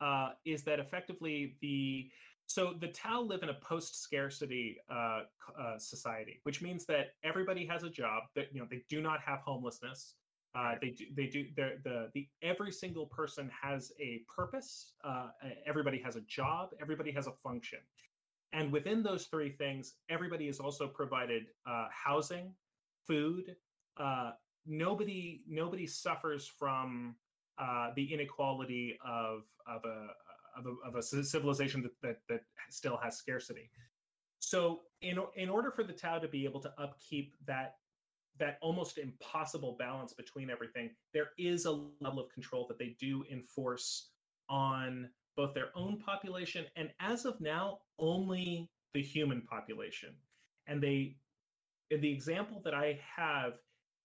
uh 0.00 0.30
is 0.44 0.64
that 0.64 0.78
effectively 0.78 1.56
the 1.60 2.10
so 2.46 2.74
the 2.78 2.88
Tau 2.88 3.22
live 3.22 3.42
in 3.42 3.48
a 3.48 3.54
post-scarcity 3.54 4.76
uh, 4.90 5.20
uh, 5.58 5.78
society, 5.78 6.40
which 6.42 6.60
means 6.60 6.84
that 6.86 7.14
everybody 7.22 7.64
has 7.66 7.84
a 7.84 7.90
job. 7.90 8.24
That 8.34 8.52
you 8.52 8.60
know 8.60 8.66
they 8.70 8.82
do 8.88 9.00
not 9.00 9.20
have 9.20 9.40
homelessness. 9.40 10.16
Uh, 10.54 10.74
they 10.80 10.90
do. 10.90 11.04
They 11.16 11.26
do. 11.26 11.46
The 11.56 12.10
the 12.14 12.28
every 12.42 12.70
single 12.70 13.06
person 13.06 13.50
has 13.60 13.92
a 14.00 14.22
purpose. 14.34 14.92
Uh, 15.02 15.28
everybody 15.66 16.00
has 16.02 16.16
a 16.16 16.20
job. 16.22 16.70
Everybody 16.80 17.10
has 17.12 17.26
a 17.26 17.32
function. 17.42 17.80
And 18.52 18.70
within 18.70 19.02
those 19.02 19.24
three 19.26 19.50
things, 19.50 19.94
everybody 20.08 20.46
is 20.46 20.60
also 20.60 20.86
provided 20.86 21.46
uh, 21.68 21.88
housing, 21.90 22.52
food. 23.04 23.56
Uh, 23.96 24.30
nobody 24.64 25.42
nobody 25.48 25.86
suffers 25.86 26.46
from 26.46 27.16
uh, 27.58 27.90
the 27.96 28.12
inequality 28.12 28.96
of 29.04 29.42
of 29.66 29.84
a 29.84 30.08
of 30.56 30.66
a, 30.66 30.88
of 30.88 30.94
a 30.94 31.02
civilization 31.02 31.82
that, 31.82 31.92
that 32.02 32.18
that 32.28 32.42
still 32.70 32.96
has 32.96 33.16
scarcity. 33.16 33.70
So 34.38 34.82
in 35.02 35.18
in 35.34 35.48
order 35.48 35.72
for 35.72 35.82
the 35.82 35.92
Tau 35.92 36.18
to 36.18 36.28
be 36.28 36.44
able 36.44 36.60
to 36.60 36.72
upkeep 36.78 37.34
that 37.46 37.76
that 38.38 38.58
almost 38.60 38.98
impossible 38.98 39.76
balance 39.78 40.12
between 40.12 40.50
everything, 40.50 40.90
there 41.12 41.28
is 41.38 41.66
a 41.66 41.70
level 42.00 42.20
of 42.20 42.28
control 42.32 42.66
that 42.68 42.78
they 42.78 42.96
do 42.98 43.24
enforce 43.30 44.10
on 44.48 45.08
both 45.36 45.54
their 45.54 45.70
own 45.74 45.98
population 45.98 46.64
and 46.76 46.90
as 47.00 47.24
of 47.24 47.40
now 47.40 47.78
only 47.98 48.70
the 48.92 49.02
human 49.02 49.42
population. 49.42 50.10
And 50.66 50.82
they 50.82 51.16
and 51.90 52.02
the 52.02 52.10
example 52.10 52.60
that 52.64 52.74
i 52.74 52.98
have 53.16 53.54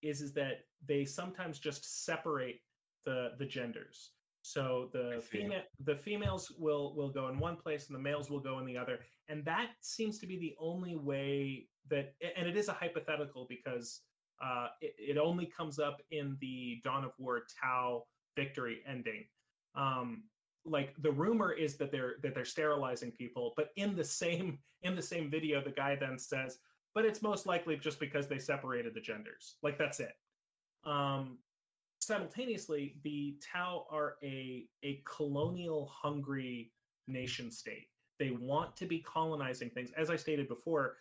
is 0.01 0.21
is 0.21 0.33
that 0.33 0.65
they 0.87 1.05
sometimes 1.05 1.59
just 1.59 2.05
separate 2.05 2.61
the 3.05 3.31
the 3.37 3.45
genders. 3.45 4.11
So 4.41 4.89
the 4.93 5.21
female 5.21 5.61
the 5.85 5.95
females 5.95 6.51
will 6.57 6.95
will 6.95 7.09
go 7.09 7.27
in 7.29 7.39
one 7.39 7.55
place 7.55 7.87
and 7.87 7.95
the 7.95 8.01
males 8.01 8.29
will 8.29 8.39
go 8.39 8.59
in 8.59 8.65
the 8.65 8.77
other. 8.77 8.99
And 9.27 9.45
that 9.45 9.69
seems 9.81 10.17
to 10.19 10.27
be 10.27 10.39
the 10.39 10.55
only 10.59 10.95
way 10.95 11.67
that 11.89 12.13
and 12.37 12.47
it 12.47 12.57
is 12.57 12.67
a 12.69 12.73
hypothetical 12.73 13.45
because 13.49 14.01
Uh, 14.41 14.67
it, 14.81 14.95
it 14.97 15.17
only 15.17 15.45
comes 15.45 15.79
up 15.79 16.01
in 16.11 16.37
the 16.39 16.79
Dawn 16.83 17.03
of 17.03 17.11
War 17.17 17.43
Tau 17.61 18.05
victory 18.35 18.79
ending. 18.87 19.25
Um, 19.75 20.23
like 20.65 20.93
the 21.01 21.11
rumor 21.11 21.51
is 21.51 21.77
that 21.77 21.91
they're 21.91 22.15
that 22.21 22.35
they're 22.35 22.45
sterilizing 22.45 23.11
people, 23.11 23.53
but 23.55 23.69
in 23.75 23.95
the 23.95 24.03
same 24.03 24.59
in 24.83 24.95
the 24.95 25.01
same 25.01 25.29
video, 25.29 25.61
the 25.61 25.71
guy 25.71 25.95
then 25.95 26.17
says, 26.17 26.59
"But 26.93 27.05
it's 27.05 27.21
most 27.21 27.45
likely 27.45 27.77
just 27.77 27.99
because 27.99 28.27
they 28.27 28.39
separated 28.39 28.93
the 28.93 29.01
genders." 29.01 29.57
Like 29.63 29.77
that's 29.77 29.99
it. 29.99 30.13
Um, 30.85 31.39
simultaneously, 31.99 32.95
the 33.03 33.35
Tau 33.41 33.85
are 33.89 34.15
a 34.23 34.67
a 34.83 35.01
colonial 35.05 35.91
hungry 35.93 36.71
nation 37.07 37.51
state. 37.51 37.87
They 38.19 38.31
want 38.31 38.75
to 38.77 38.85
be 38.85 38.99
colonizing 38.99 39.69
things. 39.69 39.91
As 39.97 40.09
I 40.09 40.17
stated 40.17 40.47
before, 40.47 40.97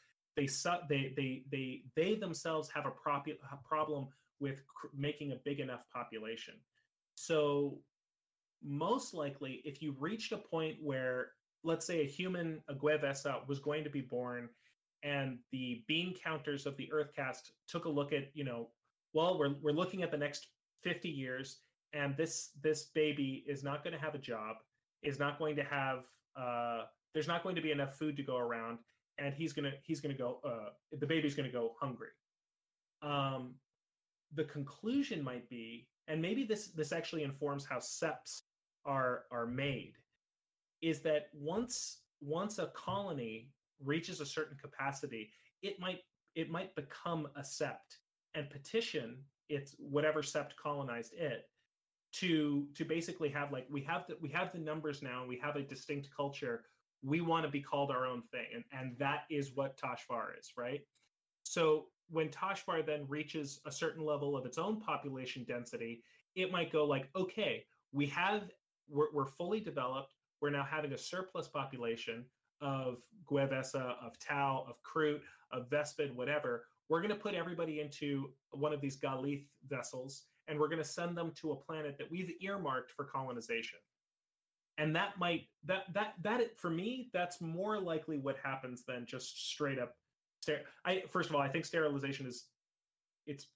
they 0.46 0.48
they 0.88 1.12
they 1.16 1.42
they 1.50 1.82
they 1.96 2.14
themselves 2.14 2.70
have 2.74 2.86
a, 2.86 2.90
prop- 2.90 3.26
a 3.28 3.56
problem 3.68 4.08
with 4.40 4.62
cr- 4.66 4.88
making 4.96 5.32
a 5.32 5.36
big 5.44 5.60
enough 5.60 5.84
population. 5.92 6.54
So 7.14 7.78
most 8.62 9.14
likely, 9.14 9.62
if 9.64 9.82
you 9.82 9.94
reached 9.98 10.32
a 10.32 10.36
point 10.36 10.76
where, 10.82 11.32
let's 11.64 11.86
say, 11.86 12.02
a 12.02 12.06
human, 12.06 12.60
a 12.68 12.74
Gue'vesa, 12.74 13.46
was 13.48 13.58
going 13.58 13.84
to 13.84 13.90
be 13.90 14.00
born, 14.00 14.48
and 15.02 15.38
the 15.52 15.84
bean 15.86 16.14
counters 16.14 16.66
of 16.66 16.76
the 16.76 16.90
Earth 16.92 17.10
caste 17.14 17.52
took 17.66 17.84
a 17.84 17.88
look 17.88 18.12
at, 18.12 18.30
you 18.34 18.44
know, 18.44 18.68
well, 19.12 19.38
we're 19.38 19.54
we're 19.62 19.72
looking 19.72 20.02
at 20.02 20.10
the 20.10 20.16
next 20.16 20.48
50 20.82 21.08
years, 21.08 21.60
and 21.92 22.16
this 22.16 22.50
this 22.62 22.86
baby 22.94 23.44
is 23.46 23.62
not 23.62 23.82
going 23.82 23.94
to 23.94 24.00
have 24.00 24.14
a 24.14 24.18
job, 24.18 24.56
is 25.02 25.18
not 25.18 25.38
going 25.38 25.56
to 25.56 25.64
have, 25.64 26.04
uh, 26.36 26.82
there's 27.14 27.28
not 27.28 27.42
going 27.42 27.56
to 27.56 27.62
be 27.62 27.72
enough 27.72 27.96
food 27.96 28.16
to 28.16 28.22
go 28.22 28.36
around, 28.36 28.78
and 29.18 29.34
he's 29.34 29.52
gonna 29.52 29.72
he's 29.82 30.00
gonna 30.00 30.14
go, 30.14 30.40
uh, 30.44 30.70
the 30.98 31.06
baby's 31.06 31.34
gonna 31.34 31.50
go 31.50 31.74
hungry. 31.80 32.08
Um, 33.02 33.54
the 34.34 34.44
conclusion 34.44 35.22
might 35.22 35.48
be, 35.48 35.88
and 36.06 36.20
maybe 36.20 36.44
this 36.44 36.68
this 36.68 36.92
actually 36.92 37.22
informs 37.22 37.64
how 37.64 37.78
septs 37.80 38.42
are 38.84 39.24
are 39.30 39.46
made 39.46 39.94
is 40.80 41.00
that 41.00 41.28
once 41.34 42.02
once 42.20 42.58
a 42.58 42.68
colony 42.68 43.50
reaches 43.84 44.20
a 44.20 44.26
certain 44.26 44.56
capacity 44.56 45.30
it 45.62 45.78
might 45.78 46.00
it 46.34 46.50
might 46.50 46.74
become 46.74 47.28
a 47.36 47.40
sept 47.40 47.98
and 48.34 48.50
petition 48.50 49.16
its 49.48 49.74
whatever 49.78 50.22
sept 50.22 50.50
colonized 50.60 51.12
it 51.14 51.48
to 52.12 52.66
to 52.74 52.84
basically 52.84 53.28
have 53.28 53.52
like 53.52 53.66
we 53.70 53.82
have 53.82 54.06
the 54.08 54.16
we 54.20 54.28
have 54.28 54.52
the 54.52 54.58
numbers 54.58 55.02
now 55.02 55.20
and 55.20 55.28
we 55.28 55.38
have 55.38 55.56
a 55.56 55.62
distinct 55.62 56.08
culture 56.16 56.64
we 57.02 57.20
want 57.20 57.44
to 57.44 57.50
be 57.50 57.60
called 57.60 57.90
our 57.90 58.06
own 58.06 58.22
thing 58.30 58.46
and 58.54 58.64
and 58.72 58.96
that 58.98 59.24
is 59.30 59.52
what 59.54 59.78
Tash'var 59.78 60.38
is 60.38 60.52
right 60.56 60.80
so 61.44 61.86
when 62.10 62.28
Tash'var 62.28 62.84
then 62.84 63.06
reaches 63.08 63.60
a 63.66 63.72
certain 63.72 64.04
level 64.04 64.36
of 64.36 64.44
its 64.46 64.58
own 64.58 64.80
population 64.80 65.44
density 65.46 66.02
it 66.34 66.50
might 66.50 66.72
go 66.72 66.84
like 66.84 67.08
okay 67.16 67.64
we 67.92 68.06
have 68.06 68.50
we're, 68.90 69.12
we're 69.12 69.26
fully 69.26 69.60
developed. 69.60 70.14
We're 70.40 70.50
now 70.50 70.64
having 70.64 70.92
a 70.92 70.98
surplus 70.98 71.48
population 71.48 72.24
of 72.60 72.98
Gue'vesa, 73.30 73.94
of 74.02 74.18
Tau, 74.18 74.66
of 74.68 74.76
Kroot, 74.82 75.20
of 75.52 75.68
Vespid, 75.70 76.16
whatever. 76.16 76.64
We're 76.88 77.00
going 77.00 77.14
to 77.14 77.20
put 77.20 77.34
everybody 77.34 77.80
into 77.80 78.30
one 78.50 78.72
of 78.72 78.80
these 78.80 78.96
Gal'leath 78.96 79.44
vessels, 79.68 80.24
and 80.46 80.58
we're 80.58 80.68
going 80.68 80.82
to 80.82 80.88
send 80.88 81.16
them 81.16 81.32
to 81.36 81.52
a 81.52 81.56
planet 81.56 81.96
that 81.98 82.10
we've 82.10 82.32
earmarked 82.40 82.92
for 82.92 83.04
colonization. 83.04 83.78
And 84.78 84.94
that 84.96 85.18
might 85.18 85.46
that 85.64 85.92
that 85.92 86.14
that 86.22 86.58
for 86.58 86.70
me, 86.70 87.10
that's 87.12 87.40
more 87.40 87.78
likely 87.80 88.18
what 88.18 88.36
happens 88.42 88.84
than 88.84 89.04
just 89.06 89.50
straight 89.50 89.78
up. 89.78 89.96
I 90.84 91.02
first 91.08 91.28
of 91.28 91.36
all, 91.36 91.42
I 91.42 91.48
think 91.48 91.64
sterilization 91.66 92.26
is 92.26 92.46
it's 93.26 93.48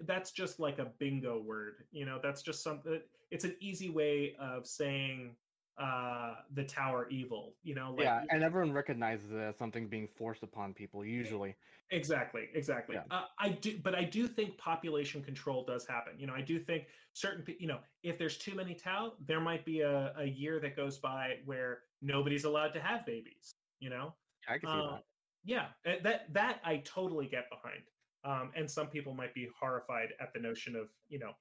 that's 0.00 0.30
just 0.30 0.60
like 0.60 0.78
a 0.78 0.86
bingo 0.98 1.40
word 1.40 1.84
you 1.90 2.06
know 2.06 2.20
that's 2.22 2.42
just 2.42 2.62
something 2.62 3.00
it's 3.30 3.44
an 3.44 3.54
easy 3.60 3.90
way 3.90 4.36
of 4.40 4.66
saying 4.66 5.34
uh 5.80 6.34
the 6.54 6.64
tower 6.64 7.06
evil 7.10 7.54
you 7.62 7.74
know 7.74 7.94
like, 7.96 8.04
yeah 8.04 8.22
and 8.30 8.42
everyone 8.42 8.72
recognizes 8.72 9.30
it 9.30 9.38
as 9.38 9.56
something 9.56 9.88
being 9.88 10.08
forced 10.16 10.42
upon 10.42 10.74
people 10.74 11.04
usually. 11.04 11.54
Exactly 11.90 12.48
exactly. 12.54 12.96
Yeah. 12.96 13.02
uh, 13.10 13.24
i 13.38 13.48
do 13.48 13.78
but 13.82 13.94
i 13.94 14.04
do 14.04 14.26
think 14.28 14.58
population 14.58 15.22
control 15.22 15.64
does 15.64 15.86
happen. 15.86 16.14
You 16.18 16.26
know 16.26 16.34
i 16.34 16.42
do 16.42 16.58
think 16.58 16.84
certain 17.12 17.44
you 17.58 17.66
know 17.66 17.78
if 18.02 18.18
there's 18.18 18.36
too 18.36 18.54
many 18.54 18.74
tau 18.74 19.12
there 19.26 19.40
might 19.40 19.64
be 19.64 19.80
a, 19.80 20.12
a 20.18 20.24
year 20.24 20.60
that 20.60 20.76
goes 20.76 20.98
by 20.98 21.36
where 21.44 21.80
nobody's 22.02 22.44
allowed 22.44 22.74
to 22.74 22.80
have 22.80 23.06
babies 23.06 23.54
you 23.80 23.90
know? 23.90 24.14
I 24.48 24.58
can 24.58 24.68
see 24.68 24.74
uh, 24.74 24.90
that. 24.92 25.04
yeah 25.44 25.66
eh, 25.86 25.96
that 26.02 26.32
that 26.32 26.60
i 26.64 26.78
totally 26.78 27.26
get 27.26 27.44
behind. 27.50 27.82
Um, 28.24 28.50
and 28.56 28.68
some 28.68 28.88
people 28.88 29.14
might 29.14 29.32
be 29.34 29.48
horrified 29.58 30.08
at 30.20 30.32
the 30.34 30.40
notion 30.40 30.74
of 30.74 30.88
you 31.08 31.18
know 31.18 31.32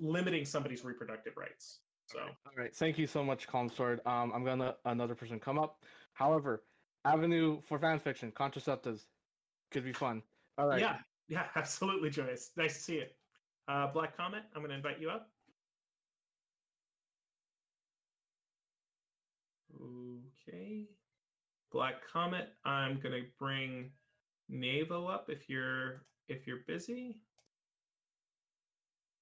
limiting 0.00 0.44
somebody's 0.44 0.84
reproductive 0.84 1.36
rights. 1.36 1.80
So, 2.10 2.20
all 2.20 2.52
right, 2.56 2.74
thank 2.74 2.98
you 2.98 3.06
so 3.06 3.22
much, 3.22 3.46
Calm 3.46 3.68
Sword. 3.68 4.00
Um, 4.06 4.32
I'm 4.34 4.42
gonna 4.44 4.76
another 4.86 5.14
person 5.14 5.38
come 5.38 5.58
up. 5.58 5.84
However, 6.14 6.64
avenue 7.04 7.60
for 7.68 7.78
fan 7.78 7.98
fiction, 7.98 8.32
contraceptives 8.32 9.04
could 9.70 9.84
be 9.84 9.92
fun. 9.92 10.22
All 10.56 10.68
right. 10.68 10.80
Yeah, 10.80 10.96
yeah, 11.28 11.44
absolutely, 11.54 12.08
Joyce. 12.08 12.50
Nice 12.56 12.74
to 12.74 12.80
see 12.80 12.94
you. 12.96 13.04
Uh, 13.68 13.88
Black 13.92 14.16
Comet, 14.16 14.44
I'm 14.56 14.62
gonna 14.62 14.74
invite 14.74 15.00
you 15.00 15.10
up. 15.10 15.30
Okay. 19.74 20.88
Black 21.70 21.96
Comet, 22.10 22.48
I'm 22.64 23.00
gonna 23.00 23.20
bring 23.38 23.90
Navo 24.50 25.12
up 25.12 25.28
if 25.28 25.50
you're 25.50 26.06
if 26.28 26.46
you're 26.46 26.64
busy. 26.66 27.20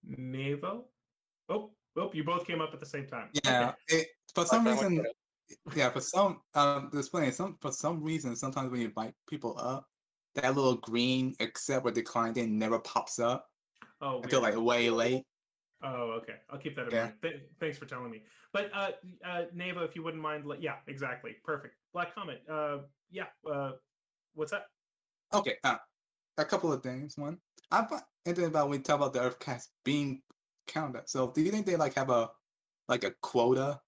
Navo. 0.09 0.85
Oh, 1.49 1.71
oh, 1.97 2.11
you 2.13 2.25
both 2.25 2.47
came 2.47 2.61
up 2.61 2.73
at 2.73 2.81
the 2.81 2.87
same 2.87 3.07
time. 3.07 3.29
Yeah, 3.45 3.73
okay. 3.91 4.01
it, 4.01 4.09
for 4.35 4.45
some 4.45 4.67
reason, 4.67 5.05
yeah, 5.75 5.91
for 5.91 6.01
some, 6.01 6.41
um, 6.55 6.91
explain 6.95 7.33
some 7.33 7.57
for 7.61 7.73
some 7.73 8.03
reason, 8.03 8.37
sometimes 8.37 8.71
when 8.71 8.81
you 8.81 8.87
invite 8.89 9.15
people 9.29 9.57
up, 9.59 9.87
that 10.35 10.55
little 10.55 10.77
green 10.77 11.35
accept 11.41 11.87
or 11.87 11.91
decline 11.91 12.35
thing 12.35 12.59
never 12.59 12.79
pops 12.79 13.19
up 13.19 13.47
oh, 14.01 14.21
until 14.23 14.43
like 14.43 14.57
way 14.57 14.91
late. 14.91 15.25
Oh, 15.83 16.19
okay. 16.23 16.35
I'll 16.51 16.59
keep 16.59 16.75
that 16.77 16.87
in 16.87 16.91
yeah. 16.93 17.03
mind. 17.03 17.15
Th- 17.23 17.43
thanks 17.61 17.79
for 17.79 17.85
telling 17.85 18.11
me. 18.11 18.23
But 18.53 18.71
uh, 18.75 18.93
uh, 19.25 19.43
Nava, 19.55 19.85
if 19.85 19.95
you 19.95 20.03
wouldn't 20.03 20.23
mind, 20.23 20.45
yeah, 20.59 20.77
exactly, 20.87 21.37
perfect. 21.45 21.75
Black 21.93 22.15
Comet. 22.15 22.43
Uh, 22.51 22.79
yeah. 23.11 23.27
Uh, 23.51 23.73
what's 24.35 24.53
that? 24.53 24.65
Okay. 25.35 25.57
Uh, 25.65 25.77
a 26.39 26.45
couple 26.45 26.73
of 26.73 26.83
things. 26.83 27.17
One, 27.19 27.39
I'm 27.71 27.87
thinking 28.25 28.45
about 28.45 28.69
when 28.69 28.79
we 28.79 28.83
talk 28.83 28.97
about 28.97 29.13
the 29.13 29.21
Earth 29.21 29.39
caste 29.39 29.71
being 29.85 30.23
counted. 30.67 31.09
So, 31.09 31.31
do 31.31 31.43
you 31.43 31.51
think 31.51 31.67
they 31.67 31.77
like 31.77 31.95
have 31.95 32.11
a 32.11 32.31
like 32.89 33.05
a 33.05 33.13
quota? 33.23 33.81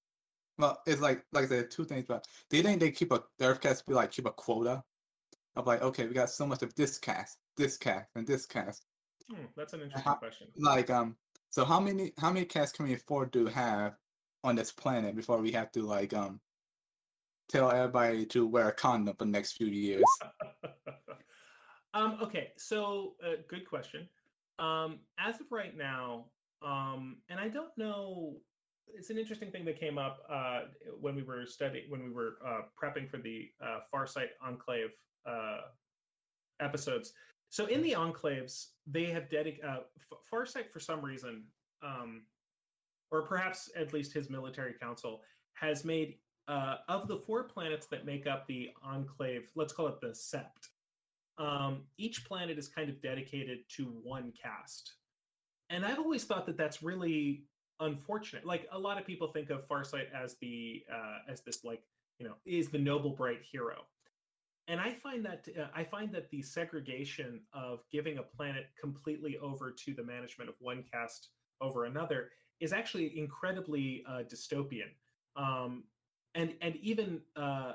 Well, 0.58 0.80
it's 0.86 1.00
like 1.00 1.24
like 1.32 1.44
I 1.44 1.48
said, 1.48 1.70
two 1.70 1.84
things. 1.84 2.06
But 2.08 2.26
do 2.50 2.56
you 2.56 2.62
think 2.62 2.80
they 2.80 2.90
keep 2.90 3.12
a 3.12 3.22
the 3.38 3.46
Earth 3.46 3.60
caste 3.60 3.86
be 3.86 3.94
like 3.94 4.10
keep 4.10 4.26
a 4.26 4.32
quota 4.32 4.82
of 5.56 5.66
like 5.66 5.82
okay, 5.82 6.06
we 6.06 6.14
got 6.14 6.30
so 6.30 6.46
much 6.46 6.62
of 6.62 6.74
this 6.74 6.98
caste, 6.98 7.38
this 7.56 7.76
caste, 7.76 8.10
and 8.16 8.26
this 8.26 8.46
caste. 8.46 8.84
Hmm, 9.30 9.44
that's 9.56 9.72
an 9.72 9.82
interesting 9.82 10.10
how, 10.10 10.16
question. 10.16 10.48
Like 10.56 10.90
um, 10.90 11.16
so 11.50 11.64
how 11.64 11.80
many 11.80 12.12
how 12.18 12.32
many 12.32 12.46
castes 12.46 12.76
can 12.76 12.86
we 12.86 12.94
afford 12.94 13.32
to 13.34 13.46
have 13.46 13.94
on 14.44 14.56
this 14.56 14.72
planet 14.72 15.16
before 15.16 15.38
we 15.38 15.52
have 15.52 15.70
to 15.72 15.82
like 15.82 16.14
um 16.14 16.40
tell 17.48 17.70
everybody 17.70 18.26
to 18.26 18.46
wear 18.46 18.68
a 18.68 18.72
condom 18.72 19.14
for 19.16 19.24
the 19.24 19.30
next 19.30 19.52
few 19.52 19.66
years? 19.66 20.04
Um, 21.94 22.18
okay, 22.22 22.52
so 22.56 23.14
uh, 23.24 23.36
good 23.48 23.68
question. 23.68 24.08
Um, 24.58 25.00
as 25.18 25.40
of 25.40 25.46
right 25.50 25.76
now, 25.76 26.26
um, 26.62 27.18
and 27.28 27.38
I 27.38 27.48
don't 27.48 27.76
know, 27.76 28.36
it's 28.86 29.10
an 29.10 29.18
interesting 29.18 29.50
thing 29.50 29.64
that 29.66 29.78
came 29.78 29.98
up 29.98 30.20
uh, 30.30 30.62
when 31.00 31.14
we 31.14 31.22
were 31.22 31.44
studying, 31.46 31.84
when 31.90 32.02
we 32.02 32.10
were 32.10 32.38
uh, 32.44 32.62
prepping 32.80 33.08
for 33.08 33.18
the 33.18 33.50
uh, 33.62 33.80
Farsight 33.92 34.28
Enclave 34.42 34.90
uh, 35.26 35.60
episodes. 36.60 37.12
So 37.50 37.66
in 37.66 37.82
the 37.82 37.92
enclaves, 37.92 38.66
they 38.86 39.06
have 39.06 39.30
dedicated 39.30 39.64
uh, 39.64 39.78
Farsight 40.32 40.70
for 40.72 40.80
some 40.80 41.02
reason, 41.04 41.44
um, 41.82 42.22
or 43.10 43.22
perhaps 43.22 43.70
at 43.76 43.92
least 43.92 44.12
his 44.12 44.28
military 44.30 44.74
council 44.74 45.22
has 45.54 45.84
made 45.84 46.16
uh, 46.46 46.76
of 46.88 47.08
the 47.08 47.18
four 47.18 47.44
planets 47.44 47.86
that 47.86 48.06
make 48.06 48.26
up 48.26 48.46
the 48.46 48.70
enclave. 48.82 49.50
Let's 49.54 49.72
call 49.72 49.86
it 49.88 50.00
the 50.00 50.08
Sept 50.08 50.68
um, 51.38 51.82
each 51.96 52.24
planet 52.24 52.58
is 52.58 52.68
kind 52.68 52.88
of 52.90 53.00
dedicated 53.00 53.60
to 53.76 53.84
one 54.02 54.32
caste. 54.40 54.94
And 55.70 55.84
I've 55.84 55.98
always 55.98 56.24
thought 56.24 56.46
that 56.46 56.56
that's 56.56 56.82
really 56.82 57.44
unfortunate. 57.80 58.44
Like 58.44 58.66
a 58.72 58.78
lot 58.78 58.98
of 58.98 59.06
people 59.06 59.28
think 59.28 59.50
of 59.50 59.66
Farsight 59.68 60.10
as 60.12 60.36
the 60.40 60.82
uh, 60.92 61.18
as 61.28 61.42
this 61.42 61.64
like 61.64 61.82
you 62.18 62.26
know 62.26 62.34
is 62.44 62.70
the 62.70 62.78
noble 62.78 63.10
bright 63.10 63.42
hero, 63.42 63.86
and 64.68 64.80
I 64.80 64.92
find 64.92 65.24
that 65.26 65.46
uh, 65.58 65.68
I 65.74 65.84
find 65.84 66.12
that 66.12 66.30
the 66.30 66.42
segregation 66.42 67.40
of 67.52 67.80
giving 67.90 68.18
a 68.18 68.22
planet 68.22 68.66
completely 68.80 69.38
over 69.38 69.70
to 69.72 69.94
the 69.94 70.02
management 70.04 70.50
of 70.50 70.56
one 70.60 70.84
caste 70.92 71.30
over 71.60 71.84
another 71.84 72.30
is 72.60 72.72
actually 72.72 73.18
incredibly 73.18 74.04
uh, 74.08 74.22
dystopian, 74.24 74.90
um, 75.36 75.84
and 76.34 76.54
and 76.60 76.76
even 76.76 77.20
uh, 77.36 77.74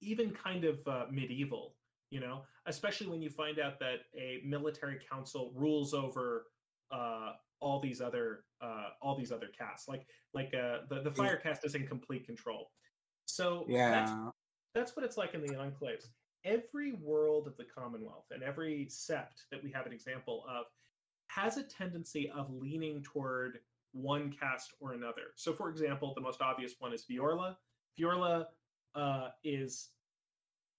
even 0.00 0.30
kind 0.30 0.64
of 0.64 0.86
uh, 0.86 1.06
medieval 1.10 1.76
You 2.10 2.20
know, 2.20 2.42
especially 2.66 3.08
when 3.08 3.22
you 3.22 3.30
find 3.30 3.58
out 3.58 3.78
that 3.80 4.00
a 4.16 4.40
military 4.44 4.98
council 5.10 5.52
rules 5.56 5.92
over 5.94 6.46
uh, 6.90 7.32
all 7.60 7.80
these 7.80 8.00
other 8.00 8.44
uh, 8.60 8.90
all 9.00 9.16
these 9.16 9.32
other 9.32 9.48
castes. 9.56 9.88
Like 9.88 10.06
like 10.34 10.54
uh, 10.54 10.78
the 10.88 11.00
the 11.02 11.10
fire 11.10 11.36
caste 11.36 11.64
is 11.64 11.74
in 11.74 11.86
complete 11.86 12.26
control. 12.26 12.70
So 13.24 13.64
Yeah. 13.68 14.30
that's 14.74 14.94
what 14.94 15.04
it's 15.04 15.16
like 15.16 15.34
in 15.34 15.40
the 15.40 15.54
enclaves. 15.54 16.08
Every 16.44 16.92
world 16.92 17.46
of 17.46 17.56
the 17.56 17.64
Commonwealth 17.64 18.26
and 18.30 18.42
every 18.42 18.86
sept 18.90 19.46
that 19.50 19.62
we 19.64 19.72
have 19.72 19.86
an 19.86 19.92
example 19.92 20.44
of 20.48 20.66
has 21.28 21.56
a 21.56 21.62
tendency 21.62 22.30
of 22.30 22.50
leaning 22.52 23.02
toward 23.02 23.58
one 23.92 24.32
caste 24.38 24.74
or 24.80 24.92
another. 24.92 25.32
So, 25.34 25.52
for 25.52 25.70
example, 25.70 26.12
the 26.14 26.20
most 26.20 26.42
obvious 26.42 26.74
one 26.78 26.92
is 26.92 27.04
Vior'la. 27.10 27.56
Vior'la 27.98 28.46
uh, 28.94 29.28
is 29.42 29.88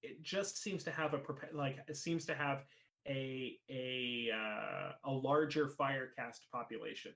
it 0.03 0.21
just 0.21 0.61
seems 0.61 0.83
to 0.83 0.91
have 0.91 1.13
a 1.13 1.21
like 1.53 1.77
it 1.87 1.97
seems 1.97 2.25
to 2.25 2.35
have 2.35 2.63
a 3.07 3.57
a 3.69 4.29
uh, 4.33 4.91
a 5.05 5.11
larger 5.11 5.69
fire 5.69 6.11
caste 6.15 6.47
population. 6.51 7.13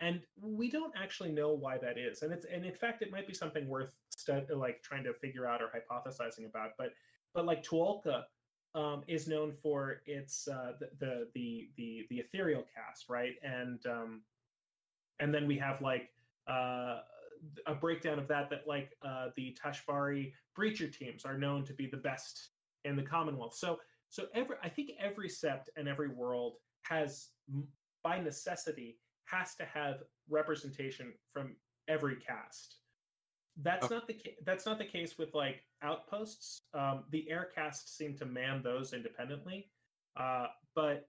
And 0.00 0.20
we 0.40 0.68
don't 0.68 0.92
actually 1.00 1.30
know 1.30 1.52
why 1.52 1.78
that 1.78 1.96
is. 1.96 2.22
And 2.22 2.32
it's 2.32 2.46
and 2.52 2.64
in 2.64 2.74
fact 2.74 3.02
it 3.02 3.12
might 3.12 3.26
be 3.26 3.34
something 3.34 3.68
worth 3.68 3.92
stu- 4.10 4.46
like 4.54 4.82
trying 4.82 5.04
to 5.04 5.14
figure 5.14 5.46
out 5.46 5.60
or 5.62 5.68
hypothesizing 5.68 6.46
about. 6.46 6.70
But 6.76 6.92
but 7.34 7.46
like 7.46 7.62
T'olku 7.64 8.22
um, 8.74 9.02
is 9.06 9.28
known 9.28 9.52
for 9.52 10.02
its 10.06 10.48
uh, 10.48 10.72
the, 10.80 10.88
the 10.98 11.28
the 11.34 11.68
the 11.76 12.06
the 12.10 12.18
ethereal 12.18 12.64
caste 12.74 13.08
right? 13.08 13.34
And 13.42 13.84
um, 13.86 14.22
and 15.20 15.32
then 15.32 15.46
we 15.46 15.58
have 15.58 15.80
like 15.80 16.10
uh, 16.48 17.00
a 17.66 17.74
breakdown 17.74 18.18
of 18.18 18.28
that 18.28 18.50
that 18.50 18.66
like 18.66 18.96
uh, 19.02 19.28
the 19.36 19.56
Tashvari 19.62 20.32
breacher 20.58 20.92
teams 20.92 21.24
are 21.24 21.38
known 21.38 21.64
to 21.64 21.72
be 21.72 21.86
the 21.86 21.96
best 21.96 22.50
in 22.84 22.96
the 22.96 23.02
Commonwealth. 23.02 23.54
So 23.54 23.78
so 24.12 24.26
every 24.34 24.56
I 24.62 24.68
think 24.68 24.90
every 25.00 25.28
sept 25.28 25.68
and 25.76 25.88
every 25.88 26.08
world 26.08 26.56
has 26.82 27.30
by 28.04 28.20
necessity 28.20 28.98
has 29.24 29.54
to 29.54 29.64
have 29.64 30.02
representation 30.28 31.14
from 31.32 31.56
every 31.88 32.16
caste. 32.16 32.76
That's 33.56 33.86
Okay. 33.86 33.94
not 33.94 34.06
the 34.06 34.16
that's 34.44 34.66
not 34.66 34.76
the 34.76 34.84
case 34.84 35.16
with 35.16 35.32
like 35.32 35.62
outposts. 35.80 36.60
Um, 36.74 37.04
the 37.08 37.28
air 37.30 37.48
caste 37.54 37.96
seem 37.96 38.14
to 38.18 38.26
man 38.26 38.62
those 38.62 38.92
independently, 38.92 39.70
uh, 40.16 40.48
but 40.74 41.08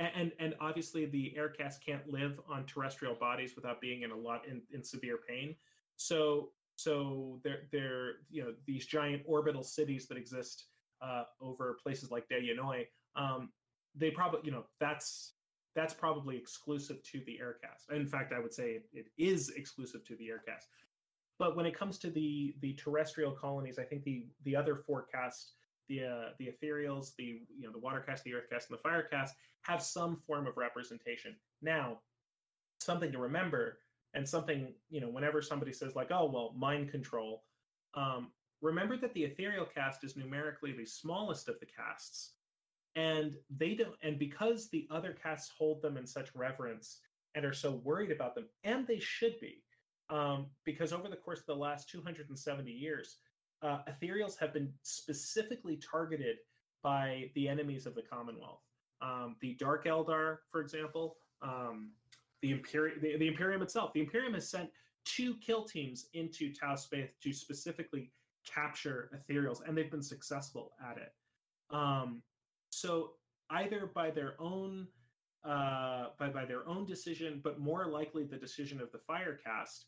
and 0.00 0.32
and 0.40 0.56
obviously 0.60 1.06
the 1.06 1.36
air 1.36 1.48
caste 1.48 1.84
can't 1.86 2.08
live 2.08 2.40
on 2.48 2.66
terrestrial 2.66 3.14
bodies 3.14 3.54
without 3.54 3.80
being 3.80 4.02
in 4.02 4.10
a 4.10 4.16
lot 4.16 4.44
in, 4.48 4.60
in 4.72 4.82
severe 4.82 5.18
pain. 5.28 5.54
So 5.96 6.50
so 6.74 7.40
they're 7.44 7.68
they're 7.70 8.14
you 8.28 8.42
know 8.42 8.54
these 8.66 8.86
giant 8.86 9.22
orbital 9.24 9.62
cities 9.62 10.08
that 10.08 10.18
exist 10.18 10.66
uh, 11.02 11.24
over 11.40 11.78
places 11.82 12.10
like 12.10 12.28
D'yanoi, 12.28 12.86
um, 13.16 13.50
they 13.94 14.10
probably 14.10 14.40
you 14.44 14.52
know 14.52 14.64
that's 14.80 15.34
that's 15.74 15.94
probably 15.94 16.36
exclusive 16.36 17.02
to 17.02 17.20
the 17.26 17.38
air 17.40 17.56
caste. 17.62 17.90
In 17.90 18.06
fact, 18.06 18.32
I 18.32 18.38
would 18.38 18.54
say 18.54 18.72
it, 18.72 18.86
it 18.92 19.06
is 19.18 19.50
exclusive 19.50 20.04
to 20.06 20.16
the 20.16 20.28
air 20.28 20.42
caste. 20.46 20.68
But 21.38 21.56
when 21.56 21.66
it 21.66 21.76
comes 21.76 21.98
to 21.98 22.10
the 22.10 22.54
the 22.60 22.74
terrestrial 22.74 23.32
colonies, 23.32 23.78
I 23.78 23.84
think 23.84 24.04
the 24.04 24.26
the 24.44 24.54
other 24.54 24.76
four 24.76 25.06
castes, 25.12 25.52
the 25.88 26.04
uh, 26.04 26.28
the 26.38 26.48
ethereals, 26.48 27.14
the 27.16 27.40
you 27.56 27.66
know 27.66 27.72
the 27.72 27.78
water 27.78 28.00
caste 28.00 28.24
the 28.24 28.34
earth 28.34 28.48
caste, 28.50 28.70
and 28.70 28.78
the 28.78 28.82
fire 28.82 29.02
caste 29.02 29.34
have 29.62 29.82
some 29.82 30.16
form 30.26 30.46
of 30.46 30.56
representation. 30.56 31.34
Now, 31.60 31.98
something 32.80 33.10
to 33.10 33.18
remember, 33.18 33.78
and 34.14 34.28
something 34.28 34.74
you 34.90 35.00
know, 35.00 35.08
whenever 35.08 35.42
somebody 35.42 35.72
says 35.72 35.96
like, 35.96 36.12
"Oh, 36.12 36.30
well, 36.32 36.54
mind 36.56 36.90
control," 36.90 37.42
um, 37.94 38.30
remember 38.64 38.96
that 38.96 39.12
the 39.12 39.22
ethereal 39.22 39.66
caste 39.66 40.02
is 40.04 40.16
numerically 40.16 40.72
the 40.72 40.86
smallest 40.86 41.48
of 41.48 41.60
the 41.60 41.66
castes 41.66 42.32
and 42.96 43.36
they 43.54 43.74
don't 43.74 43.94
and 44.02 44.18
because 44.18 44.70
the 44.70 44.88
other 44.90 45.14
castes 45.22 45.52
hold 45.56 45.82
them 45.82 45.96
in 45.96 46.06
such 46.06 46.34
reverence 46.34 47.00
and 47.34 47.44
are 47.44 47.52
so 47.52 47.82
worried 47.84 48.10
about 48.10 48.34
them 48.34 48.46
and 48.64 48.86
they 48.86 48.98
should 48.98 49.38
be 49.38 49.62
um, 50.10 50.46
because 50.64 50.92
over 50.92 51.08
the 51.08 51.16
course 51.16 51.40
of 51.40 51.46
the 51.46 51.54
last 51.54 51.90
270 51.90 52.70
years 52.70 53.18
uh, 53.62 53.80
ethereals 53.88 54.38
have 54.38 54.52
been 54.52 54.72
specifically 54.82 55.76
targeted 55.76 56.36
by 56.82 57.30
the 57.34 57.48
enemies 57.48 57.86
of 57.86 57.94
the 57.94 58.02
commonwealth. 58.02 58.60
Um, 59.00 59.36
the 59.40 59.54
dark 59.54 59.84
eldar 59.86 60.38
for 60.50 60.60
example 60.60 61.16
um, 61.42 61.90
the 62.40 62.52
imperium 62.52 62.98
the, 63.02 63.18
the 63.18 63.28
imperium 63.28 63.60
itself. 63.60 63.92
The 63.92 64.00
imperium 64.00 64.34
has 64.34 64.48
sent 64.48 64.70
two 65.04 65.34
kill 65.36 65.64
teams 65.64 66.06
into 66.14 66.52
tau 66.54 66.76
space 66.76 67.10
to 67.22 67.32
specifically 67.32 68.10
capture 68.44 69.10
ethereals 69.14 69.66
and 69.66 69.76
they've 69.76 69.90
been 69.90 70.02
successful 70.02 70.72
at 70.90 70.96
it 70.96 71.12
um, 71.70 72.22
so 72.70 73.12
either 73.50 73.90
by 73.94 74.10
their 74.10 74.34
own 74.40 74.86
uh, 75.44 76.06
by 76.18 76.28
by 76.28 76.44
their 76.44 76.66
own 76.66 76.86
decision, 76.86 77.40
but 77.44 77.60
more 77.60 77.86
likely 77.86 78.24
the 78.24 78.36
decision 78.36 78.80
of 78.80 78.90
the 78.92 78.98
Fire 78.98 79.38
caste, 79.44 79.86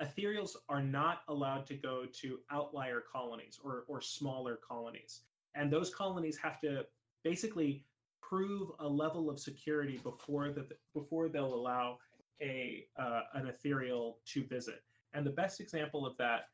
ethereals 0.00 0.54
are 0.68 0.82
not 0.82 1.22
allowed 1.28 1.66
to 1.66 1.74
go 1.74 2.06
to 2.20 2.38
outlier 2.50 3.02
colonies 3.12 3.58
or 3.62 3.84
or 3.88 4.00
smaller 4.00 4.58
colonies, 4.66 5.22
and 5.54 5.72
those 5.72 5.92
colonies 5.92 6.38
have 6.38 6.60
to 6.60 6.84
basically 7.24 7.84
prove 8.20 8.70
a 8.78 8.88
level 8.88 9.28
of 9.28 9.40
security 9.40 9.98
before 9.98 10.50
that 10.50 10.68
before 10.94 11.28
they'll 11.28 11.54
allow 11.54 11.98
a 12.40 12.86
uh, 12.96 13.22
an 13.34 13.48
ethereal 13.48 14.18
to 14.26 14.44
visit. 14.44 14.82
And 15.14 15.26
the 15.26 15.30
best 15.30 15.60
example 15.60 16.06
of 16.06 16.16
that 16.18 16.44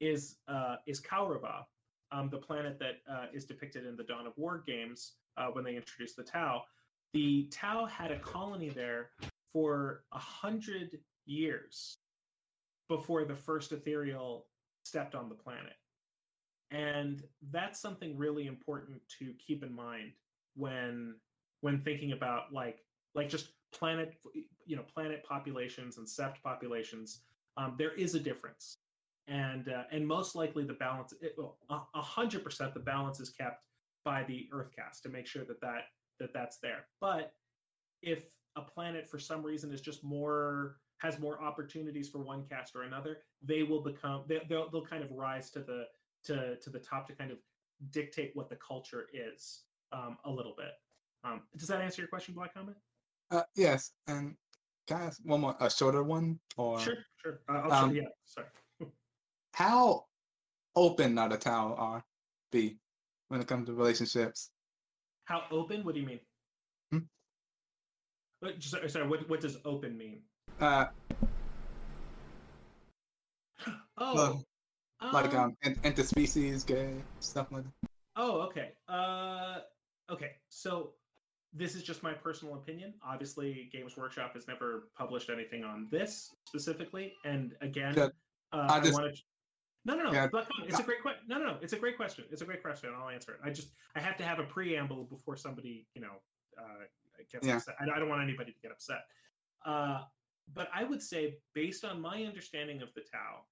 is 0.00 0.36
uh, 0.48 0.76
is 0.86 1.00
Kaurava, 1.00 1.64
um, 2.12 2.28
the 2.30 2.38
planet 2.38 2.78
that 2.78 2.98
uh, 3.10 3.26
is 3.32 3.44
depicted 3.44 3.86
in 3.86 3.96
the 3.96 4.04
Dawn 4.04 4.26
of 4.26 4.32
War 4.36 4.62
games 4.66 5.12
uh, 5.36 5.46
when 5.46 5.64
they 5.64 5.76
introduced 5.76 6.16
the 6.16 6.22
Tau. 6.22 6.62
The 7.12 7.48
Tau 7.50 7.86
had 7.86 8.10
a 8.10 8.18
colony 8.18 8.68
there 8.68 9.10
for 9.52 10.04
a 10.12 10.18
hundred 10.18 10.98
years 11.26 11.98
before 12.88 13.24
the 13.24 13.34
first 13.34 13.72
ethereal 13.72 14.46
stepped 14.84 15.14
on 15.14 15.28
the 15.28 15.34
planet, 15.34 15.76
and 16.70 17.22
that's 17.50 17.80
something 17.80 18.16
really 18.16 18.46
important 18.46 19.00
to 19.18 19.32
keep 19.44 19.62
in 19.62 19.74
mind 19.74 20.12
when 20.54 21.14
when 21.60 21.80
thinking 21.80 22.12
about 22.12 22.52
like 22.52 22.84
like 23.14 23.28
just 23.28 23.48
planet 23.72 24.14
you 24.64 24.76
know 24.76 24.82
planet 24.82 25.24
populations 25.24 25.98
and 25.98 26.06
sept 26.06 26.42
populations. 26.42 27.20
Um, 27.56 27.74
there 27.76 27.92
is 27.94 28.14
a 28.14 28.20
difference 28.20 28.76
and 29.28 29.68
uh, 29.68 29.84
and 29.92 30.06
most 30.06 30.34
likely 30.34 30.64
the 30.64 30.72
balance 30.74 31.12
a 31.70 32.02
hundred 32.02 32.42
percent 32.42 32.74
the 32.74 32.80
balance 32.80 33.20
is 33.20 33.30
kept 33.30 33.64
by 34.04 34.24
the 34.24 34.48
earth 34.52 34.70
caste 34.74 35.02
to 35.02 35.08
make 35.08 35.26
sure 35.26 35.44
that 35.44 35.60
that 35.60 35.84
that 36.18 36.32
that's 36.32 36.58
there. 36.58 36.86
But 37.00 37.32
if 38.02 38.24
a 38.56 38.62
planet 38.62 39.08
for 39.08 39.18
some 39.18 39.42
reason 39.42 39.72
is 39.72 39.80
just 39.80 40.02
more 40.02 40.76
has 40.98 41.18
more 41.20 41.40
opportunities 41.42 42.08
for 42.08 42.18
one 42.18 42.44
caste 42.48 42.74
or 42.74 42.82
another 42.82 43.18
they 43.42 43.62
will 43.62 43.80
become 43.82 44.24
they, 44.26 44.40
they'll, 44.48 44.68
they'll 44.70 44.84
kind 44.84 45.04
of 45.04 45.10
rise 45.12 45.50
to 45.50 45.60
the 45.60 45.84
to 46.24 46.56
to 46.56 46.70
the 46.70 46.78
top 46.78 47.06
to 47.06 47.12
kind 47.12 47.30
of 47.30 47.38
dictate 47.90 48.32
what 48.34 48.48
the 48.48 48.56
culture 48.56 49.06
is 49.12 49.62
um, 49.92 50.16
a 50.24 50.30
little 50.30 50.54
bit. 50.56 50.72
Um, 51.22 51.42
does 51.56 51.68
that 51.68 51.80
answer 51.80 52.02
your 52.02 52.08
question 52.08 52.34
black 52.34 52.54
comment 52.54 52.76
Uh, 53.30 53.42
yes, 53.54 53.92
and 54.06 54.34
can 54.86 54.96
I 54.96 55.04
ask 55.04 55.20
one 55.24 55.40
more, 55.42 55.56
a 55.60 55.70
shorter 55.70 56.02
one, 56.02 56.40
or? 56.56 56.80
Sure 56.80 56.94
sure. 57.22 57.40
Uh, 57.48 57.52
I'll 57.52 57.72
Um, 57.72 57.90
show, 57.90 57.96
yeah 57.96 58.08
sorry 58.24 58.46
how 59.58 60.04
open 60.76 61.18
are 61.18 61.28
the 61.28 61.36
Tau 61.36 61.74
are 61.76 62.04
be 62.52 62.78
when 63.26 63.40
it 63.40 63.48
comes 63.48 63.66
to 63.66 63.72
relationships? 63.74 64.50
How 65.24 65.42
open? 65.50 65.82
What 65.82 65.96
do 65.96 66.00
you 66.00 66.06
mean? 66.06 66.20
Hmm? 66.92 66.98
What, 68.38 68.56
just, 68.60 68.76
sorry, 68.88 69.08
what, 69.08 69.28
what 69.28 69.40
does 69.40 69.56
open 69.64 69.98
mean? 69.98 70.22
Uh, 70.60 70.86
Oh, 74.00 74.40
like 75.12 75.34
um, 75.34 75.40
um, 75.40 75.56
in- 75.64 75.74
interspecies, 75.92 76.64
gay 76.64 76.94
stuff 77.18 77.48
like 77.50 77.64
that. 77.64 77.90
oh, 78.14 78.42
okay. 78.42 78.70
Uh, 78.88 79.58
okay. 80.08 80.32
So 80.50 80.92
this 81.52 81.74
is 81.74 81.82
just 81.82 82.04
my 82.04 82.12
personal 82.12 82.54
opinion. 82.54 82.94
Obviously, 83.04 83.68
Games 83.72 83.96
Workshop 83.96 84.34
has 84.34 84.46
never 84.46 84.88
published 84.96 85.30
anything 85.30 85.64
on 85.64 85.88
this 85.90 86.30
specifically. 86.46 87.12
And 87.24 87.54
again, 87.60 87.94
Yeah, 87.96 88.08
uh, 88.52 88.66
I 88.70 88.76
I, 88.76 88.80
just- 88.80 88.92
wanted. 88.94 89.18
No, 89.88 89.94
no, 89.94 90.02
no. 90.04 90.12
Yeah, 90.12 90.28
It's 90.66 90.78
a 90.78 90.82
great 90.82 91.00
question. 91.00 91.22
No, 91.28 91.38
no, 91.38 91.46
no. 91.46 91.56
It's 91.62 91.72
a 91.72 91.78
great 91.78 91.96
question. 91.96 92.26
It's 92.30 92.42
a 92.42 92.44
great 92.44 92.60
question. 92.60 92.90
I'll 92.94 93.08
answer 93.08 93.32
it. 93.32 93.40
I 93.42 93.48
just 93.48 93.68
I 93.96 94.00
have 94.00 94.18
to 94.18 94.22
have 94.22 94.38
a 94.38 94.42
preamble 94.42 95.04
before 95.04 95.34
somebody, 95.34 95.86
you 95.94 96.02
know, 96.02 96.16
uh, 96.58 96.84
gets 97.32 97.46
Yeah. 97.46 97.56
upset. 97.56 97.74
I, 97.80 97.84
I 97.84 97.98
don't 97.98 98.10
want 98.10 98.22
anybody 98.22 98.52
to 98.52 98.58
get 98.60 98.70
upset. 98.70 99.06
Uh, 99.64 100.02
but 100.52 100.68
I 100.74 100.84
would 100.84 101.02
say, 101.02 101.38
based 101.54 101.86
on 101.86 102.02
my 102.02 102.24
understanding 102.24 102.82
of 102.82 102.90
the 102.94 103.00
Tau, 103.00 103.44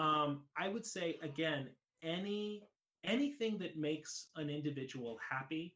um, 0.00 0.44
I 0.56 0.68
would 0.68 0.86
say 0.86 1.18
again, 1.20 1.70
any 2.00 2.62
anything 3.02 3.58
that 3.58 3.76
makes 3.76 4.28
an 4.36 4.48
individual 4.48 5.18
happy 5.28 5.74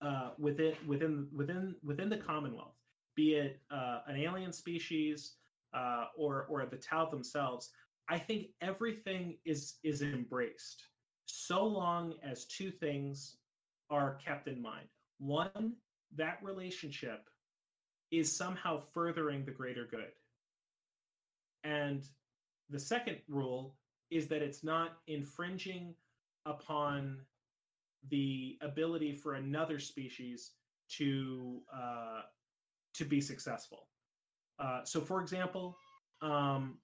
uh, 0.00 0.30
within 0.38 0.74
within 0.88 1.28
within 1.32 1.76
within 1.84 2.08
the 2.08 2.18
Commonwealth, 2.18 2.74
be 3.14 3.34
it 3.34 3.60
uh, 3.70 4.00
an 4.08 4.16
alien 4.16 4.52
species 4.52 5.34
uh, 5.72 6.06
or 6.16 6.46
or 6.48 6.66
the 6.66 6.76
Tau 6.78 7.08
themselves, 7.08 7.70
I 8.08 8.18
think 8.18 8.48
everything 8.60 9.38
is 9.44 9.76
is 9.82 10.02
embraced. 10.02 10.84
so 11.26 11.64
long 11.64 12.14
as 12.22 12.44
two 12.46 12.70
things 12.70 13.36
are 13.90 14.18
kept 14.24 14.48
in 14.48 14.60
mind. 14.60 14.86
One, 15.18 15.74
that 16.16 16.38
relationship 16.42 17.28
is 18.10 18.30
somehow 18.36 18.80
furthering 18.92 19.44
the 19.44 19.52
greater 19.52 19.86
good. 19.90 20.12
And 21.64 22.04
the 22.68 22.78
second 22.78 23.18
rule 23.28 23.76
is 24.10 24.26
that 24.28 24.42
it's 24.42 24.62
not 24.64 24.98
infringing 25.06 25.94
upon 26.44 27.18
the 28.10 28.58
ability 28.60 29.14
for 29.14 29.34
another 29.34 29.78
species 29.78 30.52
to 30.98 31.60
uh, 31.72 32.22
to 32.94 33.04
be 33.04 33.20
successful. 33.20 33.88
Uh, 34.58 34.84
so, 34.84 35.00
for 35.00 35.20
example, 35.22 35.78
um, 36.20 36.78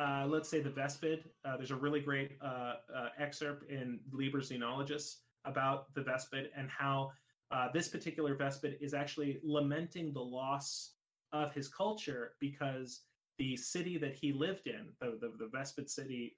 uh, 0.00 0.26
let's 0.26 0.48
say 0.48 0.60
the 0.60 0.70
Vespid. 0.70 1.24
Uh, 1.44 1.56
there's 1.56 1.70
a 1.70 1.76
really 1.76 2.00
great 2.00 2.38
uh, 2.42 2.74
uh, 2.94 3.08
excerpt 3.18 3.70
in 3.70 4.00
Liber 4.10 4.40
Xenologis 4.40 5.16
about 5.44 5.92
the 5.94 6.02
Vespid 6.02 6.50
and 6.56 6.70
how 6.70 7.10
uh, 7.50 7.68
this 7.74 7.88
particular 7.88 8.34
Vespid 8.34 8.78
is 8.80 8.94
actually 8.94 9.40
lamenting 9.44 10.12
the 10.12 10.20
loss 10.20 10.94
of 11.32 11.52
his 11.52 11.68
culture 11.68 12.32
because 12.40 13.02
the 13.38 13.56
city 13.56 13.98
that 13.98 14.14
he 14.14 14.32
lived 14.32 14.66
in, 14.66 14.86
the 15.00 15.18
the, 15.20 15.32
the 15.38 15.50
Vespid 15.52 15.90
city, 15.90 16.34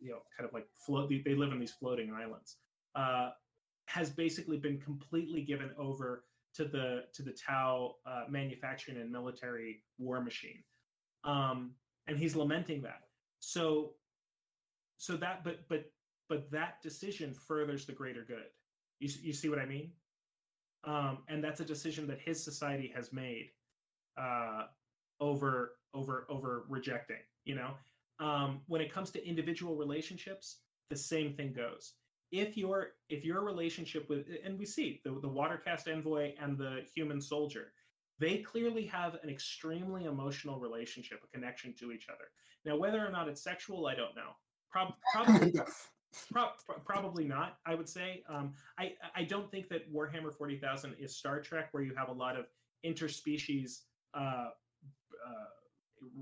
you 0.00 0.10
know, 0.10 0.22
kind 0.36 0.48
of 0.48 0.54
like 0.54 0.66
float. 0.74 1.10
They 1.10 1.34
live 1.34 1.52
in 1.52 1.60
these 1.60 1.72
floating 1.72 2.12
islands. 2.12 2.56
has 3.86 4.08
basically 4.10 4.56
been 4.56 4.78
completely 4.78 5.42
given 5.42 5.70
over 5.78 6.24
to 6.54 6.64
the 6.64 7.04
to 7.12 7.22
the 7.22 7.32
Tau 7.32 7.96
manufacturing 8.30 8.96
and 8.98 9.12
military 9.12 9.82
war 9.98 10.22
machine. 10.22 10.62
Um, 11.24 11.72
and 12.12 12.20
he's 12.20 12.36
lamenting 12.36 12.82
that. 12.82 13.02
So 13.40 13.94
so 14.98 15.16
that 15.16 15.42
but 15.42 15.68
but 15.68 15.90
but 16.28 16.50
that 16.50 16.80
decision 16.82 17.34
furthers 17.34 17.84
the 17.86 17.92
greater 17.92 18.24
good. 18.24 18.50
You, 19.00 19.10
you 19.20 19.32
see 19.32 19.48
what 19.48 19.58
i 19.58 19.66
mean? 19.66 19.90
Um, 20.84 21.18
and 21.28 21.42
that's 21.42 21.60
a 21.60 21.64
decision 21.64 22.06
that 22.06 22.20
his 22.20 22.42
society 22.42 22.92
has 22.94 23.12
made 23.12 23.50
uh, 24.16 24.64
over 25.20 25.72
over 25.94 26.26
over 26.28 26.64
rejecting 26.68 27.16
you 27.44 27.54
know? 27.54 27.70
Um, 28.20 28.60
when 28.66 28.80
it 28.80 28.92
comes 28.92 29.10
to 29.12 29.26
individual 29.26 29.74
relationships 29.74 30.58
the 30.90 30.96
same 30.96 31.32
thing 31.32 31.52
goes. 31.52 31.94
If 32.30 32.56
your 32.56 32.92
if 33.08 33.24
your 33.24 33.42
relationship 33.42 34.08
with 34.08 34.26
and 34.44 34.58
we 34.58 34.66
see 34.66 35.00
the, 35.04 35.18
the 35.20 35.28
water 35.28 35.60
caste 35.62 35.88
envoy 35.88 36.34
and 36.40 36.56
the 36.56 36.84
human 36.94 37.20
soldier 37.20 37.72
they 38.22 38.38
clearly 38.38 38.86
have 38.86 39.16
an 39.22 39.28
extremely 39.28 40.04
emotional 40.04 40.58
relationship, 40.60 41.18
a 41.24 41.26
connection 41.36 41.74
to 41.80 41.90
each 41.92 42.06
other. 42.08 42.24
Now, 42.64 42.76
whether 42.76 43.04
or 43.04 43.10
not 43.10 43.28
it's 43.28 43.42
sexual, 43.42 43.86
I 43.86 43.94
don't 43.96 44.14
know. 44.14 44.30
Prob- 44.70 44.94
probably, 45.12 45.52
pro- 46.30 46.78
probably 46.86 47.24
not. 47.26 47.58
I 47.66 47.74
would 47.74 47.88
say. 47.88 48.22
Um, 48.28 48.54
I 48.78 48.92
I 49.16 49.24
don't 49.24 49.50
think 49.50 49.68
that 49.70 49.92
Warhammer 49.92 50.32
Forty 50.32 50.56
Thousand 50.58 50.94
is 51.00 51.16
Star 51.16 51.40
Trek, 51.40 51.68
where 51.72 51.82
you 51.82 51.94
have 51.96 52.08
a 52.08 52.12
lot 52.12 52.38
of 52.38 52.46
interspecies. 52.86 53.80
Uh, 54.14 54.48
uh, 55.26 55.48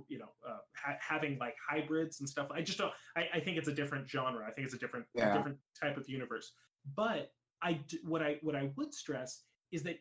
you 0.09 0.19
know, 0.19 0.29
uh, 0.47 0.59
ha- 0.77 0.99
having 1.01 1.39
like 1.39 1.55
hybrids 1.69 2.21
and 2.21 2.29
stuff. 2.29 2.49
I 2.53 2.61
just 2.63 2.79
don't. 2.79 2.93
I, 3.17 3.29
I 3.35 3.41
think 3.41 3.57
it's 3.59 3.69
a 3.69 3.73
different 3.75 4.09
genre. 4.09 4.47
I 4.47 4.51
think 4.53 4.67
it's 4.67 4.75
a 4.75 4.79
different, 4.79 5.07
Yeah. 5.15 5.33
a 5.33 5.37
different 5.37 5.59
type 5.81 5.97
of 5.97 6.09
universe. 6.09 6.53
But 6.97 7.33
I 7.63 7.75
d- 7.75 8.01
what 8.05 8.23
I 8.23 8.39
what 8.43 8.55
I 8.57 8.71
would 8.77 8.93
stress 8.93 9.43
is 9.73 9.83
that 9.85 9.97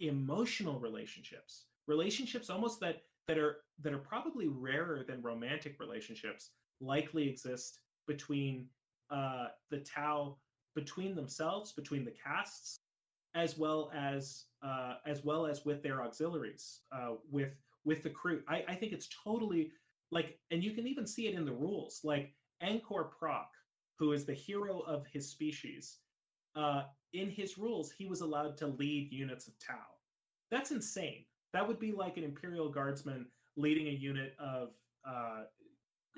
emotional 0.00 0.78
relationships, 0.78 1.66
relationships 1.86 2.50
almost 2.50 2.80
that 2.80 3.02
that 3.28 3.38
are 3.38 3.58
that 3.82 3.92
are 3.92 3.98
probably 3.98 4.48
rarer 4.48 5.04
than 5.06 5.22
romantic 5.22 5.78
relationships, 5.78 6.50
likely 6.80 7.28
exist 7.28 7.78
between 8.06 8.66
uh, 9.10 9.48
the 9.70 9.78
Tau, 9.80 10.36
between 10.74 11.14
themselves, 11.14 11.72
between 11.72 12.04
the 12.04 12.12
castes, 12.12 12.76
as 13.34 13.56
well 13.56 13.90
as 13.94 14.46
uh, 14.62 14.94
as 15.06 15.24
well 15.24 15.46
as 15.46 15.64
with 15.64 15.82
their 15.82 16.02
auxiliaries, 16.02 16.80
uh, 16.92 17.14
with 17.30 17.52
with 17.84 18.02
the 18.02 18.10
Kroot. 18.10 18.42
I, 18.48 18.64
I 18.68 18.74
think 18.74 18.92
it's 18.92 19.08
totally 19.24 19.70
like, 20.10 20.38
and 20.50 20.62
you 20.62 20.72
can 20.72 20.86
even 20.86 21.06
see 21.06 21.28
it 21.28 21.34
in 21.34 21.44
the 21.44 21.52
rules. 21.52 22.00
Like 22.02 22.34
Anghkor 22.62 23.08
Prok, 23.10 23.46
who 23.98 24.12
is 24.12 24.24
the 24.24 24.34
hero 24.34 24.80
of 24.80 25.06
his 25.06 25.30
species, 25.30 25.98
uh, 26.56 26.82
in 27.12 27.30
his 27.30 27.58
rules, 27.58 27.90
he 27.90 28.06
was 28.06 28.20
allowed 28.20 28.56
to 28.58 28.66
lead 28.66 29.12
units 29.12 29.48
of 29.48 29.54
Tau. 29.58 29.74
That's 30.50 30.70
insane. 30.70 31.24
That 31.52 31.66
would 31.66 31.78
be 31.78 31.92
like 31.92 32.16
an 32.16 32.24
Imperial 32.24 32.68
Guardsman 32.68 33.26
leading 33.56 33.88
a 33.88 33.90
unit 33.90 34.34
of 34.38 34.70
uh, 35.06 35.42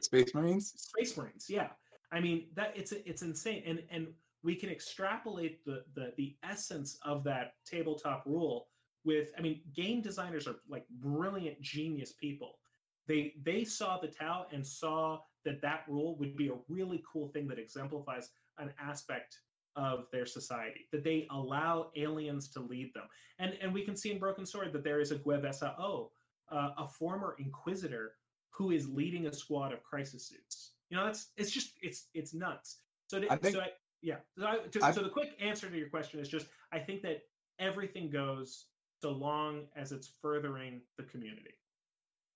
Space 0.01 0.35
Marines. 0.35 0.73
Space 0.77 1.17
Marines. 1.17 1.47
Yeah, 1.49 1.69
I 2.13 2.21
mean 2.21 2.49
that 2.55 2.73
it's 2.75 2.93
it's 2.93 3.23
insane, 3.23 3.63
and 3.67 3.83
and 3.91 4.09
we 4.43 4.55
can 4.55 4.69
extrapolate 4.69 5.65
the 5.65 5.85
the 5.95 6.13
the 6.17 6.37
essence 6.43 6.99
of 7.05 7.25
that 7.25 7.55
tabletop 7.67 8.25
rule 8.27 8.69
with. 9.05 9.31
I 9.39 9.41
mean, 9.41 9.61
game 9.75 10.03
designers 10.03 10.47
are 10.47 10.57
like 10.69 10.87
brilliant, 11.01 11.61
genius 11.61 12.13
people. 12.13 12.59
They 13.07 13.35
they 13.43 13.65
saw 13.65 13.99
the 13.99 14.09
Tau 14.09 14.47
and 14.53 14.67
saw 14.67 15.21
that 15.45 15.61
that 15.63 15.85
rule 15.89 16.17
would 16.19 16.37
be 16.37 16.49
a 16.49 16.55
really 16.69 17.03
cool 17.11 17.29
thing 17.29 17.49
that 17.49 17.59
exemplifies 17.59 18.31
an 18.59 18.73
aspect 18.81 19.39
of 19.77 20.07
their 20.13 20.27
society 20.27 20.87
that 20.93 21.03
they 21.05 21.27
allow 21.31 21.91
aliens 21.97 22.49
to 22.49 22.61
lead 22.61 22.93
them 22.95 23.05
and 23.39 23.55
and 23.63 23.73
we 23.73 23.83
can 23.85 23.97
see 23.97 24.11
in 24.11 24.19
broken 24.19 24.45
sword 24.45 24.73
that 24.73 24.85
there 24.85 25.01
is 25.01 25.11
a 25.13 25.17
Gue'vesa 25.17 25.79
O, 25.79 26.11
uh, 26.51 26.71
a 26.79 26.87
former 26.89 27.37
inquisitor 27.39 28.13
who 28.51 28.71
is 28.71 28.87
leading 28.89 29.27
a 29.27 29.33
squad 29.33 29.73
of 29.73 29.83
crisis 29.83 30.27
suits 30.29 30.73
you 30.91 30.97
know 30.97 31.05
that's 31.07 31.29
it's 31.37 31.51
just 31.51 31.73
it's 31.81 32.09
it's 32.15 32.35
nuts 32.35 32.79
so 33.07 33.19
to, 33.21 33.33
I 33.33 33.37
think- 33.37 33.55
so 33.55 33.61
I, 33.63 33.69
yeah 34.03 34.17
so, 34.39 34.47
I, 34.47 34.59
to, 34.71 34.85
I- 34.85 34.93
so 34.93 35.03
the 35.03 35.09
quick 35.09 35.31
answer 35.41 35.71
to 35.71 35.77
your 35.77 35.89
question 35.89 36.21
is 36.21 36.29
just 36.29 36.47
i 36.73 36.79
think 36.79 37.01
that 37.03 37.23
everything 37.59 38.11
goes 38.11 38.67
so 39.01 39.11
long 39.11 39.63
as 39.77 39.91
it's 39.93 40.09
furthering 40.21 40.81
the 40.99 41.05
community 41.05 41.55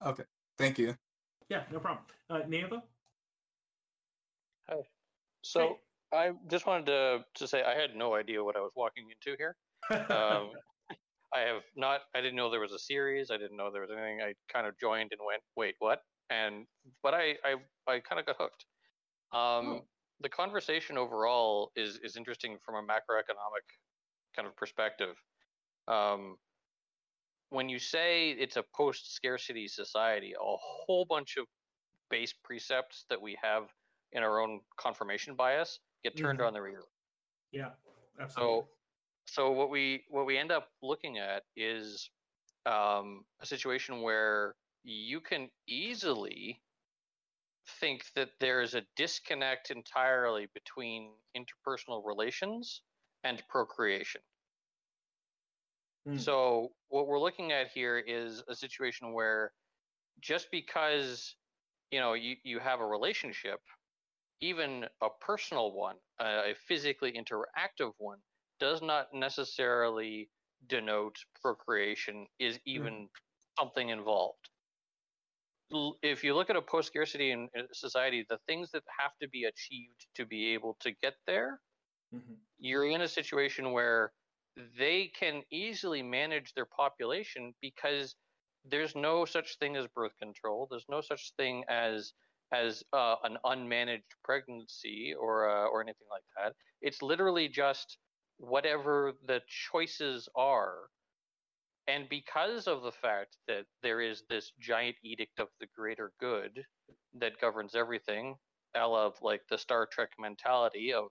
Okay. 0.05 0.25
Thank 0.59 0.79
you. 0.79 0.95
yeah 1.49 1.63
no 1.73 1.79
problem 1.79 2.05
uh 2.31 2.41
Neva? 2.49 2.83
Hi. 4.69 4.77
So 5.43 5.79
I 6.13 6.33
just 6.49 6.67
wanted 6.67 6.87
to 6.87 7.27
to 7.35 7.49
say 7.49 7.63
I 7.63 7.75
had 7.79 7.97
no 7.97 8.15
idea 8.15 8.43
what 8.45 8.57
I 8.57 8.61
was 8.61 8.73
walking 8.77 9.11
into 9.11 9.37
here. 9.39 9.57
Um, 10.09 10.53
I 11.35 11.41
have 11.41 11.63
not. 11.77 12.03
I 12.15 12.21
didn't 12.21 12.37
know 12.37 12.51
there 12.51 12.61
was 12.61 12.73
a 12.73 12.79
series. 12.79 13.31
I 13.31 13.37
didn't 13.37 13.57
know 13.57 13.71
there 13.73 13.83
was 13.83 13.91
anything. 13.91 14.21
I 14.23 14.35
kind 14.53 14.67
of 14.67 14.79
joined 14.79 15.13
and 15.13 15.21
went, 15.27 15.43
wait, 15.57 15.77
what? 15.79 16.01
And 16.31 16.67
but 17.03 17.15
I 17.15 17.39
I 17.45 17.57
I 17.87 18.01
kind 18.01 18.21
of 18.21 18.27
got 18.27 18.37
hooked. 18.39 18.67
Um, 19.33 19.83
The 20.21 20.29
conversation 20.31 20.97
overall 20.99 21.73
is 21.77 21.99
is 21.99 22.17
interesting 22.17 22.59
from 22.65 22.77
a 22.77 22.83
macroeconomic 22.83 23.67
kind 24.35 24.49
of 24.49 24.57
perspective. 24.57 25.17
Um, 25.89 26.39
when 27.51 27.69
you 27.69 27.79
say 27.79 28.31
it's 28.31 28.57
a 28.57 28.65
post 28.75 29.13
scarcity 29.15 29.69
society, 29.69 30.35
a 30.35 30.39
whole 30.43 31.05
bunch 31.05 31.37
of 31.37 31.47
base 32.11 32.33
precepts 32.33 33.05
that 33.11 33.21
we 33.21 33.39
have 33.43 33.69
in 34.13 34.23
our 34.23 34.41
own 34.41 34.61
confirmation 34.79 35.37
bias 35.37 35.81
get 36.11 36.17
turned 36.17 36.41
on 36.41 36.53
the 36.53 36.61
ear. 36.61 36.83
yeah 37.53 37.71
absolutely 38.21 38.65
So, 38.65 38.69
so 39.27 39.51
what 39.51 39.71
we 39.71 40.05
what 40.09 40.27
we 40.27 40.39
end 40.39 40.53
up 40.53 40.69
looking 40.83 41.19
at 41.19 41.43
is 41.57 42.11
um, 42.67 43.25
a 43.41 43.47
situation 43.47 44.03
where 44.03 44.55
you 44.85 45.21
can 45.21 45.49
easily 45.67 46.61
think 47.81 48.05
that 48.15 48.31
there 48.41 48.63
is 48.63 48.75
a 48.75 48.83
disconnect 48.97 49.71
entirely 49.71 50.47
between 50.55 51.11
interpersonal 51.37 52.03
relations 52.05 52.83
and 53.25 53.43
procreation. 53.49 54.21
Hmm. 56.07 56.17
So 56.17 56.73
what 56.89 57.09
we're 57.09 57.19
looking 57.19 57.53
at 57.53 57.69
here 57.69 57.99
is 57.99 58.43
a 58.49 58.55
situation 58.55 59.13
where 59.13 59.53
just 60.21 60.49
because 60.53 61.35
you 61.91 62.01
know 62.01 62.15
you, 62.15 62.37
you 62.45 62.59
have 62.61 62.81
a 62.81 62.87
relationship, 62.87 63.61
even 64.41 64.89
a 65.01 65.11
personal 65.11 65.73
one, 65.73 66.01
a 66.19 66.55
physically 66.55 67.13
interactive 67.13 67.95
one, 67.99 68.23
does 68.59 68.83
not 68.83 69.13
necessarily 69.15 70.31
denote 70.67 71.19
procreation 71.41 72.27
is 72.39 72.61
even 72.65 73.11
something 73.59 73.89
involved. 73.91 74.51
If 76.03 76.25
you 76.25 76.35
look 76.35 76.51
at 76.51 76.57
a 76.57 76.63
post 76.63 76.89
scarcity 76.89 77.31
in 77.31 77.49
society, 77.73 78.25
the 78.29 78.39
things 78.49 78.73
that 78.73 78.83
have 78.99 79.17
to 79.19 79.29
be 79.29 79.45
achieved 79.45 80.09
to 80.15 80.27
be 80.27 80.55
able 80.55 80.75
to 80.81 80.91
get 80.91 81.15
there 81.25 81.63
Mhm. 82.13 82.47
you're 82.59 82.87
in 82.87 83.01
a 83.03 83.09
situation 83.09 83.73
where 83.73 84.13
they 84.57 85.09
can 85.09 85.43
easily 85.51 86.03
manage 86.03 86.55
their 86.55 86.67
population 86.67 87.55
because 87.61 88.17
there's 88.65 88.95
no 88.97 89.25
such 89.25 89.59
thing 89.59 89.77
as 89.77 89.87
birth 89.89 90.17
control. 90.19 90.67
There's 90.71 90.89
no 90.89 91.01
such 91.01 91.33
thing 91.37 91.65
as 91.69 92.13
as 92.53 92.83
uh, 92.93 93.17
an 93.25 93.39
unmanaged 93.45 94.13
pregnancy 94.25 95.15
or 95.15 95.49
uh, 95.49 95.67
or 95.69 95.83
anything 95.83 96.09
like 96.11 96.25
that. 96.37 96.55
It's 96.81 97.03
literally 97.03 97.49
just 97.49 97.99
whatever 98.39 99.15
the 99.25 99.43
choices 99.49 100.29
are. 100.35 100.91
And 101.89 102.09
because 102.09 102.69
of 102.69 102.83
the 102.83 102.93
fact 102.93 103.39
that 103.49 103.67
there 103.83 104.01
is 104.01 104.25
this 104.27 104.53
giant 104.53 104.99
edict 105.03 105.41
of 105.41 105.51
the 105.59 105.67
greater 105.67 106.13
good 106.21 106.65
that 107.15 107.41
governs 107.41 107.75
everything, 107.75 108.39
a 108.75 108.87
la 108.87 109.13
like 109.21 109.49
the 109.49 109.59
Star 109.59 109.85
Trek 109.85 110.13
mentality 110.17 110.93
of 110.93 111.11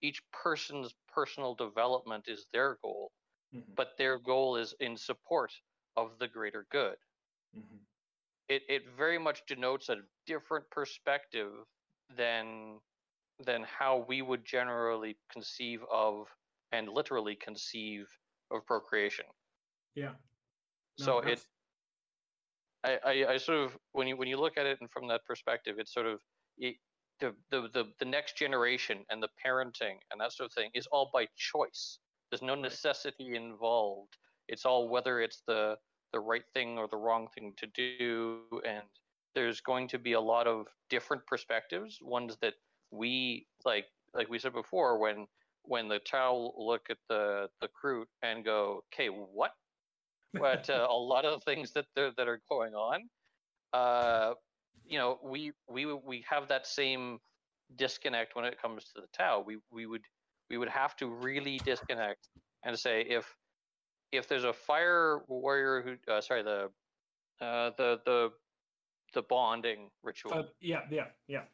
each 0.00 0.22
person's 0.30 0.94
personal 1.08 1.56
development 1.56 2.28
is 2.28 2.46
their 2.52 2.76
goal, 2.76 3.12
Mhm, 3.52 3.76
but 3.76 3.96
their 3.98 4.18
goal 4.18 4.56
is 4.56 4.74
in 4.80 4.96
support 4.96 5.52
of 5.96 6.18
the 6.18 6.28
greater 6.28 6.64
good. 6.70 6.98
mhm. 7.52 7.86
It 8.48 8.62
it 8.68 8.82
very 8.96 9.18
much 9.18 9.44
denotes 9.46 9.88
a 9.88 9.96
different 10.26 10.70
perspective 10.70 11.52
than 12.16 12.80
than 13.44 13.64
how 13.64 14.04
we 14.08 14.22
would 14.22 14.44
generally 14.44 15.16
conceive 15.32 15.80
of 15.92 16.26
and 16.72 16.88
literally 16.88 17.36
conceive 17.36 18.06
of 18.50 18.64
procreation. 18.66 19.26
Yeah. 19.94 20.12
No, 20.98 21.04
so 21.04 21.18
it 21.18 21.44
I, 22.84 22.98
I, 23.04 23.32
I 23.32 23.36
sort 23.36 23.58
of 23.58 23.76
when 23.92 24.06
you 24.06 24.16
when 24.16 24.28
you 24.28 24.36
look 24.38 24.56
at 24.56 24.66
it 24.66 24.78
and 24.80 24.90
from 24.90 25.08
that 25.08 25.24
perspective, 25.26 25.76
it's 25.78 25.92
sort 25.92 26.06
of 26.06 26.20
it, 26.58 26.76
the, 27.20 27.34
the 27.50 27.68
the 27.72 27.84
the 27.98 28.04
next 28.04 28.36
generation 28.36 29.04
and 29.10 29.22
the 29.22 29.28
parenting 29.44 29.96
and 30.10 30.20
that 30.20 30.32
sort 30.32 30.50
of 30.50 30.54
thing 30.54 30.70
is 30.74 30.86
all 30.92 31.10
by 31.12 31.26
choice. 31.36 31.98
There's 32.30 32.42
no 32.42 32.54
necessity 32.54 33.34
involved. 33.34 34.16
It's 34.48 34.64
all 34.64 34.88
whether 34.88 35.20
it's 35.20 35.42
the 35.46 35.76
the 36.12 36.20
right 36.20 36.44
thing 36.54 36.78
or 36.78 36.88
the 36.88 36.96
wrong 36.96 37.28
thing 37.34 37.52
to 37.58 37.66
do, 37.66 38.40
and 38.66 38.84
there's 39.34 39.60
going 39.60 39.88
to 39.88 39.98
be 39.98 40.12
a 40.12 40.20
lot 40.20 40.46
of 40.46 40.66
different 40.90 41.26
perspectives. 41.26 41.98
Ones 42.00 42.36
that 42.42 42.54
we 42.90 43.46
like, 43.64 43.86
like 44.14 44.28
we 44.28 44.38
said 44.38 44.52
before, 44.52 44.98
when 44.98 45.26
when 45.62 45.88
the 45.88 45.98
Tau 45.98 46.52
look 46.56 46.88
at 46.90 46.98
the 47.08 47.48
the 47.60 47.68
Kroot 47.68 48.06
and 48.22 48.44
go, 48.44 48.84
"Okay, 48.92 49.08
what?" 49.08 49.52
but 50.34 50.68
uh, 50.70 50.86
a 50.90 50.94
lot 50.94 51.24
of 51.24 51.42
things 51.44 51.72
that 51.72 51.86
that 51.96 52.28
are 52.28 52.40
going 52.48 52.74
on 52.74 53.08
uh 53.72 54.32
you 54.86 54.98
know 54.98 55.18
we 55.22 55.52
we 55.68 55.84
we 55.86 56.24
have 56.28 56.48
that 56.48 56.66
same 56.66 57.18
disconnect 57.76 58.36
when 58.36 58.44
it 58.44 58.60
comes 58.60 58.84
to 58.84 59.00
the 59.00 59.06
tau 59.16 59.42
we 59.44 59.58
we 59.72 59.86
would 59.86 60.04
we 60.50 60.56
would 60.56 60.68
have 60.68 60.94
to 60.96 61.08
really 61.08 61.58
disconnect 61.64 62.28
and 62.64 62.78
say 62.78 63.02
if 63.02 63.36
if 64.12 64.28
there's 64.28 64.44
a 64.44 64.52
fire 64.52 65.20
warrior 65.28 65.82
who 65.82 66.12
uh, 66.12 66.20
sorry 66.20 66.42
the 66.42 66.70
uh 67.40 67.70
the 67.76 68.00
the 68.04 68.30
the 69.14 69.22
bonding 69.22 69.90
ritual 70.02 70.32
Uh, 70.32 70.42
yeah, 70.60 70.82
yeah, 70.90 71.08
yeah. 71.28 71.44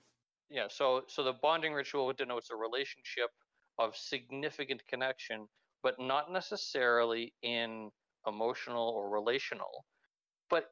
yeah 0.50 0.66
so 0.68 1.04
so 1.08 1.22
the 1.22 1.32
bonding 1.32 1.72
ritual 1.72 2.12
denotes 2.12 2.50
a 2.50 2.56
relationship 2.56 3.30
of 3.78 3.96
significant 3.96 4.82
connection 4.86 5.48
but 5.82 5.98
not 5.98 6.30
necessarily 6.30 7.34
in 7.42 7.90
emotional 8.26 8.88
or 8.90 9.10
relational 9.10 9.86
but 10.50 10.70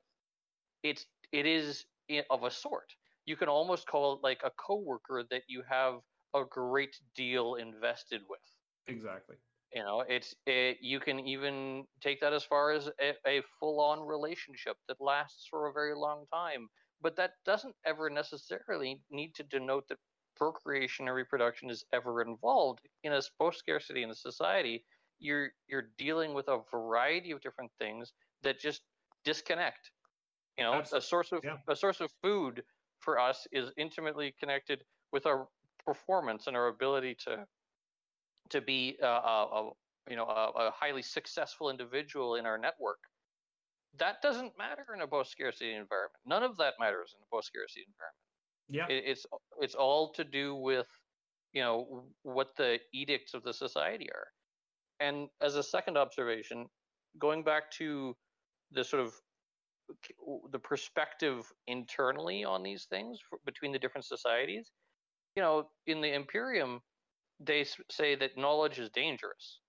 it's 0.83 1.07
it 1.33 1.47
is 1.47 1.87
of 2.31 2.45
a 2.45 2.51
sort 2.51 2.95
you 3.27 3.37
can 3.37 3.49
almost 3.49 3.87
call 3.87 4.15
it 4.15 4.21
like 4.23 4.41
a 4.45 4.51
coworker 4.51 5.25
that 5.31 5.43
you 5.49 5.63
have 5.69 6.01
a 6.35 6.45
great 6.45 7.01
deal 7.15 7.55
invested 7.55 8.23
with 8.29 8.41
Exactly. 8.87 9.37
You 9.75 9.83
know 9.83 10.03
it's 10.09 10.35
it, 10.47 10.79
you 10.81 11.01
can 11.01 11.21
even 11.21 11.85
take 12.01 12.21
that 12.21 12.33
as 12.33 12.45
far 12.45 12.73
as 12.73 12.89
a, 13.01 13.15
a 13.27 13.43
full-on 13.59 14.01
relationship 14.07 14.77
that 14.89 14.97
lasts 15.01 15.47
for 15.49 15.69
a 15.69 15.73
very 15.73 15.95
long 15.95 16.25
time 16.33 16.69
but 17.03 17.17
that 17.17 17.33
doesn't 17.45 17.75
ever 17.87 18.11
necessarily 18.11 19.01
need 19.11 19.35
to 19.35 19.43
denote 19.45 19.89
that 19.89 19.99
procreation 20.37 21.09
or 21.09 21.15
reproduction 21.15 21.71
is 21.71 21.85
ever 21.93 22.23
involved 22.23 22.81
in 23.05 23.13
a 23.13 23.21
post 23.39 23.59
scarcity 23.59 24.03
in 24.03 24.11
a 24.11 24.15
society 24.15 24.85
you're 25.19 25.51
you're 25.69 25.91
dealing 25.99 26.35
with 26.35 26.49
a 26.49 26.59
variety 26.71 27.31
of 27.31 27.41
different 27.41 27.71
things 27.79 28.13
that 28.43 28.59
just 28.59 28.83
disconnect 29.25 29.91
you 30.59 30.65
know 30.65 30.73
Absol- 30.73 30.95
a 30.95 31.01
source 31.01 31.33
of 31.33 31.41
yeah. 31.45 31.57
a 31.69 31.77
source 31.77 32.01
of 32.01 32.11
food 32.23 32.63
for 33.01 33.19
us 33.19 33.47
is 33.53 33.71
intimately 33.77 34.35
connected 34.39 34.83
with 35.13 35.27
our 35.27 35.49
performance 35.87 36.47
and 36.47 36.57
our 36.57 36.69
ability 36.69 37.17
to 37.25 37.45
to 38.51 38.61
be 38.61 38.97
uh, 39.03 39.07
a, 39.07 39.49
a 39.53 39.71
you 40.09 40.17
know 40.17 40.25
a, 40.25 40.69
a 40.69 40.71
highly 40.71 41.03
successful 41.03 41.71
individual 41.71 42.37
in 42.37 42.47
our 42.47 42.59
network. 42.59 42.99
That 43.99 44.23
doesn't 44.23 44.53
matter 44.57 44.87
in 44.95 45.01
a 45.01 45.07
post 45.07 45.33
scarcity 45.33 45.71
environment. 45.71 46.21
None 46.27 46.43
of 46.43 46.57
that 46.59 46.75
matters 46.79 47.15
in 47.17 47.23
a 47.23 47.35
post 47.35 47.49
scarcity 47.49 47.85
environment. 47.87 48.17
Yeah. 48.69 48.87
it, 48.89 49.05
it's 49.11 49.27
it's 49.61 49.75
all 49.75 50.13
to 50.13 50.25
do 50.25 50.55
with 50.55 50.87
you 51.53 51.63
know 51.63 52.05
what 52.23 52.49
the 52.57 52.79
edicts 52.93 53.35
of 53.35 53.43
the 53.43 53.53
society 53.53 54.09
are. 54.15 54.27
And 55.01 55.29
as 55.41 55.57
a 55.57 55.63
second 55.63 55.97
observation 55.97 56.67
going 57.19 57.43
back 57.43 57.71
to 57.73 58.15
the 58.73 58.85
sort 58.85 59.03
of 59.03 59.13
the 60.53 60.59
perspective 60.59 61.45
internally 61.67 62.45
on 62.45 62.63
these 62.63 62.87
things 62.89 63.19
for, 63.29 63.39
between 63.45 63.73
the 63.73 63.79
different 63.79 64.05
societies 64.05 64.71
you 65.35 65.43
know 65.43 65.69
in 65.87 66.01
the 66.01 66.15
imperium 66.15 66.81
they 67.41 67.65
say 67.91 68.15
that 68.15 68.37
knowledge 68.37 68.79
is 68.79 68.91
dangerous 68.91 69.61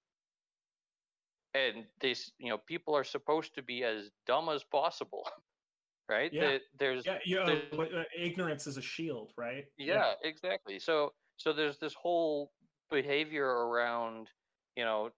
and 1.54 1.86
they 2.00 2.16
you 2.38 2.50
know 2.50 2.58
people 2.58 2.96
are 2.96 3.04
supposed 3.04 3.56
to 3.56 3.62
be 3.64 3.84
as 3.84 4.12
dumb 4.26 4.50
as 4.50 4.64
possible 4.64 5.24
right 6.10 6.32
Yeah. 6.34 6.52
That 6.52 6.62
there's 6.80 7.06
Yeah, 7.06 7.20
yeah. 7.26 7.46
there's- 7.46 7.74
uh, 7.74 8.00
uh, 8.00 8.04
ignorance 8.16 8.68
is 8.68 8.78
a 8.78 8.82
shield, 8.82 9.34
right? 9.38 9.66
yeah, 9.78 10.14
exactly. 10.24 10.80
So 10.80 11.14
so 11.38 11.54
there's 11.54 11.80
this 11.80 11.94
whole 11.94 12.52
behavior 12.90 13.48
around, 13.48 14.30
you 14.76 14.84
know, 14.84 15.10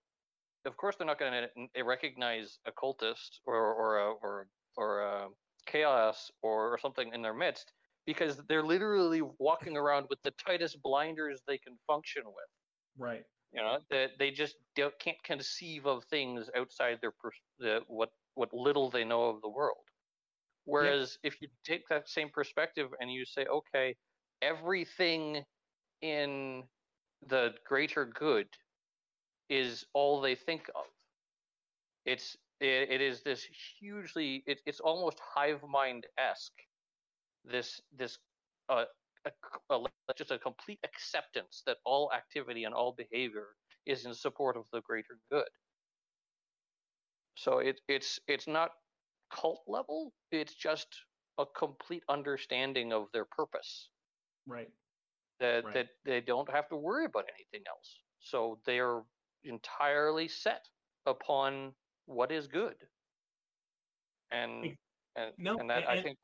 of 0.66 0.78
course 0.78 0.96
they're 0.96 1.08
not 1.08 1.20
going 1.20 1.48
to 1.76 1.84
recognize 1.84 2.60
a 2.66 2.72
cultist 2.72 3.40
or 3.46 3.74
or 3.74 3.98
a, 3.98 4.12
or 4.22 4.48
or 4.78 5.02
a 5.02 5.28
chaos 5.66 6.32
or, 6.42 6.74
or 6.74 6.78
something 6.78 7.14
in 7.14 7.22
their 7.22 7.34
midst 7.34 7.72
because 8.06 8.42
they're 8.48 8.64
literally 8.64 9.22
walking 9.40 9.78
around 9.78 10.08
with 10.10 10.22
the 10.24 10.32
tightest 10.32 10.82
blinders 10.82 11.42
they 11.48 11.58
can 11.58 11.78
function 11.88 12.24
with. 12.26 12.50
Right. 12.98 13.24
You 13.54 13.62
know, 13.62 13.78
that 13.92 14.12
they 14.18 14.32
just 14.32 14.56
don't, 14.76 14.98
can't 15.00 15.22
conceive 15.24 15.86
of 15.86 16.04
things 16.06 16.50
outside 16.58 16.98
their 17.02 17.12
pers- 17.12 17.40
the, 17.60 17.82
what 17.88 18.10
what 18.36 18.52
little 18.52 18.90
they 18.90 19.04
know 19.04 19.26
of 19.26 19.42
the 19.42 19.50
world. 19.50 19.78
Whereas 20.66 21.18
if 21.24 21.42
you 21.42 21.50
take 21.64 21.88
that 21.90 22.10
same 22.10 22.30
perspective 22.30 22.90
and 23.00 23.12
you 23.12 23.26
say, 23.26 23.46
okay, 23.46 23.96
everything 24.42 25.44
in 26.02 26.64
the 27.28 27.54
greater 27.68 28.06
good 28.06 28.48
is 29.50 29.86
all 29.94 30.22
they 30.22 30.36
think 30.36 30.70
of. 30.70 30.86
It's 32.06 32.38
it, 32.60 32.90
it 32.90 33.02
is 33.02 33.22
this 33.22 33.46
hugely 33.80 34.44
it, 34.48 34.60
it's 34.66 34.80
almost 34.80 35.20
hive 35.36 35.62
mind 35.70 36.08
esque. 36.18 36.52
This 37.44 37.82
this 37.92 38.20
uh, 38.70 38.86
a, 39.26 39.32
a, 39.76 40.14
just 40.16 40.32
a 40.32 40.40
complete 40.40 40.80
acceptance 40.84 41.64
that 41.66 41.78
all 41.86 42.12
activity 42.14 42.64
and 42.66 42.74
all 42.74 42.94
behavior 42.94 43.56
is 43.86 44.06
in 44.06 44.14
support 44.14 44.56
of 44.58 44.66
the 44.72 44.82
greater 44.82 45.20
good. 45.32 45.50
So 47.36 47.60
it 47.60 47.82
it's 47.88 48.20
it's 48.28 48.48
not 48.48 48.72
cult 49.32 49.64
level. 49.68 50.14
It's 50.32 50.54
just 50.56 50.88
a 51.38 51.46
complete 51.46 52.04
understanding 52.10 52.94
of 52.94 53.12
their 53.12 53.26
purpose 53.26 53.90
Right. 54.46 54.70
that 55.40 55.66
Right. 55.66 55.74
that 55.74 55.90
they 56.06 56.22
don't 56.22 56.50
have 56.50 56.70
to 56.70 56.76
worry 56.78 57.06
about 57.06 57.26
anything 57.34 57.64
else. 57.68 58.04
So 58.20 58.62
they're 58.66 59.04
entirely 59.44 60.28
set 60.28 60.70
upon 61.06 61.76
what 62.06 62.32
is 62.32 62.48
good. 62.48 62.76
And 64.32 64.78
and, 65.16 65.34
no, 65.38 65.58
and 65.58 65.70
that 65.70 65.84
a- 65.84 65.90
I 65.90 65.96
and- 65.96 66.18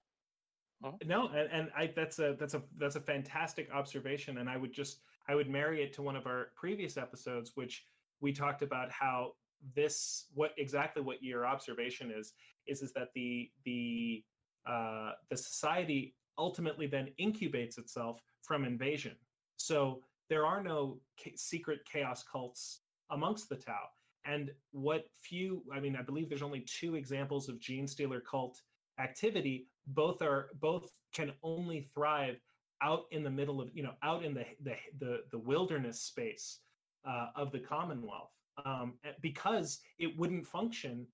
No, 1.05 1.27
and, 1.27 1.49
and 1.51 1.69
I 1.75 1.91
that's 1.93 2.19
a 2.19 2.35
that's 2.39 2.53
a 2.53 2.63
that's 2.77 2.95
a 2.95 3.01
fantastic 3.01 3.69
observation, 3.73 4.37
and 4.37 4.49
I 4.49 4.57
would 4.57 4.73
just 4.73 5.01
I 5.27 5.35
would 5.35 5.49
marry 5.49 5.83
it 5.83 5.93
to 5.93 6.01
one 6.01 6.15
of 6.15 6.25
our 6.25 6.51
previous 6.55 6.95
episodes, 6.97 7.51
which 7.55 7.85
we 8.21 8.31
talked 8.31 8.61
about 8.61 8.91
how 8.91 9.33
this 9.75 10.27
what 10.33 10.51
exactly 10.57 11.01
what 11.01 11.21
your 11.21 11.45
observation 11.45 12.11
is 12.11 12.33
is 12.65 12.81
is 12.81 12.93
that 12.93 13.09
the 13.13 13.51
the 13.65 14.23
uh, 14.65 15.11
the 15.29 15.35
society 15.37 16.15
ultimately 16.37 16.87
then 16.87 17.09
incubates 17.19 17.77
itself 17.77 18.21
from 18.41 18.63
invasion. 18.63 19.15
So 19.57 20.01
there 20.29 20.45
are 20.45 20.63
no 20.63 20.99
ca- 21.21 21.35
secret 21.35 21.79
chaos 21.91 22.23
cults 22.23 22.81
amongst 23.11 23.49
the 23.49 23.55
Tau. 23.55 23.89
And 24.25 24.51
what 24.71 25.05
few, 25.21 25.63
I 25.73 25.79
mean, 25.79 25.95
I 25.95 26.01
believe 26.01 26.29
there's 26.29 26.41
only 26.41 26.61
two 26.61 26.95
examples 26.95 27.49
of 27.49 27.59
genestealer 27.59 28.21
cult 28.23 28.61
activity. 28.99 29.67
Both 29.87 30.21
are 30.21 30.49
both 30.59 30.91
can 31.13 31.31
only 31.43 31.89
thrive 31.93 32.39
out 32.81 33.05
in 33.11 33.23
the 33.23 33.29
middle 33.29 33.61
of, 33.61 33.69
you 33.73 33.83
know, 33.83 33.93
out 34.03 34.23
in 34.23 34.33
the 34.33 34.45
the 34.63 34.75
the, 34.99 35.23
the 35.31 35.39
wilderness 35.39 36.01
space 36.01 36.59
uh, 37.07 37.27
of 37.35 37.51
the 37.51 37.59
Commonwealth, 37.59 38.31
um, 38.65 38.93
eh, 39.03 39.11
because 39.21 39.79
it 39.97 40.17
wouldn't 40.17 40.45
function 40.45 41.07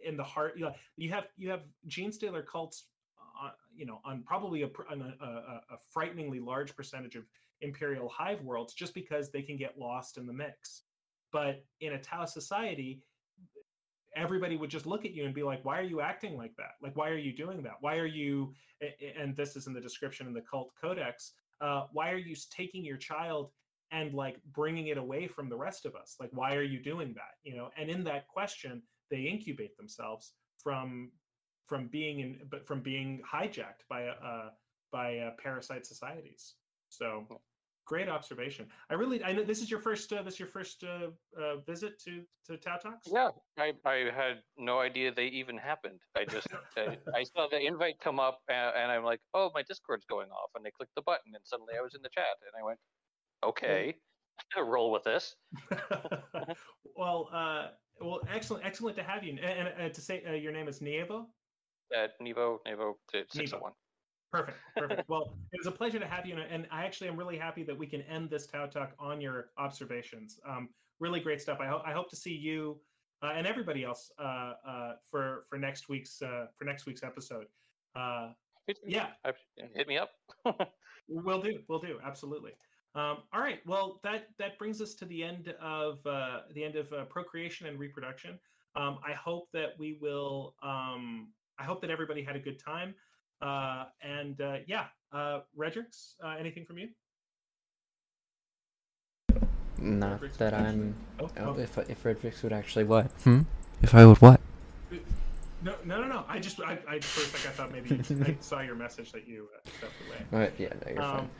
in 0.00 0.16
the 0.16 0.24
heart. 0.24 0.54
You, 0.56 0.66
know, 0.66 0.74
you 0.96 1.10
have 1.10 1.26
you 1.36 1.50
have 1.50 1.62
genestealer 1.88 2.46
cults, 2.46 2.84
uh, 3.42 3.50
you 3.74 3.86
know, 3.86 4.00
on 4.04 4.22
probably 4.22 4.62
a, 4.62 4.70
on 4.90 5.02
a, 5.02 5.24
a, 5.24 5.28
a 5.74 5.78
frighteningly 5.92 6.40
large 6.40 6.74
percentage 6.74 7.16
of 7.16 7.24
imperial 7.60 8.08
hive 8.08 8.42
worlds, 8.42 8.74
just 8.74 8.94
because 8.94 9.30
they 9.30 9.42
can 9.42 9.56
get 9.56 9.78
lost 9.78 10.18
in 10.18 10.26
the 10.26 10.32
mix. 10.32 10.82
But 11.32 11.64
in 11.80 11.94
a 11.94 12.00
Tau 12.00 12.24
society, 12.24 13.02
everybody 14.16 14.56
would 14.56 14.70
just 14.70 14.86
look 14.86 15.04
at 15.04 15.12
you 15.12 15.24
and 15.24 15.34
be 15.34 15.42
like, 15.42 15.64
"Why 15.64 15.78
are 15.78 15.82
you 15.84 16.00
acting 16.00 16.36
like 16.36 16.56
that? 16.56 16.72
Like, 16.82 16.96
why 16.96 17.10
are 17.10 17.18
you 17.18 17.32
doing 17.32 17.62
that? 17.64 17.76
Why 17.80 17.96
are 17.98 18.06
you?" 18.06 18.54
a- 18.82 18.94
a- 19.04 19.14
And 19.22 19.36
this 19.36 19.56
is 19.56 19.66
in 19.66 19.72
the 19.74 19.80
description 19.80 20.26
in 20.26 20.32
the 20.34 20.42
cult 20.42 20.72
codex 20.80 21.32
uh, 21.60 21.86
why 21.92 22.10
are 22.10 22.18
you 22.18 22.34
taking 22.50 22.84
your 22.84 22.96
child 22.96 23.50
and 23.92 24.12
like 24.14 24.42
bringing 24.52 24.88
it 24.88 24.98
away 24.98 25.26
from 25.26 25.48
the 25.48 25.56
rest 25.56 25.86
of 25.86 25.94
us 25.94 26.16
like 26.18 26.30
why 26.32 26.54
are 26.54 26.62
you 26.62 26.82
doing 26.82 27.14
that 27.14 27.34
you 27.44 27.56
know 27.56 27.70
and 27.76 27.88
in 27.88 28.02
that 28.04 28.26
question 28.28 28.82
they 29.10 29.22
incubate 29.22 29.76
themselves 29.76 30.32
from 30.58 31.12
from 31.66 31.86
being 31.88 32.20
in 32.20 32.40
but 32.50 32.66
from 32.66 32.80
being 32.80 33.22
hijacked 33.30 33.86
by 33.88 34.08
uh 34.08 34.50
by 34.92 35.18
uh, 35.18 35.30
parasite 35.42 35.86
societies 35.86 36.54
so 36.88 37.26
great 37.86 38.08
observation 38.08 38.66
i 38.90 38.94
really 38.94 39.22
i 39.24 39.32
know 39.32 39.44
this 39.44 39.62
is 39.62 39.70
your 39.70 39.80
first 39.80 40.12
uh, 40.12 40.22
this 40.22 40.34
is 40.34 40.40
your 40.40 40.48
first 40.48 40.84
uh, 40.84 41.08
uh 41.40 41.56
visit 41.66 41.98
to 41.98 42.22
to 42.46 42.56
tau 42.56 42.76
talks 42.76 43.08
Yeah, 43.12 43.30
I, 43.58 43.72
I 43.84 44.10
had 44.14 44.38
no 44.56 44.78
idea 44.80 45.12
they 45.12 45.26
even 45.26 45.58
happened. 45.58 46.00
I 46.16 46.24
just 46.24 46.46
I, 46.76 46.96
I 47.14 47.24
saw 47.24 47.48
the 47.50 47.58
invite 47.58 47.98
come 48.00 48.20
up 48.20 48.40
and, 48.48 48.72
and 48.76 48.92
I'm 48.92 49.04
like, 49.04 49.20
oh, 49.34 49.50
my 49.54 49.62
Discord's 49.62 50.04
going 50.04 50.30
off, 50.30 50.50
and 50.54 50.64
I 50.66 50.70
clicked 50.70 50.94
the 50.94 51.02
button, 51.02 51.32
and 51.34 51.42
suddenly 51.44 51.74
I 51.78 51.82
was 51.82 51.94
in 51.94 52.02
the 52.02 52.08
chat, 52.14 52.36
and 52.42 52.60
I 52.60 52.64
went, 52.64 52.78
okay, 53.44 53.96
roll 54.56 54.92
with 54.92 55.04
this. 55.04 55.34
well 56.96 57.28
uh 57.32 57.68
well 58.00 58.20
excellent 58.28 58.64
excellent 58.64 58.96
to 58.96 59.02
have 59.02 59.24
you 59.24 59.32
and, 59.42 59.68
and 59.68 59.68
uh, 59.80 59.88
to 59.88 60.00
say 60.00 60.22
uh, 60.28 60.32
your 60.32 60.52
name 60.52 60.68
is 60.68 60.80
nievo 60.80 61.26
At 61.94 62.10
Nevo, 62.20 62.58
Nevo, 62.66 62.94
six 63.10 63.52
Nevo. 63.52 63.54
oh 63.54 63.58
one. 63.58 63.72
Perfect. 64.32 64.58
Perfect. 64.76 65.02
well, 65.08 65.38
it 65.52 65.58
was 65.58 65.66
a 65.66 65.72
pleasure 65.72 65.98
to 65.98 66.06
have 66.06 66.26
you. 66.26 66.36
And- 66.36 66.66
I 66.70 66.84
actually 66.84 67.08
am 67.08 67.16
really 67.16 67.38
happy 67.38 67.62
that 67.64 67.76
we 67.76 67.86
can 67.86 68.02
end 68.02 68.30
this 68.30 68.46
Tau 68.46 68.66
Talk 68.66 68.94
on 68.98 69.20
your 69.20 69.52
observations. 69.58 70.40
Um, 70.44 70.74
really 71.00 71.20
great 71.20 71.40
stuff. 71.40 71.58
I, 71.60 71.66
ho- 71.66 71.82
I 71.84 71.92
hope 71.92 72.10
to 72.10 72.16
see 72.16 72.34
you 72.34 72.80
uh, 73.22 73.32
and 73.34 73.46
everybody 73.46 73.84
else 73.84 74.10
uh, 74.18 74.22
uh, 74.66 74.96
for 75.10 75.46
for 75.48 75.58
next 75.58 75.88
week's 75.88 76.20
uh, 76.22 76.46
for 76.56 76.64
next 76.64 76.86
week's 76.86 77.02
episode. 77.02 77.46
Uh, 77.94 78.32
yeah, 78.84 79.12
hit 79.74 79.88
me 79.88 79.96
up. 79.98 80.10
We'll 81.08 81.40
do. 81.40 81.62
We'll 81.68 81.78
do. 81.78 82.00
Absolutely. 82.02 82.52
Um, 82.96 83.18
all 83.32 83.40
right. 83.40 83.60
Well, 83.64 84.00
that 84.02 84.36
that 84.38 84.58
brings 84.58 84.80
us 84.82 84.94
to 84.96 85.04
the 85.04 85.22
end 85.22 85.50
of 85.60 86.04
uh, 86.04 86.42
the 86.52 86.64
end 86.64 86.74
of 86.74 86.92
uh, 86.92 87.04
procreation 87.04 87.68
and 87.68 87.78
reproduction. 87.78 88.40
Um, 88.74 88.98
I 89.06 89.12
hope 89.12 89.48
that 89.52 89.78
we 89.78 89.98
will. 90.00 90.56
Um, 90.62 91.32
I 91.58 91.64
hope 91.64 91.80
that 91.82 91.90
everybody 91.90 92.22
had 92.24 92.34
a 92.36 92.40
good 92.40 92.58
time. 92.58 92.96
Uh, 93.40 93.84
and 94.02 94.40
uh, 94.40 94.58
yeah, 94.66 94.86
uh, 95.12 95.40
Redrix, 95.58 96.14
uh, 96.24 96.36
anything 96.38 96.64
from 96.64 96.78
you? 96.78 96.88
Not 99.78 100.18
Frederick's 100.18 100.36
that. 100.38 100.54
I'm. 100.54 100.94
Oh, 101.20 101.24
Oh, 101.24 101.30
oh. 101.38 101.58
if 101.58 101.76
if 101.78 101.98
Fredericks 101.98 102.42
would 102.42 102.52
actually 102.52 102.84
what? 102.84 103.10
Hmm. 103.24 103.42
If 103.82 103.94
I 103.94 104.06
would 104.06 104.18
what? 104.18 104.40
No, 105.62 105.74
no, 105.84 106.00
no, 106.00 106.06
no. 106.06 106.24
I 106.28 106.38
just, 106.38 106.60
I, 106.60 106.78
I 106.88 107.00
first 107.00 107.32
like 107.34 107.46
I 107.46 107.56
thought 107.56 107.72
maybe 107.72 108.00
I 108.24 108.36
saw 108.40 108.60
your 108.60 108.74
message 108.76 109.10
that 109.12 109.26
you 109.26 109.48
uh, 109.54 109.70
stepped 109.78 109.94
away. 110.06 110.18
Alright, 110.32 110.54
yeah, 110.58 110.68
no, 110.68 110.92
you're 110.92 111.02
fine. 111.02 111.20
Um, 111.20 111.30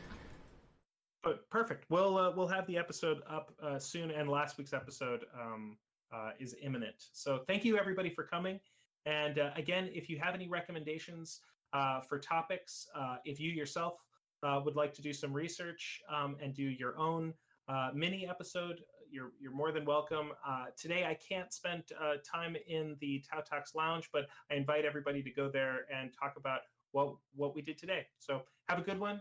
but 1.23 1.49
perfect. 1.51 1.85
We'll 1.91 2.19
uh, 2.19 2.33
we'll 2.35 2.49
have 2.49 2.67
the 2.67 2.77
episode 2.77 3.19
up 3.29 3.53
uh, 3.63 3.79
soon, 3.79 4.11
and 4.11 4.29
last 4.29 4.59
week's 4.59 4.73
episode 4.73 5.25
um, 5.41 5.77
uh, 6.13 6.31
is 6.39 6.57
imminent. 6.63 6.95
So 7.13 7.41
thank 7.47 7.65
you 7.65 7.79
everybody 7.79 8.11
for 8.11 8.25
coming. 8.25 8.61
And 9.07 9.39
uh, 9.39 9.51
again, 9.57 9.91
if 9.93 10.09
you 10.09 10.19
have 10.19 10.35
any 10.35 10.49
recommendations 10.49 11.41
uh, 11.77 12.01
for 12.01 12.19
topics, 12.19 12.87
uh, 12.95 13.17
if 13.25 13.39
you 13.39 13.51
yourself 13.51 13.95
uh, 14.43 14.61
would 14.65 14.77
like 14.77 14.95
to 14.95 15.03
do 15.03 15.13
some 15.13 15.33
research 15.33 16.01
um, 16.15 16.37
and 16.43 16.55
do 16.55 16.63
your 16.63 16.99
own 16.99 17.35
uh, 17.69 17.91
mini 17.95 18.27
episode, 18.27 18.81
you're 19.11 19.33
you're 19.39 19.53
more 19.53 19.73
than 19.73 19.85
welcome. 19.85 20.31
Uh, 20.47 20.67
today, 20.77 21.05
I 21.05 21.15
can't 21.15 21.53
spend 21.53 21.83
time 22.25 22.57
in 22.67 22.97
the 23.01 23.23
Tau 23.31 23.41
Talks 23.41 23.75
Lounge, 23.75 24.09
but 24.13 24.27
I 24.51 24.55
invite 24.55 24.85
everybody 24.85 25.23
to 25.23 25.31
go 25.31 25.51
there 25.51 25.81
and 25.95 26.11
talk 26.19 26.35
about 26.37 26.61
what 26.93 27.15
what 27.35 27.55
we 27.55 27.61
did 27.63 27.79
today. 27.79 28.07
So 28.19 28.43
have 28.69 28.79
a 28.79 28.83
good 28.83 28.99
one. 28.99 29.21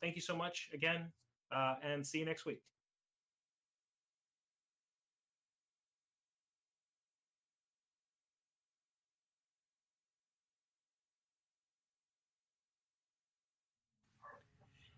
Thank 0.00 0.16
you 0.16 0.22
so 0.22 0.36
much 0.36 0.68
again, 0.74 1.12
and 1.82 2.04
see 2.06 2.18
you 2.18 2.26
next 2.26 2.44
week. 2.46 2.62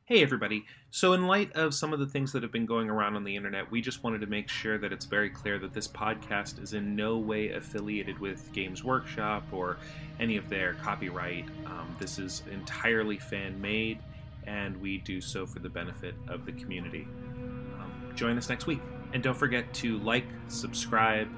Hey, 0.09 0.23
everybody. 0.23 0.65
So, 0.91 1.13
in 1.13 1.27
light 1.27 1.53
of 1.53 1.75
some 1.75 1.93
of 1.93 1.99
the 1.99 2.07
things 2.07 2.33
that 2.33 2.43
have 2.43 2.51
been 2.51 2.65
going 2.65 2.89
around 2.89 3.15
on 3.17 3.25
the 3.25 3.37
internet, 3.37 3.71
we 3.71 3.83
just 3.83 4.03
wanted 4.03 4.23
to 4.23 4.27
make 4.27 4.49
sure 4.49 4.79
that 4.79 4.91
it's 4.91 5.05
very 5.05 5.29
clear 5.29 5.59
that 5.59 5.75
this 5.75 5.87
podcast 5.87 6.63
is 6.63 6.73
in 6.73 6.97
no 6.97 7.19
way 7.19 7.51
affiliated 7.51 8.19
with 8.19 8.51
Games 8.55 8.83
Workshop 8.83 9.45
or 9.53 9.77
any 10.19 10.39
of 10.39 10.49
their 10.49 10.73
copyright. 10.77 11.45
Um, 11.67 11.95
this 11.99 12.19
is 12.19 12.43
entirely 12.51 13.19
fan 13.19 13.61
made, 13.61 13.99
and 14.47 14.81
we 14.81 14.97
do 14.97 15.21
so 15.21 15.45
for 15.45 15.59
the 15.59 15.69
benefit 15.69 16.15
of 16.27 16.47
the 16.47 16.53
community. 16.53 17.07
Um, 17.79 18.11
join 18.15 18.39
us 18.39 18.49
next 18.49 18.67
week. 18.67 18.81
And 19.13 19.23
don't 19.23 19.37
forget 19.37 19.75
to 19.75 19.99
like, 19.99 20.25
subscribe, 20.47 21.29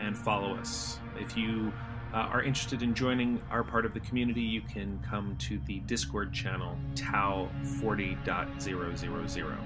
and 0.00 0.16
follow 0.16 0.56
us. 0.56 0.98
If 1.20 1.36
you 1.36 1.74
uh, 2.12 2.16
are 2.16 2.42
interested 2.42 2.82
in 2.82 2.94
joining 2.94 3.40
our 3.50 3.62
part 3.62 3.84
of 3.84 3.92
the 3.94 4.00
community, 4.00 4.40
you 4.40 4.62
can 4.62 4.98
come 5.08 5.36
to 5.38 5.58
the 5.66 5.80
Discord 5.80 6.32
channel 6.32 6.76
tau 6.94 7.48
40.000. 7.64 9.58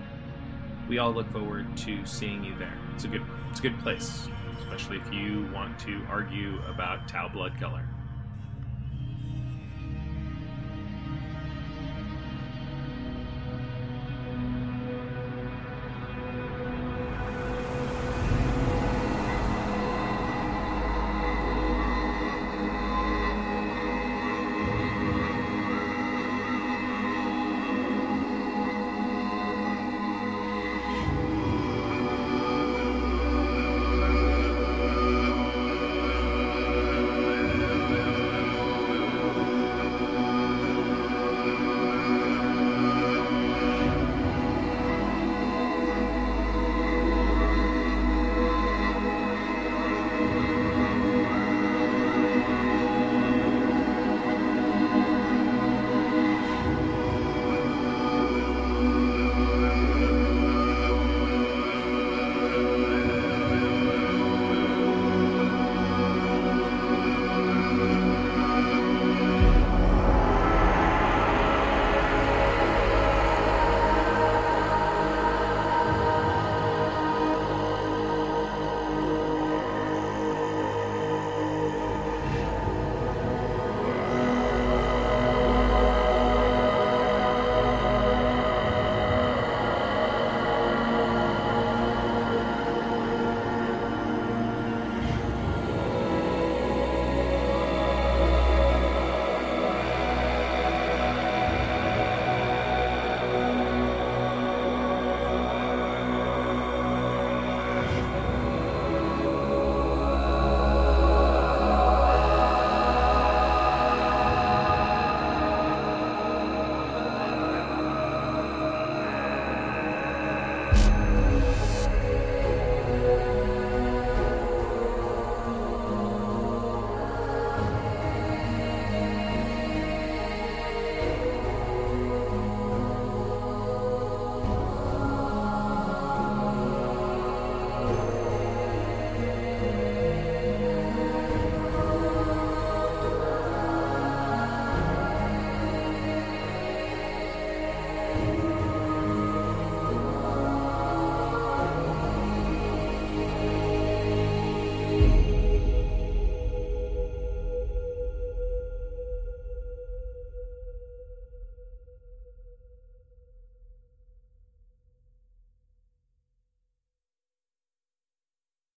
We 0.88 0.98
all 0.98 1.12
look 1.12 1.30
forward 1.30 1.76
to 1.78 2.04
seeing 2.04 2.42
you 2.44 2.58
there. 2.58 2.76
It's 2.94 3.04
a 3.04 3.08
good, 3.08 3.22
it's 3.50 3.60
a 3.60 3.62
good 3.62 3.78
place, 3.80 4.28
especially 4.60 4.96
if 4.98 5.12
you 5.12 5.48
want 5.54 5.78
to 5.80 6.04
argue 6.08 6.60
about 6.68 7.06
Tau 7.08 7.28
Blood 7.28 7.58
Color. 7.60 7.86